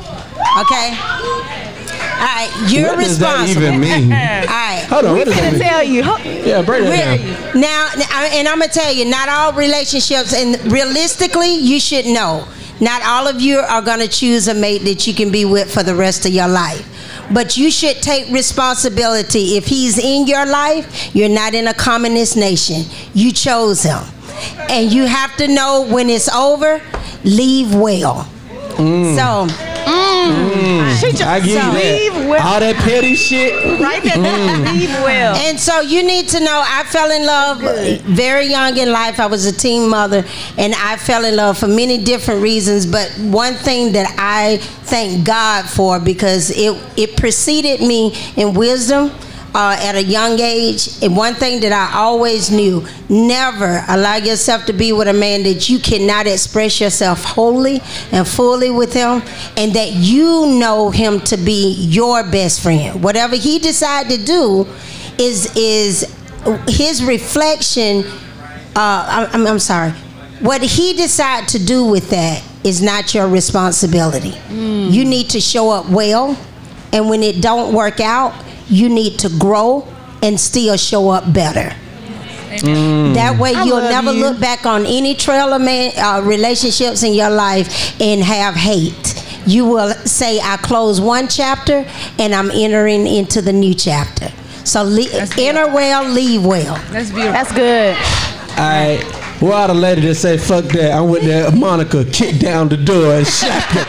Okay. 0.62 0.98
All 0.98 2.24
right. 2.24 2.50
You're 2.68 2.88
What 2.96 3.00
does 3.04 3.20
that 3.20 3.42
responsible. 3.42 3.64
even 3.68 3.80
mean? 3.80 4.12
All 4.12 4.18
right. 4.48 4.86
Hold 4.90 5.06
on, 5.06 5.14
We 5.14 5.20
what 5.20 5.26
does 5.28 5.36
that 5.36 5.54
mean? 5.54 5.62
tell 5.62 5.84
you. 5.84 6.02
Yeah, 6.48 6.62
break 6.64 6.84
that 6.86 7.18
down. 7.54 7.62
Now, 7.62 7.90
and 8.34 8.48
I'm 8.48 8.60
gonna 8.60 8.72
tell 8.72 8.92
you, 8.92 9.06
not 9.06 9.30
all 9.30 9.54
relationships, 9.54 10.34
and 10.34 10.60
realistically, 10.72 11.56
you 11.56 11.80
should 11.80 12.06
know, 12.06 12.48
not 12.82 13.04
all 13.06 13.28
of 13.28 13.40
you 13.42 13.60
are 13.60 13.82
gonna 13.84 14.08
choose 14.08 14.48
a 14.48 14.54
mate 14.56 14.84
that 14.86 15.06
you 15.06 15.14
can 15.14 15.32
be 15.32 15.46
with 15.46 15.72
for 15.72 15.84
the 15.84 15.94
rest 15.94 16.26
of 16.26 16.32
your 16.34 16.48
life. 16.48 16.88
But 17.32 17.58
you 17.58 17.70
should 17.70 17.98
take 18.02 18.30
responsibility. 18.32 19.58
If 19.58 19.66
he's 19.68 20.00
in 20.00 20.26
your 20.28 20.46
life, 20.46 21.14
you're 21.16 21.30
not 21.30 21.54
in 21.54 21.68
a 21.68 21.74
communist 21.74 22.38
nation. 22.38 22.84
You 23.14 23.32
chose 23.32 23.84
him. 23.84 24.02
And 24.70 24.92
you 24.92 25.06
have 25.06 25.36
to 25.38 25.48
know 25.48 25.88
when 25.90 26.10
it's 26.10 26.30
over, 26.30 26.82
leave 27.24 27.74
well. 27.74 28.28
Mm. 28.78 29.16
So, 29.16 29.48
She 31.00 31.12
just 31.12 31.24
I 31.24 31.40
give 31.40 31.64
you 31.64 31.72
leave 31.72 32.30
well. 32.30 32.46
All 32.48 32.60
that 32.60 32.76
petty 32.76 33.16
shit. 33.16 33.80
Right 33.80 34.04
there. 34.04 34.74
Leave 34.74 34.90
well. 34.90 35.36
And 35.36 35.60
so 35.60 35.80
you 35.82 36.04
need 36.04 36.28
to 36.30 36.40
know 36.40 36.64
I 36.66 36.84
fell 36.84 37.10
in 37.10 37.26
love 37.26 37.62
very 38.04 38.48
young 38.48 38.78
in 38.78 38.92
life. 38.92 39.20
I 39.20 39.28
was 39.28 39.46
a 39.46 39.52
teen 39.54 39.90
mother 39.90 40.26
and 40.58 40.74
I 40.76 40.98
fell 40.98 41.26
in 41.26 41.36
love 41.36 41.58
for 41.58 41.68
many 41.68 41.98
different 42.04 42.42
reasons. 42.42 42.86
But 42.86 43.10
one 43.20 43.54
thing 43.54 43.94
that 43.94 44.14
I 44.18 44.58
thank 44.58 45.26
God 45.26 45.66
for 45.68 46.00
because 46.00 46.52
it, 46.52 46.78
it 46.98 47.18
preceded 47.18 47.80
me 47.82 48.14
in 48.36 48.54
wisdom. 48.54 49.12
Uh, 49.56 49.76
at 49.80 49.96
a 49.96 50.04
young 50.04 50.40
age, 50.40 50.90
and 51.02 51.16
one 51.18 51.34
thing 51.34 51.62
that 51.62 51.72
I 51.72 51.98
always 51.98 52.52
knew: 52.52 52.86
never 53.10 53.84
allow 53.88 54.18
yourself 54.18 54.66
to 54.66 54.74
be 54.74 54.92
with 54.94 55.08
a 55.08 55.14
man 55.14 55.44
that 55.44 55.68
you 55.68 55.80
cannot 55.80 56.28
express 56.28 56.80
yourself 56.80 57.24
wholly 57.24 57.82
and 58.12 58.28
fully 58.28 58.70
with 58.70 58.94
him, 58.94 59.24
and 59.56 59.74
that 59.74 59.94
you 59.94 60.48
know 60.60 60.92
him 60.92 61.22
to 61.22 61.38
be 61.38 61.74
your 61.74 62.24
best 62.30 62.62
friend. 62.62 63.02
Whatever 63.02 63.36
he 63.36 63.58
decide 63.58 64.10
to 64.10 64.24
do, 64.24 64.68
is 65.18 65.56
is 65.56 66.06
his 66.68 67.04
reflection. 67.04 68.04
Uh, 68.76 69.28
I'm, 69.34 69.48
I'm 69.48 69.60
sorry. 69.60 69.92
What 70.42 70.62
he 70.62 70.94
decide 70.94 71.48
to 71.48 71.66
do 71.66 71.86
with 71.86 72.10
that 72.12 72.44
is 72.64 72.82
not 72.82 73.16
your 73.16 73.28
responsibility. 73.28 74.36
You 74.52 75.04
need 75.04 75.30
to 75.32 75.42
show 75.42 75.72
up 75.72 75.90
well, 75.90 76.38
and 76.94 77.10
when 77.10 77.24
it 77.24 77.42
don't 77.42 77.74
work 77.74 78.00
out, 78.00 78.34
you 78.70 78.90
need 78.90 79.20
to 79.20 79.30
grow 79.38 79.88
and 80.22 80.40
still 80.40 80.78
show 80.78 81.10
up 81.10 81.32
better. 81.34 81.74
That 83.14 83.38
way, 83.40 83.54
I 83.54 83.64
you'll 83.66 83.82
never 83.82 84.12
you. 84.14 84.20
look 84.22 84.40
back 84.40 84.66
on 84.66 84.86
any 84.86 85.14
trail 85.16 85.54
of 85.54 85.62
man, 85.62 85.92
uh, 85.98 86.22
relationships 86.26 87.04
in 87.04 87.14
your 87.14 87.30
life 87.30 88.00
and 88.02 88.24
have 88.24 88.56
hate. 88.56 89.24
You 89.46 89.66
will 89.66 89.94
say, 90.06 90.40
"I 90.40 90.58
close 90.58 91.00
one 91.00 91.28
chapter 91.28 91.86
and 92.18 92.34
I'm 92.34 92.50
entering 92.52 93.06
into 93.06 93.42
the 93.42 93.54
new 93.54 93.74
chapter." 93.74 94.32
So 94.64 94.84
le- 94.84 95.10
enter 95.38 95.68
well, 95.68 96.04
leave 96.10 96.44
well. 96.46 96.76
That's 96.92 97.10
beautiful. 97.12 97.32
That's 97.34 97.52
good. 97.52 97.96
All 98.58 98.66
right. 98.66 99.04
Well, 99.42 99.54
all 99.54 99.68
the 99.68 99.74
lady 99.76 100.02
that 100.02 100.16
say 100.16 100.38
fuck 100.38 100.66
that, 100.66 100.92
I'm 100.94 101.10
with 101.10 101.24
that 101.26 101.54
Monica 101.54 102.04
kick 102.06 102.40
down 102.40 102.70
the 102.70 102.78
door 102.78 103.14
and 103.14 103.28
shut 103.28 103.52
Cause 103.70 103.86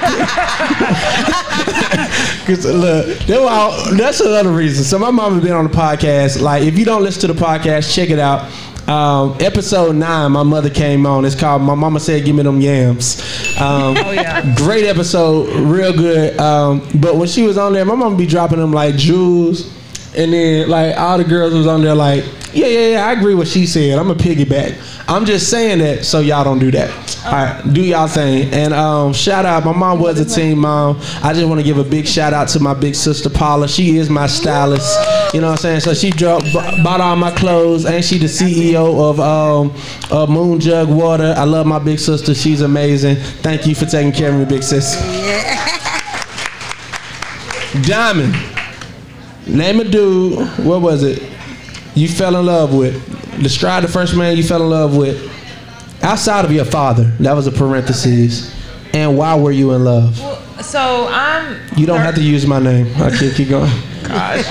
look, 2.48 3.06
that 3.26 3.40
was- 3.40 3.96
that's 3.96 4.20
another 4.20 4.50
reason. 4.52 4.84
So 4.84 4.98
my 4.98 5.10
mama 5.10 5.40
been 5.40 5.52
on 5.52 5.64
the 5.64 5.70
podcast. 5.76 6.40
Like, 6.40 6.62
if 6.64 6.78
you 6.78 6.84
don't 6.84 7.02
listen 7.02 7.20
to 7.22 7.32
the 7.34 7.40
podcast, 7.44 7.94
check 7.94 8.10
it 8.10 8.18
out. 8.18 8.48
Um, 8.88 9.36
episode 9.40 9.96
nine, 9.96 10.32
my 10.32 10.42
mother 10.42 10.70
came 10.70 11.04
on. 11.04 11.26
It's 11.26 11.34
called 11.34 11.60
"My 11.60 11.74
Mama 11.74 12.00
Said 12.00 12.24
Give 12.24 12.34
Me 12.34 12.42
Them 12.42 12.58
Yams." 12.62 13.20
Um, 13.60 13.96
Oh, 13.98 14.12
yeah. 14.12 14.54
Great 14.56 14.84
episode, 14.86 15.50
real 15.60 15.92
good. 15.92 16.38
Um, 16.40 16.80
but 16.94 17.16
when 17.16 17.28
she 17.28 17.42
was 17.42 17.58
on 17.58 17.74
there, 17.74 17.84
my 17.84 17.94
mama 17.94 18.16
be 18.16 18.24
dropping 18.26 18.58
them 18.58 18.72
like 18.72 18.96
jewels, 18.96 19.70
and 20.16 20.32
then 20.32 20.70
like 20.70 20.96
all 20.96 21.18
the 21.18 21.24
girls 21.24 21.52
was 21.52 21.66
on 21.66 21.82
there 21.82 21.94
like 21.94 22.24
Yeah, 22.54 22.66
yeah, 22.66 22.86
yeah. 22.92 23.06
I 23.06 23.12
agree 23.12 23.34
with 23.34 23.48
she 23.48 23.66
said. 23.66 23.98
I'm 23.98 24.10
a 24.10 24.14
piggyback. 24.14 24.74
I'm 25.10 25.24
just 25.24 25.48
saying 25.48 25.78
that 25.78 26.04
so 26.04 26.20
y'all 26.20 26.44
don't 26.44 26.58
do 26.58 26.70
that. 26.72 26.90
All 27.24 27.32
right, 27.32 27.62
do 27.72 27.82
y'all 27.82 28.08
thing. 28.08 28.52
And 28.52 28.74
um, 28.74 29.14
shout 29.14 29.46
out. 29.46 29.64
My 29.64 29.72
mom 29.72 30.00
was 30.00 30.20
a 30.20 30.24
team 30.24 30.58
mom. 30.58 30.98
I 31.22 31.32
just 31.32 31.46
want 31.48 31.58
to 31.60 31.64
give 31.64 31.78
a 31.78 31.84
big 31.84 32.06
shout 32.06 32.34
out 32.34 32.48
to 32.48 32.60
my 32.60 32.74
big 32.74 32.94
sister 32.94 33.30
Paula. 33.30 33.68
She 33.68 33.96
is 33.96 34.10
my 34.10 34.26
stylist. 34.26 34.98
You 35.32 35.40
know 35.40 35.46
what 35.48 35.52
I'm 35.52 35.58
saying? 35.58 35.80
So 35.80 35.94
she 35.94 36.10
dro- 36.10 36.40
b- 36.40 36.52
bought 36.82 37.00
all 37.00 37.16
my 37.16 37.30
clothes, 37.30 37.86
and 37.86 38.04
she 38.04 38.18
the 38.18 38.26
CEO 38.26 39.10
of 39.10 39.18
um, 39.18 39.72
uh, 40.10 40.26
Moon 40.30 40.60
Jug 40.60 40.90
Water. 40.90 41.34
I 41.36 41.44
love 41.44 41.66
my 41.66 41.78
big 41.78 41.98
sister. 41.98 42.34
She's 42.34 42.60
amazing. 42.60 43.16
Thank 43.16 43.66
you 43.66 43.74
for 43.74 43.86
taking 43.86 44.12
care 44.12 44.30
of 44.30 44.38
me, 44.38 44.44
big 44.44 44.62
sis. 44.62 44.94
Diamond. 47.86 48.34
Name 49.46 49.80
a 49.80 49.84
dude. 49.84 50.46
What 50.64 50.82
was 50.82 51.02
it? 51.02 51.22
You 51.94 52.08
fell 52.08 52.36
in 52.36 52.44
love 52.44 52.74
with. 52.74 53.27
Describe 53.42 53.82
the 53.82 53.88
first 53.88 54.16
man 54.16 54.36
you 54.36 54.42
fell 54.42 54.62
in 54.62 54.70
love 54.70 54.96
with. 54.96 55.34
Outside 56.02 56.44
of 56.44 56.52
your 56.52 56.64
father. 56.64 57.04
That 57.20 57.34
was 57.34 57.46
a 57.46 57.52
parentheses. 57.52 58.54
And 58.94 59.16
why 59.18 59.36
were 59.38 59.50
you 59.50 59.72
in 59.72 59.84
love? 59.84 60.16
So 60.62 61.08
I'm. 61.10 61.60
You 61.76 61.86
don't 61.86 62.00
have 62.00 62.14
to 62.16 62.22
use 62.22 62.46
my 62.46 62.58
name. 62.58 62.92
I 62.96 63.16
keep 63.16 63.34
keep 63.34 63.48
going. 63.48 63.70
Gosh. 64.04 64.44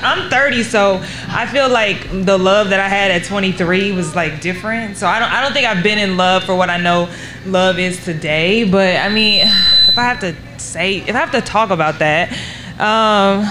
I'm 0.00 0.30
30, 0.30 0.62
so 0.62 1.02
I 1.28 1.46
feel 1.46 1.68
like 1.68 2.08
the 2.24 2.38
love 2.38 2.70
that 2.70 2.80
I 2.80 2.88
had 2.88 3.10
at 3.10 3.24
23 3.24 3.92
was 3.92 4.14
like 4.14 4.40
different. 4.40 4.96
So 4.96 5.06
I 5.06 5.18
don't 5.18 5.30
I 5.30 5.42
don't 5.42 5.52
think 5.52 5.66
I've 5.66 5.82
been 5.82 5.98
in 5.98 6.16
love 6.16 6.44
for 6.44 6.54
what 6.54 6.70
I 6.70 6.76
know 6.78 7.10
love 7.46 7.78
is 7.78 8.02
today. 8.04 8.64
But 8.64 8.96
I 8.96 9.08
mean, 9.08 9.46
if 9.88 9.98
I 9.98 10.02
have 10.02 10.20
to 10.20 10.36
say, 10.60 10.98
if 10.98 11.14
I 11.14 11.18
have 11.18 11.32
to 11.32 11.40
talk 11.40 11.70
about 11.70 11.98
that, 11.98 12.30
um, 12.78 13.44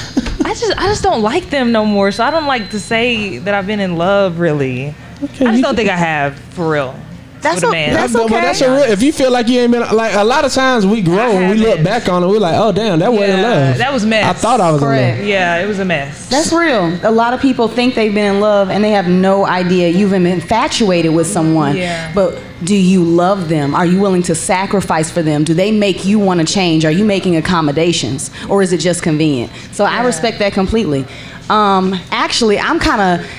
just 0.61 0.79
I 0.79 0.87
just 0.87 1.03
don't 1.03 1.23
like 1.23 1.51
them 1.51 1.73
no 1.73 1.85
more. 1.85 2.11
So 2.13 2.25
I 2.25 2.31
don't 2.31 2.47
like 2.47 2.71
to 2.71 2.81
say 2.81 3.39
that 3.39 3.55
I've 3.55 3.67
been 3.67 3.81
in 3.81 3.97
love 3.97 4.39
really. 4.39 4.95
I 5.21 5.27
just 5.27 5.63
don't 5.63 5.75
think 5.77 5.91
I 5.91 5.97
have 5.97 6.39
for 6.39 6.71
real. 6.71 6.95
That's 7.41 7.57
with 7.57 7.71
a 7.71 7.73
man. 7.73 7.95
That's 7.95 8.13
but 8.13 8.29
that's 8.29 8.61
a 8.61 8.71
real, 8.71 8.83
if 8.83 9.03
you 9.03 9.13
feel 9.13 9.31
like 9.31 9.49
you 9.49 9.61
ain't 9.61 9.73
been 9.73 9.83
like 9.95 10.15
a 10.15 10.25
lot 10.25 10.45
of 10.45 10.53
times 10.53 10.87
we 10.87 11.03
grow 11.03 11.31
and 11.37 11.51
we 11.51 11.57
look 11.57 11.83
back 11.83 12.09
on 12.09 12.23
it, 12.23 12.27
we're 12.27 12.39
like, 12.39 12.57
oh 12.57 12.73
damn, 12.73 12.99
that 12.99 13.13
wasn't 13.13 13.43
love. 13.43 13.79
That 13.79 13.93
was 13.93 14.05
mess. 14.05 14.25
I 14.25 14.33
thought 14.33 14.61
I 14.61 14.71
was 14.73 14.83
in 14.83 14.89
Correct. 14.89 15.19
love. 15.19 15.27
Yeah, 15.27 15.59
it 15.59 15.67
was 15.67 15.79
a 15.79 15.85
mess. 15.85 16.29
That's 16.29 16.53
real. 16.53 16.99
A 17.05 17.11
lot 17.11 17.35
of 17.35 17.41
people 17.41 17.69
think 17.69 17.95
they've 17.95 18.15
been 18.15 18.37
in 18.37 18.41
love 18.41 18.71
and 18.71 18.83
they 18.83 18.91
have 18.91 19.09
no 19.09 19.47
idea 19.47 19.89
you've 19.89 20.11
been 20.11 20.27
infatuated 20.27 21.15
with 21.15 21.27
someone. 21.27 21.77
Yeah. 21.77 22.13
But 22.15 22.41
do 22.65 22.75
you 22.77 23.05
love 23.05 23.49
them? 23.49 23.75
Are 23.75 23.87
you 23.87 24.01
willing 24.01 24.23
to 24.25 24.35
sacrifice 24.35 25.11
for 25.11 25.23
them? 25.23 25.45
Do 25.45 25.55
they 25.55 25.71
make 25.71 26.05
you 26.05 26.19
want 26.19 26.41
to 26.41 26.47
change? 26.47 26.85
Are 26.85 26.91
you 26.91 27.05
making 27.05 27.37
accommodations? 27.37 28.31
Or 28.49 28.63
is 28.63 28.73
it 28.73 28.79
just 28.79 29.03
convenient? 29.03 29.53
So 29.73 29.85
I 29.85 30.05
respect 30.05 30.41
that 30.41 30.53
completely. 30.53 31.07
Um, 31.49 31.95
actually, 32.11 32.59
I'm 32.59 32.79
kind 32.81 33.21
of. 33.21 33.31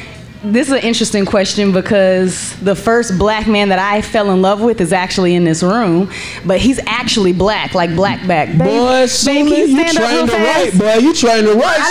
This 0.41 0.67
is 0.67 0.73
an 0.73 0.79
interesting 0.83 1.25
question 1.25 1.73
because 1.73 2.57
the 2.61 2.73
first 2.73 3.17
black 3.19 3.45
man 3.45 3.67
that 3.69 3.79
I 3.79 4.01
fell 4.01 4.31
in 4.31 4.41
love 4.41 4.61
with 4.61 4.79
is 4.79 4.93
actually 4.93 5.35
in 5.35 5.43
this 5.43 5.61
room, 5.61 6.09
but 6.45 6.59
he's 6.59 6.79
actually 6.85 7.33
black, 7.33 7.73
like 7.73 7.93
black 7.93 8.25
back. 8.25 8.47
Babe, 8.47 8.59
Boy, 8.59 9.01
babe, 9.01 9.09
Sumi, 9.09 9.51
can 9.51 9.69
you 9.69 9.87
stand 9.89 9.97
up 9.97 10.29
to 10.29 10.35
write, 10.37 10.79
boy. 10.79 10.93
You 10.99 11.13
trying 11.13 11.43
to 11.43 11.55
write, 11.55 11.83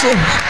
Sumi. 0.00 0.44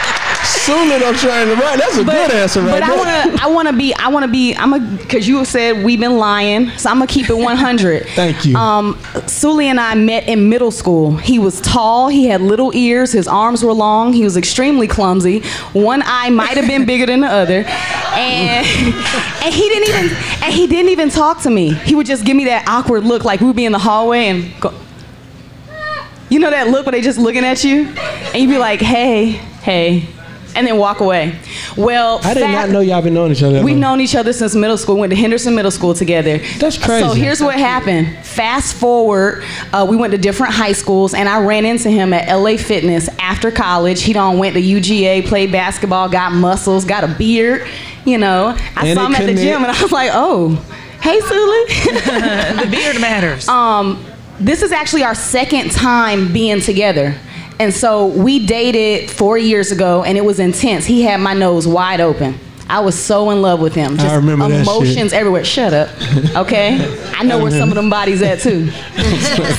Sumi 0.49 0.95
I'm 0.95 1.15
trying 1.15 1.47
to 1.47 1.55
write. 1.55 1.77
That's 1.77 1.97
a 1.97 2.03
good 2.03 2.31
answer 2.31 2.61
right 2.61 2.79
But 2.79 2.83
I 2.83 2.95
want 2.95 3.37
to, 3.37 3.43
I 3.43 3.47
want 3.47 3.67
to 3.67 3.73
be, 3.75 3.93
I 3.93 4.07
want 4.07 4.25
to 4.25 4.31
be, 4.31 4.55
I'm 4.55 4.73
a, 4.73 4.79
because 4.79 5.27
you 5.27 5.43
said 5.45 5.83
we've 5.83 5.99
been 5.99 6.17
lying, 6.17 6.69
so 6.71 6.89
I'm 6.89 6.97
gonna 6.97 7.07
keep 7.07 7.29
it 7.29 7.37
100. 7.37 8.07
Thank 8.15 8.45
you. 8.45 8.55
Um, 8.55 8.99
Sully 9.27 9.67
and 9.67 9.79
I 9.79 9.95
met 9.95 10.27
in 10.27 10.49
middle 10.49 10.71
school. 10.71 11.17
He 11.17 11.39
was 11.39 11.61
tall, 11.61 12.09
he 12.09 12.25
had 12.25 12.41
little 12.41 12.71
ears, 12.75 13.11
his 13.11 13.27
arms 13.27 13.63
were 13.63 13.73
long, 13.73 14.13
he 14.13 14.23
was 14.23 14.37
extremely 14.37 14.87
clumsy. 14.87 15.41
One 15.73 16.01
eye 16.03 16.29
might 16.29 16.57
have 16.57 16.67
been 16.67 16.85
bigger 16.85 17.05
than 17.05 17.21
the 17.21 17.27
other, 17.27 17.63
and 17.63 18.65
and 19.43 19.53
he 19.53 19.69
didn't 19.69 19.89
even, 19.89 20.17
and 20.43 20.53
he 20.53 20.67
didn't 20.67 20.89
even 20.89 21.09
talk 21.09 21.41
to 21.43 21.49
me. 21.49 21.73
He 21.73 21.95
would 21.95 22.07
just 22.07 22.25
give 22.25 22.35
me 22.35 22.45
that 22.45 22.67
awkward 22.67 23.03
look, 23.03 23.23
like 23.23 23.39
we'd 23.41 23.55
be 23.55 23.65
in 23.65 23.71
the 23.71 23.79
hallway 23.79 24.25
and 24.27 24.59
go. 24.59 24.73
You 26.29 26.37
know 26.39 26.51
that 26.51 26.67
look 26.67 26.85
where 26.85 26.91
they 26.91 27.01
just 27.01 27.17
looking 27.17 27.43
at 27.43 27.63
you, 27.63 27.87
and 27.87 28.35
you'd 28.35 28.49
be 28.49 28.59
like, 28.59 28.79
"Hey, 28.81 29.31
hey," 29.63 30.07
and 30.55 30.65
then 30.65 30.77
walk 30.77 30.99
away. 30.99 31.37
Well, 31.77 32.19
I 32.23 32.33
did 32.33 32.43
fa- 32.43 32.51
not 32.51 32.69
know 32.69 32.79
y'all 32.79 33.01
been 33.01 33.13
knowing 33.13 33.31
each 33.31 33.43
other. 33.43 33.63
We've 33.63 33.73
long. 33.75 33.79
known 33.79 34.01
each 34.01 34.15
other 34.15 34.33
since 34.33 34.55
middle 34.55 34.77
school. 34.77 34.97
Went 34.97 35.11
to 35.11 35.15
Henderson 35.15 35.55
Middle 35.55 35.71
School 35.71 35.93
together. 35.93 36.39
That's 36.57 36.77
crazy. 36.77 37.05
So 37.07 37.13
here's 37.13 37.41
what 37.41 37.55
happened. 37.57 38.17
Fast 38.25 38.75
forward, 38.75 39.43
uh, 39.73 39.85
we 39.89 39.95
went 39.95 40.11
to 40.11 40.17
different 40.17 40.53
high 40.53 40.71
schools, 40.73 41.13
and 41.13 41.29
I 41.29 41.43
ran 41.43 41.65
into 41.65 41.89
him 41.89 42.13
at 42.13 42.33
LA 42.33 42.57
Fitness 42.57 43.09
after 43.19 43.51
college. 43.51 44.01
He 44.03 44.13
done 44.13 44.37
went 44.37 44.55
to 44.55 44.61
UGA, 44.61 45.25
played 45.27 45.51
basketball, 45.51 46.09
got 46.09 46.31
muscles, 46.31 46.85
got 46.85 47.03
a 47.03 47.07
beard. 47.07 47.67
You 48.05 48.17
know, 48.17 48.55
I 48.75 48.87
And 48.87 48.97
saw 48.97 49.05
him 49.07 49.15
at 49.15 49.25
the 49.25 49.33
gym, 49.35 49.63
and 49.63 49.71
I 49.71 49.81
was 49.81 49.91
like, 49.91 50.09
oh, 50.13 50.55
hey, 51.01 51.19
Suli. 51.19 51.65
the 52.63 52.67
beard 52.71 52.99
matters. 52.99 53.47
Um, 53.47 54.03
this 54.39 54.61
is 54.63 54.71
actually 54.71 55.03
our 55.03 55.15
second 55.15 55.71
time 55.71 56.31
being 56.31 56.61
together. 56.61 57.15
And 57.59 57.73
so 57.73 58.07
we 58.07 58.45
dated 58.45 59.11
four 59.11 59.37
years 59.37 59.71
ago, 59.71 60.03
and 60.03 60.17
it 60.17 60.23
was 60.23 60.39
intense. 60.39 60.85
He 60.85 61.01
had 61.01 61.19
my 61.19 61.33
nose 61.33 61.67
wide 61.67 61.99
open. 61.99 62.39
I 62.69 62.79
was 62.81 62.97
so 62.97 63.31
in 63.31 63.41
love 63.41 63.59
with 63.59 63.73
him. 63.73 63.93
I 63.93 64.03
Just 64.03 64.15
remember 64.15 64.47
that 64.47 64.61
emotions 64.61 65.11
everywhere. 65.11 65.43
Shut 65.43 65.73
up. 65.73 65.89
Okay? 66.35 66.77
I 67.15 67.23
know 67.23 67.39
where 67.39 67.51
some 67.51 67.69
of 67.69 67.75
them 67.75 67.89
bodies 67.89 68.21
at 68.21 68.39
too. 68.39 68.69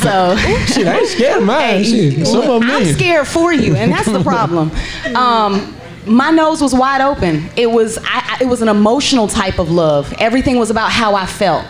so 0.01 0.37
Shit, 0.67 0.87
I 0.87 0.99
ain't 1.01 1.09
scared 1.09 1.39
of 1.39 1.45
mine. 1.45 1.85
Shit, 1.85 2.27
some 2.27 2.43
of 2.43 2.61
them 2.61 2.71
I'm 2.71 2.85
scared 2.87 3.27
for 3.27 3.53
you, 3.53 3.75
and 3.75 3.93
that's 3.93 4.11
the 4.11 4.23
problem. 4.23 4.71
Um, 5.17 5.77
my 6.07 6.31
nose 6.31 6.63
was 6.63 6.73
wide 6.73 7.01
open. 7.01 7.51
It 7.57 7.71
was 7.71 7.99
I, 7.99 8.05
I, 8.05 8.39
it 8.43 8.47
was 8.47 8.63
an 8.63 8.69
emotional 8.69 9.27
type 9.27 9.59
of 9.59 9.71
love. 9.71 10.15
Everything 10.19 10.57
was 10.59 10.71
about 10.71 10.91
how 10.91 11.15
I 11.15 11.27
felt. 11.27 11.67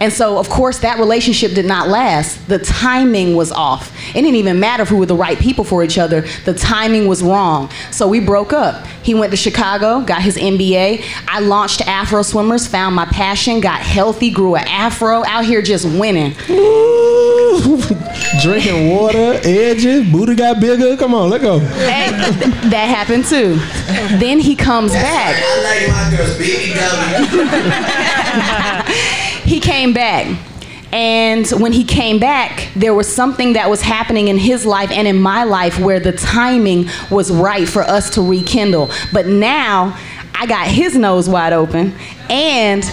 And 0.00 0.10
so, 0.10 0.38
of 0.38 0.48
course, 0.48 0.78
that 0.78 0.98
relationship 0.98 1.52
did 1.52 1.66
not 1.66 1.88
last. 1.88 2.48
The 2.48 2.58
timing 2.58 3.36
was 3.36 3.52
off. 3.52 3.94
It 4.10 4.14
didn't 4.22 4.36
even 4.36 4.58
matter 4.58 4.82
if 4.82 4.90
we 4.90 4.96
were 4.98 5.04
the 5.04 5.14
right 5.14 5.38
people 5.38 5.62
for 5.62 5.84
each 5.84 5.98
other. 5.98 6.22
The 6.46 6.54
timing 6.54 7.06
was 7.06 7.22
wrong. 7.22 7.70
So 7.90 8.08
we 8.08 8.18
broke 8.18 8.54
up. 8.54 8.86
He 9.02 9.14
went 9.14 9.30
to 9.30 9.36
Chicago, 9.36 10.00
got 10.00 10.22
his 10.22 10.36
MBA. 10.38 11.04
I 11.28 11.40
launched 11.40 11.86
Afro 11.86 12.22
Swimmers, 12.22 12.66
found 12.66 12.94
my 12.94 13.04
passion, 13.06 13.60
got 13.60 13.80
healthy, 13.80 14.30
grew 14.30 14.54
an 14.56 14.66
afro, 14.68 15.22
out 15.24 15.44
here 15.44 15.60
just 15.60 15.84
winning. 15.84 16.32
Drinking 18.42 18.90
water, 18.96 19.38
edges, 19.44 20.10
booty 20.10 20.34
got 20.34 20.60
bigger. 20.60 20.96
Come 20.96 21.14
on, 21.14 21.28
let 21.28 21.42
go. 21.42 21.58
Hey, 21.58 22.08
th- 22.10 22.70
that 22.70 22.86
happened 22.88 23.26
too. 23.26 23.56
Then 24.18 24.38
he 24.38 24.56
comes 24.56 24.92
back. 24.92 25.36
I 25.38 25.62
like 25.62 25.88
my 25.88 26.10
girls, 26.16 26.38
baby 26.38 26.72
W. 29.10 29.26
he 29.50 29.58
came 29.58 29.92
back. 29.92 30.38
And 30.92 31.44
when 31.50 31.72
he 31.72 31.84
came 31.84 32.20
back, 32.20 32.68
there 32.74 32.94
was 32.94 33.12
something 33.12 33.54
that 33.54 33.68
was 33.68 33.80
happening 33.80 34.28
in 34.28 34.38
his 34.38 34.64
life 34.64 34.90
and 34.92 35.06
in 35.06 35.20
my 35.20 35.42
life 35.42 35.78
where 35.78 35.98
the 35.98 36.12
timing 36.12 36.88
was 37.10 37.32
right 37.32 37.68
for 37.68 37.82
us 37.82 38.10
to 38.10 38.22
rekindle. 38.22 38.90
But 39.12 39.26
now 39.26 39.98
I 40.34 40.46
got 40.46 40.68
his 40.68 40.96
nose 40.96 41.28
wide 41.28 41.52
open 41.52 41.94
and 42.28 42.84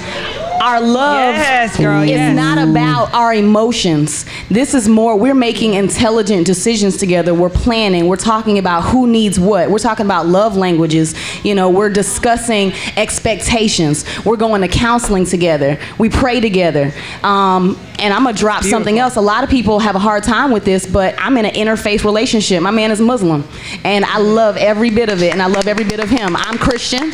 our 0.62 0.82
love 0.82 1.36
Yes, 1.36 1.78
girl, 1.78 2.02
is 2.02 2.10
yes. 2.10 2.36
not 2.36 2.58
about 2.58 3.14
our 3.14 3.34
emotions. 3.34 4.26
This 4.50 4.74
is 4.74 4.88
more, 4.88 5.18
we're 5.18 5.34
making 5.34 5.74
intelligent 5.74 6.46
decisions 6.46 6.98
together. 6.98 7.34
We're 7.34 7.50
planning. 7.50 8.08
We're 8.08 8.16
talking 8.16 8.58
about 8.58 8.82
who 8.82 9.08
needs 9.08 9.40
what. 9.40 9.70
We're 9.70 9.80
talking 9.80 10.06
about 10.06 10.28
love 10.28 10.56
languages. 10.56 11.16
You 11.44 11.56
know, 11.56 11.70
we're 11.70 11.90
discussing 11.90 12.74
expectations. 12.96 14.06
We're 14.26 14.38
going 14.38 14.62
to 14.62 14.68
counseling 14.68 15.26
together. 15.26 15.80
We 15.98 16.10
pray 16.10 16.40
together. 16.40 16.94
Um, 17.24 17.80
and 18.00 18.14
I'm 18.14 18.24
going 18.24 18.36
to 18.36 18.40
drop 18.40 18.64
something 18.64 19.00
else. 19.00 19.16
A 19.16 19.22
lot 19.22 19.44
of 19.44 19.50
people 19.50 19.80
have 19.80 19.96
a 19.96 20.00
hard 20.00 20.24
time 20.24 20.52
with 20.52 20.66
this, 20.66 20.86
but 20.86 21.16
I'm 21.18 21.38
in 21.38 21.46
an 21.46 21.54
interfaith 21.54 22.04
relationship. 22.04 22.62
My 22.62 22.72
man 22.72 22.92
is 22.92 23.02
Muslim. 23.02 23.44
And 23.84 24.06
I 24.06 24.20
love 24.20 24.58
every 24.58 24.90
bit 24.90 25.10
of 25.10 25.24
it, 25.24 25.34
and 25.34 25.42
I 25.42 25.48
love 25.48 25.68
every 25.68 25.86
bit 25.86 26.00
of 26.00 26.10
him. 26.10 26.36
I'm 26.36 26.58
Christian. 26.58 27.12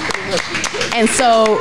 And 0.93 1.09
so 1.09 1.57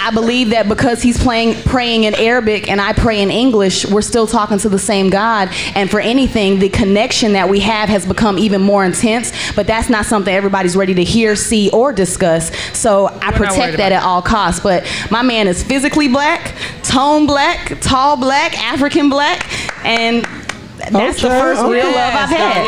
I 0.00 0.10
believe 0.10 0.50
that 0.50 0.68
because 0.68 1.02
he's 1.02 1.22
playing 1.22 1.54
praying 1.64 2.04
in 2.04 2.14
Arabic 2.14 2.70
and 2.70 2.80
I 2.80 2.92
pray 2.92 3.20
in 3.20 3.30
English, 3.30 3.86
we're 3.86 4.02
still 4.02 4.26
talking 4.26 4.58
to 4.58 4.68
the 4.68 4.78
same 4.78 5.10
God. 5.10 5.50
And 5.74 5.90
for 5.90 6.00
anything, 6.00 6.58
the 6.58 6.68
connection 6.68 7.32
that 7.32 7.48
we 7.48 7.60
have 7.60 7.88
has 7.88 8.06
become 8.06 8.38
even 8.38 8.62
more 8.62 8.84
intense. 8.84 9.32
But 9.54 9.66
that's 9.66 9.88
not 9.88 10.06
something 10.06 10.32
everybody's 10.32 10.76
ready 10.76 10.94
to 10.94 11.04
hear, 11.04 11.36
see, 11.36 11.70
or 11.70 11.92
discuss. 11.92 12.50
So 12.76 13.06
I 13.06 13.30
worried 13.30 13.48
protect 13.48 13.76
that 13.78 13.92
at 13.92 14.02
all 14.02 14.22
costs. 14.22 14.60
But 14.60 14.86
my 15.10 15.22
man 15.22 15.48
is 15.48 15.62
physically 15.62 16.08
black, 16.08 16.54
tone 16.82 17.26
black, 17.26 17.78
tall 17.80 18.16
black, 18.16 18.58
African 18.62 19.10
black, 19.10 19.46
and 19.84 20.24
that's 20.78 21.20
the 21.20 21.28
Okay, 21.28 21.40
first 21.40 21.62
real 21.62 21.86
love 21.86 22.14
I've 22.14 22.30
had. 22.30 22.66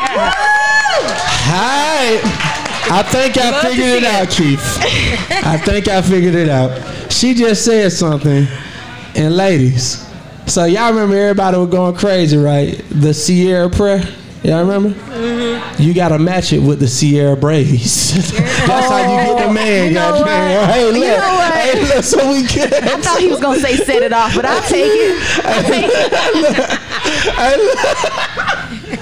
Hi. 1.53 2.60
I 2.93 3.03
think 3.03 3.37
I 3.39 3.51
Love 3.51 3.63
figured 3.63 4.03
it 4.03 4.05
out, 4.05 4.25
it. 4.25 4.31
Chief. 4.31 4.61
I 5.45 5.57
think 5.65 5.89
I 5.89 6.03
figured 6.03 6.35
it 6.35 6.49
out. 6.49 7.13
She 7.13 7.35
just 7.35 7.65
said 7.65 7.93
something. 7.93 8.47
And 9.15 9.37
ladies, 9.37 10.07
so 10.47 10.65
y'all 10.65 10.91
remember 10.91 11.17
everybody 11.17 11.57
was 11.59 11.69
going 11.71 11.95
crazy, 11.97 12.37
right? 12.37 12.83
The 12.91 13.13
Ciara 13.13 13.69
prayer. 13.71 14.03
Y'all 14.43 14.61
remember? 14.65 14.91
Mm-hmm. 15.11 15.83
You 15.83 15.93
gotta 15.93 16.19
match 16.19 16.53
it 16.55 16.61
with 16.61 16.81
the 16.81 16.87
Ciara 16.89 17.37
braids. 17.37 18.13
That's 18.33 18.89
how 18.89 18.99
you 19.03 19.27
get 19.27 19.39
the 19.39 19.45
oh, 19.45 19.53
man. 19.53 19.89
You 19.89 19.95
know 19.95 20.13
goddamn. 20.13 20.69
Hey, 20.71 20.87
You 20.87 20.93
look, 20.93 21.19
know 21.19 21.35
what? 21.35 21.53
hey, 21.53 21.81
look, 21.95 22.05
so 22.05 22.33
we 22.33 22.43
good. 22.47 22.73
I 22.73 23.01
thought 23.01 23.21
he 23.21 23.29
was 23.29 23.39
gonna 23.41 23.61
say 23.61 23.77
set 23.77 24.03
it 24.03 24.13
off, 24.15 24.35
but 24.35 24.45
I'll 24.47 24.63
take 24.63 24.91
it. 24.91 25.45
I'll 25.45 25.63
take 25.65 25.91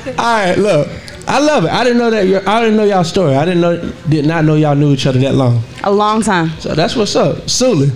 it. 0.09 0.19
All 0.19 0.25
right, 0.25 0.59
look. 0.59 0.89
I 1.29 1.41
love 1.41 1.65
it. 1.65 1.71
I 1.71 1.85
didn't 1.85 1.99
know 1.99 2.11
that. 2.11 2.49
I 2.49 2.61
didn't 2.63 2.77
know 2.77 2.85
y'all 2.85 3.05
story. 3.05 3.35
I 3.35 3.45
didn't 3.45 3.61
know. 3.61 3.93
Did 4.09 4.25
not 4.25 4.45
know 4.47 4.55
y'all 4.55 4.75
knew 4.75 4.93
each 4.93 5.07
other 5.07 5.19
that 5.21 5.35
long. 5.35 5.63
A 5.85 5.93
long 5.93 6.23
time. 6.23 6.49
So 6.59 6.75
that's 6.75 6.97
what's 6.97 7.15
up, 7.17 7.51
Suli. 7.51 7.91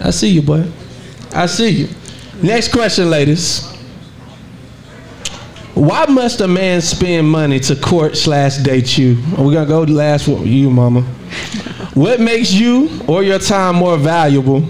I 0.00 0.10
see 0.10 0.28
you, 0.28 0.42
boy. 0.42 0.70
I 1.32 1.46
see 1.46 1.70
you. 1.70 1.88
Next 2.42 2.70
question, 2.70 3.10
ladies. 3.10 3.72
Why 5.74 6.06
must 6.06 6.40
a 6.40 6.48
man 6.48 6.80
spend 6.80 7.28
money 7.28 7.60
to 7.60 7.76
court 7.76 8.16
slash 8.16 8.58
date 8.58 8.96
you? 8.96 9.16
We're 9.36 9.52
gonna 9.52 9.66
go 9.66 9.84
the 9.84 9.92
last 9.92 10.28
one, 10.28 10.46
you, 10.46 10.70
mama. 10.70 11.02
What 11.92 12.20
makes 12.20 12.52
you 12.52 13.00
or 13.08 13.22
your 13.22 13.38
time 13.38 13.76
more 13.76 13.98
valuable 13.98 14.66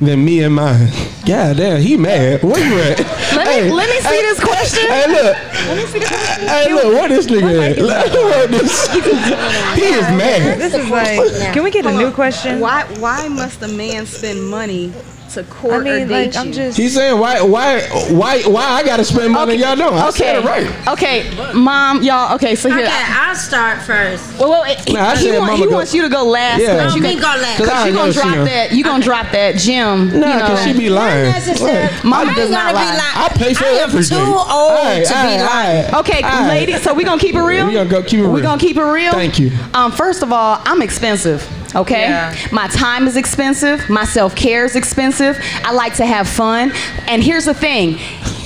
than 0.00 0.24
me 0.24 0.42
and 0.42 0.54
mine? 0.54 0.88
God 1.24 1.56
damn, 1.56 1.80
he 1.80 1.96
mad. 1.96 2.42
Where 2.42 2.58
you 2.58 2.80
at? 2.80 3.13
Let 3.36 3.64
me 3.64 3.70
let 3.70 3.88
me 3.90 4.00
see 4.00 4.20
this 4.22 4.40
question. 4.40 4.88
Hey, 4.88 5.06
look. 5.08 5.36
Let 5.68 5.76
me 5.76 5.86
see 5.86 5.98
the 5.98 6.06
question. 6.06 6.48
Hey, 6.48 6.72
look, 6.72 6.84
where 6.84 7.08
this 7.08 7.26
nigga 7.26 7.70
at? 7.70 7.78
Look, 7.78 8.12
where 8.12 8.46
this- 8.46 8.86
He 9.74 9.82
is 9.82 10.06
mad. 10.10 10.58
This 10.60 10.74
is 10.74 10.88
like, 10.88 11.52
can 11.52 11.62
we 11.64 11.70
get 11.70 11.86
a 11.86 11.92
new 11.92 12.10
question? 12.12 12.60
Why 12.60 12.84
why 12.98 13.28
must 13.28 13.62
a 13.62 13.68
man 13.68 14.06
spend 14.06 14.48
money 14.48 14.92
to 15.34 15.44
court 15.44 15.74
I 15.74 15.78
mean, 15.78 15.86
or 16.04 16.06
date 16.06 16.26
like, 16.34 16.36
I'm 16.36 16.48
you? 16.48 16.54
just- 16.54 16.76
He's 16.78 16.94
saying 16.94 17.18
why 17.18 17.40
why 17.42 17.80
why 18.10 18.42
why 18.42 18.64
I 18.64 18.82
gotta 18.84 19.04
spend 19.04 19.32
money 19.32 19.54
y'all 19.56 19.76
don't. 19.76 19.94
I 19.94 20.08
okay. 20.08 20.18
said 20.18 20.36
it 20.36 20.44
right. 20.44 20.88
Okay, 20.88 21.30
mom, 21.54 22.02
y'all. 22.02 22.34
Okay, 22.36 22.54
so 22.54 22.68
here. 22.68 22.78
Okay, 22.86 22.90
I'll 22.92 23.34
start 23.36 23.82
first. 23.82 24.38
Well, 24.38 24.50
well 24.50 24.64
it, 24.64 24.92
Nah, 24.92 25.00
I 25.10 25.16
he, 25.16 25.24
said 25.24 25.38
want- 25.38 25.52
mama 25.52 25.64
he 25.64 25.70
go- 25.70 25.76
wants 25.76 25.94
you 25.94 26.02
to 26.02 26.08
go 26.08 26.24
last. 26.24 26.60
Yeah. 26.60 26.82
cause 26.84 26.94
you 26.94 27.00
No, 27.02 27.08
me 27.08 27.14
can- 27.14 27.22
go 27.22 27.28
last. 27.42 27.58
'Cause 27.58 27.68
I 27.68 27.72
Cause 27.72 27.86
you 27.86 27.92
know 27.92 27.98
gonna 27.98 28.12
she 28.12 28.18
drop 28.20 28.34
gonna- 28.34 28.44
that. 28.44 28.72
You 28.72 28.84
gonna 28.84 29.04
drop 29.10 29.30
that 29.32 29.56
gym. 29.56 30.08
Nah, 30.08 30.14
you 30.14 30.20
know. 30.38 30.46
cause 30.46 30.64
she 30.64 30.72
be 30.72 30.88
lying. 30.88 31.30
necessary. 31.32 31.86
What? 31.94 32.04
Mama 32.04 32.32
I 32.32 32.34
does 32.34 32.50
not 32.50 32.74
lie. 32.74 32.80
be 32.82 32.86
lying. 32.98 33.00
I 33.16 33.28
pay 33.34 33.54
for 33.54 33.64
I 33.64 33.68
am 33.68 33.88
everything. 33.90 34.18
too 34.18 34.24
old 34.32 34.46
Alright, 34.48 35.04
to 35.06 35.12
be 35.12 35.14
lying. 35.16 35.40
alright. 35.40 35.94
Okay, 35.94 36.22
Alright. 36.22 36.48
ladies. 36.48 36.82
So 36.82 36.94
we 36.94 37.04
gonna 37.04 37.20
keep 37.20 37.34
it 37.34 37.40
real. 37.42 37.66
We 37.66 37.72
gonna 37.74 37.88
go 37.88 38.02
keep 38.02 38.20
it 38.20 38.22
real. 38.22 38.30
We 38.32 38.40
real. 38.40 38.50
gonna 38.50 38.60
keep 38.60 38.76
it 38.76 38.82
real. 38.82 39.12
Thank 39.12 39.38
you. 39.38 39.50
Um, 39.74 39.92
first 39.92 40.22
of 40.22 40.32
all, 40.32 40.60
I'm 40.64 40.82
expensive. 40.82 41.46
Okay, 41.76 42.02
Yeah. 42.02 42.34
my 42.52 42.68
time 42.68 43.06
is 43.08 43.16
expensive. 43.16 43.88
My 43.90 44.04
self 44.04 44.36
care 44.36 44.64
is 44.64 44.76
expensive. 44.76 45.38
I 45.64 45.72
like 45.72 45.94
to 45.96 46.06
have 46.06 46.28
fun. 46.28 46.72
And 47.08 47.22
here's 47.22 47.46
the 47.46 47.54
thing. 47.54 47.98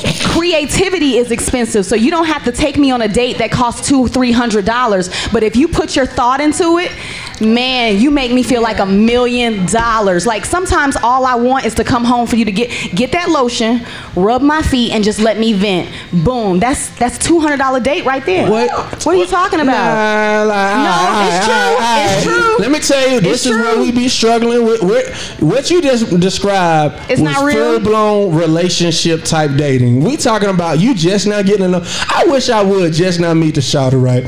Creativity 0.03 1.16
is 1.16 1.31
expensive, 1.33 1.85
so 1.85 1.95
you 1.97 2.11
don't 2.11 2.27
have 2.27 2.45
to 2.45 2.53
take 2.53 2.77
me 2.77 2.91
on 2.91 3.03
a 3.03 3.09
date 3.09 3.39
that 3.39 3.51
costs 3.51 3.89
two, 3.89 4.07
three 4.09 4.31
hundred 4.33 4.65
dollars. 4.65 5.11
But 5.33 5.43
if 5.43 5.57
you 5.57 5.66
put 5.69 5.97
your 5.97 6.07
thought 6.07 6.41
into 6.41 6.79
it, 6.79 6.93
man, 7.41 7.99
you 7.99 8.11
make 8.11 8.33
me 8.33 8.43
feel 8.43 8.62
like 8.62 8.79
a 8.79 8.87
million 8.87 9.66
dollars. 9.66 10.27
Like 10.27 10.45
sometimes 10.45 10.97
all 11.03 11.27
I 11.27 11.35
want 11.35 11.65
is 11.66 11.75
to 11.77 11.85
come 11.85 12.05
home 12.05 12.27
for 12.27 12.37
you 12.37 12.45
to 12.45 12.53
get 12.53 12.70
get 12.95 13.12
that 13.12 13.29
lotion, 13.31 13.85
rub 14.15 14.43
my 14.43 14.62
feet, 14.62 14.93
and 14.93 15.03
just 15.03 15.19
let 15.19 15.39
me 15.39 15.53
vent. 15.53 15.89
Boom. 16.25 16.61
That's 16.61 16.91
that's 16.99 17.19
two 17.19 17.41
hundred 17.41 17.57
dollar 17.57 17.81
date 17.81 18.05
right 18.05 18.25
there. 18.25 18.49
What? 18.49 18.70
What 19.05 19.07
are 19.09 19.16
you 19.16 19.27
talking 19.27 19.61
about? 19.61 20.47
Nah, 20.47 20.85
No, 20.85 21.27
it's 21.27 21.47
true. 21.47 21.77
It's 21.81 22.25
true. 22.25 22.59
Let 22.59 22.70
me 22.70 22.79
tell 22.79 23.11
you, 23.11 23.20
this 23.20 23.45
It's 23.45 23.47
is 23.47 23.53
where 23.53 23.75
true. 23.75 23.83
we 23.83 23.93
be 23.93 24.09
struggling 24.09 24.65
with. 24.65 24.83
What, 24.83 25.09
what 25.41 25.70
you 25.70 25.83
just 25.83 26.19
described 26.20 26.95
It's 27.11 27.20
not 27.20 27.45
real? 27.45 27.55
full 27.57 27.81
blown 27.81 28.35
relationship 28.37 29.25
type 29.25 29.57
dating. 29.57 29.88
We 29.97 30.16
talking 30.16 30.48
about 30.51 30.78
you 30.81 30.94
just 30.94 31.27
now 31.27 31.43
getting 31.43 31.70
know. 31.70 31.82
I 32.09 32.24
wish 32.28 32.48
I 32.51 32.62
would 32.62 32.93
just 32.93 33.20
now 33.20 33.35
meet 33.35 33.55
the 33.56 33.62
shouter 33.62 33.98
right. 33.98 34.24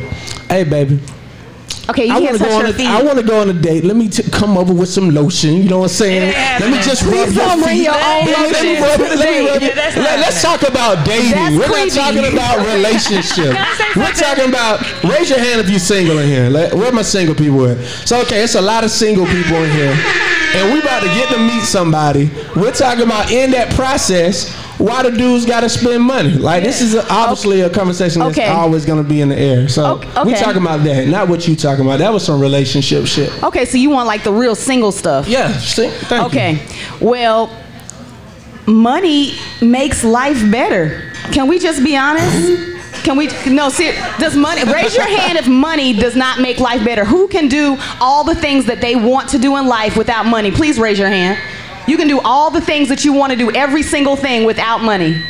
Hey, 0.48 0.64
baby. 0.64 1.00
Okay, 1.88 2.06
you 2.06 2.12
I 2.14 2.20
can't 2.20 2.38
touch 2.38 2.48
go 2.48 2.54
on. 2.56 2.60
her 2.66 2.70
A, 2.70 2.72
feet. 2.72 2.86
I 2.86 3.02
want 3.02 3.18
to 3.18 3.24
go 3.24 3.40
on 3.40 3.50
a 3.50 3.52
date. 3.52 3.82
Let 3.82 3.96
me 3.96 4.08
t- 4.08 4.22
come 4.30 4.56
over 4.56 4.72
with 4.72 4.88
some 4.88 5.10
lotion. 5.10 5.54
You 5.54 5.68
know 5.68 5.78
what 5.78 5.84
I'm 5.90 5.96
saying? 5.96 6.22
Ain't 6.34 6.60
Let 6.60 6.70
me 6.70 6.76
just 6.82 7.02
Please 7.02 7.34
rub 7.36 7.58
your 7.58 7.66
feet. 7.66 7.82
your 7.82 7.94
own 7.94 8.00
Let 8.00 8.26
me- 8.26 8.32
let 8.32 8.62
me 8.62 8.78
lotion 8.78 8.82
rub 8.82 9.00
it- 9.00 9.18
let 9.18 9.28
me 9.42 9.48
rub 9.50 9.62
it. 9.62 9.74
Yeah, 9.76 10.02
Let- 10.02 10.18
Let's 10.20 10.40
talk 10.42 10.62
about 10.62 11.04
dating. 11.04 11.30
That's 11.32 11.56
We're 11.56 11.64
creepy. 11.66 11.96
not 11.96 12.14
talking 12.14 12.32
about 12.32 12.58
relationships. 12.74 13.58
We're 13.96 14.12
talking 14.12 14.48
about. 14.48 14.80
Raise 15.02 15.30
your 15.30 15.40
hand 15.40 15.60
if 15.62 15.68
you're 15.70 15.80
single 15.80 16.18
in 16.18 16.28
here. 16.28 16.50
Where 16.76 16.92
my 16.92 17.02
single 17.02 17.34
people 17.34 17.66
at? 17.66 17.78
So 18.06 18.20
okay, 18.22 18.42
it's 18.44 18.54
a 18.54 18.60
lot 18.62 18.84
of 18.84 18.90
single 18.92 19.26
people 19.26 19.56
in 19.56 19.70
here, 19.72 19.90
and 20.54 20.72
we 20.72 20.78
about 20.80 21.00
to 21.02 21.08
get 21.08 21.28
to 21.30 21.38
meet 21.38 21.62
somebody. 21.64 22.30
We're 22.54 22.70
talking 22.72 23.02
about 23.04 23.32
in 23.32 23.50
that 23.52 23.74
process. 23.74 24.54
Why 24.81 25.02
the 25.02 25.11
dudes 25.11 25.44
got 25.44 25.61
to 25.61 25.69
spend 25.69 26.02
money? 26.02 26.31
Like 26.31 26.65
this 26.65 26.81
is 26.81 26.97
obviously 26.97 27.61
a 27.61 27.69
conversation 27.70 28.20
that's 28.20 28.39
Okay. 28.39 28.48
always 28.48 28.86
going 28.86 29.02
to 29.02 29.09
be 29.09 29.20
in 29.20 29.28
the 29.28 29.39
air. 29.39 29.69
So 29.69 29.97
Okay, 29.98 30.24
we 30.24 30.35
talking 30.35 30.62
about 30.62 30.82
that, 30.85 31.07
not 31.07 31.28
what 31.28 31.47
you 31.47 31.55
talking 31.55 31.85
about. 31.85 31.98
That 31.98 32.12
was 32.12 32.24
some 32.24 32.40
relationship 32.40 33.07
shit. 33.07 33.31
Okay, 33.43 33.66
so 33.66 33.77
you 33.77 33.90
want 33.90 34.07
like 34.07 34.24
the 34.24 34.32
real 34.32 34.55
single 34.55 34.90
stuff? 34.90 35.28
Yeah. 35.28 35.52
See, 35.59 35.93
Okay. 36.11 36.66
Well, 37.01 37.51
money 38.66 39.35
makes 39.61 40.02
life 40.02 40.51
better. 40.51 41.12
Can 41.32 41.47
we 41.47 41.59
just 41.59 41.85
be 41.85 41.97
honest? 41.97 42.69
Can 43.05 43.16
we 43.16 43.28
no 43.47 43.69
see, 43.70 43.93
does 44.19 44.36
money 44.36 44.62
raise 44.65 44.94
your 44.94 45.07
hand 45.07 45.39
if 45.39 45.47
money 45.48 45.93
does 45.94 46.16
not 46.16 46.40
make 46.40 46.59
life 46.59 46.85
better? 46.85 47.05
Who 47.05 47.28
can 47.28 47.48
do 47.48 47.77
all 48.01 48.24
the 48.24 48.35
things 48.35 48.66
that 48.66 48.81
they 48.81 48.94
want 48.97 49.28
to 49.31 49.39
do 49.39 49.57
in 49.57 49.66
life 49.66 49.97
without 49.97 50.27
money? 50.27 50.51
Please 50.51 50.78
raise 50.78 50.98
your 50.98 51.09
hand. 51.09 51.39
You 51.90 51.96
can 51.96 52.06
do 52.06 52.20
all 52.20 52.52
the 52.52 52.60
things 52.60 52.88
that 52.88 53.04
you 53.04 53.12
want 53.12 53.32
to 53.32 53.36
do, 53.36 53.50
every 53.50 53.82
single 53.82 54.14
thing 54.14 54.44
without 54.44 54.80
money. 54.80 55.20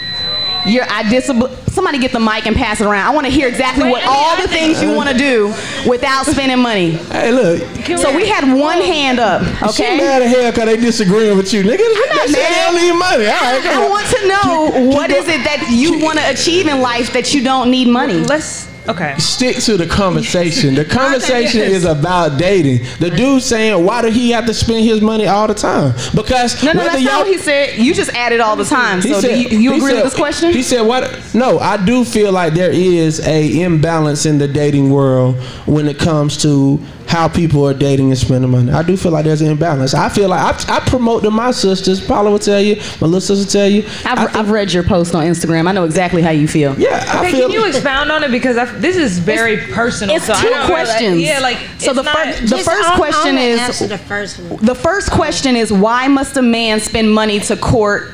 You're 0.67 0.85
I 0.85 1.05
disab- 1.05 1.57
somebody 1.71 1.99
get 1.99 2.13
the 2.13 2.21
mic 2.21 2.47
and 2.47 2.55
pass 2.55 2.83
it 2.83 2.85
around. 2.85 3.07
I 3.07 3.15
want 3.15 3.27
to 3.27 3.33
hear 3.33 3.49
exactly 3.49 3.85
Wait, 3.85 3.93
what 3.93 4.03
I 4.03 4.07
mean, 4.07 4.15
all 4.15 4.37
I 4.37 4.43
the 4.43 4.49
things 4.49 4.83
you 4.83 4.89
uh-huh. 4.89 4.97
want 4.99 5.09
to 5.09 5.17
do 5.17 5.55
without 5.89 6.27
spending 6.27 6.59
money. 6.59 6.91
Hey, 6.91 7.33
look. 7.33 7.63
So 7.99 8.15
we 8.15 8.29
had 8.29 8.45
one 8.55 8.79
hand 8.83 9.19
up, 9.19 9.43
She 9.73 9.83
okay? 9.85 9.97
mad 9.97 10.21
as 10.21 10.31
hell 10.31 10.53
because 10.53 10.67
they 10.67 10.77
disagreeing 10.77 11.35
with 11.39 11.51
you. 11.55 11.63
Nigga, 11.63 11.81
I'm 11.81 12.17
not 12.17 12.27
they 12.27 12.33
say 12.35 12.43
they 12.45 12.51
mad. 12.51 12.73
don't 12.73 12.83
need 12.83 12.93
money. 12.99 13.25
All 13.25 13.41
right, 13.41 13.63
come 13.63 13.81
I 13.81 13.85
on. 13.85 13.91
want 13.91 14.07
to 14.09 14.29
know 14.29 14.95
what 14.95 15.11
is 15.11 15.29
it 15.29 15.43
that 15.45 15.71
you 15.73 15.99
want 16.05 16.19
to 16.19 16.29
achieve 16.31 16.67
in 16.67 16.83
life 16.83 17.11
that 17.15 17.33
you 17.33 17.43
don't 17.43 17.71
need 17.71 17.89
money. 17.89 18.21
Let's. 18.21 18.70
Okay. 18.89 19.15
Stick 19.19 19.57
to 19.59 19.77
the 19.77 19.87
conversation. 19.87 20.75
The 20.75 20.85
conversation 21.01 21.61
is 21.61 21.85
about 21.85 22.39
dating. 22.39 22.87
The 22.99 23.11
dude 23.11 23.43
saying, 23.43 23.85
why 23.85 24.03
do 24.03 24.09
he 24.11 24.31
have 24.31 24.47
to 24.47 24.55
spend 24.55 24.85
his 24.85 25.01
money 25.01 25.27
all 25.27 25.47
the 25.47 25.55
time? 25.55 25.93
Because 26.15 26.63
No, 26.65 26.73
no, 26.73 26.85
that's 26.85 27.03
not 27.03 27.21
what 27.21 27.27
he 27.27 27.39
said. 27.39 27.79
You 27.79 27.95
just 27.95 28.11
added 28.15 28.41
all 28.41 28.57
the 28.57 28.65
time. 28.65 29.03
So 29.03 29.21
said- 29.21 29.29
do 29.35 29.41
you, 29.57 29.59
you 29.59 29.71
agree 29.75 29.91
said- 29.91 29.95
with 29.97 30.05
this 30.05 30.15
question? 30.15 30.53
He 30.53 30.63
said, 30.63 30.83
"What? 30.83 31.11
No, 31.35 31.59
I 31.59 31.77
do 31.85 32.05
feel 32.05 32.33
like 32.33 32.55
there 32.55 32.71
is 32.71 33.21
a 33.27 33.61
imbalance 33.63 34.27
in 34.27 34.39
the 34.39 34.49
dating 34.49 34.91
world 34.91 35.37
when 35.67 35.87
it 35.87 35.99
comes 35.99 36.37
to 36.43 36.81
how 37.11 37.27
people 37.27 37.67
are 37.67 37.75
dating 37.75 38.11
and 38.11 38.17
spending 38.17 38.49
money. 38.49 38.71
I 38.71 38.85
do 38.85 38.97
feel 38.97 39.11
like 39.11 39.25
there's 39.25 39.41
an 39.43 39.51
imbalance. 39.51 39.95
I 39.95 40.09
feel 40.09 40.29
like 40.29 40.69
I, 40.71 40.77
I 40.77 40.81
promote 40.89 41.25
to 41.25 41.31
my 41.33 41.51
sisters. 41.51 42.01
Paula 42.01 42.31
will 42.31 42.39
tell 42.39 42.61
you. 42.61 42.77
My 43.01 43.09
little 43.09 43.21
sister 43.21 43.51
tell 43.51 43.69
you. 43.69 43.85
I've, 44.05 44.37
I've 44.37 44.51
read 44.53 44.73
your 44.73 44.85
post 44.85 45.13
on 45.17 45.25
Instagram. 45.27 45.67
I 45.69 45.73
know 45.73 45.83
exactly 45.83 46.23
how 46.23 46.31
you 46.31 46.47
feel. 46.47 46.79
Yeah, 46.79 47.05
I 47.09 47.19
Okay, 47.19 47.33
feel. 47.33 47.49
can 47.49 47.51
you 47.51 47.67
expound 47.67 48.13
on 48.13 48.23
it 48.23 48.31
because 48.31 48.57
I, 48.57 48.67
this 48.79 48.97
is 48.97 49.19
very 49.19 49.57
personal. 49.73 50.15
It's 50.15 50.27
so 50.27 50.35
I 50.35 50.41
two 50.41 50.49
don't 50.51 50.59
really- 50.61 50.71
questions. 50.73 51.21
yeah, 51.21 51.41
like 51.41 51.59
So 51.79 51.93
the 51.93 52.03
not, 52.03 52.15
fir- 52.17 52.47
the 52.47 52.59
first 52.59 52.69
I'm- 52.69 52.93
I'm 52.93 52.97
question 52.97 53.35
gonna 53.35 53.41
is- 53.41 53.89
the 53.89 53.99
first 53.99 54.39
one. 54.39 54.65
The 54.65 54.75
first 54.77 55.11
question 55.11 55.57
is 55.57 55.73
why 55.73 56.07
must 56.07 56.37
a 56.37 56.43
man 56.43 56.79
spend 56.79 57.13
money 57.13 57.41
to 57.41 57.57
court 57.57 58.13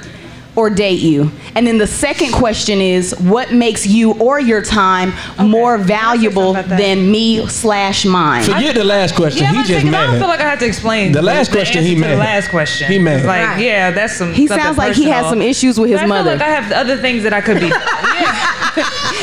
or 0.57 0.71
date 0.71 1.01
you? 1.01 1.31
And 1.55 1.67
then 1.67 1.79
the 1.79 1.87
second 1.87 2.33
question 2.33 2.81
is 2.81 3.15
what 3.21 3.53
makes 3.53 3.87
you 3.87 4.13
or 4.15 4.41
your 4.41 4.63
time 4.63 5.13
more 5.39 5.79
valuable 5.79 6.55
than 6.55 7.11
me 7.11 7.47
slash 7.49 8.05
mine? 8.05 8.43
Forget 8.45 8.75
the 8.75 8.85
last 8.85 9.15
question. 9.15 9.43
Yeah, 9.43 9.53
he 9.53 9.59
I'm 9.59 9.65
just 9.65 9.71
thinking, 9.81 9.95
I 9.95 10.07
don't 10.07 10.19
feel 10.19 10.29
like 10.29 10.41
I 10.41 10.49
have 10.49 10.59
to 10.61 10.67
explain 10.67 11.13
The 11.13 11.23
last 11.23 11.51
question, 11.51 11.79
answer 11.79 11.89
he 11.89 11.95
to 11.95 12.01
mad. 12.01 12.11
The 12.13 12.17
last 12.19 12.49
question, 12.51 12.89
He 12.91 12.99
mad. 12.99 13.19
It's 13.19 13.27
Like, 13.27 13.47
Right. 13.49 13.61
yeah, 13.61 13.91
that's 13.91 14.15
some. 14.17 14.33
He 14.33 14.47
sounds 14.47 14.77
like 14.79 14.95
he 14.97 15.05
has 15.05 15.27
some 15.29 15.41
issues 15.43 15.79
with 15.79 15.91
his 15.91 16.01
But 16.01 16.05
I 16.05 16.09
mother. 16.09 16.31
feel 16.31 16.39
like 16.39 16.49
I 16.49 16.61
have 16.61 16.73
other 16.73 16.97
things 16.97 17.23
that 17.23 17.33
I 17.33 17.41
could 17.41 17.61
be. 17.61 17.71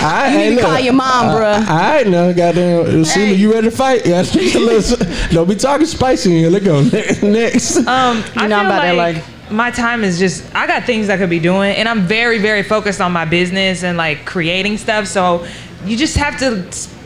I, 0.06 0.30
You 0.32 0.38
hey, 0.38 0.50
need 0.50 0.56
to 0.58 0.62
look, 0.62 0.72
call 0.72 0.80
your 0.80 0.94
mom, 0.94 1.28
uh, 1.30 1.36
bruh. 1.36 1.68
All 1.70 1.78
right, 1.78 2.08
now, 2.08 2.32
goddamn. 2.32 3.06
See, 3.06 3.34
you 3.34 3.54
ready 3.54 3.70
to 3.70 3.76
fight? 3.76 4.06
Yeah, 4.06 4.24
don't 5.32 5.48
be 5.48 5.56
talking 5.56 5.86
spicy 5.86 6.32
in 6.32 6.38
here. 6.38 6.50
Let's 6.50 6.66
go. 6.66 7.28
Next. 7.28 7.78
Um, 7.78 8.24
I 8.36 8.48
know 8.48 8.58
feel 8.60 8.66
about 8.66 8.82
that, 8.82 8.96
like, 8.96 9.16
like- 9.18 9.26
my 9.54 9.72
time 9.72 10.04
is 10.04 10.20
just 10.20 10.54
I 10.56 10.68
got 10.68 10.84
things 10.84 11.10
I 11.10 11.18
could 11.18 11.30
be 11.30 11.40
doing, 11.40 11.76
and 11.76 11.88
I'm 11.88 12.02
very 12.02 12.40
very 12.40 12.64
focused 12.64 13.00
on 13.02 13.12
my 13.12 13.26
business 13.26 13.84
and 13.84 13.98
like 13.98 14.26
creating 14.26 14.78
stuff. 14.78 15.08
So 15.08 15.46
you 15.86 15.96
just 15.98 16.18
have 16.18 16.38
to. 16.40 16.48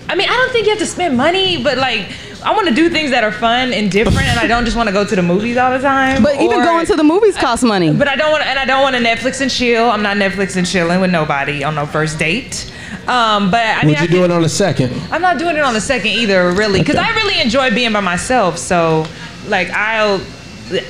I 0.09 0.15
mean, 0.15 0.29
I 0.29 0.33
don't 0.33 0.51
think 0.53 0.65
you 0.65 0.71
have 0.71 0.79
to 0.79 0.85
spend 0.85 1.17
money, 1.17 1.61
but 1.63 1.77
like. 1.77 2.07
I 2.45 2.53
want 2.55 2.67
to 2.69 2.73
do 2.73 2.87
things 2.89 3.09
that 3.09 3.23
are 3.23 3.31
fun 3.31 3.73
and 3.73 3.91
different, 3.91 4.21
and 4.21 4.39
I 4.39 4.45
don't 4.47 4.63
just 4.63 4.77
want 4.77 4.87
to 4.87 4.93
go 4.93 5.03
to 5.03 5.15
the 5.15 5.23
movies 5.23 5.57
all 5.57 5.71
the 5.71 5.79
time. 5.79 6.21
But 6.21 6.35
even 6.35 6.61
going 6.63 6.85
to 6.85 6.95
the 6.95 7.03
movies 7.03 7.35
costs 7.35 7.63
money. 7.65 7.91
But 7.91 8.07
I 8.07 8.15
don't 8.15 8.31
want, 8.31 8.45
and 8.45 8.59
I 8.59 8.63
don't 8.63 8.83
want 8.83 8.95
to 8.95 9.01
Netflix 9.01 9.41
and 9.41 9.49
chill. 9.49 9.89
I'm 9.89 10.03
not 10.03 10.17
Netflix 10.17 10.55
and 10.55 10.65
chilling 10.65 11.01
with 11.01 11.09
nobody 11.11 11.63
on 11.63 11.73
no 11.75 11.87
first 11.87 12.19
date. 12.19 12.71
Um, 13.07 13.49
but 13.49 13.65
I 13.65 13.79
mean, 13.81 13.87
Would 13.87 14.01
you 14.01 14.07
feel- 14.07 14.17
do 14.19 14.23
it 14.25 14.31
on 14.31 14.43
the 14.43 14.49
second? 14.49 14.93
I'm 15.11 15.21
not 15.21 15.39
doing 15.39 15.57
it 15.57 15.61
on 15.63 15.73
the 15.73 15.81
second 15.81 16.11
either, 16.11 16.51
really, 16.51 16.79
because 16.79 16.95
Okay. 16.95 17.05
I 17.05 17.15
really 17.15 17.41
enjoy 17.41 17.71
being 17.71 17.91
by 17.91 18.01
myself. 18.01 18.59
So, 18.59 19.07
like, 19.47 19.69
I'll, 19.71 20.21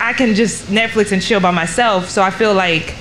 I 0.02 0.14
can 0.14 0.34
just 0.36 0.68
Netflix 0.68 1.12
and 1.12 1.22
chill 1.22 1.40
by 1.40 1.52
myself. 1.52 2.10
So 2.10 2.22
I 2.24 2.32
feel 2.32 2.54
like 2.54 2.96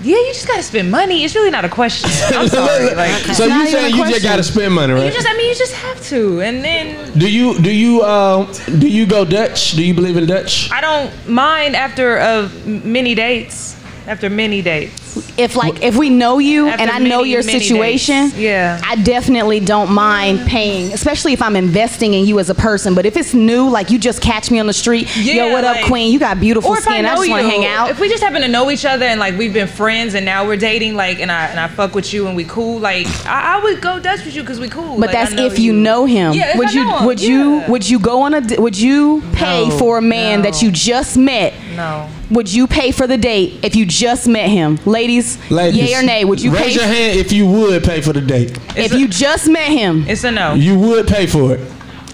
Yeah, 0.00 0.16
you 0.16 0.32
just 0.32 0.46
gotta 0.46 0.62
spend 0.62 0.90
money. 0.90 1.24
It's 1.24 1.34
really 1.34 1.50
not 1.50 1.64
a 1.64 1.68
question. 1.68 2.08
I'm 2.38 2.46
sorry. 2.48 2.94
Like, 2.94 3.12
so 3.34 3.46
you 3.46 3.66
saying 3.66 3.94
you 3.96 4.06
just 4.08 4.22
gotta 4.22 4.44
spend 4.44 4.72
money, 4.74 4.92
right? 4.92 5.06
You 5.06 5.10
just, 5.12 5.26
I 5.28 5.36
mean, 5.36 5.48
you 5.48 5.54
just 5.56 5.74
have 5.74 6.00
to. 6.10 6.40
And 6.40 6.62
then 6.64 7.12
do 7.18 7.28
you 7.28 7.58
do 7.60 7.70
you 7.70 8.02
uh, 8.02 8.46
do 8.78 8.86
you 8.88 9.06
go 9.06 9.24
Dutch? 9.24 9.72
Do 9.72 9.82
you 9.84 9.94
believe 9.94 10.16
in 10.16 10.26
Dutch? 10.26 10.70
I 10.70 10.80
don't 10.80 11.10
mind 11.28 11.74
after 11.74 12.18
uh, 12.18 12.48
many 12.64 13.14
dates. 13.14 13.74
After 14.06 14.30
many 14.30 14.62
dates. 14.62 15.07
If 15.36 15.56
like 15.56 15.82
if 15.82 15.96
we 15.96 16.10
know 16.10 16.38
you 16.38 16.68
After 16.68 16.82
and 16.82 16.90
I 16.90 16.98
know 16.98 17.18
many, 17.18 17.30
your 17.30 17.44
many 17.44 17.60
situation, 17.60 18.24
dates. 18.24 18.36
Yeah. 18.36 18.80
I 18.84 18.96
definitely 18.96 19.60
don't 19.60 19.92
mind 19.92 20.46
paying, 20.46 20.92
especially 20.92 21.32
if 21.32 21.42
I'm 21.42 21.56
investing 21.56 22.14
in 22.14 22.24
you 22.26 22.38
as 22.38 22.50
a 22.50 22.54
person. 22.54 22.94
But 22.94 23.06
if 23.06 23.16
it's 23.16 23.34
new, 23.34 23.68
like 23.68 23.90
you 23.90 23.98
just 23.98 24.20
catch 24.22 24.50
me 24.50 24.58
on 24.58 24.66
the 24.66 24.72
street, 24.72 25.14
yo, 25.16 25.32
Yeah, 25.32 25.52
what 25.52 25.64
up, 25.64 25.84
queen? 25.86 26.12
You 26.12 26.18
got 26.18 26.40
beautiful 26.40 26.72
if 26.72 26.78
I 26.80 26.82
skin. 26.82 27.06
I, 27.06 27.16
just 27.16 27.28
want 27.30 27.42
to 27.42 27.48
hang 27.48 27.66
out. 27.66 27.90
If 27.90 28.00
we 28.00 28.08
just 28.08 28.22
happen 28.22 28.42
to 28.42 28.48
know 28.48 28.70
each 28.70 28.84
other 28.84 29.04
and 29.04 29.20
like 29.20 29.36
we've 29.36 29.52
been 29.52 29.68
friends 29.68 30.14
and 30.14 30.24
now 30.24 30.46
we're 30.46 30.56
dating, 30.56 30.94
like 30.94 31.20
and 31.20 31.30
I 31.30 31.46
and 31.46 31.60
I 31.60 31.68
fuck 31.68 31.94
with 31.94 32.12
you 32.12 32.26
and 32.26 32.36
we 32.36 32.44
cool, 32.44 32.78
like 32.78 33.06
I, 33.26 33.56
I 33.58 33.62
would 33.62 33.80
go 33.80 33.98
Dutch 33.98 34.24
with 34.24 34.34
you 34.34 34.42
because 34.42 34.60
we 34.60 34.68
cool. 34.68 34.98
But 34.98 35.08
Like, 35.08 35.12
that's 35.12 35.32
if 35.32 35.58
you 35.58 35.72
know 35.72 36.04
him. 36.04 36.32
Yeah, 36.32 36.56
would 36.56 36.72
you 36.72 36.88
him, 36.88 37.06
would 37.06 37.20
you 37.20 37.62
would 37.68 37.88
you 37.88 37.98
go 37.98 38.22
on 38.22 38.34
a 38.34 38.60
would 38.60 38.78
you 38.78 39.22
pay 39.32 39.68
No, 39.68 39.78
for 39.78 39.98
a 39.98 40.02
man 40.02 40.42
that 40.42 40.62
you 40.62 40.70
just 40.70 41.16
met? 41.16 41.54
No. 41.76 42.08
Would 42.30 42.52
you 42.52 42.66
pay 42.66 42.90
for 42.90 43.06
the 43.06 43.16
date 43.16 43.64
if 43.64 43.74
you 43.74 43.86
just 43.86 44.28
met 44.28 44.50
him, 44.50 44.78
ladies? 44.84 45.07
Ladies, 45.08 45.90
yay 45.90 45.94
or 45.94 46.02
nay? 46.02 46.24
Would 46.24 46.40
you 46.42 46.52
raise 46.52 46.66
pay 46.66 46.72
your 46.74 46.84
hand 46.84 47.18
if 47.18 47.32
you 47.32 47.46
would 47.46 47.82
pay 47.82 48.00
for 48.02 48.12
the 48.12 48.20
date? 48.20 48.58
if 48.76 48.92
you 48.92 49.08
just 49.08 49.48
met 49.48 49.68
him? 49.70 50.04
It's 50.06 50.22
a 50.24 50.30
no. 50.30 50.54
You 50.54 50.78
would 50.78 51.06
pay 51.08 51.26
for 51.26 51.54
it. 51.54 51.60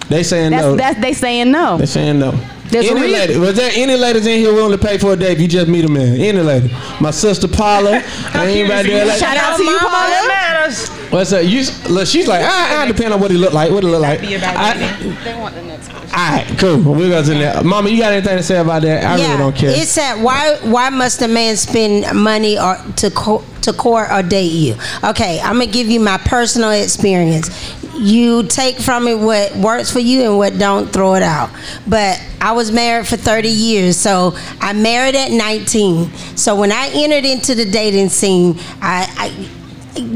They 0.09 0.23
saying 0.23 0.51
That's 0.51 0.63
no. 0.63 0.75
that's 0.75 0.99
they 1.01 1.13
saying 1.13 1.51
no. 1.51 1.77
They 1.77 1.85
saying 1.87 2.19
no. 2.19 2.31
There's 2.69 2.87
any 2.87 3.01
reason- 3.01 3.19
lady, 3.19 3.37
was 3.37 3.55
there 3.55 3.71
any 3.75 3.95
ladies 3.95 4.25
in 4.25 4.39
here 4.39 4.53
willing 4.53 4.77
to 4.77 4.83
pay 4.83 4.97
for 4.97 5.13
a 5.13 5.15
date 5.15 5.33
if 5.33 5.41
you 5.41 5.47
just 5.47 5.67
meet 5.67 5.85
a 5.85 5.87
man? 5.87 6.19
Any 6.19 6.39
lady? 6.39 6.71
My 6.99 7.11
sister 7.11 7.47
Paula. 7.47 8.01
anybody 8.33 8.89
there? 8.89 9.17
Shout 9.17 9.37
out 9.37 9.57
to 9.57 9.63
you, 9.63 9.77
Paula. 9.77 10.71
What's 11.11 11.31
up? 11.33 11.43
You 11.45 11.63
look. 11.89 12.07
She's 12.07 12.27
like, 12.27 12.41
I, 12.43 12.83
I 12.83 12.87
depend 12.87 13.13
on 13.13 13.19
what 13.19 13.31
he 13.31 13.37
look 13.37 13.53
like. 13.53 13.71
What 13.71 13.83
he 13.83 13.89
look 13.89 14.01
like. 14.01 14.19
I, 14.23 14.73
They 15.23 15.33
want 15.39 15.55
the 15.55 15.61
next 15.63 15.89
question. 15.89 16.09
all 16.13 16.31
right, 16.31 16.55
cool. 16.57 16.77
We'll 16.93 17.09
go 17.09 17.23
to 17.23 17.33
that. 17.39 17.63
Mama, 17.65 17.89
you 17.89 17.99
got 17.99 18.11
anything 18.13 18.37
to 18.37 18.43
say 18.43 18.57
about 18.59 18.81
that? 18.81 19.03
I 19.05 19.15
really 19.15 19.37
don't 19.37 19.55
care. 19.55 19.69
It's 19.71 19.95
that 19.95 20.19
why 20.19 20.57
why 20.63 20.89
must 20.89 21.21
a 21.21 21.27
man 21.27 21.55
spend 21.57 22.13
money 22.17 22.57
or 22.59 22.75
to 22.97 23.11
co- 23.11 23.43
to 23.61 23.73
court 23.73 24.09
or 24.11 24.23
date 24.23 24.51
you? 24.51 24.75
Okay, 25.03 25.39
I'm 25.41 25.53
gonna 25.59 25.67
give 25.67 25.87
you 25.87 25.99
my 25.99 26.17
personal 26.17 26.71
experience. 26.71 27.49
You 27.97 28.43
take 28.43 28.77
from 28.77 29.07
it 29.07 29.17
what 29.17 29.55
works 29.55 29.89
for 29.89 29.99
you 29.99 30.23
and 30.23 30.37
what 30.37 30.57
don't 30.59 30.91
throw 30.91 31.13
it 31.15 31.23
out. 31.23 31.49
But 31.87 32.21
I 32.41 32.51
was 32.51 32.69
married 32.69 33.07
for 33.07 33.15
30 33.15 33.47
years, 33.47 33.95
so 33.95 34.33
I 34.59 34.73
married 34.73 35.15
at 35.15 35.31
19. 35.31 36.11
So 36.35 36.59
when 36.59 36.73
I 36.73 36.89
entered 36.93 37.23
into 37.23 37.55
the 37.55 37.63
dating 37.63 38.09
scene, 38.09 38.57
I, 38.81 39.07
I 39.17 39.49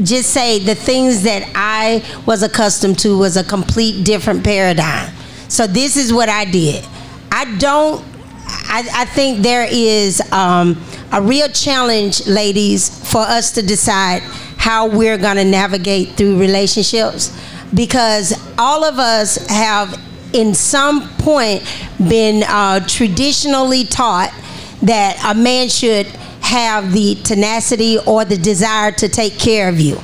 just 0.02 0.30
say 0.30 0.58
the 0.58 0.74
things 0.74 1.22
that 1.22 1.50
I 1.54 2.04
was 2.26 2.42
accustomed 2.42 2.98
to 3.00 3.18
was 3.18 3.36
a 3.36 3.44
complete 3.44 4.04
different 4.04 4.44
paradigm. 4.44 5.12
So 5.48 5.66
this 5.66 5.96
is 5.96 6.12
what 6.12 6.28
I 6.28 6.44
did. 6.44 6.86
I 7.30 7.56
don't. 7.58 8.04
I, 8.46 8.88
I 8.92 9.04
think 9.04 9.42
there 9.42 9.66
is 9.70 10.20
um, 10.32 10.80
a 11.12 11.22
real 11.22 11.48
challenge, 11.48 12.26
ladies, 12.26 12.88
for 13.10 13.20
us 13.20 13.52
to 13.52 13.62
decide 13.62 14.22
how 14.56 14.86
we're 14.86 15.18
going 15.18 15.36
to 15.36 15.44
navigate 15.44 16.10
through 16.10 16.38
relationships 16.38 17.36
because 17.74 18.34
all 18.58 18.84
of 18.84 18.98
us 18.98 19.36
have, 19.48 20.00
in 20.32 20.54
some 20.54 21.08
point, 21.18 21.62
been 22.08 22.42
uh, 22.46 22.80
traditionally 22.86 23.84
taught 23.84 24.32
that 24.82 25.20
a 25.24 25.38
man 25.38 25.68
should 25.68 26.06
have 26.50 26.92
the 26.92 27.14
tenacity 27.22 27.98
or 28.06 28.24
the 28.24 28.36
desire 28.36 28.90
to 28.92 29.08
take 29.08 29.38
care 29.38 29.68
of 29.68 29.80
you. 29.80 29.98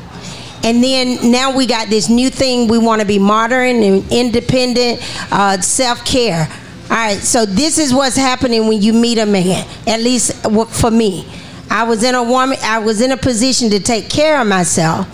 And 0.62 0.82
then 0.82 1.30
now 1.30 1.54
we 1.56 1.66
got 1.66 1.88
this 1.88 2.08
new 2.08 2.30
thing. 2.30 2.68
We 2.68 2.78
want 2.78 3.00
to 3.00 3.06
be 3.06 3.18
modern 3.18 3.82
and 3.82 4.10
independent, 4.12 5.00
uh, 5.32 5.60
self 5.60 6.04
care. 6.04 6.48
All 6.88 6.96
right, 6.96 7.18
so 7.18 7.46
this 7.46 7.78
is 7.78 7.92
what's 7.92 8.16
happening 8.16 8.68
when 8.68 8.80
you 8.80 8.92
meet 8.92 9.18
a 9.18 9.26
man. 9.26 9.66
At 9.86 10.00
least 10.00 10.32
for 10.80 10.90
me, 10.90 11.28
I 11.68 11.82
was 11.82 12.04
in 12.04 12.14
a 12.14 12.22
woman. 12.22 12.58
I 12.62 12.78
was 12.78 13.00
in 13.00 13.10
a 13.10 13.16
position 13.16 13.70
to 13.70 13.80
take 13.80 14.08
care 14.08 14.40
of 14.40 14.46
myself, 14.46 15.06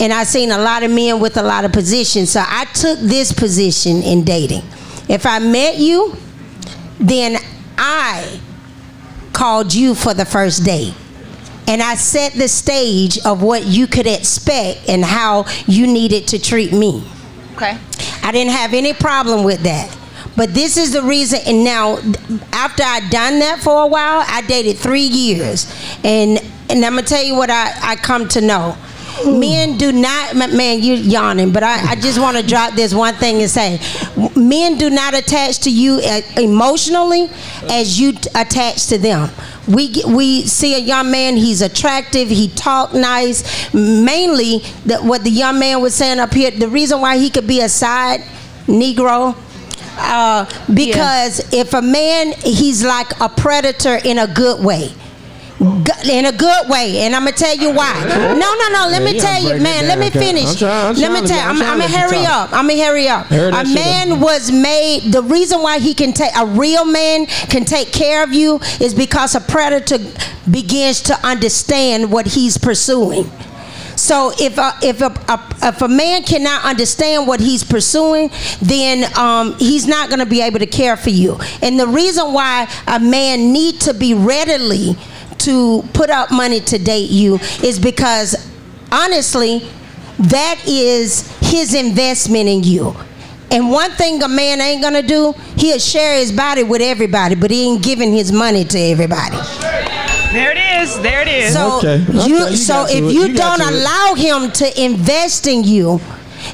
and 0.00 0.10
I've 0.12 0.26
seen 0.26 0.50
a 0.50 0.58
lot 0.58 0.82
of 0.82 0.90
men 0.90 1.20
with 1.20 1.36
a 1.36 1.42
lot 1.42 1.66
of 1.66 1.72
positions. 1.72 2.30
So 2.30 2.42
I 2.46 2.64
took 2.72 2.98
this 3.00 3.30
position 3.32 4.02
in 4.02 4.24
dating. 4.24 4.62
If 5.08 5.26
I 5.26 5.38
met 5.38 5.76
you, 5.76 6.16
then 6.98 7.36
I 7.76 8.40
called 9.38 9.72
you 9.72 9.94
for 9.94 10.14
the 10.14 10.24
first 10.24 10.64
date. 10.64 10.92
And 11.68 11.80
I 11.80 11.94
set 11.94 12.32
the 12.32 12.48
stage 12.48 13.18
of 13.24 13.40
what 13.40 13.64
you 13.66 13.86
could 13.86 14.08
expect 14.08 14.88
and 14.88 15.04
how 15.04 15.44
you 15.68 15.86
needed 15.86 16.26
to 16.28 16.40
treat 16.40 16.72
me. 16.72 17.04
Okay. 17.54 17.78
I 18.24 18.32
didn't 18.32 18.52
have 18.52 18.74
any 18.74 18.92
problem 18.92 19.44
with 19.44 19.60
that. 19.60 19.96
But 20.36 20.54
this 20.54 20.76
is 20.76 20.92
the 20.92 21.02
reason, 21.02 21.40
and 21.46 21.62
now 21.64 21.98
after 22.52 22.82
I'd 22.82 23.08
done 23.10 23.38
that 23.40 23.60
for 23.60 23.82
a 23.82 23.86
while, 23.86 24.24
I 24.26 24.42
dated 24.42 24.76
three 24.76 25.02
years, 25.02 25.66
and 26.04 26.38
and 26.70 26.84
I'm 26.84 26.94
gonna 26.94 27.02
tell 27.02 27.22
you 27.22 27.34
what 27.34 27.50
I, 27.50 27.72
I 27.82 27.96
come 27.96 28.28
to 28.28 28.40
know. 28.40 28.76
Men 29.26 29.76
do 29.76 29.92
not, 29.92 30.36
man, 30.36 30.82
you're 30.82 30.96
yawning, 30.96 31.52
but 31.52 31.62
I, 31.62 31.90
I 31.90 31.94
just 31.96 32.20
want 32.20 32.36
to 32.36 32.42
drop 32.42 32.74
this 32.74 32.94
one 32.94 33.14
thing 33.14 33.40
and 33.42 33.50
say, 33.50 33.80
men 34.36 34.78
do 34.78 34.90
not 34.90 35.14
attach 35.14 35.58
to 35.60 35.70
you 35.70 36.00
uh, 36.04 36.20
emotionally 36.36 37.28
as 37.68 37.98
you 38.00 38.12
t- 38.12 38.30
attach 38.34 38.86
to 38.88 38.98
them. 38.98 39.30
We 39.66 39.88
get, 39.88 40.06
we 40.06 40.42
see 40.46 40.74
a 40.74 40.78
young 40.78 41.10
man, 41.10 41.36
he's 41.36 41.62
attractive, 41.62 42.28
he 42.28 42.48
talk 42.48 42.94
nice. 42.94 43.72
Mainly, 43.74 44.60
the, 44.86 44.98
what 44.98 45.24
the 45.24 45.30
young 45.30 45.58
man 45.58 45.82
was 45.82 45.94
saying 45.94 46.20
up 46.20 46.32
here, 46.32 46.50
the 46.50 46.68
reason 46.68 47.00
why 47.00 47.18
he 47.18 47.28
could 47.28 47.46
be 47.46 47.60
a 47.60 47.68
side 47.68 48.20
Negro, 48.66 49.34
uh, 49.96 50.44
because 50.72 51.52
if 51.52 51.72
a 51.72 51.82
man, 51.82 52.32
he's 52.32 52.84
like 52.84 53.18
a 53.20 53.28
predator 53.28 53.98
in 54.04 54.18
a 54.18 54.26
good 54.26 54.62
way. 54.64 54.92
In 55.60 56.26
a 56.26 56.32
good 56.32 56.68
way, 56.68 56.98
and 56.98 57.16
I'm 57.16 57.24
gonna 57.24 57.36
tell 57.36 57.56
you 57.56 57.72
why. 57.72 57.92
No, 58.38 58.54
no, 58.54 58.68
no. 58.70 58.88
Let 58.90 59.02
me 59.02 59.18
tell 59.18 59.42
you, 59.42 59.60
man. 59.60 59.88
Let 59.88 59.98
me 59.98 60.08
finish. 60.10 60.46
I'm 60.50 60.56
trying- 60.56 60.86
I'm 60.86 60.94
let 60.96 61.22
me 61.22 61.28
tell. 61.28 61.38
I'm 61.40 61.48
I'm, 61.50 61.56
trying 61.56 61.70
I'm 61.70 61.80
to 61.80 61.86
gonna 61.92 61.98
hurry 61.98 62.26
up. 62.26 62.52
I'm 62.52 62.68
gonna 62.68 62.84
hurry 62.84 63.08
up. 63.08 63.30
A 63.30 63.64
man 63.74 64.20
was 64.20 64.52
made. 64.52 65.12
The 65.12 65.22
reason 65.22 65.60
why 65.62 65.80
he 65.80 65.94
can 65.94 66.12
take 66.12 66.30
a 66.36 66.46
real 66.46 66.84
man 66.84 67.26
can 67.26 67.64
take 67.64 67.92
care 67.92 68.22
of 68.22 68.32
you 68.32 68.60
is 68.80 68.94
because 68.94 69.34
a 69.34 69.40
predator 69.40 69.98
begins 70.48 71.00
to 71.02 71.26
understand 71.26 72.12
what 72.12 72.26
he's 72.26 72.56
pursuing. 72.56 73.28
So 73.96 74.32
if 74.38 74.56
a, 74.58 74.74
if 74.80 75.00
a, 75.00 75.06
a, 75.28 75.56
if 75.70 75.82
a 75.82 75.88
man 75.88 76.22
cannot 76.22 76.64
understand 76.64 77.26
what 77.26 77.40
he's 77.40 77.64
pursuing, 77.64 78.30
then 78.62 79.12
um, 79.18 79.56
he's 79.58 79.88
not 79.88 80.08
going 80.08 80.20
to 80.20 80.26
be 80.26 80.40
able 80.40 80.60
to 80.60 80.66
care 80.66 80.96
for 80.96 81.10
you. 81.10 81.36
And 81.62 81.80
the 81.80 81.86
reason 81.88 82.32
why 82.32 82.68
a 82.86 83.00
man 83.00 83.52
need 83.52 83.80
to 83.82 83.94
be 83.94 84.14
readily 84.14 84.96
to 85.48 85.82
put 85.94 86.10
up 86.10 86.30
money 86.30 86.60
to 86.60 86.78
date 86.78 87.08
you 87.10 87.36
is 87.64 87.78
because 87.78 88.36
honestly, 88.92 89.66
that 90.18 90.60
is 90.66 91.26
his 91.40 91.74
investment 91.74 92.48
in 92.48 92.62
you. 92.62 92.94
And 93.50 93.70
one 93.70 93.90
thing 93.92 94.22
a 94.22 94.28
man 94.28 94.60
ain't 94.60 94.82
gonna 94.82 95.02
do, 95.02 95.32
he'll 95.56 95.78
share 95.78 96.18
his 96.18 96.32
body 96.32 96.64
with 96.64 96.82
everybody, 96.82 97.34
but 97.34 97.50
he 97.50 97.66
ain't 97.66 97.82
giving 97.82 98.12
his 98.12 98.30
money 98.30 98.64
to 98.64 98.78
everybody. 98.78 99.36
There 100.32 100.50
it 100.52 100.82
is. 100.82 101.00
There 101.00 101.22
it 101.22 101.28
is. 101.28 101.54
So 101.54 101.78
Okay, 101.78 102.04
okay, 102.06 102.28
you, 102.28 102.48
you 102.48 102.56
so 102.56 102.84
if 102.86 103.00
you, 103.00 103.28
you 103.28 103.34
don't 103.34 103.58
to 103.60 103.64
it. 103.64 103.72
allow 103.72 104.14
him 104.14 104.52
to 104.52 104.82
invest 104.84 105.46
in 105.46 105.64
you, 105.64 105.98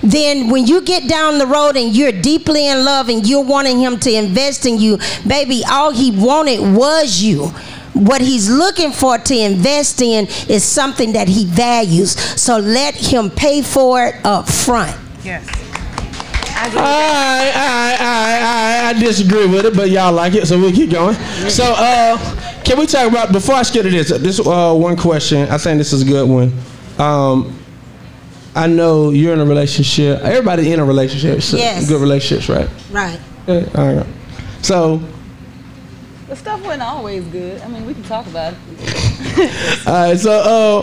then 0.04 0.48
when 0.50 0.66
you 0.66 0.82
get 0.82 1.08
down 1.08 1.38
the 1.38 1.46
road 1.46 1.76
and 1.76 1.94
you're 1.96 2.12
deeply 2.12 2.68
in 2.68 2.84
love 2.84 3.08
and 3.08 3.26
you're 3.26 3.42
wanting 3.44 3.80
him 3.80 3.98
to 4.00 4.12
invest 4.12 4.64
in 4.64 4.78
you, 4.78 4.98
baby, 5.26 5.62
all 5.68 5.90
he 5.90 6.12
wanted 6.12 6.60
was 6.76 7.20
you. 7.20 7.50
What 7.94 8.20
he's 8.20 8.50
looking 8.50 8.92
for 8.92 9.18
to 9.18 9.34
invest 9.34 10.02
in 10.02 10.26
is 10.48 10.64
something 10.64 11.12
that 11.12 11.28
he 11.28 11.46
values. 11.46 12.18
So 12.40 12.58
let 12.58 12.94
him 12.94 13.30
pay 13.30 13.62
for 13.62 14.04
it 14.06 14.16
up 14.24 14.48
front. 14.48 14.96
Yes. 15.22 15.48
I, 16.56 16.70
I, 16.76 17.96
I, 18.00 18.86
I, 18.86 18.88
I 18.90 18.92
disagree 19.00 19.46
with 19.46 19.66
it, 19.66 19.76
but 19.76 19.90
y'all 19.90 20.12
like 20.12 20.34
it, 20.34 20.46
so 20.46 20.58
we'll 20.58 20.72
keep 20.72 20.90
going. 20.90 21.14
So, 21.48 21.74
uh, 21.76 22.16
can 22.64 22.78
we 22.78 22.86
talk 22.86 23.10
about 23.10 23.32
before 23.32 23.56
I 23.56 23.62
skip 23.62 23.82
to 23.82 23.90
this? 23.90 24.08
This 24.08 24.40
uh, 24.40 24.72
one 24.74 24.96
question. 24.96 25.48
I 25.50 25.58
think 25.58 25.78
this 25.78 25.92
is 25.92 26.02
a 26.02 26.04
good 26.04 26.28
one. 26.28 26.52
Um, 26.98 27.58
I 28.54 28.66
know 28.68 29.10
you're 29.10 29.34
in 29.34 29.40
a 29.40 29.44
relationship. 29.44 30.20
Everybody 30.20 30.72
in 30.72 30.78
a 30.80 30.84
relationship. 30.84 31.42
So 31.42 31.56
Yes. 31.56 31.88
Good 31.88 32.00
relationships, 32.00 32.48
right? 32.48 32.68
Right. 32.90 33.20
Yeah, 33.46 33.66
all 33.74 33.94
right. 33.96 34.06
So, 34.62 35.02
The 36.34 36.40
stuff 36.40 36.64
wasn't 36.64 36.82
always 36.82 37.22
good. 37.26 37.62
I 37.62 37.68
mean, 37.68 37.86
we 37.86 37.94
can 37.94 38.02
talk 38.02 38.26
about 38.26 38.54
it. 38.54 39.86
all 39.86 39.92
right. 39.94 40.18
So, 40.18 40.32
uh, 40.32 40.82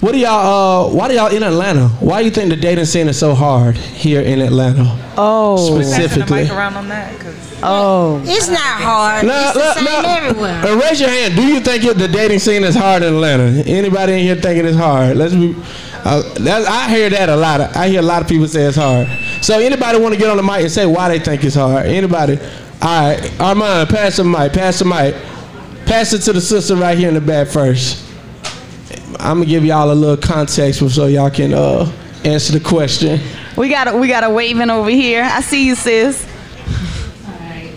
What 0.00 0.12
do 0.12 0.18
y'all? 0.18 0.90
Uh, 0.90 0.94
why 0.94 1.08
do 1.08 1.14
y'all 1.14 1.34
in 1.34 1.42
Atlanta? 1.42 1.88
Why 2.00 2.18
do 2.18 2.26
you 2.26 2.30
think 2.30 2.50
the 2.50 2.56
dating 2.56 2.84
scene 2.84 3.08
is 3.08 3.18
so 3.18 3.34
hard 3.34 3.78
here 3.78 4.20
in 4.20 4.42
Atlanta? 4.42 4.84
Oh, 5.16 5.80
specifically. 5.80 6.50
around 6.50 6.74
on 6.76 6.88
that? 6.90 7.18
'Cause- 7.18 7.34
Oh, 7.62 8.20
It's 8.26 8.48
not 8.48 8.58
hard. 8.58 9.24
No, 9.26 9.40
it's 9.40 9.52
the 9.54 9.60
no, 9.60 9.72
same 9.72 10.02
no. 10.02 10.08
everywhere. 10.10 10.66
Uh, 10.66 10.76
raise 10.76 11.00
your 11.00 11.08
hand. 11.08 11.34
Do 11.34 11.46
you 11.46 11.60
think 11.60 11.82
the 11.96 12.08
dating 12.08 12.38
scene 12.40 12.62
is 12.64 12.74
hard 12.74 13.02
in 13.02 13.14
Atlanta? 13.14 13.62
Anybody 13.66 14.12
in 14.12 14.18
here 14.20 14.34
thinking 14.36 14.66
it's 14.66 14.76
hard? 14.76 15.16
Let's 15.16 15.32
be. 15.34 15.56
Uh, 16.04 16.22
that, 16.40 16.66
I 16.68 16.90
hear 16.90 17.08
that 17.08 17.30
a 17.30 17.36
lot. 17.36 17.74
I 17.74 17.88
hear 17.88 18.00
a 18.00 18.02
lot 18.02 18.20
of 18.20 18.28
people 18.28 18.48
say 18.48 18.64
it's 18.64 18.76
hard. 18.76 19.08
So 19.40 19.58
anybody 19.60 19.98
want 19.98 20.12
to 20.12 20.20
get 20.20 20.28
on 20.28 20.36
the 20.36 20.42
mic 20.42 20.60
and 20.60 20.70
say 20.70 20.84
why 20.84 21.08
they 21.08 21.18
think 21.20 21.42
it's 21.42 21.56
hard? 21.56 21.86
Anybody? 21.86 22.38
All 22.82 23.08
right, 23.10 23.40
Armand, 23.40 23.90
pass 23.90 24.16
the 24.16 24.24
mic. 24.24 24.52
Pass 24.54 24.78
the 24.78 24.84
mic. 24.86 25.14
Pass 25.86 26.12
it 26.14 26.20
to 26.22 26.32
the 26.32 26.40
sister 26.40 26.76
right 26.76 26.96
here 26.96 27.08
in 27.08 27.14
the 27.14 27.20
back 27.20 27.48
first. 27.48 28.02
I'm 29.18 29.38
gonna 29.38 29.46
give 29.46 29.64
y'all 29.64 29.92
a 29.92 29.94
little 29.94 30.16
context 30.16 30.78
so 30.94 31.06
y'all 31.06 31.30
can 31.30 31.52
uh, 31.52 31.92
answer 32.24 32.52
the 32.58 32.60
question. 32.60 33.20
we 33.56 33.68
got 33.68 33.88
a, 33.88 33.96
we 33.96 34.08
got 34.08 34.24
a 34.24 34.30
waving 34.30 34.70
over 34.70 34.88
here. 34.88 35.22
I 35.24 35.40
see 35.42 35.66
you, 35.66 35.74
sis. 35.74 36.26
Alright. 37.28 37.72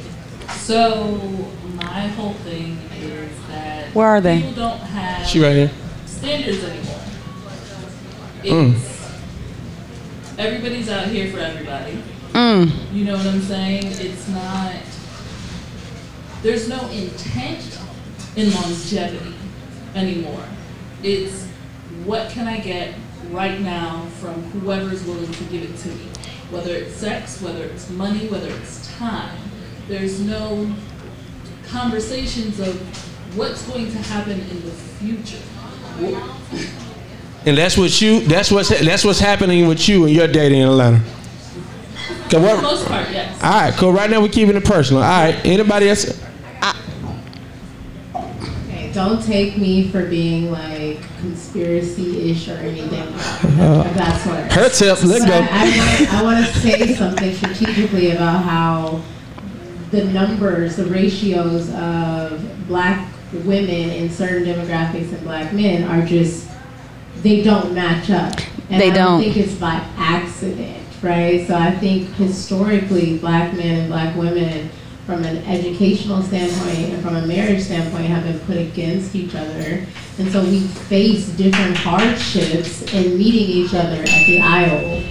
So 0.51 1.17
my 1.75 2.07
whole 2.09 2.33
thing 2.35 2.77
is 3.01 3.29
that 3.49 3.93
Where 3.93 4.07
are 4.07 4.21
they? 4.21 4.37
people 4.41 4.53
don't 4.53 4.79
have 4.79 5.27
She 5.27 5.41
right 5.43 5.53
here. 5.55 5.71
standards 6.05 6.63
anymore. 6.63 6.99
Mm. 8.43 8.75
It's 8.75 10.39
everybody's 10.39 10.87
out 10.89 11.07
here 11.07 11.29
for 11.31 11.39
everybody. 11.39 12.01
Mm. 12.31 12.93
You 12.93 13.05
know 13.05 13.17
what 13.17 13.25
I'm 13.25 13.41
saying? 13.41 13.87
It's 13.87 14.27
not 14.29 14.73
there's 16.43 16.67
no 16.67 16.87
intent 16.89 17.79
in 18.35 18.53
longevity 18.53 19.33
anymore. 19.95 20.43
It's 21.01 21.45
what 22.05 22.29
can 22.29 22.47
I 22.47 22.59
get 22.59 22.93
right 23.31 23.59
now 23.61 24.05
from 24.19 24.43
whoever's 24.51 25.03
willing 25.05 25.31
to 25.31 25.43
give 25.45 25.63
it 25.63 25.77
to 25.77 25.87
me. 25.87 26.09
Whether 26.51 26.75
it's 26.75 26.93
sex, 26.95 27.41
whether 27.41 27.63
it's 27.63 27.89
money, 27.89 28.27
whether 28.27 28.49
it's 28.49 28.95
time. 28.97 29.37
There's 29.87 30.19
no 30.19 30.71
conversations 31.67 32.59
of 32.59 32.75
what's 33.37 33.65
going 33.67 33.89
to 33.91 33.97
happen 33.97 34.39
in 34.39 34.63
the 34.63 34.71
future. 34.71 35.41
And 37.45 37.57
that's 37.57 37.77
what 37.77 38.01
you. 38.01 38.21
That's 38.21 38.51
what's 38.51 38.69
that's 38.69 39.03
what's 39.03 39.19
happening 39.19 39.67
with 39.67 39.87
you 39.89 40.05
and 40.05 40.13
your 40.13 40.27
dating 40.27 40.61
in 40.61 40.67
Atlanta. 40.67 40.99
For 42.29 42.39
the 42.39 42.61
most 42.61 42.87
part, 42.87 43.09
yes. 43.11 43.43
All 43.43 43.51
right, 43.51 43.73
cool. 43.73 43.91
Right 43.91 44.09
now 44.09 44.21
we're 44.21 44.29
keeping 44.29 44.55
it 44.55 44.65
personal. 44.65 45.03
All 45.03 45.23
right, 45.23 45.45
anybody 45.45 45.89
else? 45.89 46.19
Okay, 48.15 48.91
don't 48.93 49.21
take 49.23 49.57
me 49.57 49.89
for 49.89 50.07
being 50.09 50.51
like 50.51 50.99
conspiracy-ish 51.19 52.47
or 52.49 52.57
anything. 52.57 53.01
Uh, 53.59 53.85
of 53.87 53.93
that 53.95 54.21
sort. 54.21 54.51
her 54.51 54.69
tip, 54.69 55.03
let's 55.03 55.25
go. 55.25 55.47
I, 55.51 56.07
I 56.11 56.23
want 56.23 56.45
to 56.45 56.51
say 56.59 56.93
something 56.95 57.33
strategically 57.33 58.11
about 58.11 58.43
how 58.43 59.01
the 59.91 60.05
numbers, 60.05 60.75
the 60.75 60.85
ratios 60.85 61.69
of 61.73 62.67
black 62.67 63.07
women 63.33 63.89
in 63.89 64.09
certain 64.09 64.43
demographics 64.43 65.11
and 65.11 65.21
black 65.21 65.53
men 65.53 65.83
are 65.83 66.05
just 66.05 66.49
they 67.17 67.43
don't 67.43 67.73
match 67.73 68.09
up. 68.09 68.33
And 68.69 68.81
They 68.81 68.91
I 68.91 68.93
don't. 68.93 69.19
I 69.21 69.23
think 69.23 69.37
it's 69.37 69.55
by 69.55 69.75
accident, 69.97 70.83
right? 71.01 71.45
So 71.47 71.55
I 71.55 71.71
think 71.71 72.09
historically, 72.15 73.17
black 73.17 73.53
men 73.53 73.81
and 73.81 73.89
black 73.89 74.15
women, 74.15 74.69
from 75.05 75.23
an 75.25 75.37
educational 75.45 76.21
standpoint 76.21 76.93
and 76.93 77.03
from 77.03 77.15
a 77.17 77.27
marriage 77.27 77.61
standpoint, 77.61 78.05
have 78.05 78.23
been 78.23 78.39
put 78.41 78.57
against 78.57 79.15
each 79.15 79.35
other. 79.35 79.85
And 80.17 80.31
so 80.31 80.43
we 80.43 80.61
face 80.61 81.27
different 81.29 81.75
hardships 81.75 82.83
in 82.93 83.17
meeting 83.17 83.49
each 83.49 83.73
other 83.73 84.01
at 84.01 84.25
the 84.25 84.39
aisle. 84.39 85.03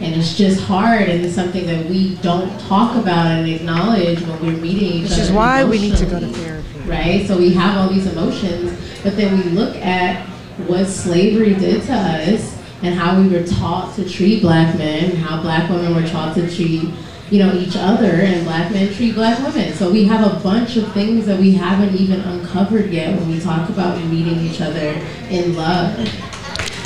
And 0.00 0.14
it's 0.14 0.36
just 0.36 0.60
hard, 0.60 1.08
and 1.08 1.24
it's 1.24 1.34
something 1.34 1.66
that 1.66 1.86
we 1.86 2.14
don't 2.16 2.58
talk 2.60 2.96
about 2.96 3.26
and 3.26 3.48
acknowledge 3.48 4.20
when 4.22 4.40
we're 4.40 4.60
meeting 4.60 4.84
each 4.88 5.02
Which 5.02 5.12
other. 5.12 5.20
Which 5.22 5.28
is 5.28 5.32
why 5.32 5.64
we 5.64 5.78
need 5.78 5.96
to 5.96 6.06
go 6.06 6.20
to 6.20 6.28
therapy. 6.28 6.80
right? 6.86 7.26
So 7.26 7.36
we 7.36 7.52
have 7.54 7.76
all 7.76 7.88
these 7.88 8.06
emotions, 8.06 8.78
but 9.02 9.16
then 9.16 9.36
we 9.38 9.44
look 9.50 9.74
at 9.76 10.24
what 10.66 10.86
slavery 10.86 11.54
did 11.54 11.82
to 11.84 11.92
us 11.92 12.56
and 12.82 12.94
how 12.94 13.20
we 13.20 13.28
were 13.28 13.44
taught 13.44 13.94
to 13.96 14.08
treat 14.08 14.40
black 14.40 14.76
men, 14.78 15.16
how 15.16 15.42
black 15.42 15.68
women 15.68 15.94
were 15.94 16.08
taught 16.08 16.34
to 16.36 16.48
treat, 16.54 16.92
you 17.30 17.38
know, 17.44 17.52
each 17.54 17.76
other, 17.76 18.06
and 18.10 18.44
black 18.44 18.70
men 18.72 18.92
treat 18.94 19.14
black 19.14 19.38
women. 19.44 19.72
So 19.74 19.90
we 19.90 20.04
have 20.04 20.24
a 20.26 20.40
bunch 20.40 20.76
of 20.76 20.92
things 20.92 21.26
that 21.26 21.38
we 21.38 21.52
haven't 21.52 21.94
even 21.96 22.20
uncovered 22.20 22.90
yet 22.90 23.18
when 23.18 23.28
we 23.30 23.38
talk 23.40 23.68
about 23.68 24.02
meeting 24.04 24.38
each 24.40 24.60
other 24.60 24.94
in 25.30 25.54
love. 25.56 25.98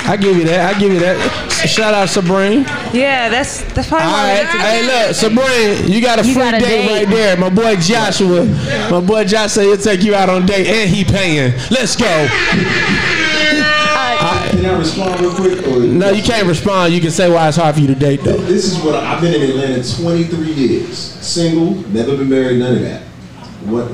I 0.05 0.17
give 0.17 0.35
you 0.35 0.43
that. 0.45 0.75
I 0.75 0.79
give 0.79 0.91
you 0.91 0.99
that. 0.99 1.17
Shout 1.65 1.93
out 1.93 2.09
Sabrine. 2.09 2.65
Yeah, 2.93 3.29
that's 3.29 3.63
that's 3.73 3.87
probably 3.87 4.07
All 4.07 4.11
why 4.11 4.33
we 4.33 4.39
right. 4.39 4.43
got 4.43 4.51
to 4.51 4.59
Hey, 4.59 4.83
look, 5.07 5.15
Sabrine, 5.15 5.89
you 5.89 6.01
got 6.01 6.19
a 6.19 6.25
You 6.27 6.33
free 6.33 6.43
got 6.43 6.53
a 6.55 6.59
date, 6.59 6.87
date. 6.87 7.05
right 7.05 7.07
there. 7.09 7.37
My 7.37 7.49
boy 7.49 7.77
Joshua. 7.77 8.43
My 8.91 8.99
boy 8.99 9.23
Joshua, 9.23 9.63
he'll 9.63 9.77
take 9.77 10.03
you 10.03 10.13
out 10.13 10.27
on 10.29 10.45
date, 10.45 10.67
and 10.67 10.89
he 10.89 11.05
paying. 11.05 11.53
Let's 11.71 11.95
go. 11.95 12.27
Can 14.63 14.75
I 14.75 14.79
respond 14.79 15.19
real 15.19 15.35
quick? 15.35 15.67
Or 15.67 15.79
No, 15.81 16.11
you 16.11 16.23
can't 16.23 16.47
respond. 16.47 16.93
You 16.93 17.01
can 17.01 17.11
say 17.11 17.29
why 17.29 17.49
it's 17.49 17.57
hard 17.57 17.75
for 17.75 17.81
you 17.81 17.87
to 17.87 17.95
date, 17.95 18.21
though. 18.21 18.37
This 18.37 18.63
is 18.63 18.81
what 18.81 18.95
I, 18.95 19.13
I've 19.13 19.21
been 19.21 19.33
in 19.33 19.49
Atlanta 19.49 19.83
23 20.01 20.53
years, 20.53 20.97
single, 20.97 21.75
never 21.89 22.15
been 22.15 22.29
married, 22.29 22.59
none 22.59 22.75
of 22.75 22.81
that. 22.83 23.01
What? 23.65 23.91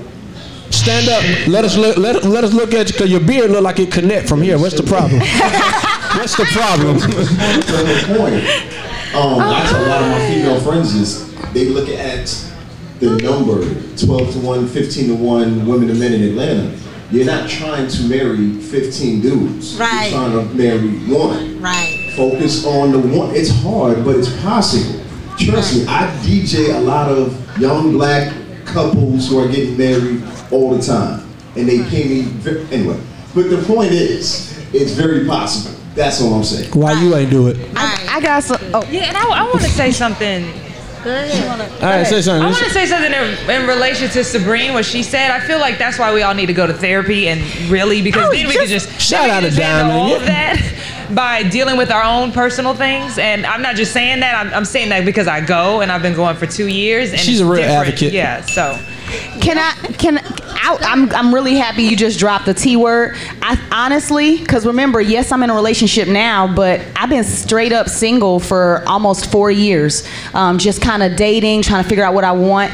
Stand 0.71 1.09
up. 1.09 1.47
Let 1.47 1.65
us 1.65 1.75
look. 1.75 1.97
Let, 1.97 2.23
let 2.23 2.43
us 2.43 2.53
look 2.53 2.75
at 2.75 2.85
you 2.85 2.93
because 2.93 3.09
your 3.09 3.19
beard 3.19 3.49
look 3.49 3.63
like 3.63 3.79
it 3.79 3.91
connect 3.91 4.29
from 4.29 4.43
here. 4.43 4.59
What's 4.59 4.77
the 4.77 4.83
problem? 4.83 5.19
What's 6.19 6.37
the 6.37 6.45
problem? 6.45 6.99
point. 8.15 8.45
Um, 9.15 9.39
I 9.41 9.65
tell 9.67 9.83
a 9.83 9.89
lot 9.89 10.03
of 10.03 10.09
my 10.11 10.27
female 10.27 10.61
friends 10.61 10.93
is 10.93 11.33
they 11.51 11.65
look 11.65 11.89
at 11.89 12.27
the 12.99 13.17
number 13.23 13.63
12 13.97 14.33
to 14.33 14.39
1, 14.39 14.67
15 14.67 15.07
to 15.07 15.15
1 15.15 15.65
women 15.65 15.87
to 15.87 15.95
men 15.95 16.13
in 16.13 16.29
Atlanta. 16.29 16.77
You're 17.11 17.25
not 17.25 17.49
trying 17.49 17.87
to 17.87 18.03
marry 18.03 18.53
15 18.53 19.21
dudes. 19.21 19.75
Right. 19.77 20.11
You're 20.11 20.19
trying 20.19 20.47
to 20.47 20.53
marry 20.55 20.89
one. 21.11 21.59
Right. 21.59 22.13
Focus 22.15 22.65
on 22.65 22.91
the 22.91 22.99
one. 22.99 23.35
It's 23.35 23.49
hard, 23.49 24.05
but 24.05 24.15
it's 24.15 24.31
possible. 24.41 25.01
Trust 25.37 25.75
me, 25.75 25.85
I 25.87 26.05
DJ 26.23 26.75
a 26.75 26.79
lot 26.79 27.09
of 27.09 27.57
young 27.59 27.93
black 27.93 28.31
couples 28.65 29.29
who 29.29 29.39
are 29.39 29.47
getting 29.47 29.75
married 29.77 30.21
all 30.51 30.75
the 30.75 30.81
time. 30.85 31.27
And 31.55 31.67
they 31.67 31.83
pay 31.89 32.03
me, 32.07 32.31
anyway. 32.71 32.99
But 33.33 33.49
the 33.49 33.63
point 33.65 33.91
is, 33.91 34.59
it's 34.73 34.91
very 34.91 35.25
possible. 35.25 35.75
That's 35.95 36.21
all 36.21 36.35
I'm 36.35 36.43
saying. 36.43 36.71
Why 36.73 36.93
you 37.01 37.15
ain't 37.15 37.31
do 37.31 37.47
it? 37.47 37.57
I, 37.75 38.17
I 38.17 38.21
got 38.21 38.43
some. 38.43 38.59
Oh, 38.73 38.85
Yeah, 38.91 39.05
and 39.05 39.17
I, 39.17 39.23
I 39.23 39.43
want 39.45 39.61
to 39.61 39.69
say 39.69 39.91
something. 39.91 40.45
Go 41.03 41.09
ahead. 41.11 41.71
All 41.81 41.89
right, 41.89 42.05
say 42.05 42.21
something. 42.21 42.43
I 42.43 42.51
want 42.51 42.57
to 42.63 42.69
say 42.71 42.85
something 42.85 43.11
in, 43.13 43.49
in 43.61 43.67
relation 43.67 44.09
to 44.09 44.19
Sabrine, 44.19 44.73
what 44.73 44.85
she 44.85 45.01
said. 45.03 45.31
I 45.31 45.39
feel 45.39 45.59
like 45.59 45.77
that's 45.77 45.97
why 45.97 46.13
we 46.13 46.21
all 46.23 46.33
need 46.33 46.47
to 46.47 46.53
go 46.53 46.67
to 46.67 46.73
therapy 46.73 47.29
and 47.29 47.41
really, 47.69 48.01
because 48.01 48.27
oh, 48.27 48.31
then 48.31 48.47
we 48.47 48.53
can 48.53 48.67
just- 48.67 48.89
just 48.89 49.01
Shout 49.01 49.29
out 49.29 49.41
can 49.41 49.43
to 49.43 49.47
just 49.49 49.59
Diamond, 49.59 49.91
all 49.93 50.13
of 50.15 50.21
yeah. 50.23 50.27
that 50.27 51.09
by 51.15 51.43
dealing 51.43 51.77
with 51.77 51.89
our 51.91 52.03
own 52.03 52.31
personal 52.31 52.73
things. 52.73 53.17
And 53.17 53.45
I'm 53.45 53.61
not 53.61 53.75
just 53.75 53.93
saying 53.93 54.19
that. 54.19 54.35
I'm, 54.35 54.53
I'm 54.53 54.65
saying 54.65 54.89
that 54.89 55.05
because 55.05 55.27
I 55.27 55.41
go 55.41 55.81
and 55.81 55.91
I've 55.91 56.01
been 56.01 56.15
going 56.15 56.35
for 56.35 56.45
two 56.45 56.67
years. 56.67 57.11
And 57.11 57.19
She's 57.19 57.39
a 57.39 57.45
real 57.45 57.55
different. 57.57 57.87
advocate. 57.87 58.13
Yeah. 58.13 58.41
So 58.41 58.77
Can 59.41 59.57
I? 59.57 59.71
Can 59.93 60.17
I, 60.19 60.77
I'm? 60.81 61.11
I'm 61.11 61.33
really 61.33 61.55
happy 61.55 61.83
you 61.83 61.95
just 61.95 62.19
dropped 62.19 62.45
the 62.45 62.53
T 62.53 62.75
word. 62.75 63.15
I 63.41 63.59
honestly, 63.71 64.37
because 64.37 64.65
remember, 64.65 65.01
yes, 65.01 65.31
I'm 65.31 65.43
in 65.43 65.49
a 65.49 65.55
relationship 65.55 66.07
now, 66.07 66.53
but 66.53 66.81
I've 66.95 67.09
been 67.09 67.23
straight 67.23 67.71
up 67.71 67.89
single 67.89 68.39
for 68.39 68.83
almost 68.87 69.31
four 69.31 69.51
years. 69.51 70.07
Um, 70.33 70.57
just 70.57 70.81
kind 70.81 71.03
of 71.03 71.15
dating, 71.15 71.63
trying 71.63 71.83
to 71.83 71.89
figure 71.89 72.03
out 72.03 72.13
what 72.13 72.23
I 72.23 72.31
want. 72.31 72.71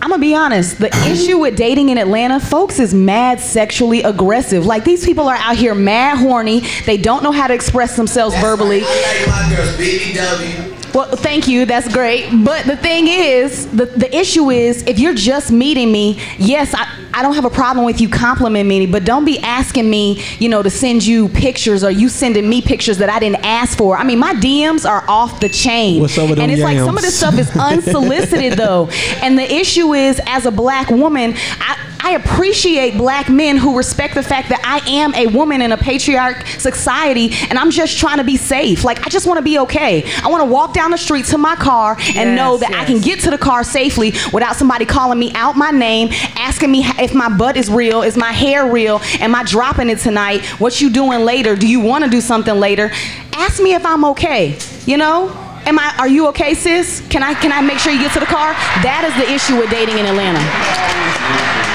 I'm 0.00 0.10
gonna 0.10 0.20
be 0.20 0.34
honest. 0.34 0.78
The 0.78 0.94
issue 1.10 1.38
with 1.38 1.56
dating 1.56 1.88
in 1.88 1.98
Atlanta, 1.98 2.38
folks, 2.38 2.78
is 2.78 2.94
mad 2.94 3.40
sexually 3.40 4.02
aggressive. 4.04 4.64
Like 4.64 4.84
these 4.84 5.04
people 5.04 5.28
are 5.28 5.36
out 5.36 5.56
here 5.56 5.74
mad 5.74 6.18
horny. 6.18 6.60
They 6.86 6.96
don't 6.96 7.24
know 7.24 7.32
how 7.32 7.48
to 7.48 7.54
express 7.54 7.96
themselves 7.96 8.36
verbally. 8.38 8.82
I 8.84 9.26
like 9.26 9.50
my 9.50 9.56
girls 9.56 9.76
BBW. 9.76 10.77
Well, 10.94 11.16
thank 11.16 11.48
you. 11.48 11.64
That's 11.64 11.92
great. 11.92 12.30
But 12.44 12.66
the 12.66 12.76
thing 12.76 13.06
is, 13.08 13.66
the, 13.70 13.86
the 13.86 14.14
issue 14.16 14.50
is, 14.50 14.82
if 14.84 14.98
you're 14.98 15.14
just 15.14 15.52
meeting 15.52 15.92
me, 15.92 16.20
yes, 16.38 16.74
I, 16.74 16.86
I 17.12 17.22
don't 17.22 17.34
have 17.34 17.44
a 17.44 17.50
problem 17.50 17.84
with 17.84 18.00
you 18.00 18.08
complimenting 18.08 18.68
me, 18.68 18.86
but 18.86 19.04
don't 19.04 19.24
be 19.24 19.38
asking 19.40 19.88
me, 19.90 20.22
you 20.38 20.48
know, 20.48 20.62
to 20.62 20.70
send 20.70 21.04
you 21.04 21.28
pictures 21.28 21.82
or 21.82 21.90
you 21.90 22.08
sending 22.08 22.48
me 22.48 22.62
pictures 22.62 22.98
that 22.98 23.08
I 23.08 23.18
didn't 23.18 23.44
ask 23.44 23.76
for. 23.76 23.96
I 23.96 24.04
mean, 24.04 24.18
my 24.18 24.34
DMs 24.34 24.88
are 24.88 25.04
off 25.08 25.40
the 25.40 25.48
chain. 25.48 26.00
What's 26.00 26.16
up 26.16 26.30
with 26.30 26.38
and 26.38 26.50
it's 26.50 26.62
like 26.62 26.78
some 26.78 26.96
of 26.96 27.02
this 27.02 27.18
stuff 27.18 27.38
is 27.38 27.50
unsolicited 27.56 28.54
though. 28.54 28.88
And 29.20 29.38
the 29.38 29.52
issue 29.52 29.94
is, 29.94 30.20
as 30.26 30.46
a 30.46 30.50
black 30.50 30.90
woman, 30.90 31.34
I, 31.60 31.87
I 32.00 32.12
appreciate 32.12 32.96
black 32.96 33.28
men 33.28 33.56
who 33.56 33.76
respect 33.76 34.14
the 34.14 34.22
fact 34.22 34.48
that 34.50 34.60
I 34.64 34.88
am 34.88 35.14
a 35.14 35.26
woman 35.26 35.60
in 35.60 35.72
a 35.72 35.76
patriarch 35.76 36.46
society 36.46 37.30
and 37.50 37.58
I'm 37.58 37.70
just 37.70 37.98
trying 37.98 38.18
to 38.18 38.24
be 38.24 38.36
safe. 38.36 38.84
Like, 38.84 39.06
I 39.06 39.10
just 39.10 39.26
want 39.26 39.38
to 39.38 39.42
be 39.42 39.58
okay. 39.60 40.04
I 40.22 40.28
want 40.28 40.42
to 40.42 40.50
walk 40.50 40.74
down 40.74 40.90
the 40.90 40.98
street 40.98 41.26
to 41.26 41.38
my 41.38 41.56
car 41.56 41.96
and 42.16 42.36
know 42.36 42.52
Yes, 42.52 42.60
that 42.60 42.74
I 42.74 42.84
can 42.84 43.00
get 43.00 43.20
to 43.20 43.30
the 43.30 43.38
car 43.38 43.64
safely 43.64 44.12
without 44.32 44.56
somebody 44.56 44.84
calling 44.84 45.18
me 45.18 45.32
out 45.34 45.56
my 45.56 45.70
name, 45.70 46.08
asking 46.36 46.70
me 46.70 46.84
if 46.98 47.14
my 47.14 47.28
butt 47.28 47.56
is 47.56 47.70
real, 47.70 48.02
is 48.02 48.16
my 48.16 48.32
hair 48.32 48.70
real, 48.70 49.00
am 49.20 49.34
I 49.34 49.42
dropping 49.44 49.90
it 49.90 49.98
tonight? 49.98 50.44
What 50.60 50.80
you 50.80 50.90
doing 50.90 51.24
later? 51.24 51.56
Do 51.56 51.66
you 51.66 51.80
want 51.80 52.04
to 52.04 52.10
do 52.10 52.20
something 52.20 52.54
later? 52.54 52.90
Ask 53.32 53.62
me 53.62 53.74
if 53.74 53.84
I'm 53.84 54.04
okay. 54.06 54.58
You 54.86 54.96
know? 54.96 55.28
Am 55.66 55.78
I 55.78 55.94
are 55.98 56.08
you 56.08 56.28
okay, 56.28 56.54
sis? 56.54 57.06
Can 57.10 57.22
I 57.22 57.34
can 57.34 57.52
I 57.52 57.60
make 57.60 57.78
sure 57.78 57.92
you 57.92 57.98
get 57.98 58.12
to 58.14 58.20
the 58.20 58.26
car? 58.26 58.52
That 58.82 59.04
is 59.04 59.12
the 59.20 59.30
issue 59.30 59.58
with 59.58 59.68
dating 59.68 59.98
in 59.98 60.06
Atlanta. 60.06 61.67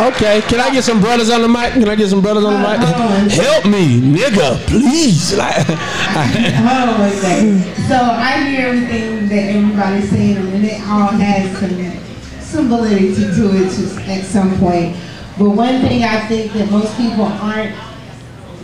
Okay, 0.00 0.40
can 0.42 0.60
I 0.60 0.70
get 0.72 0.82
some 0.82 1.00
brothers 1.00 1.30
on 1.30 1.42
the 1.42 1.48
mic? 1.48 1.72
Can 1.74 1.88
I 1.88 1.94
get 1.94 2.08
some 2.08 2.20
brothers 2.20 2.44
on 2.44 2.54
the 2.54 2.58
mic? 2.58 3.30
Help 3.30 3.64
me, 3.64 4.00
nigga, 4.00 4.58
please. 4.66 5.34
Like, 5.44 5.64
Oh, 5.66 7.10
okay. 7.18 7.74
So 7.88 7.96
I 7.96 8.44
hear 8.48 8.68
everything 8.68 9.28
that 9.28 9.54
everybody's 9.54 10.10
saying, 10.10 10.36
and 10.36 10.64
it 10.64 10.80
all 10.88 11.08
has 11.08 11.58
some 11.58 12.00
some 12.40 12.68
validity 12.68 13.14
to 13.14 13.50
it 13.56 13.70
to, 13.70 14.10
at 14.12 14.24
some 14.24 14.56
point. 14.58 14.96
But 15.38 15.50
one 15.50 15.80
thing 15.80 16.04
I 16.04 16.26
think 16.28 16.52
that 16.52 16.70
most 16.70 16.96
people 16.96 17.24
aren't 17.24 17.74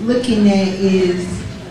looking 0.02 0.48
at 0.48 0.68
is 0.68 1.26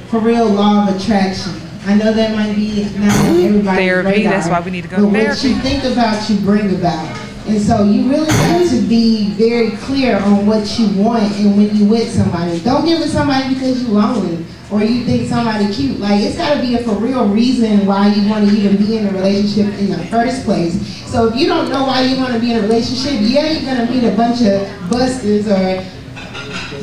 for 0.10 0.20
real 0.20 0.48
law 0.48 0.88
of 0.88 0.96
attraction. 1.00 1.54
I 1.86 1.96
know 1.96 2.14
that 2.14 2.36
might 2.36 2.56
be 2.56 2.84
not 3.00 3.16
on 3.26 3.42
everybody's 3.42 3.80
Therapy, 3.80 4.10
radar, 4.10 4.34
that's 4.34 4.50
why 4.50 4.60
we 4.60 4.72
need 4.72 4.84
to 4.84 4.90
go 4.90 4.98
but 5.10 5.18
to 5.20 5.28
what 5.30 5.44
you 5.44 5.56
think 5.56 5.84
about, 5.86 6.30
you 6.30 6.38
bring 6.42 6.76
about. 6.76 7.29
And 7.50 7.62
so 7.62 7.84
you 7.84 8.08
really 8.08 8.32
have 8.32 8.70
to 8.70 8.82
be 8.88 9.32
very 9.32 9.72
clear 9.78 10.18
on 10.18 10.46
what 10.46 10.78
you 10.78 10.88
want 11.02 11.24
and 11.38 11.58
when 11.58 11.76
you 11.76 11.86
with 11.86 12.12
somebody. 12.12 12.60
Don't 12.60 12.86
give 12.86 13.02
it 13.02 13.10
somebody 13.10 13.56
because 13.56 13.82
you're 13.82 13.92
lonely 13.92 14.46
or 14.72 14.84
you 14.84 15.04
think 15.04 15.28
somebody 15.28 15.74
cute. 15.74 16.00
Like 16.00 16.22
it's 16.22 16.38
got 16.38 16.54
to 16.56 16.62
be 16.62 16.76
a 16.76 16.84
for 16.84 16.94
real 16.94 17.28
reason 17.28 17.88
why 17.88 18.14
you 18.14 18.30
want 18.30 18.48
to 18.48 18.56
even 18.56 18.78
be 18.78 18.98
in 18.98 19.08
a 19.08 19.12
relationship 19.12 19.74
in 19.80 19.90
the 19.90 19.98
first 20.08 20.46
place. 20.46 20.78
So 21.12 21.30
if 21.30 21.36
you 21.36 21.48
don't 21.48 21.70
know 21.70 21.86
why 21.86 22.04
you 22.04 22.18
want 22.18 22.34
to 22.34 22.40
be 22.40 22.52
in 22.52 22.60
a 22.60 22.62
relationship, 22.62 23.20
yeah, 23.22 23.52
you're 23.52 23.66
gonna 23.66 23.90
meet 23.92 24.04
a 24.04 24.16
bunch 24.16 24.42
of 24.44 24.90
busters 24.92 25.48
or 25.48 25.84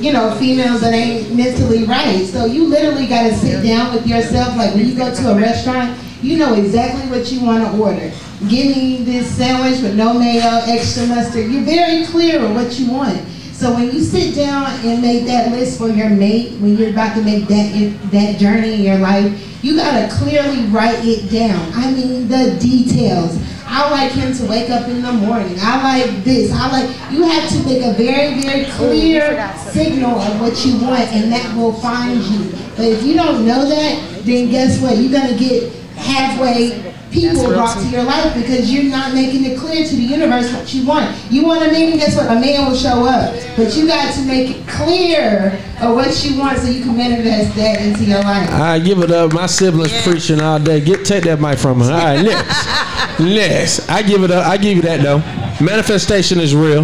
you 0.01 0.13
know, 0.13 0.35
females 0.35 0.81
that 0.81 0.93
ain't 0.93 1.35
mentally 1.35 1.85
right. 1.85 2.27
So 2.27 2.45
you 2.45 2.67
literally 2.67 3.07
got 3.07 3.23
to 3.31 3.35
sit 3.35 3.63
down 3.63 3.95
with 3.95 4.07
yourself. 4.07 4.57
Like 4.57 4.75
when 4.75 4.87
you 4.87 4.95
go 4.95 5.15
to 5.15 5.31
a 5.31 5.37
restaurant, 5.37 5.99
you 6.23 6.39
know 6.39 6.55
exactly 6.55 7.09
what 7.11 7.31
you 7.33 7.45
want 7.45 7.65
to 7.65 7.79
order. 7.81 8.13
Give 8.49 8.77
me 8.77 9.03
this 9.03 9.29
sandwich 9.37 9.83
with 9.83 9.97
no 9.97 10.15
mayo, 10.15 10.61
extra 10.67 11.05
mustard. 11.07 11.51
You're 11.51 11.65
very 11.65 12.07
clear 12.07 12.45
on 12.45 12.55
what 12.55 12.79
you 12.79 12.93
want. 12.93 13.27
So 13.53 13.75
when 13.75 13.91
you 13.91 14.01
sit 14.03 14.37
down 14.37 14.67
and 14.87 15.03
make 15.03 15.27
that 15.27 15.51
list 15.51 15.79
for 15.79 15.89
your 15.89 16.11
mate, 16.11 16.53
when 16.61 16.77
you're 16.77 16.91
about 16.91 17.17
to 17.17 17.23
make 17.23 17.49
that 17.49 18.11
that 18.13 18.39
journey 18.39 18.75
in 18.75 18.81
your 18.83 18.99
life, 18.99 19.65
you 19.65 19.77
gotta 19.77 20.15
clearly 20.15 20.67
write 20.67 21.01
it 21.03 21.29
down. 21.29 21.73
I 21.75 21.91
mean 21.91 22.29
the 22.29 22.57
details. 22.61 23.37
I 23.67 23.91
like 23.91 24.13
him 24.13 24.33
to 24.35 24.45
wake 24.47 24.71
up 24.71 24.87
in 24.89 25.03
the 25.03 25.13
morning. 25.13 25.57
I 25.59 26.05
like 26.05 26.23
this. 26.23 26.53
I 26.53 26.71
like 26.71 26.89
you 27.11 27.25
have 27.25 27.51
to 27.51 27.65
make 27.65 27.83
a 27.83 27.95
very, 27.95 28.41
very 28.41 28.67
clear 28.73 29.53
signal 29.57 30.21
of 30.21 30.41
what 30.41 30.65
you 30.65 30.79
want 30.79 31.11
and 31.13 31.33
that 31.33 31.57
will 31.57 31.73
find 31.73 32.23
you. 32.23 32.53
But 32.77 32.87
if 32.87 33.03
you 33.03 33.15
don't 33.15 33.45
know 33.45 33.69
that, 33.69 34.23
then 34.23 34.51
guess 34.51 34.81
what? 34.81 34.99
You're 34.99 35.11
gonna 35.11 35.37
get 35.37 35.73
halfway 35.97 36.86
people 37.17 37.35
That's 37.37 37.49
real 37.49 37.57
brought 37.57 37.79
to 37.79 37.89
your 37.89 38.03
life 38.05 38.35
because 38.35 38.73
you're 38.73 38.85
not 38.85 39.15
making 39.15 39.45
it 39.45 39.59
clear 39.59 39.87
to 39.87 39.97
the 39.97 40.03
universe 40.03 40.53
what 40.53 40.73
you 40.75 40.87
want. 40.87 41.17
You 41.31 41.45
want 41.45 41.63
a 41.63 41.73
man, 41.73 41.97
guess 41.97 42.15
what? 42.15 42.27
A 42.27 42.39
man 42.39 42.69
will 42.69 42.77
show 42.77 43.07
up. 43.07 43.35
But 43.57 43.75
you 43.75 43.87
got 43.87 44.15
to 44.15 44.23
make 44.23 44.51
it 44.57 44.69
clear 44.69 45.59
of 45.81 45.95
what 45.95 46.25
you 46.25 46.39
want 46.39 46.59
so 46.59 46.69
you 46.69 46.83
can 46.83 46.97
manifest 46.97 47.57
that 47.57 47.81
into 47.81 48.05
your 48.05 48.21
life. 48.21 48.51
I 48.51 48.79
give 48.79 48.99
it 48.99 49.11
up. 49.11 49.33
My 49.33 49.47
siblings 49.47 49.93
preaching 50.03 50.41
all 50.41 50.59
day. 50.59 50.81
Get 50.81 51.07
take 51.07 51.25
that 51.25 51.41
mic 51.41 51.59
from 51.59 51.81
her. 51.81 51.93
All 51.93 51.99
right, 51.99 52.23
next. 53.19 53.19
next. 53.21 53.89
I 53.91 54.03
give 54.03 54.23
it 54.23 54.31
up. 54.31 54.47
I 54.47 54.57
give 54.59 54.77
you 54.77 54.83
that 54.83 55.01
though. 55.01 55.19
Manifestation 55.65 56.39
is 56.39 56.55
real. 56.55 56.83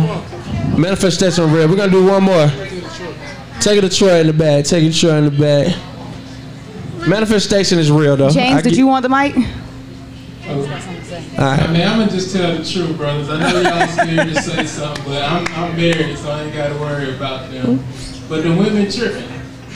Manifestation 0.79 1.53
real. 1.53 1.69
We're 1.69 1.77
gonna 1.77 1.93
do 1.93 2.07
one 2.07 2.25
more. 2.25 2.49
Take 3.61 3.79
it 3.79 3.83
to 3.83 3.91
Troy 3.91 4.21
in 4.21 4.27
the 4.27 4.33
bag. 4.33 4.65
Take 4.65 4.85
it 4.85 4.93
to 4.93 4.99
Troy 4.99 5.17
in 5.17 5.25
the 5.27 5.31
bag. 5.31 5.77
Manifestation 7.07 7.79
is 7.79 7.91
real 7.91 8.17
though. 8.17 8.31
James, 8.31 8.57
I 8.57 8.63
did 8.63 8.73
gi- 8.73 8.79
you 8.79 8.87
want 8.87 9.03
the 9.03 9.09
mic? 9.09 9.35
All 10.49 10.57
right. 11.39 11.61
I 11.61 11.73
mean, 11.73 11.83
I'm 11.87 11.99
gonna 12.01 12.11
just 12.11 12.35
tell 12.35 12.57
the 12.57 12.65
truth, 12.65 12.97
brothers. 12.97 13.31
I 13.31 13.39
know 13.39 13.61
y'all 13.61 13.87
scared 13.89 14.29
to 14.29 14.43
say 14.43 14.65
something, 14.67 15.05
but 15.05 15.23
I'm, 15.23 15.47
I'm 15.55 15.77
married, 15.77 16.19
so 16.19 16.31
I 16.31 16.43
ain't 16.43 16.55
gotta 16.55 16.75
worry 16.77 17.15
about 17.15 17.51
them. 17.51 17.79
But 18.29 18.43
the 18.43 18.51
women 18.51 18.91
tripping. 18.91 19.29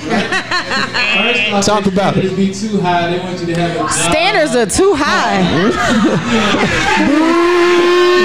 Right? 0.07 1.37
First 1.51 1.53
off, 1.53 1.65
Talk 1.67 1.85
they 1.85 1.91
about 1.91 2.17
it. 2.17 2.25
you 2.25 2.31
to 2.31 2.37
be 2.37 2.53
too 2.53 2.81
high. 2.81 3.11
They 3.11 3.19
want 3.21 3.41
you 3.41 3.47
to 3.47 3.55
have 3.61 3.71
a 3.77 3.79
job. 3.79 3.91
Standards 3.91 4.57
are 4.57 4.67
too 4.67 4.95
high. 4.97 5.43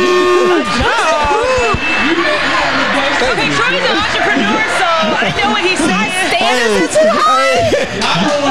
Okay, 3.31 3.47
Troy's 3.55 3.79
an 3.79 3.95
entrepreneur, 3.95 4.63
so 4.81 4.87
I 5.15 5.31
know 5.39 5.51
what 5.55 5.63
he's 5.63 5.79
saying. 5.79 6.10
Standards 6.51 6.95
are 6.95 7.03
too 7.03 7.09
high. 7.15 7.71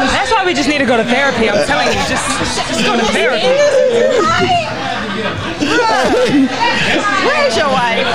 That's 0.08 0.32
why 0.32 0.44
we 0.44 0.54
just 0.54 0.68
need 0.68 0.78
to 0.78 0.86
go 0.86 0.96
to 0.96 1.04
therapy. 1.04 1.48
I'm 1.50 1.66
telling 1.66 1.88
you, 1.88 2.00
just, 2.08 2.24
just 2.72 2.80
go 2.84 2.96
to 2.96 3.04
therapy. 3.12 3.52
Where's 7.28 7.56
your 7.56 7.68
wife? 7.68 8.06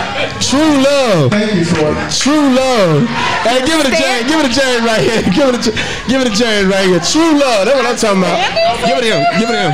True 0.41 0.81
love. 0.81 1.31
Thank 1.31 1.53
you, 1.53 1.65
Troy. 1.65 1.93
True 2.09 2.49
love. 2.49 3.05
Hey, 3.45 3.61
give 3.65 3.79
it 3.79 3.87
a 3.87 3.93
James. 3.93 4.25
Give 4.25 4.39
it 4.41 4.49
a 4.49 4.53
James 4.53 4.81
right 4.81 5.01
here. 5.05 5.21
Give 5.35 5.53
it 5.53 5.55
a 5.55 5.61
J- 5.61 5.77
give 6.09 6.21
it 6.21 6.27
a 6.27 6.35
James 6.35 6.67
right 6.67 6.87
here. 6.87 6.99
True 6.99 7.37
love. 7.37 7.65
That's 7.69 7.77
what 7.77 7.85
I'm 7.85 7.97
talking 7.97 8.25
about. 8.25 8.41
Give 8.85 8.97
it 8.97 9.01
to 9.05 9.13
him. 9.13 9.21
Give 9.39 9.49
it 9.49 9.53
to 9.53 9.61
him. 9.69 9.73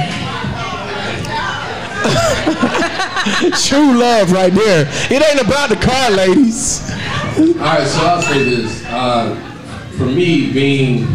True 3.64 3.98
love 4.00 4.32
right 4.32 4.54
there. 4.54 4.88
It 5.10 5.24
ain't 5.24 5.42
about 5.46 5.70
the 5.70 5.76
car, 5.78 6.12
ladies. 6.12 6.82
All 7.38 7.56
right, 7.64 7.88
so 7.88 8.00
I'll 8.02 8.22
say 8.22 8.44
this. 8.44 8.84
Uh, 8.88 9.51
for 10.02 10.07
me, 10.07 10.52
being 10.52 11.06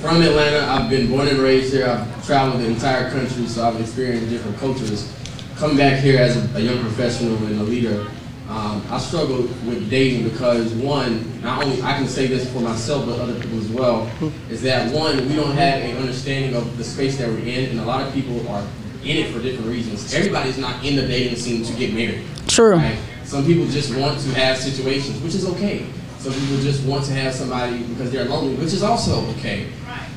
from 0.00 0.22
Atlanta, 0.22 0.66
I've 0.66 0.88
been 0.88 1.10
born 1.10 1.28
and 1.28 1.38
raised 1.38 1.74
here. 1.74 1.86
I've 1.86 2.26
traveled 2.26 2.62
the 2.62 2.66
entire 2.66 3.10
country, 3.10 3.46
so 3.46 3.68
I've 3.68 3.78
experienced 3.78 4.30
different 4.30 4.56
cultures. 4.56 5.14
Come 5.56 5.76
back 5.76 6.00
here 6.00 6.18
as 6.18 6.38
a, 6.38 6.56
a 6.56 6.60
young 6.60 6.80
professional 6.80 7.36
and 7.44 7.60
a 7.60 7.62
leader, 7.62 8.06
um, 8.48 8.82
I 8.88 8.98
struggle 8.98 9.42
with 9.42 9.90
dating 9.90 10.30
because 10.30 10.72
one, 10.72 11.42
not 11.42 11.62
only 11.62 11.82
I 11.82 11.92
can 11.98 12.08
say 12.08 12.26
this 12.26 12.50
for 12.50 12.60
myself, 12.60 13.04
but 13.04 13.20
other 13.20 13.38
people 13.38 13.58
as 13.58 13.68
well, 13.68 14.10
is 14.48 14.62
that 14.62 14.90
one, 14.90 15.28
we 15.28 15.36
don't 15.36 15.54
have 15.54 15.82
an 15.82 15.98
understanding 15.98 16.56
of 16.56 16.78
the 16.78 16.84
space 16.84 17.18
that 17.18 17.28
we're 17.28 17.40
in, 17.40 17.68
and 17.68 17.80
a 17.80 17.84
lot 17.84 18.06
of 18.06 18.14
people 18.14 18.48
are 18.48 18.66
in 19.04 19.18
it 19.18 19.30
for 19.30 19.42
different 19.42 19.68
reasons. 19.68 20.14
Everybody's 20.14 20.56
not 20.56 20.82
in 20.82 20.96
the 20.96 21.06
dating 21.06 21.36
scene 21.36 21.64
to 21.64 21.72
get 21.74 21.92
married. 21.92 22.24
True. 22.48 22.76
Right? 22.76 22.98
Some 23.24 23.44
people 23.44 23.66
just 23.66 23.94
want 23.94 24.18
to 24.20 24.28
have 24.40 24.56
situations, 24.56 25.20
which 25.20 25.34
is 25.34 25.46
okay. 25.50 25.86
Some 26.20 26.34
people 26.34 26.58
just 26.58 26.84
want 26.84 27.06
to 27.06 27.12
have 27.12 27.34
somebody 27.34 27.82
because 27.84 28.12
they're 28.12 28.26
lonely, 28.26 28.54
which 28.56 28.74
is 28.74 28.82
also 28.82 29.24
okay. 29.36 29.68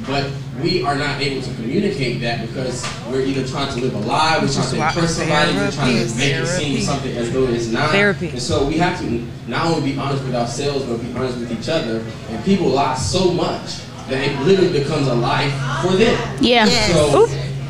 But 0.05 0.29
we 0.61 0.83
are 0.83 0.95
not 0.95 1.21
able 1.21 1.41
to 1.41 1.53
communicate 1.55 2.19
that 2.19 2.45
because 2.45 2.85
we're 3.09 3.21
either 3.21 3.47
trying 3.47 3.73
to 3.73 3.79
live 3.79 3.95
a 3.95 3.99
lie, 3.99 4.37
we're 4.41 4.51
trying 4.51 4.69
to 4.71 4.77
why 4.79 4.87
impress 4.89 5.15
somebody, 5.15 5.55
we're 5.55 5.71
trying 5.71 6.05
to 6.05 6.15
make 6.17 6.33
it 6.35 6.45
seem 6.45 6.81
something 6.81 7.15
as 7.15 7.31
though 7.31 7.47
it's 7.47 7.67
not. 7.67 7.91
Therapy. 7.91 8.27
And 8.27 8.41
so 8.41 8.67
we 8.67 8.77
have 8.79 8.99
to 8.99 9.25
not 9.47 9.65
only 9.67 9.93
be 9.93 9.97
honest 9.97 10.25
with 10.25 10.35
ourselves, 10.35 10.83
but 10.83 10.97
be 10.97 11.13
honest 11.13 11.37
with 11.39 11.57
each 11.57 11.69
other. 11.69 12.05
And 12.29 12.43
people 12.43 12.67
lie 12.67 12.95
so 12.95 13.31
much 13.31 13.79
that 14.09 14.21
it 14.27 14.37
literally 14.41 14.77
becomes 14.77 15.07
a 15.07 15.15
life 15.15 15.53
for 15.81 15.95
them. 15.95 16.37
Yeah. 16.41 16.65
So 16.65 17.27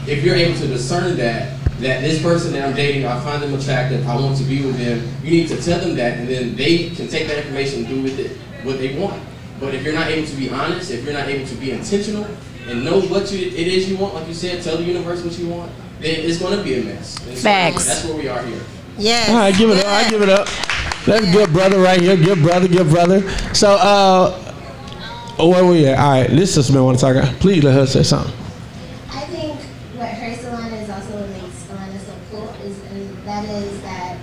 if 0.08 0.24
you're 0.24 0.36
able 0.36 0.60
to 0.60 0.68
discern 0.68 1.18
that, 1.18 1.53
that 1.84 2.02
this 2.02 2.22
person 2.22 2.54
that 2.54 2.68
I'm 2.68 2.76
dating, 2.76 3.06
I 3.06 3.20
find 3.22 3.42
them 3.42 3.54
attractive, 3.54 4.08
I 4.08 4.16
want 4.16 4.38
to 4.38 4.44
be 4.44 4.66
with 4.66 4.78
them, 4.78 5.08
you 5.24 5.32
need 5.32 5.48
to 5.50 5.62
tell 5.62 5.80
them 5.80 5.96
that, 5.96 6.18
and 6.18 6.28
then 6.28 6.56
they 6.56 6.90
can 6.90 7.08
take 7.08 7.28
that 7.28 7.38
information 7.38 7.80
and 7.80 7.88
do 7.88 8.02
with 8.02 8.20
it 8.20 8.38
what 8.66 8.78
they 8.78 8.98
want. 8.98 9.22
But 9.60 9.74
if 9.74 9.84
you're 9.84 9.94
not 9.94 10.08
able 10.08 10.28
to 10.28 10.36
be 10.36 10.50
honest, 10.50 10.92
if 10.92 11.04
you're 11.04 11.14
not 11.14 11.28
able 11.28 11.48
to 11.48 11.56
be 11.56 11.72
intentional 11.72 12.26
and 12.68 12.84
know 12.84 13.02
what 13.02 13.32
you, 13.32 13.48
it 13.48 13.68
is 13.68 13.90
you 13.90 13.98
want, 13.98 14.14
like 14.14 14.28
you 14.28 14.34
said, 14.34 14.62
tell 14.64 14.78
the 14.78 14.84
universe 14.84 15.24
what 15.24 15.38
you 15.38 15.48
want, 15.48 15.72
then 16.00 16.20
it's 16.20 16.40
going 16.40 16.58
to 16.58 16.64
be 16.64 16.80
a 16.80 16.84
mess. 16.84 17.18
And 17.28 17.38
so 17.38 17.44
Facts. 17.44 17.86
That's 17.86 18.06
where 18.06 18.18
we 18.18 18.28
are 18.28 18.44
here. 18.44 18.62
Yes. 18.98 19.30
All 19.30 19.36
right, 19.38 19.56
give 19.56 19.70
it 19.70 19.80
up. 19.80 19.86
I 19.86 20.10
give 20.10 20.22
it 20.22 20.30
up. 20.30 20.48
That's 21.06 21.32
good, 21.32 21.52
brother, 21.52 21.80
right 21.80 22.00
here. 22.00 22.16
Good 22.16 22.40
brother, 22.40 22.68
good 22.68 22.90
brother. 22.90 23.30
So, 23.54 23.72
uh, 23.72 24.56
oh, 25.40 25.50
where 25.50 25.66
we 25.66 25.88
at? 25.88 25.98
All 26.00 26.12
right, 26.12 26.30
this 26.30 26.54
sister 26.56 26.74
man 26.74 26.84
want 26.84 27.00
to 27.00 27.14
talk. 27.14 27.36
Please 27.40 27.64
let 27.64 27.74
her 27.74 27.86
say 27.86 28.04
something. 28.04 28.34
I 29.10 29.26
think 29.26 29.60
what 29.98 30.10
hurts 30.10 30.44
Atlanta 30.44 30.76
is 30.76 30.90
also 30.90 31.20
what 31.20 31.30
makes 31.30 31.64
Atlanta 31.70 32.00
so 32.00 32.14
cool 32.32 32.50
is, 32.64 32.80
and 32.92 33.26
that 33.26 33.46
is 33.46 33.82
that 33.82 34.18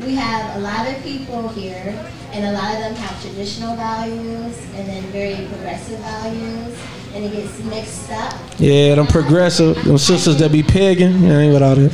we 0.00 0.14
have 0.14 0.56
a 0.56 0.60
lot 0.60 0.88
of 0.88 1.02
people 1.36 1.48
here, 1.50 1.94
and 2.32 2.44
a 2.46 2.52
lot 2.52 2.72
of 2.74 2.80
them 2.80 2.94
have 2.94 3.20
traditional 3.22 3.76
values 3.76 4.56
and 4.74 4.88
then 4.88 5.02
very 5.12 5.46
progressive 5.48 5.98
values, 6.00 6.78
and 7.14 7.24
it 7.24 7.32
gets 7.32 7.58
mixed 7.64 8.10
up. 8.10 8.34
Yeah, 8.58 8.94
them 8.94 9.06
progressive, 9.06 9.82
them 9.84 9.98
sisters 9.98 10.38
that 10.38 10.50
be 10.52 10.62
pegging. 10.62 11.22
Yeah, 11.22 11.38
I 11.38 11.40
ain't 11.42 11.52
with 11.52 11.62
all 11.62 11.74
that. 11.76 11.92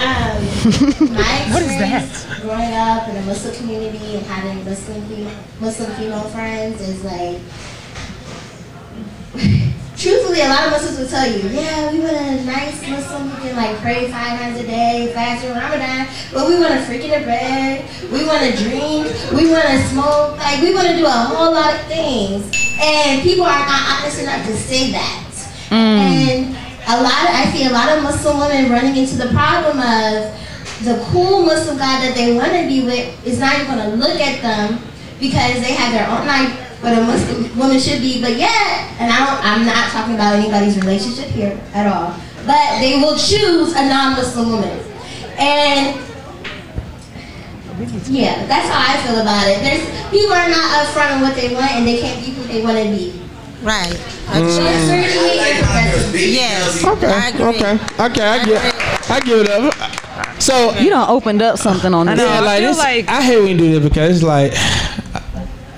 Um, 0.00 1.14
my 1.14 1.46
What 1.52 1.62
is 1.62 1.68
that? 1.78 2.26
growing 2.42 2.72
up 2.74 3.08
in 3.08 3.16
a 3.16 3.22
Muslim 3.26 3.54
community 3.54 4.16
and 4.16 4.24
having 4.26 4.64
Muslim 4.64 5.02
fe- 5.08 5.30
Muslim 5.60 5.90
female 5.96 6.22
friends 6.30 6.80
is 6.80 7.04
like, 7.04 7.38
truthfully, 10.00 10.40
a 10.40 10.48
lot 10.48 10.64
of 10.64 10.72
Muslims 10.72 10.98
will 10.98 11.08
tell 11.08 11.28
you, 11.28 11.46
yeah, 11.50 11.92
we 11.92 12.00
want 12.00 12.16
a 12.16 12.42
nice 12.44 12.80
Muslim 12.88 13.28
who 13.28 13.36
can 13.44 13.54
like 13.54 13.76
pray 13.84 14.08
five 14.08 14.40
times 14.40 14.58
a 14.58 14.64
day, 14.64 15.12
fast 15.12 15.44
in 15.44 15.52
Ramadan, 15.52 16.08
but 16.32 16.48
we 16.48 16.58
want 16.58 16.72
to 16.72 16.80
freak 16.88 17.04
in 17.04 17.20
the 17.20 17.26
bed, 17.26 17.84
we 18.10 18.24
want 18.24 18.40
to 18.40 18.56
drink, 18.56 19.12
we 19.36 19.52
want 19.52 19.68
to 19.68 19.78
smoke, 19.92 20.40
like 20.40 20.62
we 20.62 20.72
want 20.72 20.88
to 20.88 20.96
do 20.96 21.04
a 21.04 21.10
whole 21.28 21.52
lot 21.52 21.74
of 21.74 21.80
things, 21.84 22.48
and 22.80 23.20
people 23.20 23.44
are 23.44 23.60
not 23.68 24.00
honest 24.00 24.22
enough 24.24 24.40
to 24.46 24.56
say 24.56 24.90
that. 24.90 25.28
Mm. 25.68 25.76
And 25.76 26.56
a 26.88 26.96
lot 27.04 27.20
of, 27.28 27.36
I 27.36 27.52
see 27.52 27.68
a 27.68 27.70
lot 27.70 27.92
of 27.92 28.02
Muslim 28.02 28.40
women 28.40 28.72
running 28.72 28.96
into 28.96 29.16
the 29.16 29.28
problem 29.36 29.84
of 29.84 30.32
the 30.80 30.96
cool 31.12 31.44
Muslim 31.44 31.76
guy 31.76 32.00
that 32.08 32.16
they 32.16 32.34
want 32.34 32.52
to 32.52 32.64
be 32.66 32.88
with 32.88 33.04
is 33.26 33.38
not 33.38 33.52
even 33.60 33.66
going 33.68 33.90
to 33.90 33.96
look 33.96 34.18
at 34.18 34.40
them 34.40 34.80
because 35.20 35.60
they 35.60 35.76
have 35.76 35.92
their 35.92 36.08
own 36.08 36.26
like 36.26 36.69
what 36.80 36.96
a 36.96 37.02
Muslim 37.02 37.58
woman 37.58 37.78
should 37.78 38.00
be. 38.00 38.20
But 38.20 38.36
yeah, 38.36 38.88
and 38.98 39.12
I 39.12 39.18
don't, 39.24 39.40
I'm 39.44 39.66
not 39.66 39.90
talking 39.90 40.14
about 40.14 40.34
anybody's 40.34 40.76
relationship 40.78 41.28
here 41.28 41.58
at 41.74 41.86
all. 41.86 42.14
But 42.46 42.80
they 42.80 42.96
will 43.00 43.16
choose 43.16 43.72
a 43.76 43.84
non-Muslim 43.86 44.50
woman, 44.50 44.80
and 45.38 46.00
yeah, 48.08 48.46
that's 48.46 48.68
how 48.68 48.80
I 48.80 48.96
feel 49.06 49.20
about 49.20 49.46
it. 49.48 49.60
There's 49.60 49.84
people 50.10 50.32
are 50.32 50.48
not 50.48 50.84
upfront 50.86 51.16
on 51.16 51.20
what 51.20 51.34
they 51.36 51.52
want, 51.54 51.70
and 51.72 51.86
they 51.86 51.98
can't 52.00 52.24
be 52.24 52.32
who 52.32 52.42
they 52.44 52.62
want 52.62 52.76
to 52.78 52.84
be. 52.84 53.20
Right. 53.62 53.92
Mm. 54.28 54.56
Yes. 56.14 56.84
Okay. 56.84 57.06
Okay. 57.40 57.74
Okay. 58.00 58.22
I 58.24 58.44
get. 58.44 59.10
I 59.10 59.20
give 59.20 59.40
it 59.40 59.50
up. 59.50 60.40
So 60.40 60.72
You 60.78 60.88
done 60.90 61.08
opened 61.10 61.42
up 61.42 61.58
something 61.58 61.92
on 61.92 62.06
this. 62.06 62.18
yeah, 62.18 62.40
like 62.40 62.60
this. 62.62 62.78
I 62.80 63.22
hate 63.22 63.38
when 63.38 63.48
you 63.48 63.56
do 63.58 63.80
this 63.80 63.88
because 63.88 64.16
it's 64.16 64.22
like 64.24 64.52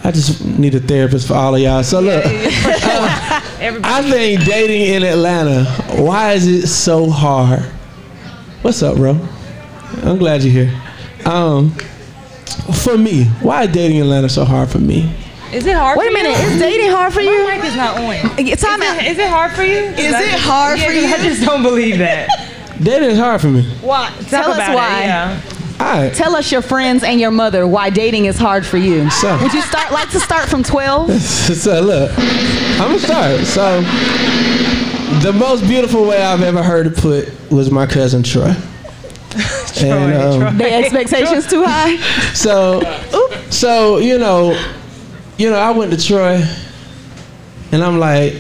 I 0.04 0.10
just 0.10 0.44
need 0.44 0.74
a 0.74 0.80
therapist 0.80 1.28
for 1.28 1.34
all 1.34 1.54
of 1.54 1.60
y'all. 1.60 1.82
So 1.84 2.00
look, 2.00 2.24
I 2.26 4.02
think 4.10 4.44
dating 4.44 4.94
in 4.94 5.02
Atlanta. 5.04 5.64
Why 6.02 6.32
is 6.32 6.46
it 6.46 6.66
so 6.66 7.08
hard? 7.08 7.62
What's 8.62 8.82
up, 8.82 8.96
bro? 8.96 9.18
I'm 10.02 10.18
glad 10.18 10.42
you're 10.42 10.66
here. 10.66 10.82
Um, 11.24 11.70
for 12.82 12.98
me, 12.98 13.24
why 13.40 13.64
is 13.64 13.72
dating 13.72 13.98
in 13.98 14.02
Atlanta 14.04 14.28
so 14.28 14.44
hard 14.44 14.70
for 14.70 14.78
me? 14.78 15.08
Is 15.52 15.66
it 15.66 15.76
hard 15.76 15.96
for 15.98 16.04
me? 16.04 16.08
Wait 16.08 16.14
for 16.14 16.20
a 16.20 16.22
minute, 16.32 16.38
you? 16.48 16.54
is 16.54 16.58
dating 16.60 16.90
hard 16.90 17.12
for 17.12 17.20
you? 17.20 17.44
My 17.46 17.56
mic 17.56 17.64
is 17.64 17.76
not 17.76 17.96
on. 17.98 18.38
It's 18.48 18.62
time 18.62 18.82
is, 18.82 18.88
out. 18.88 18.96
it, 18.98 19.06
is 19.12 19.18
it 19.18 19.28
hard 19.28 19.52
for 19.52 19.62
you? 19.62 19.74
Is 19.76 20.14
it 20.14 20.38
hard 20.40 20.78
yeah, 20.78 20.86
for 20.86 20.92
'cause 20.94 21.02
you? 21.02 21.14
I 21.14 21.18
just 21.28 21.42
don't 21.44 21.62
believe 21.62 21.98
that. 21.98 22.28
Dating 22.82 23.10
is 23.10 23.18
hard 23.18 23.40
for 23.40 23.48
me. 23.48 23.62
Why? 23.82 24.08
Talk 24.08 24.26
Tell 24.28 24.50
us 24.50 24.56
about 24.56 24.72
it, 24.72 24.74
why. 24.74 25.00
yeah. 25.02 25.40
All 25.82 25.88
right. 25.98 26.14
Tell 26.14 26.36
us 26.36 26.52
your 26.52 26.62
friends 26.62 27.02
and 27.02 27.20
your 27.20 27.32
mother 27.32 27.66
why 27.66 27.90
dating 27.90 28.26
is 28.26 28.38
hard 28.38 28.64
for 28.64 28.76
you. 28.76 29.10
So- 29.10 29.36
Would 29.42 29.52
you 29.52 29.62
start 29.62 29.90
like 29.92 30.10
to 30.10 30.20
start 30.20 30.48
from 30.48 30.62
12? 30.62 31.12
so 31.20 31.80
look, 31.80 32.12
I'm 32.18 32.88
gonna 32.96 32.98
start. 33.00 33.40
So 33.40 33.80
the 35.22 35.32
most 35.36 35.62
beautiful 35.66 36.06
way 36.06 36.22
I've 36.22 36.42
ever 36.42 36.62
heard 36.62 36.86
it 36.86 36.96
put 36.96 37.32
was 37.50 37.70
my 37.72 37.86
cousin 37.86 38.22
Troy. 38.22 38.54
and, 39.80 40.14
um, 40.44 40.56
Their 40.58 40.84
expectations 40.84 41.48
too 41.48 41.64
high? 41.66 41.96
So, 42.34 42.80
so 43.50 43.98
you 43.98 44.18
know, 44.18 44.52
you 45.38 45.50
know, 45.50 45.58
I 45.58 45.70
went 45.72 45.90
to 45.92 46.00
Troy, 46.00 46.42
and 47.72 47.82
I'm 47.82 47.98
like, 47.98 48.34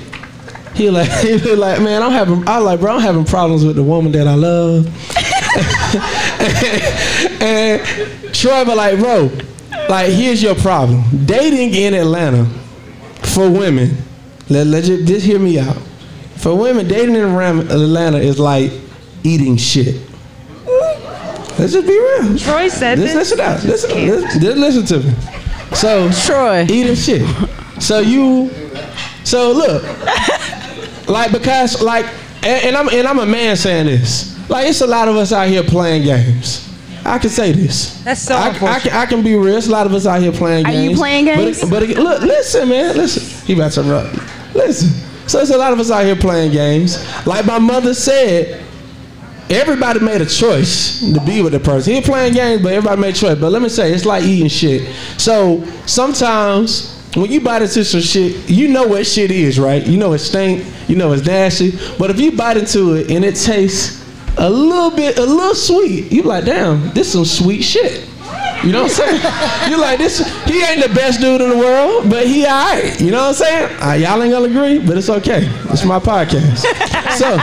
he 0.74 0.90
like, 0.90 1.10
he 1.10 1.32
was 1.32 1.44
like, 1.58 1.80
man, 1.82 2.02
I'm 2.02 2.12
having, 2.12 2.46
I 2.48 2.58
like, 2.58 2.80
bro, 2.80 2.92
I'm 2.94 3.00
having 3.00 3.24
problems 3.24 3.64
with 3.64 3.76
the 3.76 3.82
woman 3.82 4.12
that 4.12 4.26
I 4.28 4.34
love. 4.34 4.86
and 7.40 7.80
Troy 8.34 8.64
was 8.64 8.76
like, 8.76 8.98
bro, 8.98 9.30
like, 9.88 10.10
here's 10.10 10.42
your 10.42 10.54
problem. 10.54 11.04
Dating 11.26 11.74
in 11.74 11.94
Atlanta 11.94 12.46
for 13.22 13.50
women, 13.50 13.96
let, 14.48 14.66
let 14.66 14.84
you 14.84 15.04
just 15.04 15.26
hear 15.26 15.38
me 15.38 15.58
out. 15.58 15.76
For 16.36 16.54
women, 16.56 16.88
dating 16.88 17.14
in 17.14 17.24
Atlanta 17.24 18.18
is 18.18 18.38
like 18.38 18.72
eating 19.22 19.56
shit. 19.56 20.00
Let's 21.58 21.74
just 21.74 21.86
be 21.86 21.98
real. 21.98 22.38
Troy 22.38 22.68
said 22.68 22.98
this. 22.98 23.14
listen 23.14 23.40
out. 23.40 23.62
Listen, 23.62 23.90
listen, 23.90 24.60
listen 24.60 24.86
to 24.86 25.06
me. 25.06 25.14
So 25.74 26.10
Troy 26.24 26.62
eating 26.68 26.96
shit. 26.96 27.28
So 27.80 28.00
you, 28.00 28.50
so 29.24 29.52
look, 29.52 29.82
like 31.08 31.30
because 31.30 31.80
like, 31.82 32.06
and, 32.42 32.64
and 32.66 32.76
I'm 32.76 32.88
and 32.88 33.06
I'm 33.06 33.18
a 33.18 33.26
man 33.26 33.56
saying 33.56 33.86
this. 33.86 34.31
Like 34.48 34.68
it's 34.68 34.80
a 34.80 34.86
lot 34.86 35.08
of 35.08 35.16
us 35.16 35.32
out 35.32 35.48
here 35.48 35.62
playing 35.62 36.02
games. 36.04 36.68
I 37.04 37.18
can 37.18 37.30
say 37.30 37.50
this. 37.52 38.00
That's 38.04 38.22
so 38.22 38.34
I, 38.36 38.48
I, 38.50 38.78
can, 38.78 38.92
I 38.92 39.06
can 39.06 39.24
be 39.24 39.34
real. 39.34 39.56
It's 39.56 39.66
a 39.66 39.70
lot 39.72 39.86
of 39.86 39.92
us 39.94 40.06
out 40.06 40.20
here 40.22 40.30
playing 40.32 40.66
Are 40.66 40.70
games. 40.70 40.90
you 40.92 40.96
playing 40.96 41.24
But- 41.24 41.36
games? 41.36 41.70
But, 41.70 41.82
again, 41.82 42.02
look, 42.02 42.22
listen, 42.22 42.68
man. 42.68 42.96
Listen. 42.96 43.46
He 43.46 43.54
about 43.54 43.72
to 43.72 43.82
run. 43.82 44.08
Listen. 44.54 44.90
So 45.28 45.40
it's 45.40 45.50
a 45.50 45.56
lot 45.58 45.72
of 45.72 45.80
us 45.80 45.90
out 45.90 46.04
here 46.04 46.14
playing 46.16 46.52
games. 46.52 46.98
Like 47.26 47.44
my 47.44 47.58
mother 47.58 47.92
said, 47.94 48.62
everybody 49.50 50.00
made 50.00 50.20
a 50.20 50.26
choice 50.26 51.00
to 51.12 51.20
be 51.26 51.42
with 51.42 51.52
the 51.52 51.60
person. 51.60 51.94
He 51.94 52.00
playing 52.02 52.34
games, 52.34 52.62
but 52.62 52.72
everybody 52.72 53.00
made 53.00 53.14
a 53.16 53.18
choice. 53.18 53.38
But 53.38 53.50
let 53.50 53.62
me 53.62 53.68
say, 53.68 53.92
it's 53.92 54.04
like 54.04 54.22
eating 54.24 54.48
shit. 54.48 54.94
So 55.18 55.64
sometimes 55.86 57.10
when 57.14 57.30
you 57.30 57.40
bite 57.40 57.62
into 57.62 57.84
some 57.84 58.00
shit, 58.00 58.48
you 58.48 58.68
know 58.68 58.86
what 58.86 59.06
shit 59.06 59.30
is, 59.30 59.58
right? 59.58 59.84
You 59.86 59.98
know 59.98 60.12
it 60.12 60.18
stink, 60.20 60.64
you 60.88 60.96
know 60.96 61.12
it's 61.12 61.26
nasty. 61.26 61.72
But 61.98 62.10
if 62.10 62.20
you 62.20 62.32
bite 62.36 62.56
into 62.56 62.94
it 62.94 63.10
and 63.10 63.24
it 63.24 63.34
tastes 63.36 64.01
a 64.38 64.48
little 64.48 64.90
bit, 64.90 65.18
a 65.18 65.24
little 65.24 65.54
sweet, 65.54 66.10
you 66.12 66.22
like, 66.22 66.44
damn, 66.44 66.90
this 66.92 67.12
some 67.12 67.24
sweet 67.24 67.62
shit. 67.62 68.08
You 68.64 68.70
know 68.70 68.84
what 68.84 69.00
I'm 69.00 69.20
saying? 69.20 69.70
you 69.70 69.80
like 69.80 69.98
this. 69.98 70.18
He 70.44 70.62
ain't 70.62 70.82
the 70.82 70.92
best 70.94 71.20
dude 71.20 71.40
in 71.40 71.50
the 71.50 71.56
world, 71.58 72.08
but 72.08 72.26
he 72.26 72.46
alright. 72.46 73.00
You 73.00 73.10
know 73.10 73.28
what 73.28 73.28
I'm 73.28 73.34
saying? 73.34 73.82
Uh, 73.82 73.92
y'all 73.94 74.22
ain't 74.22 74.32
gonna 74.32 74.44
agree, 74.44 74.78
but 74.78 74.96
it's 74.96 75.10
okay. 75.10 75.48
It's 75.70 75.84
my 75.84 75.98
podcast. 75.98 76.58
So, 77.18 77.36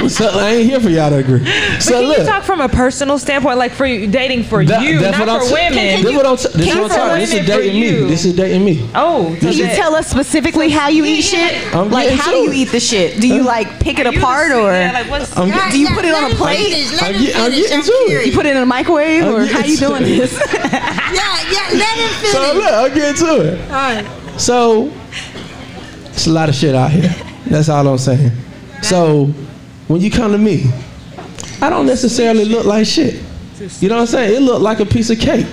so 0.08 0.28
I 0.28 0.50
ain't 0.50 0.70
here 0.70 0.80
for 0.80 0.88
y'all 0.88 1.10
to 1.10 1.16
agree. 1.16 1.40
But 1.40 1.80
So 1.82 1.92
can 2.00 2.08
look, 2.08 2.18
you 2.18 2.24
talk 2.24 2.42
from 2.44 2.60
a 2.60 2.68
personal 2.68 3.18
standpoint, 3.18 3.58
like 3.58 3.72
for 3.72 3.86
you, 3.86 4.06
dating 4.10 4.44
for 4.44 4.64
that- 4.64 4.82
you, 4.82 4.98
that's 4.98 5.18
not 5.18 5.26
what 5.26 5.34
I'm 5.36 5.40
for 5.40 5.46
sa- 5.48 5.54
women? 5.54 6.02
This 6.02 6.16
what 6.16 6.26
I'm. 6.26 6.36
This 6.36 6.74
Not 6.74 6.82
what 6.82 6.92
I'm 6.92 6.98
talking. 6.98 7.18
This 7.20 7.28
is 7.30 7.34
women, 7.34 7.46
for 7.46 7.60
dating 7.62 7.80
me. 7.80 7.90
This 8.08 8.24
is 8.24 8.36
dating 8.36 8.64
me. 8.64 8.90
Oh, 8.94 9.36
Can 9.40 9.52
you 9.52 9.66
tell 9.66 9.94
us 9.94 10.08
specifically 10.08 10.70
how 10.70 10.88
you 10.88 11.04
eat 11.04 11.22
shit? 11.22 11.74
I'm 11.74 11.90
Like 11.90 12.10
how 12.10 12.30
to 12.30 12.36
do 12.36 12.42
you 12.44 12.52
eat 12.52 12.70
the 12.72 12.80
shit? 12.80 13.20
Do 13.20 13.28
you 13.28 13.42
like 13.42 13.80
pick 13.80 13.98
it 13.98 14.06
apart 14.06 14.52
or 14.52 14.72
yeah, 14.72 14.92
like, 14.92 15.10
what's- 15.10 15.34
do 15.34 15.78
you 15.78 15.88
put 15.88 16.04
it 16.04 16.14
on 16.14 16.30
a 16.30 16.34
plate? 16.34 16.86
I'm, 17.02 17.12
getting 17.50 17.82
to. 17.82 18.22
You 18.26 18.32
put 18.32 18.46
it 18.46 18.56
in 18.56 18.62
a 18.62 18.66
microwave 18.66 19.24
or 19.24 19.44
how 19.46 19.62
getting 19.62 19.70
you 19.72 19.76
doing 19.76 20.02
this? 20.02 20.32
Yeah, 21.10 21.36
yeah, 21.50 21.78
let 21.78 21.98
him 21.98 22.08
finish. 22.20 22.32
So 22.32 22.52
look, 22.54 22.72
I'm 22.72 22.94
getting 22.94 23.26
to 23.26 23.52
it. 23.52 23.60
All 23.62 23.68
right. 23.70 24.40
So 24.40 24.92
it's 26.06 26.26
a 26.28 26.30
lot 26.30 26.48
of 26.48 26.54
shit 26.54 26.74
out 26.74 26.90
here. 26.92 27.10
That's 27.46 27.68
all 27.68 27.86
I'm 27.88 27.98
saying. 27.98 28.30
So 28.82 29.32
when 29.90 30.00
you 30.00 30.08
come 30.08 30.30
to 30.30 30.38
me, 30.38 30.70
I 31.60 31.68
don't 31.68 31.84
necessarily 31.84 32.44
look 32.44 32.64
like 32.64 32.86
shit. 32.86 33.20
You 33.80 33.88
know 33.88 33.96
what 33.96 34.02
I'm 34.02 34.06
saying? 34.06 34.36
It 34.36 34.40
looked 34.40 34.62
like 34.62 34.78
a 34.78 34.86
piece 34.86 35.10
of 35.10 35.18
cake. 35.18 35.48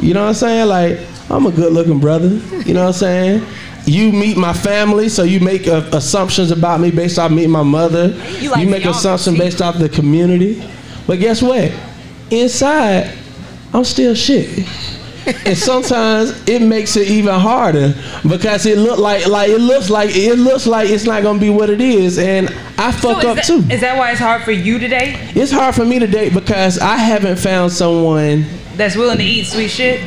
You 0.00 0.12
know 0.12 0.22
what 0.22 0.30
I'm 0.30 0.34
saying? 0.34 0.68
Like 0.68 0.98
I'm 1.30 1.46
a 1.46 1.52
good 1.52 1.72
looking 1.72 2.00
brother. 2.00 2.30
You 2.66 2.74
know 2.74 2.80
what 2.80 2.88
I'm 2.88 2.92
saying? 2.94 3.46
You 3.84 4.10
meet 4.10 4.36
my 4.36 4.52
family, 4.52 5.08
so 5.08 5.22
you 5.22 5.38
make 5.38 5.68
uh, 5.68 5.88
assumptions 5.92 6.50
about 6.50 6.80
me 6.80 6.90
based 6.90 7.20
off 7.20 7.30
meeting 7.30 7.52
my 7.52 7.62
mother. 7.62 8.08
You 8.40 8.50
like 8.50 8.68
make 8.68 8.84
assumptions 8.84 9.38
based 9.38 9.62
off 9.62 9.78
the 9.78 9.88
community. 9.88 10.68
But 11.06 11.20
guess 11.20 11.40
what? 11.40 11.72
Inside, 12.32 13.16
I'm 13.72 13.84
still 13.84 14.16
shit. 14.16 14.66
And 15.26 15.56
sometimes 15.56 16.30
it 16.48 16.62
makes 16.62 16.96
it 16.96 17.08
even 17.08 17.34
harder 17.34 17.94
because 18.28 18.64
it 18.66 18.78
look 18.78 18.98
like 18.98 19.26
like 19.26 19.50
it 19.50 19.58
looks 19.60 19.90
like 19.90 20.10
it 20.14 20.36
looks 20.36 20.66
like 20.66 20.88
it's 20.90 21.04
not 21.04 21.22
gonna 21.22 21.38
be 21.38 21.50
what 21.50 21.68
it 21.70 21.80
is, 21.80 22.18
and 22.18 22.48
I 22.78 22.92
fuck 22.92 23.18
is 23.18 23.24
up 23.24 23.36
that- 23.36 23.44
too. 23.44 23.64
Is 23.70 23.80
that 23.80 23.96
why 23.98 24.10
it's 24.12 24.20
hard 24.20 24.42
for 24.42 24.52
you 24.52 24.78
to 24.78 24.88
date? 24.88 25.16
It's 25.36 25.50
hard 25.52 25.74
for 25.74 25.84
me 25.84 25.98
to 25.98 26.06
date 26.06 26.32
because 26.34 26.78
I 26.78 26.96
haven't 26.96 27.38
found 27.38 27.72
someone. 27.72 28.44
That's 28.76 28.94
willing 28.96 29.18
to 29.18 29.24
eat 29.24 29.44
sweet 29.46 29.68
shit. 29.68 30.00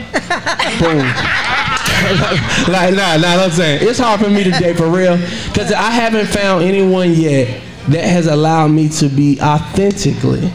Boom. 0.79 0.99
like 2.69 2.93
nah, 2.93 3.17
nah. 3.17 3.43
I'm 3.43 3.51
saying 3.51 3.79
it's 3.87 3.99
hard 3.99 4.21
for 4.21 4.29
me 4.29 4.43
to 4.43 4.51
date 4.51 4.77
for 4.77 4.87
real 4.87 5.17
because 5.47 5.71
I 5.73 5.89
haven't 5.89 6.27
found 6.27 6.63
anyone 6.63 7.13
yet 7.13 7.61
that 7.89 8.03
has 8.03 8.27
allowed 8.27 8.69
me 8.69 8.87
to 8.89 9.09
be 9.09 9.39
authentically 9.41 10.51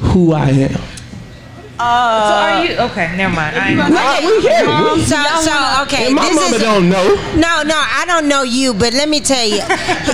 who 0.00 0.32
I 0.32 0.48
am. 0.50 0.80
Uh, 1.82 2.28
so 2.28 2.34
are 2.46 2.64
you 2.64 2.90
okay? 2.90 3.16
Never 3.16 3.34
mind. 3.34 3.56
I 3.58 3.68
ain't 3.70 3.78
gonna- 3.78 4.70
Mom, 4.70 5.00
so, 5.00 5.16
so 5.42 5.82
okay. 5.82 6.06
And 6.06 6.14
my 6.14 6.22
this 6.28 6.34
mama 6.36 6.56
is- 6.56 6.62
don't 6.62 6.88
know. 6.88 7.06
No, 7.34 7.62
no, 7.62 7.74
I 7.76 8.04
don't 8.06 8.28
know 8.28 8.42
you, 8.42 8.72
but 8.74 8.92
let 8.94 9.08
me 9.08 9.18
tell 9.20 9.44
you. 9.46 9.58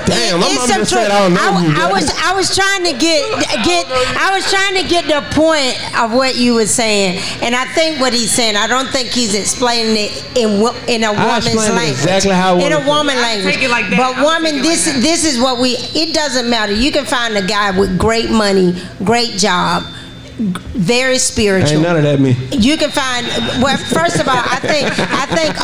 Damn, 0.06 0.40
my 0.40 0.48
mama 0.54 0.72
just 0.74 0.90
said 0.90 1.10
I 1.10 1.18
don't 1.28 1.34
know 1.34 1.40
I, 1.42 1.66
you. 1.66 1.74
I 1.76 1.92
was 1.92 2.10
I 2.24 2.32
was 2.34 2.54
trying 2.56 2.84
to 2.84 2.92
get 2.98 3.20
get 3.64 3.86
I 4.16 4.32
was 4.34 4.48
trying 4.50 4.80
to 4.82 4.88
get 4.88 5.04
the 5.06 5.20
point 5.34 5.76
of 5.98 6.12
what 6.14 6.36
you 6.36 6.54
were 6.54 6.66
saying, 6.66 7.20
and 7.42 7.54
I 7.54 7.64
think 7.66 8.00
what 8.00 8.12
he's 8.12 8.30
saying. 8.32 8.56
I 8.56 8.66
don't 8.66 8.88
think 8.88 9.08
he's 9.10 9.34
explaining 9.34 9.96
it 9.96 10.24
in 10.36 10.60
wo- 10.60 10.76
in 10.86 11.04
a 11.04 11.12
I 11.12 11.26
woman's 11.26 11.46
explained 11.46 11.74
language. 11.74 11.90
exactly 12.00 12.32
how 12.32 12.56
I 12.56 12.60
in 12.66 12.72
a 12.72 12.86
woman 12.86 13.16
I 13.18 13.20
language. 13.20 13.54
take 13.54 13.64
it 13.64 13.70
like 13.70 13.90
that. 13.90 13.96
But 13.98 14.16
I 14.16 14.22
would 14.22 14.24
woman, 14.24 14.52
take 14.54 14.60
it 14.64 14.68
this 14.68 14.86
like 14.86 15.02
this 15.02 15.24
is 15.24 15.38
what 15.38 15.58
we. 15.60 15.76
It 15.94 16.14
doesn't 16.14 16.48
matter. 16.48 16.72
You 16.72 16.90
can 16.92 17.04
find 17.04 17.36
a 17.36 17.42
guy 17.46 17.76
with 17.78 17.98
great 17.98 18.30
money, 18.30 18.74
great 19.04 19.32
job, 19.32 19.82
g- 19.84 19.90
very 20.38 21.18
spiritual. 21.18 21.78
Ain't 21.78 21.82
none 21.82 21.96
of 21.96 22.02
that 22.04 22.20
me. 22.20 22.32
You 22.52 22.76
can 22.76 22.90
find. 22.90 23.26
Well, 23.62 23.76
first 23.76 24.20
of 24.20 24.28
all, 24.28 24.36
I 24.36 24.60
think 24.60 24.86
I 24.98 25.26
think 25.26 25.54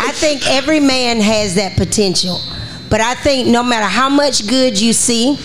I 0.00 0.12
think 0.12 0.46
every 0.48 0.80
man 0.80 1.20
has 1.20 1.54
that 1.56 1.76
potential, 1.76 2.40
but 2.88 3.00
I 3.00 3.14
think 3.14 3.48
no 3.48 3.62
matter 3.62 3.86
how 3.86 4.08
much 4.08 4.48
good 4.48 4.80
you 4.80 4.92
see, 4.94 5.38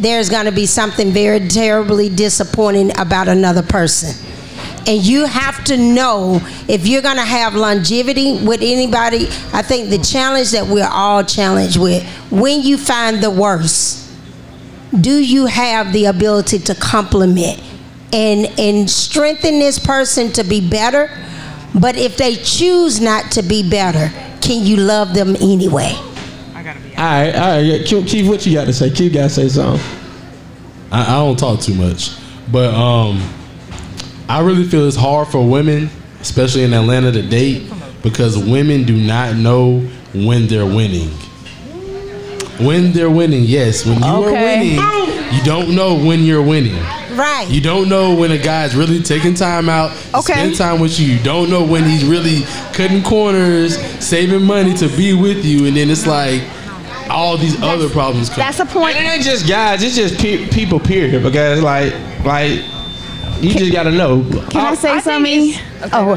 there's 0.00 0.28
going 0.28 0.46
to 0.46 0.52
be 0.52 0.66
something 0.66 1.12
very 1.12 1.46
terribly 1.46 2.08
disappointing 2.08 2.98
about 2.98 3.28
another 3.28 3.62
person. 3.62 4.26
And 4.86 5.04
you 5.04 5.26
have 5.26 5.62
to 5.64 5.76
know 5.76 6.40
if 6.66 6.86
you're 6.86 7.02
going 7.02 7.16
to 7.18 7.22
have 7.22 7.54
longevity 7.54 8.44
with 8.44 8.60
anybody. 8.62 9.28
I 9.52 9.62
think 9.62 9.90
the 9.90 9.98
challenge 9.98 10.50
that 10.50 10.66
we're 10.66 10.88
all 10.90 11.22
challenged 11.22 11.78
with 11.78 12.02
when 12.30 12.62
you 12.62 12.76
find 12.76 13.22
the 13.22 13.30
worst, 13.30 14.10
do 15.00 15.22
you 15.22 15.46
have 15.46 15.92
the 15.92 16.06
ability 16.06 16.58
to 16.60 16.74
compliment 16.74 17.62
and 18.12 18.46
and 18.58 18.90
strengthen 18.90 19.58
this 19.58 19.78
person 19.78 20.30
to 20.32 20.44
be 20.44 20.66
better 20.66 21.10
but 21.78 21.96
if 21.96 22.16
they 22.16 22.34
choose 22.34 23.00
not 23.00 23.30
to 23.30 23.42
be 23.42 23.68
better 23.68 24.10
can 24.40 24.64
you 24.64 24.76
love 24.76 25.14
them 25.14 25.36
anyway 25.36 25.94
I 26.60 26.62
gotta 26.62 26.80
be. 26.80 26.94
All 26.94 27.04
right, 27.04 27.34
all 27.34 27.40
right. 27.56 27.60
yeah, 27.60 27.82
Q, 27.84 28.04
Keith, 28.04 28.28
what 28.28 28.44
you 28.44 28.52
got 28.52 28.66
to 28.66 28.72
say? 28.74 28.90
Q 28.90 29.08
got 29.08 29.22
to 29.22 29.28
say 29.30 29.48
something. 29.48 29.82
I, 30.92 31.02
I 31.02 31.18
don't 31.24 31.38
talk 31.38 31.60
too 31.60 31.74
much, 31.74 32.10
but 32.52 32.74
um, 32.74 33.18
I 34.28 34.40
really 34.40 34.64
feel 34.64 34.86
it's 34.86 34.94
hard 34.94 35.28
for 35.28 35.42
women, 35.48 35.88
especially 36.20 36.64
in 36.64 36.74
Atlanta, 36.74 37.12
to 37.12 37.22
date 37.22 37.72
because 38.02 38.36
women 38.36 38.84
do 38.84 38.94
not 38.94 39.36
know 39.36 39.80
when 40.12 40.48
they're 40.48 40.66
winning. 40.66 41.08
When 42.58 42.92
they're 42.92 43.08
winning, 43.08 43.44
yes. 43.44 43.86
When 43.86 43.98
you 43.98 44.04
are 44.04 44.32
winning, 44.32 44.74
you 45.32 45.42
don't 45.44 45.74
know 45.74 45.94
when 45.94 46.20
you're 46.24 46.42
winning. 46.42 46.76
Right 47.20 47.48
You 47.48 47.60
don't 47.60 47.88
know 47.88 48.14
when 48.14 48.30
a 48.32 48.38
guy's 48.38 48.74
really 48.74 49.02
taking 49.02 49.34
time 49.34 49.68
out 49.68 49.94
to 49.96 50.18
Okay. 50.18 50.32
spend 50.32 50.56
time 50.56 50.80
with 50.80 50.98
you. 50.98 51.06
You 51.14 51.22
don't 51.22 51.50
know 51.50 51.62
when 51.64 51.84
he's 51.84 52.04
really 52.04 52.42
cutting 52.72 53.02
corners, 53.02 53.78
saving 54.04 54.42
money 54.42 54.74
to 54.74 54.88
be 54.96 55.12
with 55.14 55.44
you, 55.44 55.66
and 55.66 55.76
then 55.76 55.90
it's 55.90 56.06
like 56.06 56.42
all 57.10 57.36
these 57.36 57.60
other 57.62 57.88
problems 57.88 58.28
come. 58.28 58.38
That's 58.38 58.60
a 58.60 58.66
point. 58.66 58.96
And 58.96 59.06
it 59.06 59.10
ain't 59.10 59.24
just 59.24 59.48
guys. 59.48 59.82
It's 59.82 59.96
just 59.96 60.18
pe- 60.18 60.48
people. 60.48 60.78
Period. 60.80 61.22
Because 61.22 61.60
like, 61.62 61.92
like, 62.24 62.62
you 63.42 63.52
just 63.54 63.72
got 63.72 63.82
to 63.84 63.90
know. 63.90 64.22
Can 64.50 64.60
I 64.60 64.70
uh, 64.70 64.74
say 64.76 65.00
something? 65.00 65.54
Oh, 65.92 66.14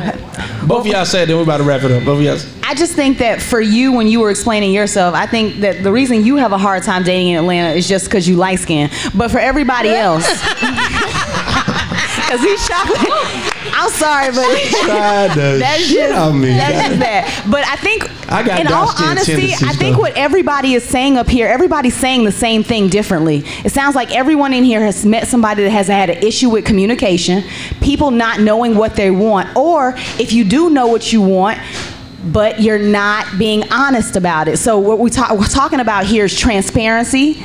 Both 0.68 0.82
of 0.82 0.88
y'all 0.88 1.06
said. 1.06 1.30
Then 1.30 1.38
we're 1.38 1.44
about 1.44 1.58
to 1.58 1.64
wrap 1.64 1.84
it 1.84 1.92
up. 1.92 2.04
Both 2.06 2.20
of 2.20 2.24
y'all. 2.24 2.40
I 2.64 2.76
just 2.76 2.96
think 2.96 3.18
that 3.20 3.42
for 3.42 3.62
you, 3.62 3.92
when 3.92 4.08
you 4.08 4.20
were 4.20 4.32
explaining 4.32 4.74
yourself, 4.74 5.14
I 5.14 5.28
think 5.28 5.62
that 5.62 5.84
the 5.84 5.92
reason 5.92 6.26
you 6.26 6.38
have 6.38 6.52
a 6.52 6.58
hard 6.58 6.84
time 6.84 7.04
dating 7.04 7.30
in 7.30 7.38
Atlanta 7.38 7.70
is 7.70 7.88
just 7.88 8.06
because 8.06 8.28
you 8.28 8.36
light 8.36 8.60
skin. 8.60 8.90
But 9.14 9.30
for 9.32 9.40
everybody 9.40 9.90
else, 9.96 10.28
because 12.16 12.42
he's 12.42 12.68
chocolate. 12.68 13.53
I'm 13.76 13.90
sorry, 13.90 14.28
but 14.32 14.46
tried 14.86 15.30
the 15.30 15.58
that's 15.60 15.82
shit 15.82 16.10
just 16.10 16.20
of 16.20 16.36
me. 16.36 16.50
that's 16.50 16.88
just 16.88 17.00
that. 17.00 17.48
But 17.50 17.66
I 17.68 17.76
think, 17.76 18.32
I 18.32 18.44
got 18.44 18.60
in 18.60 18.68
all 18.68 18.90
honesty, 18.98 19.54
I 19.54 19.74
think 19.74 19.96
though. 19.96 20.02
what 20.02 20.16
everybody 20.16 20.74
is 20.74 20.84
saying 20.84 21.18
up 21.18 21.28
here, 21.28 21.48
everybody's 21.48 21.96
saying 21.96 22.24
the 22.24 22.32
same 22.32 22.64
thing 22.64 22.88
differently. 22.88 23.44
It 23.66 23.72
sounds 23.72 23.96
like 23.96 24.16
everyone 24.16 24.54
in 24.54 24.64
here 24.64 24.82
has 24.82 25.06
met 25.06 25.28
somebody 25.28 25.64
that 25.64 25.72
has 25.72 25.88
had 25.88 26.10
an 26.10 26.24
issue 26.24 26.50
with 26.50 26.66
communication, 26.66 27.44
people 27.82 28.12
not 28.12 28.40
knowing 28.40 28.76
what 28.76 28.96
they 28.96 29.10
want, 29.12 29.56
or 29.58 29.94
if 30.20 30.34
you 30.34 30.44
do 30.44 30.70
know 30.70 30.88
what 30.88 31.12
you 31.12 31.22
want, 31.22 31.60
but 32.26 32.62
you're 32.62 32.80
not 32.80 33.38
being 33.38 33.70
honest 33.72 34.16
about 34.16 34.48
it. 34.48 34.58
So 34.58 34.78
what 34.80 35.00
we 35.00 35.10
talk, 35.10 35.32
we're 35.32 35.46
talking 35.46 35.80
about 35.80 36.06
here 36.06 36.26
is 36.26 36.38
transparency, 36.38 37.44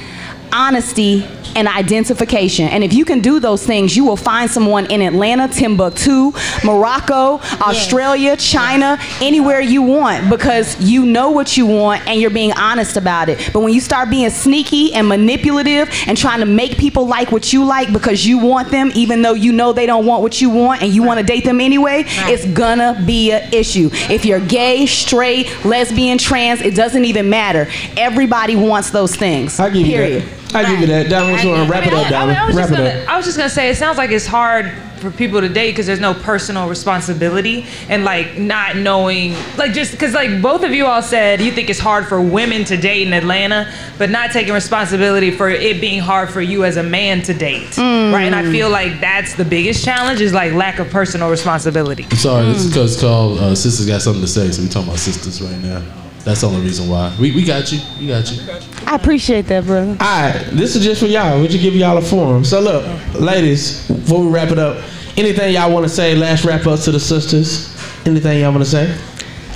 honesty, 0.52 1.26
and 1.56 1.68
identification. 1.68 2.68
And 2.68 2.82
if 2.84 2.92
you 2.92 3.04
can 3.04 3.20
do 3.20 3.40
those 3.40 3.64
things, 3.64 3.96
you 3.96 4.04
will 4.04 4.16
find 4.16 4.50
someone 4.50 4.86
in 4.90 5.02
Atlanta, 5.02 5.48
Timbuktu, 5.48 6.32
Morocco, 6.64 7.40
Australia, 7.60 8.36
China, 8.36 8.98
anywhere 9.20 9.60
you 9.60 9.82
want 9.82 10.30
because 10.30 10.80
you 10.80 11.04
know 11.06 11.30
what 11.30 11.56
you 11.56 11.66
want 11.66 12.06
and 12.06 12.20
you're 12.20 12.30
being 12.30 12.52
honest 12.52 12.96
about 12.96 13.28
it. 13.28 13.50
But 13.52 13.60
when 13.60 13.72
you 13.72 13.80
start 13.80 14.10
being 14.10 14.30
sneaky 14.30 14.92
and 14.94 15.08
manipulative 15.08 15.88
and 16.06 16.16
trying 16.16 16.40
to 16.40 16.46
make 16.46 16.76
people 16.76 17.06
like 17.06 17.32
what 17.32 17.52
you 17.52 17.64
like 17.64 17.92
because 17.92 18.26
you 18.26 18.38
want 18.38 18.70
them 18.70 18.90
even 18.94 19.22
though 19.22 19.34
you 19.34 19.52
know 19.52 19.72
they 19.72 19.86
don't 19.86 20.06
want 20.06 20.22
what 20.22 20.40
you 20.40 20.50
want 20.50 20.82
and 20.82 20.92
you 20.92 21.02
want 21.02 21.20
to 21.20 21.26
date 21.26 21.44
them 21.44 21.60
anyway, 21.60 22.04
it's 22.06 22.46
gonna 22.46 23.02
be 23.06 23.32
an 23.32 23.52
issue. 23.52 23.90
If 23.92 24.24
you're 24.24 24.40
gay, 24.40 24.86
straight, 24.86 25.64
lesbian, 25.64 26.18
trans, 26.18 26.60
it 26.60 26.74
doesn't 26.74 27.04
even 27.04 27.28
matter. 27.30 27.68
Everybody 27.96 28.56
wants 28.56 28.90
those 28.90 29.14
things. 29.14 29.58
I 29.60 29.70
give 29.70 29.86
you 29.86 29.92
Period. 29.92 30.37
That. 30.52 30.64
I 30.64 30.70
give 30.70 30.80
you 30.80 30.86
that. 30.88 31.08
Diamond, 31.08 31.32
what 31.32 31.44
you 31.44 31.50
want 31.50 31.66
to 31.66 31.70
wrap 31.70 31.86
it 31.86 31.92
up, 31.92 31.98
I, 31.98 32.02
mean, 32.02 32.10
Diamond? 32.10 32.38
I 32.38 32.46
was 32.46 32.56
Wrap 32.56 32.68
just 32.68 32.80
it 32.80 32.84
gonna, 32.84 33.02
up. 33.02 33.08
I 33.08 33.16
was 33.16 33.26
just 33.26 33.36
gonna 33.36 33.50
say, 33.50 33.70
it 33.70 33.76
sounds 33.76 33.98
like 33.98 34.10
it's 34.10 34.26
hard 34.26 34.72
for 34.98 35.10
people 35.10 35.40
to 35.40 35.48
date 35.48 35.70
because 35.70 35.86
there's 35.86 36.00
no 36.00 36.12
personal 36.12 36.68
responsibility 36.68 37.64
and 37.88 38.04
like 38.04 38.36
not 38.36 38.76
knowing, 38.76 39.34
like 39.56 39.72
just 39.72 39.92
because 39.92 40.12
like 40.12 40.42
both 40.42 40.64
of 40.64 40.72
you 40.72 40.86
all 40.86 41.02
said 41.02 41.40
you 41.40 41.52
think 41.52 41.70
it's 41.70 41.78
hard 41.78 42.06
for 42.06 42.20
women 42.20 42.64
to 42.64 42.76
date 42.76 43.06
in 43.06 43.12
Atlanta, 43.12 43.72
but 43.96 44.10
not 44.10 44.32
taking 44.32 44.52
responsibility 44.52 45.30
for 45.30 45.48
it 45.48 45.80
being 45.80 46.00
hard 46.00 46.30
for 46.30 46.40
you 46.40 46.64
as 46.64 46.76
a 46.76 46.82
man 46.82 47.22
to 47.22 47.34
date, 47.34 47.76
right? 47.78 48.22
And 48.22 48.34
I 48.34 48.50
feel 48.50 48.70
like 48.70 49.00
that's 49.00 49.34
the 49.34 49.44
biggest 49.44 49.84
challenge 49.84 50.20
is 50.20 50.32
like 50.32 50.52
lack 50.52 50.78
of 50.78 50.90
personal 50.90 51.30
responsibility. 51.30 52.04
I'm 52.10 52.16
sorry, 52.16 52.46
this 52.46 52.64
is 52.64 52.68
because 52.68 52.94
it's 52.94 53.00
called 53.00 53.38
uh, 53.38 53.54
Sisters 53.54 53.86
Got 53.86 54.02
Something 54.02 54.22
to 54.22 54.28
Say, 54.28 54.50
so 54.50 54.62
we 54.62 54.68
talking 54.68 54.88
about 54.88 54.98
sisters 54.98 55.40
right 55.40 55.58
now. 55.58 55.82
That's 56.28 56.42
the 56.42 56.48
only 56.48 56.60
reason 56.60 56.90
why. 56.90 57.16
We, 57.18 57.34
we 57.34 57.42
got 57.42 57.72
you. 57.72 57.80
We 57.98 58.08
got 58.08 58.30
you. 58.30 58.42
I 58.86 58.96
appreciate 58.96 59.46
that, 59.46 59.64
brother. 59.64 59.92
All 59.92 59.96
right, 59.96 60.46
this 60.52 60.76
is 60.76 60.84
just 60.84 61.00
for 61.00 61.06
y'all. 61.06 61.40
We 61.40 61.48
just 61.48 61.62
give 61.62 61.74
y'all 61.74 61.96
a 61.96 62.02
forum. 62.02 62.44
So 62.44 62.60
look, 62.60 62.84
ladies, 63.14 63.88
before 63.88 64.20
we 64.22 64.30
wrap 64.30 64.50
it 64.50 64.58
up, 64.58 64.76
anything 65.16 65.54
y'all 65.54 65.72
want 65.72 65.84
to 65.84 65.88
say? 65.88 66.14
Last 66.14 66.44
wrap 66.44 66.66
up 66.66 66.80
to 66.80 66.90
the 66.90 67.00
sisters. 67.00 67.74
Anything 68.04 68.42
y'all 68.42 68.52
want 68.52 68.62
to 68.62 68.70
say 68.70 68.94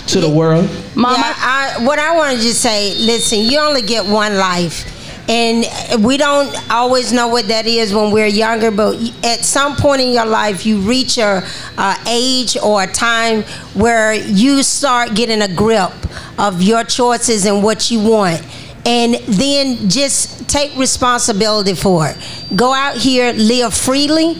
to 0.06 0.20
the 0.22 0.30
world? 0.30 0.64
Mama, 0.94 1.18
yeah, 1.18 1.34
I, 1.36 1.84
what 1.84 1.98
I 1.98 2.16
want 2.16 2.38
to 2.38 2.42
just 2.42 2.62
say, 2.62 2.94
listen, 2.94 3.40
you 3.40 3.58
only 3.58 3.82
get 3.82 4.06
one 4.06 4.38
life. 4.38 5.01
And 5.28 5.64
we 6.04 6.16
don't 6.16 6.54
always 6.70 7.12
know 7.12 7.28
what 7.28 7.46
that 7.48 7.66
is 7.66 7.94
when 7.94 8.10
we're 8.10 8.26
younger, 8.26 8.70
but 8.70 8.96
at 9.24 9.44
some 9.44 9.76
point 9.76 10.02
in 10.02 10.12
your 10.12 10.26
life, 10.26 10.66
you 10.66 10.78
reach 10.78 11.16
a, 11.16 11.46
a 11.78 11.96
age 12.08 12.56
or 12.56 12.82
a 12.82 12.86
time 12.86 13.42
where 13.74 14.12
you 14.14 14.62
start 14.62 15.14
getting 15.14 15.40
a 15.42 15.54
grip 15.54 15.92
of 16.38 16.60
your 16.60 16.82
choices 16.82 17.46
and 17.46 17.62
what 17.62 17.90
you 17.90 18.00
want. 18.00 18.42
And 18.84 19.14
then 19.14 19.88
just 19.88 20.48
take 20.50 20.76
responsibility 20.76 21.74
for 21.74 22.08
it. 22.08 22.16
Go 22.56 22.72
out 22.72 22.96
here, 22.96 23.32
live 23.32 23.72
freely 23.72 24.36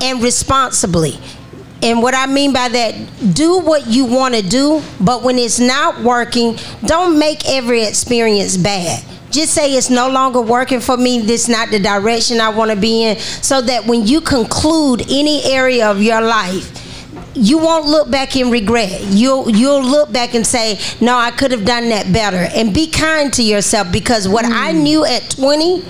and 0.00 0.22
responsibly. 0.22 1.18
And 1.82 2.00
what 2.00 2.14
I 2.14 2.24
mean 2.24 2.54
by 2.54 2.68
that, 2.68 2.94
do 3.34 3.58
what 3.58 3.86
you 3.86 4.06
want 4.06 4.34
to 4.34 4.42
do, 4.42 4.82
but 5.02 5.22
when 5.22 5.38
it's 5.38 5.60
not 5.60 6.02
working, 6.02 6.56
don't 6.86 7.18
make 7.18 7.46
every 7.46 7.84
experience 7.84 8.56
bad. 8.56 9.04
Just 9.34 9.52
say 9.52 9.74
it's 9.74 9.90
no 9.90 10.08
longer 10.08 10.40
working 10.40 10.78
for 10.78 10.96
me, 10.96 11.18
this 11.18 11.44
is 11.44 11.48
not 11.48 11.70
the 11.70 11.80
direction 11.80 12.40
I 12.40 12.50
want 12.50 12.70
to 12.70 12.76
be 12.76 13.02
in, 13.02 13.18
so 13.18 13.60
that 13.62 13.84
when 13.84 14.06
you 14.06 14.20
conclude 14.20 15.02
any 15.10 15.42
area 15.42 15.90
of 15.90 16.00
your 16.00 16.20
life, 16.20 16.70
you 17.34 17.58
won't 17.58 17.86
look 17.86 18.08
back 18.12 18.36
in 18.36 18.52
regret. 18.52 19.00
You'll 19.08 19.50
you'll 19.50 19.82
look 19.82 20.12
back 20.12 20.34
and 20.34 20.46
say, 20.46 20.78
"No, 21.00 21.18
I 21.18 21.32
could 21.32 21.50
have 21.50 21.64
done 21.64 21.88
that 21.88 22.12
better." 22.12 22.48
And 22.54 22.72
be 22.72 22.86
kind 22.86 23.32
to 23.32 23.42
yourself 23.42 23.90
because 23.90 24.28
what 24.28 24.44
I 24.44 24.72
hmm. 24.72 24.84
knew 24.84 25.04
at 25.04 25.28
20, 25.30 25.82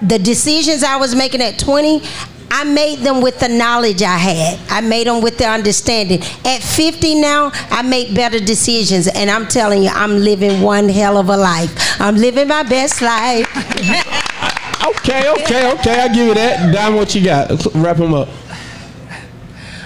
the 0.00 0.18
decisions 0.18 0.82
I 0.82 0.96
was 0.96 1.14
making 1.14 1.42
at 1.42 1.58
20, 1.58 2.00
I 2.50 2.64
made 2.64 3.00
them 3.00 3.20
with 3.20 3.38
the 3.38 3.48
knowledge 3.48 4.02
I 4.02 4.16
had. 4.16 4.60
I 4.70 4.80
made 4.80 5.06
them 5.06 5.22
with 5.22 5.38
the 5.38 5.46
understanding. 5.46 6.20
At 6.44 6.62
50 6.62 7.20
now, 7.20 7.50
I 7.70 7.82
make 7.82 8.14
better 8.14 8.40
decisions, 8.40 9.06
and 9.08 9.30
I'm 9.30 9.46
telling 9.46 9.82
you, 9.82 9.90
I'm 9.90 10.18
living 10.18 10.62
one 10.62 10.88
hell 10.88 11.18
of 11.18 11.28
a 11.28 11.36
life. 11.36 12.00
I'm 12.00 12.16
living 12.16 12.48
my 12.48 12.62
best 12.62 13.02
life. 13.02 13.46
okay, 14.86 15.30
okay, 15.30 15.72
okay. 15.72 16.00
I 16.00 16.08
give 16.08 16.28
you 16.28 16.34
that. 16.34 16.72
Diamond, 16.72 16.96
what 16.96 17.14
you 17.14 17.24
got? 17.24 17.66
Wrap 17.74 17.96
them 17.96 18.14
up. 18.14 18.28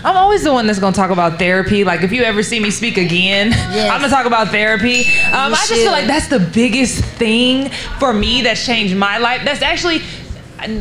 I'm 0.04 0.16
always 0.16 0.42
the 0.42 0.52
one 0.52 0.66
that's 0.66 0.80
gonna 0.80 0.96
talk 0.96 1.10
about 1.10 1.38
therapy. 1.38 1.84
Like 1.84 2.02
if 2.02 2.10
you 2.10 2.24
ever 2.24 2.42
see 2.42 2.58
me 2.58 2.70
speak 2.70 2.96
again, 2.96 3.52
I'm 3.52 4.00
gonna 4.00 4.08
talk 4.08 4.26
about 4.26 4.48
therapy. 4.48 5.02
Um, 5.26 5.54
I 5.54 5.64
just 5.68 5.74
feel 5.74 5.92
like 5.92 6.06
that's 6.08 6.26
the 6.26 6.40
biggest 6.40 7.04
thing 7.04 7.70
for 8.00 8.12
me 8.12 8.42
that's 8.42 8.64
changed 8.66 8.96
my 8.96 9.18
life. 9.18 9.42
That's 9.44 9.62
actually 9.62 10.00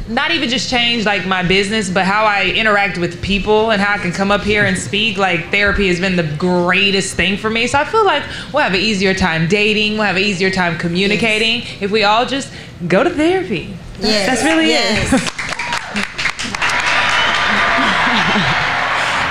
not 0.09 0.31
even 0.31 0.49
just 0.49 0.69
change 0.69 1.05
like 1.05 1.25
my 1.25 1.43
business, 1.43 1.89
but 1.89 2.05
how 2.05 2.25
I 2.25 2.45
interact 2.55 2.97
with 2.97 3.21
people 3.21 3.71
and 3.71 3.81
how 3.81 3.95
I 3.95 3.97
can 3.97 4.11
come 4.11 4.31
up 4.31 4.41
here 4.41 4.65
and 4.65 4.77
speak. 4.77 5.17
Like 5.17 5.49
therapy 5.51 5.87
has 5.87 5.99
been 5.99 6.15
the 6.15 6.35
greatest 6.37 7.15
thing 7.15 7.37
for 7.37 7.49
me. 7.49 7.67
So 7.67 7.79
I 7.79 7.85
feel 7.85 8.05
like 8.05 8.23
we'll 8.53 8.63
have 8.63 8.73
an 8.73 8.79
easier 8.79 9.13
time 9.13 9.47
dating. 9.47 9.93
We'll 9.93 10.03
have 10.03 10.17
an 10.17 10.23
easier 10.23 10.51
time 10.51 10.77
communicating 10.77 11.63
if 11.81 11.91
we 11.91 12.03
all 12.03 12.25
just 12.25 12.51
go 12.87 13.03
to 13.03 13.09
therapy. 13.09 13.73
That's, 13.99 14.03
Yes, 14.13 14.27
that's 14.27 14.43
really 14.43 14.67
yes. 14.67 15.13
it. 15.13 15.21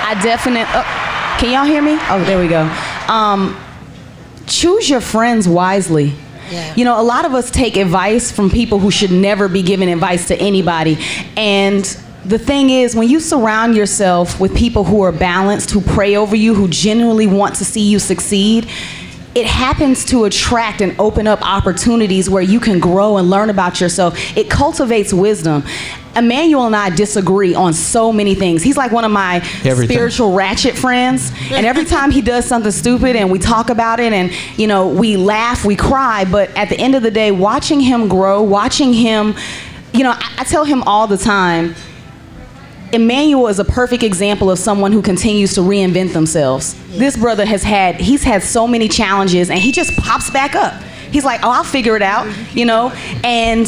I 0.03 0.19
definitely. 0.21 0.65
Oh, 0.73 1.37
can 1.39 1.51
y'all 1.53 1.65
hear 1.65 1.81
me? 1.81 1.97
Oh, 2.09 2.23
there 2.25 2.39
we 2.39 2.47
go. 2.47 2.63
Um, 3.07 3.57
choose 4.47 4.89
your 4.89 5.01
friends 5.01 5.47
wisely. 5.47 6.13
You 6.75 6.85
know, 6.85 6.99
a 6.99 7.03
lot 7.03 7.25
of 7.25 7.33
us 7.33 7.49
take 7.49 7.77
advice 7.77 8.31
from 8.31 8.49
people 8.49 8.79
who 8.79 8.91
should 8.91 9.11
never 9.11 9.47
be 9.47 9.61
giving 9.61 9.91
advice 9.91 10.27
to 10.27 10.35
anybody. 10.35 10.97
And 11.37 11.83
the 12.25 12.37
thing 12.37 12.69
is, 12.69 12.95
when 12.95 13.09
you 13.09 13.19
surround 13.19 13.75
yourself 13.75 14.39
with 14.39 14.55
people 14.55 14.83
who 14.83 15.01
are 15.01 15.11
balanced, 15.11 15.71
who 15.71 15.81
pray 15.81 16.15
over 16.15 16.35
you, 16.35 16.53
who 16.53 16.67
genuinely 16.67 17.27
want 17.27 17.55
to 17.55 17.65
see 17.65 17.81
you 17.81 17.99
succeed, 17.99 18.69
it 19.33 19.45
happens 19.45 20.03
to 20.05 20.25
attract 20.25 20.81
and 20.81 20.93
open 20.99 21.25
up 21.25 21.41
opportunities 21.41 22.29
where 22.29 22.41
you 22.43 22.59
can 22.59 22.79
grow 22.79 23.17
and 23.17 23.29
learn 23.29 23.49
about 23.49 23.79
yourself. 23.79 24.17
It 24.37 24.49
cultivates 24.49 25.13
wisdom. 25.13 25.63
Emmanuel 26.15 26.65
and 26.65 26.75
I 26.75 26.89
disagree 26.89 27.55
on 27.55 27.73
so 27.73 28.11
many 28.11 28.35
things. 28.35 28.61
He's 28.61 28.75
like 28.75 28.91
one 28.91 29.05
of 29.05 29.11
my 29.11 29.37
Everything. 29.63 29.95
spiritual 29.95 30.33
ratchet 30.33 30.77
friends. 30.77 31.31
And 31.49 31.65
every 31.65 31.85
time 31.85 32.11
he 32.11 32.21
does 32.21 32.43
something 32.45 32.71
stupid 32.73 33.15
and 33.15 33.31
we 33.31 33.39
talk 33.39 33.69
about 33.69 34.01
it 34.01 34.11
and, 34.11 34.33
you 34.59 34.67
know, 34.67 34.89
we 34.89 35.15
laugh, 35.15 35.63
we 35.63 35.77
cry. 35.77 36.25
But 36.25 36.49
at 36.57 36.67
the 36.67 36.77
end 36.77 36.95
of 36.95 37.03
the 37.03 37.11
day, 37.11 37.31
watching 37.31 37.79
him 37.79 38.09
grow, 38.09 38.41
watching 38.41 38.91
him, 38.91 39.35
you 39.93 40.03
know, 40.03 40.11
I, 40.11 40.35
I 40.39 40.43
tell 40.43 40.65
him 40.65 40.83
all 40.83 41.07
the 41.07 41.17
time, 41.17 41.75
Emmanuel 42.93 43.47
is 43.47 43.59
a 43.59 43.65
perfect 43.65 44.03
example 44.03 44.51
of 44.51 44.59
someone 44.59 44.91
who 44.91 45.01
continues 45.01 45.53
to 45.53 45.61
reinvent 45.61 46.13
themselves. 46.13 46.75
This 46.97 47.15
brother 47.15 47.45
has 47.45 47.63
had, 47.63 47.95
he's 47.95 48.23
had 48.23 48.43
so 48.43 48.67
many 48.67 48.89
challenges 48.89 49.49
and 49.49 49.59
he 49.59 49.71
just 49.71 49.95
pops 49.97 50.29
back 50.29 50.55
up. 50.55 50.81
He's 51.11 51.23
like, 51.23 51.41
oh, 51.43 51.51
I'll 51.51 51.63
figure 51.63 51.95
it 51.95 52.01
out, 52.01 52.27
you 52.53 52.65
know? 52.65 52.91
And 53.23 53.67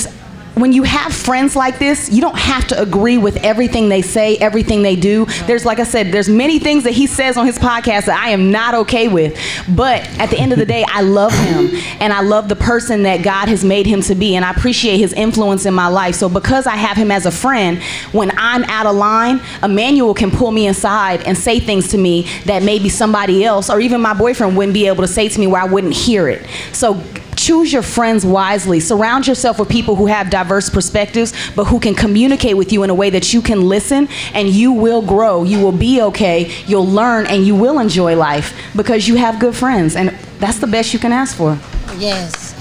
when 0.56 0.72
you 0.72 0.84
have 0.84 1.14
friends 1.14 1.56
like 1.56 1.80
this, 1.80 2.12
you 2.12 2.22
don't 2.22 2.38
have 2.38 2.68
to 2.68 2.80
agree 2.80 3.18
with 3.18 3.38
everything 3.38 3.90
they 3.90 4.02
say, 4.04 4.38
everything 4.38 4.84
they 4.84 4.96
do. 4.96 5.26
There's, 5.48 5.66
like 5.66 5.80
I 5.80 5.84
said, 5.84 6.12
there's 6.12 6.30
many 6.30 6.60
things 6.60 6.84
that 6.84 6.94
he 6.94 7.08
says 7.08 7.38
on 7.38 7.48
his 7.48 7.58
podcast 7.58 8.06
that 8.06 8.22
I 8.24 8.30
am 8.30 8.52
not 8.52 8.76
okay 8.76 9.08
with. 9.08 9.40
But 9.76 10.02
at 10.20 10.30
the 10.30 10.38
end 10.38 10.54
of 10.54 10.60
the 10.60 10.66
day, 10.66 10.86
I 10.88 11.02
love 11.02 11.34
him 11.34 11.72
and 12.00 12.14
I 12.14 12.22
love 12.22 12.50
the 12.50 12.56
person 12.56 13.04
that 13.04 13.24
God 13.24 13.48
has 13.48 13.64
made 13.64 13.88
him 13.88 14.02
to 14.04 14.16
be. 14.16 14.36
And 14.36 14.46
I 14.46 14.52
appreciate 14.52 14.98
his 14.98 15.14
influence 15.14 15.66
in 15.66 15.74
my 15.74 15.88
life. 15.88 16.16
So 16.16 16.30
because 16.30 16.68
I 16.68 16.76
have 16.76 16.98
him 16.98 17.10
as 17.10 17.26
a 17.26 17.32
friend, 17.32 17.82
when 18.12 18.32
I'm 18.38 18.64
out 18.66 18.86
of 18.86 18.96
line, 18.96 19.42
Emmanuel 19.64 20.14
can 20.14 20.30
pull 20.30 20.52
me 20.52 20.68
inside 20.68 21.24
and 21.24 21.36
say 21.36 21.60
things 21.60 21.88
to 21.90 21.98
me 21.98 22.28
that 22.46 22.62
maybe 22.62 22.90
somebody 22.90 23.44
else 23.44 23.72
or 23.72 23.80
even 23.80 24.02
my 24.02 24.14
boyfriend 24.14 24.56
wouldn't 24.56 24.76
be 24.76 24.88
able 24.88 25.02
to 25.02 25.08
say 25.08 25.30
to 25.30 25.40
me 25.40 25.48
where 25.48 25.62
I 25.62 25.66
wouldn't 25.66 25.94
hear 25.94 26.28
it. 26.28 26.46
So 26.74 27.02
choose 27.44 27.74
your 27.74 27.82
friends 27.82 28.26
wisely. 28.26 28.80
Surround 28.80 29.28
yourself 29.28 29.60
with 29.60 29.70
people 29.70 29.96
who 29.96 30.06
have 30.06 30.30
diverse 30.30 30.70
perspectives, 30.70 31.34
but 31.56 31.66
who 31.66 31.80
can 31.80 31.94
communicate 31.94 32.56
with 32.56 32.72
you 32.72 32.84
in 32.84 32.90
a 32.90 32.96
way 32.96 33.10
that 33.10 33.34
you 33.34 33.42
can 33.42 33.68
listen 33.68 34.08
and 34.34 34.50
you 34.50 34.72
will 34.72 35.02
grow. 35.02 35.44
You 35.44 35.60
will 35.60 35.72
be 35.72 36.02
okay. 36.02 36.52
You'll 36.66 36.88
learn 36.88 37.26
and 37.28 37.46
you 37.46 37.56
will 37.56 37.80
enjoy 37.80 38.16
life 38.16 38.54
because 38.76 39.08
you 39.08 39.16
have 39.16 39.40
good 39.40 39.56
friends. 39.56 39.96
And 39.96 40.10
that's 40.40 40.60
the 40.60 40.68
best 40.68 40.94
you 40.94 41.00
can 41.00 41.12
ask 41.12 41.36
for. 41.36 41.58
Yes. 41.98 42.54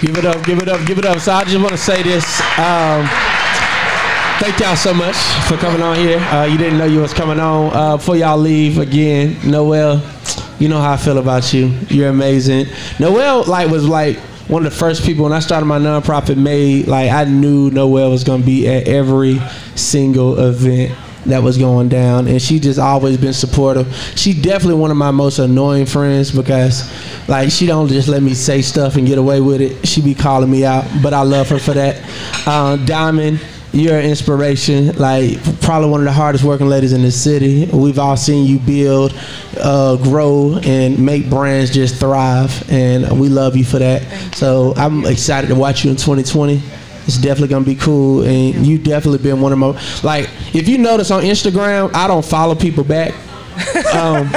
Give 0.00 0.18
it 0.18 0.24
up, 0.24 0.44
give 0.44 0.58
it 0.58 0.68
up, 0.68 0.84
give 0.86 0.98
it 0.98 1.04
up. 1.04 1.20
So 1.20 1.32
I 1.32 1.44
just 1.44 1.58
want 1.58 1.70
to 1.70 1.76
say 1.76 2.02
this. 2.02 2.40
Um, 2.58 3.06
thank 4.40 4.58
y'all 4.58 4.74
so 4.74 4.92
much 4.92 5.16
for 5.46 5.56
coming 5.56 5.80
on 5.80 5.96
here. 5.96 6.18
Uh, 6.18 6.44
you 6.44 6.58
didn't 6.58 6.78
know 6.78 6.86
you 6.86 7.00
was 7.00 7.14
coming 7.14 7.38
on. 7.38 7.72
Uh, 7.72 7.96
before 7.98 8.16
y'all 8.16 8.38
leave 8.38 8.78
again, 8.78 9.36
Noel, 9.48 10.00
you 10.62 10.68
know 10.68 10.80
how 10.80 10.92
I 10.92 10.96
feel 10.96 11.18
about 11.18 11.52
you. 11.52 11.76
You're 11.88 12.08
amazing. 12.08 12.66
Noel 13.00 13.42
like 13.44 13.68
was 13.68 13.84
like 13.84 14.16
one 14.46 14.64
of 14.64 14.72
the 14.72 14.78
first 14.78 15.04
people 15.04 15.24
when 15.24 15.32
I 15.32 15.40
started 15.40 15.66
my 15.66 15.80
nonprofit 15.80 16.36
made 16.36 16.86
like 16.86 17.10
I 17.10 17.24
knew 17.24 17.68
Noel 17.72 18.10
was 18.10 18.22
gonna 18.22 18.44
be 18.44 18.68
at 18.68 18.86
every 18.86 19.40
single 19.74 20.38
event 20.38 20.96
that 21.26 21.42
was 21.42 21.58
going 21.58 21.88
down 21.88 22.28
and 22.28 22.40
she 22.40 22.60
just 22.60 22.78
always 22.78 23.16
been 23.16 23.32
supportive 23.32 23.92
she 24.16 24.32
definitely 24.32 24.74
one 24.74 24.90
of 24.90 24.96
my 24.96 25.12
most 25.12 25.38
annoying 25.38 25.86
friends 25.86 26.32
because 26.32 26.90
like 27.28 27.48
she 27.48 27.64
don't 27.64 27.86
just 27.86 28.08
let 28.08 28.20
me 28.20 28.34
say 28.34 28.60
stuff 28.60 28.96
and 28.96 29.06
get 29.06 29.18
away 29.18 29.40
with 29.40 29.60
it 29.60 29.86
she 29.86 30.02
be 30.02 30.16
calling 30.16 30.50
me 30.50 30.64
out 30.64 30.84
but 31.00 31.14
i 31.14 31.22
love 31.22 31.48
her 31.48 31.60
for 31.60 31.74
that 31.74 31.96
uh, 32.48 32.74
diamond 32.86 33.40
you're 33.72 33.98
an 33.98 34.04
inspiration 34.04 34.94
like 34.96 35.42
probably 35.62 35.88
one 35.88 36.00
of 36.00 36.04
the 36.04 36.12
hardest 36.12 36.44
working 36.44 36.68
ladies 36.68 36.92
in 36.92 37.02
the 37.02 37.10
city 37.10 37.66
we've 37.72 37.98
all 37.98 38.16
seen 38.16 38.46
you 38.46 38.58
build 38.58 39.14
uh, 39.58 39.96
grow 39.96 40.58
and 40.64 40.98
make 40.98 41.28
brands 41.30 41.70
just 41.70 41.96
thrive 41.96 42.70
and 42.70 43.18
we 43.18 43.28
love 43.28 43.56
you 43.56 43.64
for 43.64 43.78
that 43.78 44.02
so 44.34 44.74
i'm 44.76 45.06
excited 45.06 45.46
to 45.46 45.54
watch 45.54 45.84
you 45.84 45.90
in 45.90 45.96
2020 45.96 46.62
it's 47.06 47.18
definitely 47.18 47.48
gonna 47.48 47.64
be 47.64 47.74
cool, 47.74 48.22
and 48.22 48.64
you 48.64 48.78
definitely 48.78 49.18
been 49.18 49.40
one 49.40 49.52
of 49.52 49.58
my 49.58 49.70
like. 50.04 50.30
If 50.54 50.68
you 50.68 50.78
notice 50.78 51.10
on 51.10 51.22
Instagram, 51.24 51.92
I 51.94 52.06
don't 52.06 52.24
follow 52.24 52.54
people 52.54 52.84
back. 52.84 53.12
Um, 53.94 54.28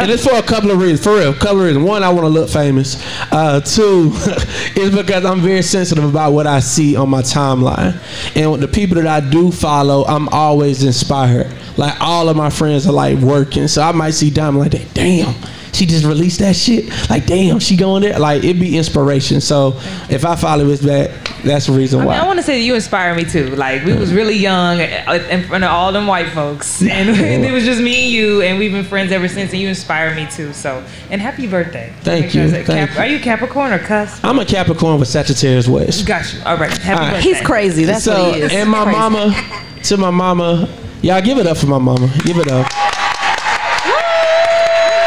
and 0.00 0.10
it's 0.10 0.24
for 0.24 0.34
a 0.34 0.42
couple 0.42 0.70
of 0.70 0.78
reasons. 0.78 1.02
For 1.02 1.16
real, 1.16 1.32
couple 1.34 1.60
of 1.60 1.66
reasons. 1.66 1.84
One, 1.84 2.02
I 2.02 2.10
want 2.10 2.22
to 2.22 2.28
look 2.28 2.48
famous. 2.48 3.02
Uh, 3.32 3.60
two, 3.60 4.12
is 4.76 4.94
because 4.94 5.24
I'm 5.24 5.40
very 5.40 5.62
sensitive 5.62 6.04
about 6.04 6.32
what 6.32 6.46
I 6.46 6.60
see 6.60 6.96
on 6.96 7.08
my 7.08 7.22
timeline, 7.22 8.00
and 8.36 8.52
with 8.52 8.60
the 8.60 8.68
people 8.68 8.96
that 8.96 9.06
I 9.06 9.20
do 9.28 9.50
follow, 9.50 10.04
I'm 10.04 10.28
always 10.28 10.82
inspired. 10.82 11.52
Like 11.76 12.00
all 12.00 12.28
of 12.28 12.36
my 12.36 12.50
friends 12.50 12.86
are 12.86 12.92
like 12.92 13.18
working, 13.18 13.68
so 13.68 13.82
I 13.82 13.92
might 13.92 14.10
see 14.10 14.30
Diamond 14.30 14.60
like 14.60 14.72
that. 14.72 14.94
Damn, 14.94 15.34
she 15.72 15.86
just 15.86 16.04
released 16.04 16.40
that 16.40 16.56
shit. 16.56 16.88
Like 17.10 17.26
damn, 17.26 17.58
she 17.58 17.76
going 17.76 18.02
there. 18.02 18.18
Like 18.18 18.44
it'd 18.44 18.60
be 18.60 18.76
inspiration. 18.76 19.40
So 19.40 19.74
if 20.08 20.24
I 20.24 20.36
follow 20.36 20.64
this 20.64 20.84
back, 20.84 21.10
that's 21.42 21.66
the 21.66 21.72
reason 21.72 22.00
I, 22.00 22.02
mean, 22.02 22.08
why. 22.08 22.18
I 22.18 22.26
want 22.26 22.38
to 22.38 22.42
say 22.42 22.58
that 22.58 22.64
you 22.64 22.74
inspire 22.74 23.14
me 23.14 23.24
too. 23.24 23.50
Like 23.56 23.84
we 23.84 23.94
was 23.94 24.12
really 24.12 24.36
young 24.36 24.80
uh, 24.80 25.26
in 25.30 25.44
front 25.44 25.64
of 25.64 25.70
all 25.70 25.92
them 25.92 26.06
white 26.06 26.30
folks, 26.30 26.82
and 26.82 27.10
it 27.10 27.52
was 27.52 27.64
just 27.64 27.80
me 27.80 28.04
and 28.04 28.12
you, 28.12 28.42
and 28.42 28.58
we've 28.58 28.72
been 28.72 28.84
friends 28.84 29.12
ever 29.12 29.28
since. 29.28 29.52
And 29.52 29.60
you 29.60 29.68
inspire 29.68 30.14
me 30.14 30.26
too. 30.30 30.52
So, 30.52 30.84
and 31.10 31.20
happy 31.20 31.46
birthday. 31.46 31.92
Thank 32.02 32.26
Make 32.26 32.34
you, 32.34 32.50
thank 32.50 32.66
Cap- 32.66 32.98
Are 32.98 33.06
you 33.06 33.20
Capricorn 33.20 33.72
or 33.72 33.78
Cus? 33.78 34.22
I'm 34.24 34.38
a 34.38 34.44
Capricorn 34.44 34.98
with 34.98 35.08
Sagittarius 35.08 35.68
West. 35.68 36.06
Got 36.06 36.32
you. 36.32 36.40
All 36.44 36.56
right. 36.56 36.70
Happy 36.70 36.90
All 36.90 37.06
right. 37.06 37.14
birthday. 37.14 37.28
He's 37.28 37.40
crazy. 37.40 37.84
That's 37.84 38.04
so, 38.04 38.28
what 38.28 38.34
he 38.36 38.42
is. 38.42 38.52
And 38.52 38.70
my 38.70 38.84
Crazy. 38.84 38.98
mama, 38.98 39.64
to 39.84 39.96
my 39.96 40.10
mama, 40.10 40.68
y'all 41.02 41.20
give 41.20 41.38
it 41.38 41.46
up 41.46 41.56
for 41.56 41.66
my 41.66 41.78
mama. 41.78 42.10
Give 42.24 42.38
it 42.38 42.48
up. 42.48 42.70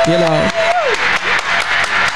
You 0.06 0.20
know, 0.20 0.50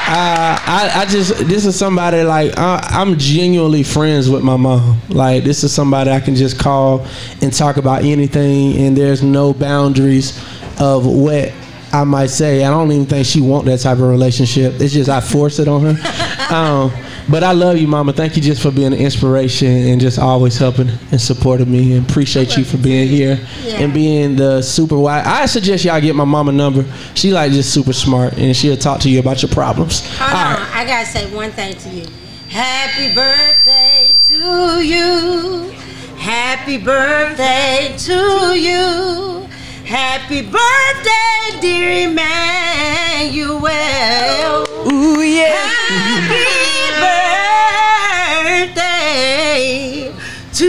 I, 0.09 0.91
I 0.93 1.05
just 1.05 1.37
this 1.47 1.65
is 1.65 1.77
somebody 1.77 2.21
like 2.23 2.57
I, 2.57 2.85
I'm 2.91 3.17
genuinely 3.17 3.83
friends 3.83 4.29
with 4.29 4.43
my 4.43 4.57
mom. 4.57 4.99
Like 5.09 5.45
this 5.45 5.63
is 5.63 5.73
somebody 5.73 6.11
I 6.11 6.19
can 6.19 6.35
just 6.35 6.59
call 6.59 7.05
and 7.41 7.53
talk 7.53 7.77
about 7.77 8.03
anything, 8.03 8.75
and 8.77 8.97
there's 8.97 9.23
no 9.23 9.53
boundaries 9.53 10.37
of 10.79 11.05
what 11.05 11.53
I 11.93 12.03
might 12.03 12.29
say. 12.29 12.65
I 12.65 12.69
don't 12.69 12.91
even 12.91 13.05
think 13.05 13.25
she 13.25 13.39
want 13.39 13.65
that 13.65 13.79
type 13.79 13.99
of 13.99 14.09
relationship. 14.09 14.81
It's 14.81 14.93
just 14.93 15.09
I 15.09 15.21
force 15.21 15.59
it 15.59 15.67
on 15.67 15.95
her. 15.95 16.23
Um, 16.47 16.93
but 17.29 17.43
I 17.43 17.51
love 17.51 17.77
you, 17.77 17.87
Mama. 17.87 18.13
Thank 18.13 18.35
you 18.35 18.41
just 18.41 18.61
for 18.61 18.71
being 18.71 18.93
an 18.93 18.99
inspiration 18.99 19.67
and 19.67 19.99
just 19.99 20.17
always 20.19 20.57
helping 20.57 20.89
and 21.11 21.19
supporting 21.19 21.71
me. 21.71 21.97
And 21.97 22.09
appreciate 22.09 22.57
you 22.57 22.63
for 22.63 22.77
being 22.77 23.07
here 23.07 23.39
and 23.65 23.93
being 23.93 24.35
the 24.35 24.61
super 24.61 24.97
wise. 24.97 25.25
I 25.25 25.45
suggest 25.45 25.85
y'all 25.85 25.99
get 25.99 26.15
my 26.15 26.25
mama 26.25 26.51
number. 26.51 26.85
She 27.15 27.31
like 27.31 27.51
just 27.51 27.73
super 27.73 27.93
smart 27.93 28.37
and 28.37 28.55
she'll 28.55 28.77
talk 28.77 29.01
to 29.01 29.09
you 29.09 29.19
about 29.19 29.41
your 29.41 29.51
problems. 29.51 30.01
Hold 30.17 30.31
on, 30.31 30.61
I 30.73 30.85
gotta 30.85 31.05
say 31.05 31.33
one 31.33 31.51
thing 31.51 31.75
to 31.75 31.89
you. 31.89 32.07
Happy 32.49 33.13
birthday 33.13 34.17
to 34.21 34.81
you. 34.81 35.71
Happy 36.17 36.77
birthday 36.77 37.93
to 37.97 38.57
you. 38.57 39.47
Happy 39.85 40.41
birthday, 40.41 41.61
dear 41.61 42.09
Emmanuel. 42.09 43.67
Ooh 44.91 45.21
yeah. 45.21 45.55
Happy 45.55 46.26
birthday 48.73 50.13
to 50.53 50.65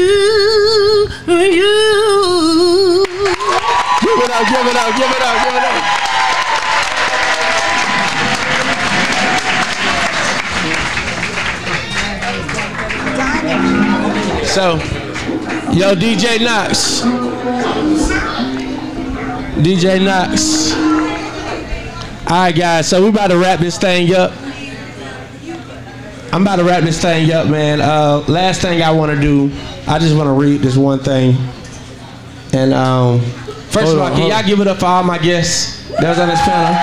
you. 1.26 3.05
Give 4.00 4.18
it 4.24 4.30
up, 4.30 4.44
give 4.48 4.66
it 4.66 4.76
up, 4.76 4.90
give 4.96 5.10
it 5.10 5.22
up, 5.22 5.36
give 5.44 5.55
it 5.55 5.64
up. 5.64 5.98
So, 14.48 14.76
yo, 15.72 15.94
DJ 15.94 16.40
Knox. 16.40 17.02
DJ 19.62 20.00
Knox. 20.05 20.72
All 22.30 22.36
right, 22.36 22.55
guys. 22.55 22.88
So 22.88 23.02
we 23.02 23.09
about 23.09 23.28
to 23.28 23.38
wrap 23.38 23.60
this 23.60 23.78
thing 23.78 24.14
up. 24.14 24.32
I'm 26.32 26.42
about 26.42 26.56
to 26.56 26.64
wrap 26.64 26.84
this 26.84 27.00
thing 27.00 27.32
up, 27.32 27.48
man. 27.48 27.80
Uh, 27.80 28.24
last 28.28 28.60
thing 28.62 28.82
I 28.82 28.90
want 28.90 29.14
to 29.14 29.20
do 29.20 29.50
I 29.88 29.98
just 29.98 30.14
want 30.14 30.26
to 30.26 30.32
read 30.32 30.60
this 30.60 30.76
one 30.76 30.98
thing. 30.98 31.34
And 32.52 32.74
um, 32.74 33.20
first 33.72 33.92
of 33.94 33.98
all, 33.98 34.12
on, 34.12 34.12
can 34.12 34.28
y'all 34.28 34.36
on. 34.36 34.46
give 34.46 34.60
it 34.60 34.68
up 34.68 34.80
for 34.80 34.84
all 34.84 35.02
my 35.02 35.16
guests 35.16 35.88
that 35.88 36.10
was 36.10 36.18
on 36.18 36.28
this 36.28 36.40
panel? 36.42 36.76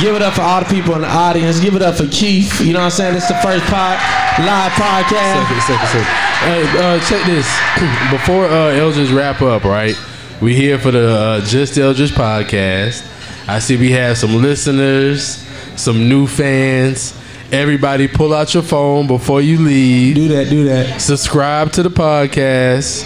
Give 0.00 0.14
it 0.14 0.22
up 0.22 0.34
for 0.34 0.42
all 0.42 0.60
the 0.60 0.70
people 0.70 0.94
in 0.94 1.00
the 1.00 1.08
audience. 1.08 1.58
Give 1.58 1.74
it 1.74 1.82
up 1.82 1.96
for 1.96 2.06
Keith. 2.06 2.60
You 2.60 2.74
know 2.74 2.78
what 2.78 2.84
I'm 2.84 2.90
saying? 2.92 3.16
It's 3.16 3.26
the 3.26 3.34
first 3.42 3.64
pod, 3.66 3.98
live 4.38 4.70
podcast. 4.72 5.42
Second, 5.42 5.62
second, 5.62 5.88
second. 5.88 6.24
Hey, 6.46 6.62
uh, 6.78 7.00
check 7.00 7.26
this. 7.26 7.50
Before 8.12 8.46
uh, 8.46 8.70
Eldridge 8.70 9.10
wrap 9.10 9.42
up, 9.42 9.64
right? 9.64 9.96
We 10.40 10.54
here 10.54 10.78
for 10.78 10.92
the 10.92 11.10
uh, 11.10 11.40
Just 11.40 11.76
Eldridge 11.76 12.12
podcast. 12.12 13.02
I 13.48 13.58
see 13.58 13.76
we 13.76 13.90
have 13.92 14.16
some 14.16 14.36
listeners, 14.36 15.43
some 15.76 16.08
new 16.08 16.26
fans. 16.26 17.18
Everybody, 17.52 18.08
pull 18.08 18.34
out 18.34 18.54
your 18.54 18.62
phone 18.62 19.06
before 19.06 19.40
you 19.40 19.58
leave. 19.58 20.16
Do 20.16 20.28
that. 20.28 20.48
Do 20.48 20.64
that. 20.64 21.00
Subscribe 21.00 21.72
to 21.72 21.82
the 21.82 21.90
podcast. 21.90 23.04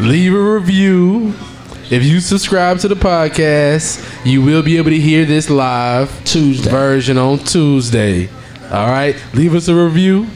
Leave 0.00 0.34
a 0.34 0.54
review. 0.54 1.34
If 1.90 2.02
you 2.02 2.20
subscribe 2.20 2.78
to 2.80 2.88
the 2.88 2.94
podcast, 2.94 4.24
you 4.24 4.42
will 4.42 4.62
be 4.62 4.76
able 4.78 4.90
to 4.90 4.98
hear 4.98 5.24
this 5.24 5.50
live 5.50 6.24
Tuesday 6.24 6.70
version 6.70 7.18
on 7.18 7.38
Tuesday. 7.38 8.28
All 8.70 8.88
right, 8.88 9.14
leave 9.34 9.54
us 9.54 9.68
a 9.68 9.74
review. 9.74 10.26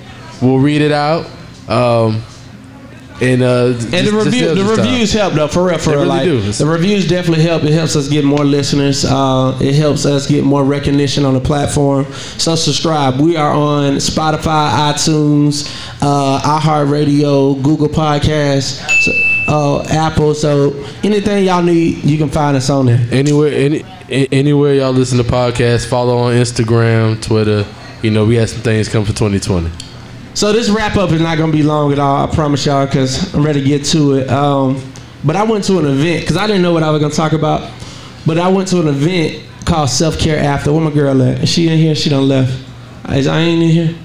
We'll 0.41 0.59
read 0.59 0.83
it 0.83 0.93
out. 0.93 1.27
Um, 1.69 2.23
and 3.21 3.43
uh, 3.43 3.67
And 3.67 4.07
the 4.07 4.13
review, 4.13 4.55
the 4.55 4.65
reviews 4.65 5.13
help 5.13 5.35
though, 5.35 5.49
for 5.49 5.65
real, 5.65 5.79
for 5.79 5.91
real. 5.91 6.01
really 6.01 6.09
like, 6.09 6.25
do. 6.25 6.41
The 6.53 6.67
reviews 6.67 7.09
definitely 7.09 7.43
help. 7.45 7.65
It 7.65 7.73
helps 7.73 7.97
us 7.97 8.09
get 8.09 8.25
more 8.25 8.45
listeners. 8.45 9.05
Uh, 9.05 9.59
it 9.61 9.75
helps 9.75 10.07
us 10.07 10.29
get 10.29 10.45
more 10.45 10.65
recognition 10.65 11.25
on 11.25 11.35
the 11.35 11.41
platform. 11.41 12.05
So 12.13 12.55
subscribe. 12.55 13.21
We 13.21 13.37
are 13.37 13.53
on 13.53 13.95
Spotify, 13.95 14.93
iTunes, 14.93 15.67
uh, 16.01 16.61
iHeartRadio, 16.61 17.61
Google 17.63 17.89
Podcasts, 17.89 18.81
uh, 19.49 19.83
Apple. 19.91 20.35
So 20.35 20.85
anything 21.03 21.45
y'all 21.45 21.63
need, 21.63 22.05
you 22.05 22.19
can 22.19 22.29
find 22.29 22.57
us 22.57 22.71
on 22.71 22.87
there. 22.87 23.05
Anywhere, 23.11 23.53
any, 23.53 23.85
anywhere 24.09 24.75
y'all 24.75 24.93
listen 24.93 25.19
to 25.19 25.25
podcasts, 25.25 25.89
follow 25.89 26.17
on 26.19 26.35
Instagram, 26.35 27.21
Twitter. 27.21 27.67
You 28.03 28.13
know, 28.13 28.25
we 28.25 28.37
have 28.37 28.49
some 28.49 28.63
things 28.63 28.89
coming 28.89 29.07
for 29.07 29.13
2020. 29.13 29.88
So 30.39 30.53
this 30.53 30.71
wrap 30.71 30.95
up 30.95 31.11
is 31.11 31.21
not 31.21 31.37
gonna 31.37 31.51
be 31.51 31.65
long 31.65 31.93
at 31.93 31.99
all. 31.99 32.25
I 32.25 32.33
promise 32.33 32.65
y'all, 32.65 32.87
cause 32.87 33.35
I'm 33.35 33.45
ready 33.45 33.61
to 33.61 33.67
get 33.67 33.85
to 33.87 34.19
it. 34.19 34.31
Um, 34.31 34.81
but 35.25 35.35
I 35.35 35.43
went 35.43 35.65
to 35.65 35.81
an 35.81 35.87
event 35.87 36.21
because 36.21 36.37
I 36.37 36.47
didn't 36.47 36.63
know 36.63 36.73
what 36.73 36.85
I 36.85 36.91
was 36.91 37.03
gonna 37.03 37.13
talk 37.13 37.33
about. 37.33 37.69
But 38.25 38.39
I 38.39 38.47
went 38.47 38.69
to 38.69 38.81
an 38.81 38.87
event 38.87 39.43
called 39.65 39.91
Self 39.91 40.17
Care 40.17 40.39
After. 40.39 40.73
Where 40.73 40.81
my 40.81 40.93
girl 40.93 41.21
at? 41.23 41.43
Is 41.43 41.49
she 41.49 41.67
in 41.67 41.77
here? 41.77 41.93
She 41.97 42.09
done 42.09 42.29
left. 42.29 42.57
Is 43.09 43.27
I 43.27 43.41
ain't 43.41 43.65
in 43.65 43.69
here? 43.69 43.97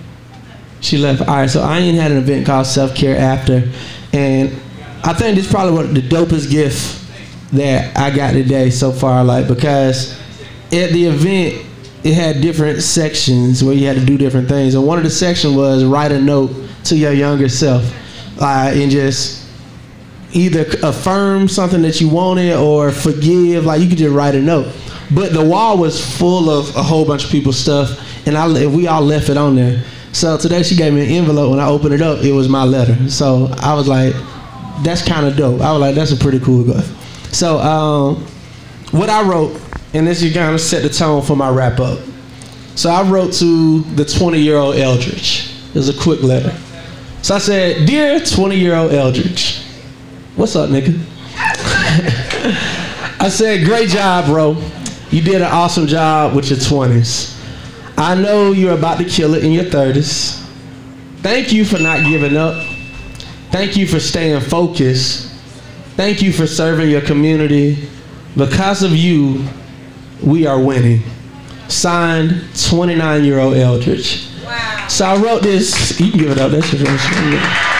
She 0.81 0.97
left. 0.97 1.21
All 1.21 1.35
right. 1.35 1.47
So 1.47 1.61
I 1.61 1.77
ain't 1.77 1.99
had 1.99 2.09
an 2.09 2.17
event 2.17 2.47
called 2.47 2.65
Self 2.65 2.95
Care 2.95 3.15
After, 3.15 3.69
and 4.11 4.49
I 5.03 5.13
think 5.13 5.35
this 5.35 5.45
is 5.45 5.51
probably 5.51 5.73
what 5.73 5.93
the 5.93 6.01
dopest 6.01 6.49
gift 6.49 6.99
that 7.51 7.95
I 7.95 8.09
got 8.09 8.31
today 8.31 8.71
so 8.71 8.91
far. 8.91 9.23
Like 9.23 9.47
because 9.47 10.19
at 10.71 10.89
the 10.93 11.05
event 11.05 11.63
it 12.03 12.13
had 12.13 12.41
different 12.41 12.81
sections 12.81 13.63
where 13.63 13.73
you 13.73 13.87
had 13.87 13.95
to 13.95 14.05
do 14.05 14.17
different 14.17 14.49
things. 14.49 14.75
And 14.75 14.85
one 14.85 14.97
of 14.97 15.03
the 15.03 15.09
sections 15.09 15.55
was 15.55 15.85
write 15.85 16.11
a 16.11 16.19
note 16.19 16.51
to 16.85 16.97
your 16.97 17.13
younger 17.13 17.47
self 17.47 17.83
uh, 18.41 18.71
and 18.73 18.91
just 18.91 19.47
either 20.33 20.65
affirm 20.83 21.47
something 21.47 21.81
that 21.83 22.01
you 22.01 22.09
wanted 22.09 22.55
or 22.57 22.91
forgive. 22.91 23.65
Like 23.65 23.81
you 23.81 23.87
could 23.87 23.97
just 23.97 24.13
write 24.13 24.35
a 24.35 24.41
note. 24.41 24.73
But 25.13 25.33
the 25.33 25.43
wall 25.43 25.77
was 25.77 26.03
full 26.17 26.49
of 26.49 26.75
a 26.75 26.83
whole 26.83 27.05
bunch 27.05 27.23
of 27.23 27.31
people's 27.31 27.57
stuff 27.57 27.99
and 28.27 28.37
I, 28.37 28.67
we 28.67 28.87
all 28.87 29.01
left 29.01 29.29
it 29.29 29.37
on 29.37 29.55
there. 29.55 29.83
So 30.11 30.37
today 30.37 30.63
she 30.63 30.75
gave 30.75 30.93
me 30.93 31.05
an 31.05 31.11
envelope. 31.11 31.51
When 31.51 31.59
i 31.59 31.67
opened 31.67 31.93
it 31.93 32.01
up 32.01 32.23
it 32.23 32.33
was 32.33 32.49
my 32.49 32.63
letter. 32.63 33.09
So 33.09 33.49
i 33.59 33.73
was 33.73 33.87
like 33.87 34.13
that's 34.83 35.07
kind 35.07 35.25
of 35.25 35.37
dope. 35.37 35.61
I 35.61 35.71
was 35.71 35.79
like 35.79 35.95
that's 35.95 36.11
a 36.11 36.17
pretty 36.17 36.39
cool 36.39 36.65
gift. 36.65 37.33
So 37.33 37.59
um, 37.59 38.25
what 38.91 39.09
I 39.09 39.23
wrote, 39.23 39.59
and 39.93 40.07
this 40.07 40.21
is 40.23 40.35
of 40.35 40.59
set 40.59 40.81
the 40.81 40.89
tone 40.89 41.21
for 41.21 41.35
my 41.35 41.49
wrap 41.49 41.79
up. 41.79 41.99
So 42.75 42.89
I 42.89 43.03
wrote 43.03 43.33
to 43.33 43.81
the 43.81 44.03
20 44.03 44.39
year 44.39 44.57
old 44.57 44.75
Eldridge. 44.75 45.51
It 45.69 45.75
was 45.75 45.89
a 45.89 46.01
quick 46.01 46.21
letter. 46.23 46.55
So 47.21 47.35
I 47.35 47.37
said, 47.37 47.87
Dear 47.87 48.19
20 48.19 48.55
year 48.55 48.75
old 48.75 48.91
Eldridge, 48.91 49.63
what's 50.35 50.55
up, 50.55 50.69
nigga? 50.69 50.99
I 53.19 53.29
said, 53.29 53.65
Great 53.65 53.89
job, 53.89 54.25
bro. 54.25 54.61
You 55.11 55.21
did 55.21 55.35
an 55.35 55.43
awesome 55.43 55.85
job 55.85 56.35
with 56.35 56.49
your 56.49 56.57
20s. 56.57 57.39
I 57.97 58.15
know 58.15 58.51
you're 58.51 58.73
about 58.73 58.97
to 58.97 59.05
kill 59.05 59.35
it 59.35 59.43
in 59.43 59.51
your 59.51 59.65
30s. 59.65 60.39
Thank 61.21 61.53
you 61.53 61.63
for 61.63 61.77
not 61.77 62.03
giving 62.03 62.35
up. 62.35 62.65
Thank 63.51 63.77
you 63.77 63.85
for 63.87 63.99
staying 63.99 64.41
focused. 64.41 65.31
Thank 65.95 66.23
you 66.23 66.33
for 66.33 66.47
serving 66.47 66.89
your 66.89 67.01
community. 67.01 67.87
Because 68.35 68.81
of 68.81 68.91
you, 68.95 69.45
we 70.25 70.47
are 70.47 70.59
winning. 70.59 71.01
Signed, 71.67 72.43
29 72.69 73.23
year 73.23 73.39
old 73.39 73.55
Eldridge. 73.55 74.27
Wow. 74.43 74.87
So 74.87 75.05
I 75.05 75.17
wrote 75.17 75.43
this. 75.43 75.99
You 75.99 76.11
can 76.11 76.19
give 76.19 76.31
it 76.31 76.37
up. 76.37 76.51
That's 76.51 76.71
your 76.73 76.85
first 76.85 77.05
one. 77.11 77.73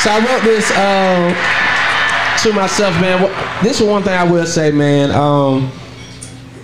So 0.00 0.10
I 0.10 0.18
wrote 0.28 0.42
this 0.42 0.70
uh, 0.72 2.42
to 2.42 2.52
myself, 2.52 2.94
man. 3.00 3.22
This 3.62 3.80
is 3.80 3.86
one 3.86 4.02
thing 4.02 4.12
I 4.12 4.24
will 4.24 4.46
say, 4.46 4.70
man. 4.70 5.10
Um, 5.10 5.72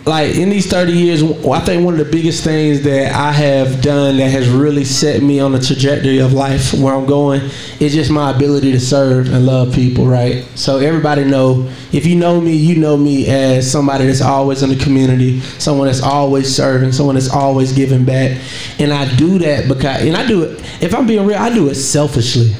like 0.06 0.34
in 0.34 0.48
these 0.48 0.66
30 0.66 0.92
years, 0.92 1.22
I 1.22 1.60
think 1.60 1.84
one 1.84 1.98
of 1.98 2.04
the 2.04 2.10
biggest 2.10 2.42
things 2.42 2.82
that 2.82 3.12
I 3.14 3.32
have 3.32 3.82
done 3.82 4.16
that 4.16 4.30
has 4.30 4.48
really 4.48 4.84
set 4.84 5.22
me 5.22 5.40
on 5.40 5.52
the 5.52 5.60
trajectory 5.60 6.18
of 6.18 6.32
life 6.32 6.72
where 6.72 6.94
I'm 6.94 7.04
going 7.04 7.42
is 7.80 7.92
just 7.92 8.10
my 8.10 8.34
ability 8.34 8.72
to 8.72 8.80
serve 8.80 9.32
and 9.32 9.44
love 9.44 9.74
people, 9.74 10.06
right? 10.06 10.44
So 10.54 10.78
everybody 10.78 11.24
know, 11.24 11.70
if 11.92 12.06
you 12.06 12.16
know 12.16 12.40
me, 12.40 12.56
you 12.56 12.76
know 12.76 12.96
me 12.96 13.28
as 13.28 13.70
somebody 13.70 14.06
that's 14.06 14.22
always 14.22 14.62
in 14.62 14.70
the 14.70 14.76
community, 14.76 15.40
someone 15.40 15.86
that's 15.86 16.02
always 16.02 16.54
serving, 16.54 16.92
someone 16.92 17.14
that's 17.14 17.30
always 17.30 17.72
giving 17.72 18.04
back. 18.04 18.40
And 18.78 18.92
I 18.92 19.14
do 19.16 19.38
that 19.40 19.68
because, 19.68 20.02
and 20.02 20.16
I 20.16 20.26
do 20.26 20.44
it, 20.44 20.82
if 20.82 20.94
I'm 20.94 21.06
being 21.06 21.26
real, 21.26 21.38
I 21.38 21.52
do 21.52 21.68
it 21.68 21.74
selfishly. 21.74 22.54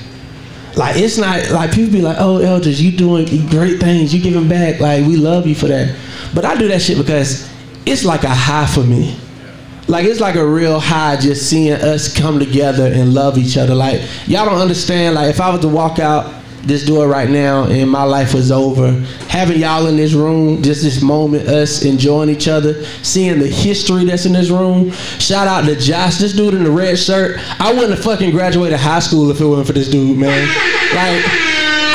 Like 0.77 0.97
it's 0.97 1.19
not 1.19 1.51
like 1.51 1.73
people 1.73 1.93
be 1.93 2.01
like, 2.01 2.17
"Oh, 2.21 2.39
Eldridge, 2.39 2.81
you 2.81 2.93
doing 2.93 3.27
great 3.49 3.81
things. 3.81 4.15
You 4.15 4.23
giving 4.23 4.49
back. 4.49 4.79
Like 4.79 5.05
we 5.05 5.17
love 5.17 5.47
you 5.47 5.55
for 5.57 5.67
that." 5.67 5.97
But 6.35 6.44
I 6.44 6.57
do 6.57 6.69
that 6.69 6.81
shit 6.82 6.98
because 6.98 7.51
it's 7.86 8.05
like 8.05 8.24
a 8.24 8.28
high 8.28 8.66
for 8.66 8.82
me. 8.82 9.16
Like 9.89 10.05
it's 10.05 10.20
like 10.20 10.36
a 10.36 10.47
real 10.47 10.78
high 10.78 11.16
just 11.16 11.51
seeing 11.51 11.73
us 11.73 12.15
come 12.16 12.39
together 12.39 12.86
and 12.86 13.12
love 13.12 13.36
each 13.36 13.57
other. 13.57 13.74
Like 13.74 14.01
y'all 14.27 14.44
don't 14.44 14.61
understand. 14.61 15.16
Like 15.16 15.31
if 15.31 15.40
I 15.40 15.51
was 15.51 15.61
to 15.62 15.69
walk 15.69 15.98
out 15.98 16.32
this 16.62 16.85
door 16.85 17.09
right 17.09 17.28
now 17.28 17.65
and 17.65 17.90
my 17.90 18.05
life 18.05 18.35
was 18.35 18.52
over, 18.52 18.93
having 19.28 19.59
y'all 19.59 19.86
in 19.86 19.97
this 19.97 20.12
room, 20.12 20.62
just 20.62 20.82
this 20.82 21.02
moment, 21.02 21.48
us 21.48 21.85
enjoying 21.85 22.28
each 22.28 22.47
other, 22.47 22.85
seeing 23.02 23.40
the 23.40 23.48
history 23.48 24.05
that's 24.05 24.27
in 24.27 24.32
this 24.32 24.51
room. 24.51 24.93
Shout 25.19 25.48
out 25.48 25.65
to 25.65 25.74
Josh, 25.74 26.19
this 26.19 26.35
dude 26.35 26.55
in 26.55 26.62
the 26.62 26.70
red 26.70 26.97
shirt. 26.97 27.40
I 27.61 27.73
wouldn't 27.73 27.94
have 27.94 28.05
fucking 28.05 28.31
graduated 28.31 28.78
high 28.78 29.01
school 29.01 29.31
if 29.31 29.40
it 29.40 29.44
wasn't 29.44 29.66
for 29.66 29.73
this 29.73 29.90
dude, 29.90 30.16
man. 30.19 30.47
Like 30.94 31.24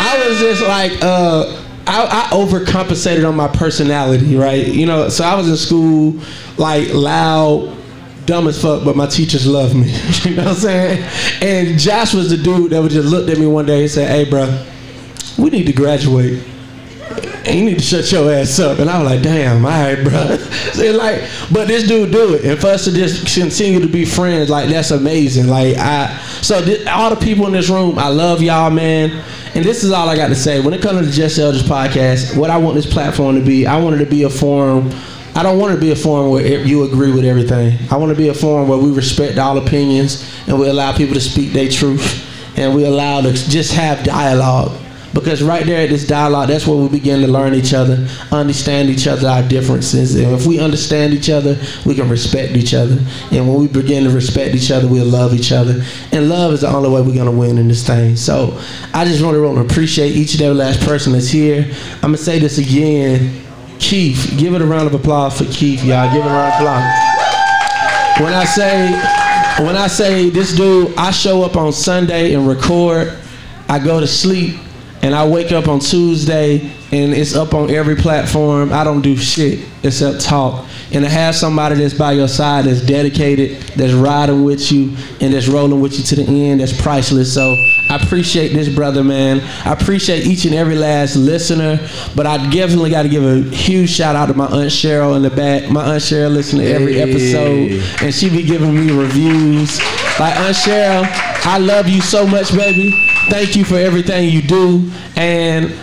I 0.01 0.25
was 0.27 0.39
just 0.39 0.61
like, 0.63 0.91
uh, 1.01 1.61
I, 1.87 2.29
I 2.31 2.35
overcompensated 2.35 3.27
on 3.27 3.35
my 3.35 3.47
personality, 3.47 4.35
right? 4.35 4.65
You 4.67 4.85
know, 4.85 5.09
so 5.09 5.23
I 5.23 5.35
was 5.35 5.47
in 5.47 5.57
school 5.57 6.19
like 6.57 6.93
loud, 6.93 7.77
dumb 8.25 8.47
as 8.47 8.59
fuck, 8.59 8.83
but 8.83 8.95
my 8.95 9.05
teachers 9.05 9.45
loved 9.45 9.75
me. 9.75 9.91
you 10.23 10.35
know 10.35 10.45
what 10.45 10.53
I'm 10.53 10.55
saying? 10.55 11.09
And 11.41 11.79
Josh 11.79 12.13
was 12.13 12.29
the 12.29 12.37
dude 12.37 12.71
that 12.71 12.81
would 12.81 12.91
just 12.91 13.07
looked 13.07 13.29
at 13.29 13.37
me 13.37 13.45
one 13.45 13.65
day 13.65 13.81
and 13.81 13.91
said, 13.91 14.09
"Hey, 14.09 14.29
bro, 14.29 14.65
we 15.37 15.49
need 15.49 15.67
to 15.67 15.73
graduate." 15.73 16.43
You 17.47 17.63
need 17.63 17.79
to 17.79 17.83
shut 17.83 18.11
your 18.11 18.31
ass 18.31 18.59
up. 18.59 18.79
And 18.79 18.89
I 18.89 19.01
was 19.01 19.11
like, 19.11 19.21
damn, 19.21 19.63
all 19.65 19.71
right, 19.71 20.03
bro. 20.03 20.37
so 20.73 20.91
like, 20.91 21.23
but 21.51 21.67
this 21.67 21.87
dude 21.87 22.11
do 22.11 22.33
it. 22.33 22.45
And 22.45 22.59
for 22.59 22.67
us 22.67 22.85
to 22.85 22.91
just 22.91 23.33
continue 23.33 23.79
to 23.79 23.87
be 23.87 24.05
friends, 24.05 24.49
like 24.49 24.69
that's 24.69 24.91
amazing. 24.91 25.47
Like 25.47 25.77
I, 25.77 26.17
so 26.41 26.55
all 26.89 27.09
the 27.09 27.19
people 27.19 27.45
in 27.47 27.53
this 27.53 27.69
room, 27.69 27.99
I 27.99 28.07
love 28.07 28.41
y'all, 28.41 28.71
man. 28.71 29.23
And 29.53 29.63
this 29.63 29.83
is 29.83 29.91
all 29.91 30.09
I 30.09 30.15
got 30.15 30.27
to 30.27 30.35
say. 30.35 30.59
When 30.59 30.73
it 30.73 30.81
comes 30.81 30.99
to 30.99 31.05
the 31.05 31.11
Just 31.11 31.39
Eldridge 31.39 31.63
podcast, 31.63 32.37
what 32.37 32.49
I 32.49 32.57
want 32.57 32.75
this 32.75 32.91
platform 32.91 33.35
to 33.35 33.45
be, 33.45 33.65
I 33.65 33.79
want 33.79 33.95
it 33.95 34.03
to 34.03 34.09
be 34.09 34.23
a 34.23 34.29
forum. 34.29 34.91
I 35.33 35.43
don't 35.43 35.59
want 35.59 35.73
it 35.73 35.75
to 35.75 35.81
be 35.81 35.91
a 35.91 35.95
forum 35.95 36.31
where 36.31 36.45
you 36.45 36.83
agree 36.83 37.11
with 37.11 37.25
everything. 37.25 37.77
I 37.91 37.97
want 37.97 38.09
to 38.09 38.17
be 38.17 38.29
a 38.29 38.33
forum 38.33 38.67
where 38.67 38.77
we 38.77 38.91
respect 38.91 39.37
all 39.37 39.57
opinions 39.57 40.29
and 40.47 40.59
we 40.59 40.67
allow 40.67 40.95
people 40.95 41.13
to 41.13 41.21
speak 41.21 41.51
their 41.53 41.69
truth 41.69 42.25
and 42.57 42.73
we 42.73 42.85
allow 42.85 43.21
to 43.21 43.33
just 43.33 43.73
have 43.73 44.03
dialogue. 44.03 44.84
Because 45.15 45.41
right 45.41 45.65
there 45.65 45.81
at 45.81 45.89
this 45.89 46.05
dialogue, 46.05 46.49
that's 46.49 46.67
where 46.67 46.75
we 46.75 46.89
begin 46.89 47.21
to 47.21 47.27
learn 47.27 47.53
each 47.53 47.73
other, 47.73 48.05
understand 48.33 48.89
each 48.89 49.07
other, 49.07 49.29
our 49.29 49.41
differences. 49.47 50.13
And 50.15 50.33
if 50.33 50.45
we 50.45 50.59
understand 50.59 51.13
each 51.13 51.29
other, 51.29 51.57
we 51.85 51.95
can 51.95 52.09
respect 52.09 52.51
each 52.57 52.73
other. 52.73 52.97
And 53.31 53.47
when 53.47 53.57
we 53.57 53.67
begin 53.67 54.03
to 54.03 54.09
respect 54.09 54.53
each 54.55 54.71
other, 54.71 54.89
we'll 54.89 55.05
love 55.05 55.33
each 55.33 55.53
other. 55.53 55.81
And 56.11 56.27
love 56.27 56.51
is 56.51 56.61
the 56.61 56.67
only 56.67 56.89
way 56.89 57.01
we're 57.01 57.23
to 57.23 57.31
win 57.31 57.57
in 57.57 57.69
this 57.69 57.87
thing. 57.87 58.17
So 58.17 58.59
I 58.93 59.05
just 59.05 59.21
really 59.21 59.39
want 59.39 59.57
to 59.57 59.73
appreciate 59.73 60.17
each 60.17 60.33
and 60.33 60.41
every 60.41 60.57
last 60.57 60.81
person 60.81 61.13
that's 61.13 61.29
here. 61.29 61.65
I'm 62.03 62.11
to 62.11 62.17
say 62.17 62.37
this 62.37 62.57
again. 62.57 63.41
Keith, 63.79 64.35
give 64.37 64.53
it 64.53 64.61
a 64.61 64.65
round 64.65 64.87
of 64.87 64.93
applause 64.93 65.37
for 65.37 65.45
Keith, 65.45 65.81
y'all. 65.85 66.13
Give 66.13 66.25
it 66.25 66.27
a 66.27 66.31
round 66.31 66.53
of 66.53 66.59
applause. 66.59 68.21
When 68.21 68.33
I 68.33 68.43
say 68.43 69.63
when 69.63 69.77
I 69.77 69.87
say 69.87 70.29
this 70.29 70.53
dude, 70.53 70.93
I 70.97 71.11
show 71.11 71.43
up 71.43 71.55
on 71.55 71.71
Sunday 71.71 72.33
and 72.33 72.45
record. 72.45 73.17
I 73.69 73.79
go 73.79 74.01
to 74.01 74.07
sleep 74.07 74.57
and 75.05 75.13
I 75.13 75.27
wake 75.27 75.51
up 75.51 75.67
on 75.67 75.79
Tuesday 75.79 76.59
and 76.91 77.13
it's 77.13 77.35
up 77.35 77.53
on 77.53 77.69
every 77.69 77.95
platform. 77.95 78.73
I 78.73 78.83
don't 78.83 79.01
do 79.01 79.15
shit 79.15 79.59
except 79.83 80.19
talk. 80.21 80.65
And 80.91 81.03
to 81.05 81.09
have 81.09 81.35
somebody 81.35 81.75
that's 81.75 81.93
by 81.93 82.13
your 82.13 82.27
side 82.27 82.65
that's 82.65 82.81
dedicated, 82.81 83.61
that's 83.75 83.93
riding 83.93 84.43
with 84.43 84.71
you, 84.71 84.95
and 85.21 85.33
that's 85.33 85.47
rolling 85.47 85.79
with 85.79 85.97
you 85.97 86.03
to 86.05 86.15
the 86.15 86.23
end, 86.49 86.61
that's 86.61 86.79
priceless. 86.81 87.31
So 87.33 87.55
I 87.89 87.99
appreciate 88.01 88.49
this 88.53 88.67
brother, 88.73 89.03
man. 89.03 89.41
I 89.63 89.73
appreciate 89.73 90.25
each 90.25 90.45
and 90.45 90.55
every 90.55 90.75
last 90.75 91.15
listener. 91.15 91.79
But 92.15 92.25
I 92.25 92.37
definitely 92.49 92.89
got 92.89 93.03
to 93.03 93.09
give 93.09 93.23
a 93.23 93.41
huge 93.55 93.89
shout 93.91 94.15
out 94.15 94.27
to 94.27 94.33
my 94.33 94.45
Aunt 94.47 94.71
Cheryl 94.71 95.15
in 95.15 95.21
the 95.21 95.29
back. 95.29 95.69
My 95.69 95.83
Aunt 95.83 96.01
Cheryl 96.01 96.33
listen 96.33 96.59
to 96.59 96.65
every 96.65 96.93
Hey. 96.95 97.01
episode, 97.01 98.03
and 98.03 98.13
she 98.13 98.29
be 98.29 98.41
giving 98.43 98.73
me 98.73 98.91
reviews. 98.91 99.79
Like 100.19 100.35
Aunt 100.37 100.55
Cheryl, 100.55 101.03
I 101.45 101.57
love 101.57 101.89
you 101.89 101.99
so 102.01 102.25
much, 102.25 102.55
baby. 102.55 102.91
Thank 103.29 103.55
you 103.55 103.65
for 103.65 103.75
everything 103.75 104.29
you 104.29 104.41
do. 104.41 104.89
And 105.17 105.75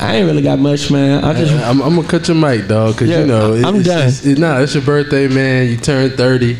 I 0.00 0.16
ain't 0.16 0.26
really 0.26 0.42
got 0.42 0.58
much, 0.58 0.90
man. 0.90 1.22
I 1.22 1.32
just 1.34 1.52
I'm, 1.52 1.80
I'm 1.82 1.94
gonna 1.94 2.08
cut 2.08 2.26
your 2.26 2.36
mic, 2.36 2.66
dog, 2.66 2.94
because 2.94 3.08
Yeah, 3.08 3.20
you 3.20 3.26
know 3.26 3.54
it- 3.54 3.64
I'm 3.64 3.76
it's, 3.76 3.86
done. 3.86 4.08
It's, 4.08 4.26
it- 4.26 4.38
nah, 4.38 4.58
it's 4.58 4.74
your 4.74 4.82
birthday, 4.82 5.28
man. 5.28 5.68
You 5.68 5.76
turned 5.76 6.14
30. 6.14 6.56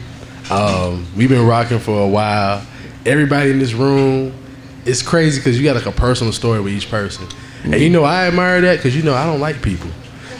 Um, 0.50 1.06
we've 1.16 1.28
been 1.28 1.46
rocking 1.46 1.80
for 1.80 2.00
a 2.00 2.08
while. 2.08 2.64
Everybody 3.04 3.50
in 3.50 3.58
this 3.58 3.72
room, 3.72 4.32
it's 4.84 5.02
crazy 5.02 5.40
because 5.40 5.58
you 5.58 5.64
got 5.64 5.74
like 5.74 5.86
a 5.86 5.92
personal 5.92 6.32
story 6.32 6.60
with 6.60 6.72
each 6.72 6.88
person, 6.90 7.26
and 7.64 7.74
you 7.80 7.90
know 7.90 8.04
I 8.04 8.26
admire 8.28 8.60
that 8.60 8.76
because 8.76 8.94
you 8.94 9.02
know 9.02 9.14
I 9.14 9.24
don't 9.26 9.40
like 9.40 9.62
people. 9.62 9.90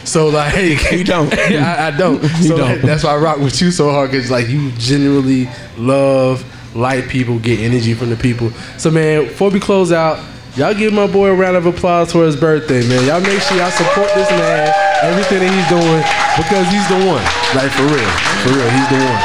So 0.05 0.27
like, 0.27 0.53
hey, 0.53 0.97
you 0.97 1.03
don't. 1.03 1.33
I, 1.37 1.87
I 1.87 1.91
don't. 1.91 2.21
You 2.23 2.49
so 2.49 2.57
don't. 2.57 2.81
that's 2.81 3.03
why 3.03 3.11
I 3.13 3.17
rock 3.17 3.39
with 3.39 3.61
you 3.61 3.71
so 3.71 3.89
hard 3.91 4.11
because 4.11 4.29
like 4.29 4.47
you 4.47 4.71
genuinely 4.73 5.47
love, 5.77 6.43
light 6.75 7.07
people, 7.07 7.39
get 7.39 7.59
energy 7.59 7.93
from 7.93 8.09
the 8.09 8.15
people. 8.15 8.51
So 8.77 8.91
man, 8.91 9.25
before 9.27 9.49
we 9.49 9.59
close 9.59 9.91
out, 9.91 10.19
y'all 10.55 10.73
give 10.73 10.93
my 10.93 11.07
boy 11.07 11.29
a 11.29 11.35
round 11.35 11.55
of 11.55 11.65
applause 11.65 12.11
for 12.11 12.25
his 12.25 12.35
birthday, 12.35 12.87
man. 12.87 13.05
Y'all 13.07 13.21
make 13.21 13.41
sure 13.41 13.57
y'all 13.57 13.71
support 13.71 14.09
this 14.15 14.29
man, 14.31 14.73
everything 15.03 15.39
that 15.39 15.51
he's 15.51 15.69
doing 15.71 16.03
because 16.35 16.67
he's 16.67 16.87
the 16.89 16.99
one. 17.07 17.23
Like 17.55 17.71
for 17.71 17.83
real, 17.87 18.11
for 18.43 18.51
real, 18.51 18.69
he's 18.69 18.89
the 18.89 18.99
one. 18.99 19.23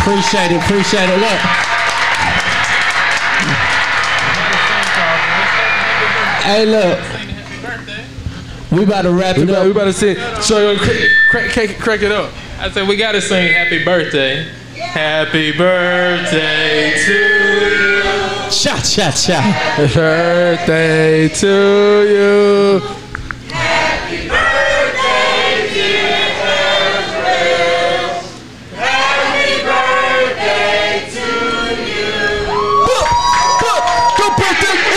Appreciate 0.00 0.52
it, 0.52 0.62
appreciate 0.62 1.08
it. 1.10 1.18
Look. 1.18 1.40
Hey, 6.48 6.64
look. 6.64 7.17
We 8.70 8.82
about 8.84 9.02
to 9.02 9.12
wrap 9.12 9.36
We 9.36 9.42
it 9.44 9.48
about, 9.48 9.58
up. 9.60 9.64
we 9.64 9.70
about 9.70 9.84
to 9.84 9.92
sing. 9.92 10.16
So 10.42 10.76
crack, 10.76 11.00
crack, 11.30 11.50
crack, 11.52 11.78
crack 11.78 12.02
it 12.02 12.12
up. 12.12 12.32
I 12.58 12.70
said 12.70 12.86
we 12.88 12.96
gotta 12.96 13.20
sing 13.20 13.52
happy 13.52 13.82
birthday. 13.84 14.44
Happy 14.76 15.52
birthday 15.52 16.92
to 17.06 17.12
you. 17.12 18.02
Cha 18.50 18.80
cha 18.80 19.10
cha. 19.10 19.40
Happy 19.40 19.94
birthday 19.94 21.28
to 21.28 21.46
you. 22.08 22.80
Good 22.80 24.28
birthday. 24.28 25.08
To 31.10 31.20
you. 31.20 32.08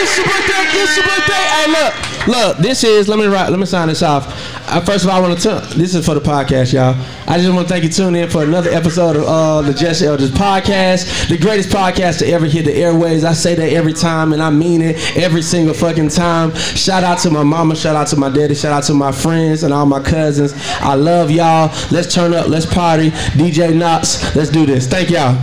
It's 0.01 0.17
your 0.17 0.25
birthday. 0.25 0.63
It's 0.81 0.97
your 0.97 1.05
birthday. 1.05 1.33
Hey, 1.33 1.67
look. 1.67 1.93
Look, 2.27 2.57
this 2.57 2.83
is, 2.83 3.07
let 3.07 3.17
me 3.17 3.25
write, 3.25 3.49
let 3.49 3.59
me 3.59 3.65
sign 3.65 3.87
this 3.87 4.03
off. 4.03 4.27
Uh, 4.69 4.79
first 4.81 5.05
of 5.05 5.09
all, 5.09 5.23
I 5.23 5.27
want 5.27 5.39
to, 5.41 5.49
this 5.75 5.95
is 5.95 6.05
for 6.05 6.13
the 6.13 6.19
podcast, 6.19 6.71
y'all. 6.71 6.95
I 7.27 7.37
just 7.39 7.51
want 7.51 7.67
to 7.67 7.73
thank 7.73 7.83
you 7.83 7.89
tuning 7.89 8.21
in 8.21 8.29
for 8.29 8.43
another 8.43 8.69
episode 8.69 9.15
of 9.15 9.23
uh, 9.23 9.61
the 9.63 9.73
Just 9.73 10.03
Eldridge 10.03 10.29
podcast, 10.29 11.29
the 11.29 11.37
greatest 11.37 11.69
podcast 11.69 12.19
to 12.19 12.27
ever 12.27 12.45
hit 12.45 12.65
the 12.65 12.73
airways. 12.73 13.23
I 13.23 13.33
say 13.33 13.55
that 13.55 13.73
every 13.73 13.93
time, 13.93 14.33
and 14.33 14.41
I 14.41 14.51
mean 14.51 14.83
it 14.83 15.17
every 15.17 15.41
single 15.41 15.73
fucking 15.73 16.09
time. 16.09 16.53
Shout 16.55 17.03
out 17.03 17.17
to 17.19 17.31
my 17.31 17.41
mama, 17.41 17.75
shout 17.75 17.95
out 17.95 18.07
to 18.09 18.17
my 18.17 18.29
daddy, 18.29 18.53
shout 18.53 18.71
out 18.71 18.83
to 18.83 18.93
my 18.93 19.11
friends 19.11 19.63
and 19.63 19.73
all 19.73 19.87
my 19.87 20.01
cousins. 20.01 20.53
I 20.79 20.93
love 20.93 21.31
y'all. 21.31 21.73
Let's 21.89 22.13
turn 22.13 22.35
up, 22.35 22.47
let's 22.47 22.67
party. 22.67 23.09
DJ 23.09 23.75
Knox, 23.75 24.35
let's 24.35 24.51
do 24.51 24.67
this. 24.67 24.85
Thank 24.85 25.09
y'all. 25.09 25.35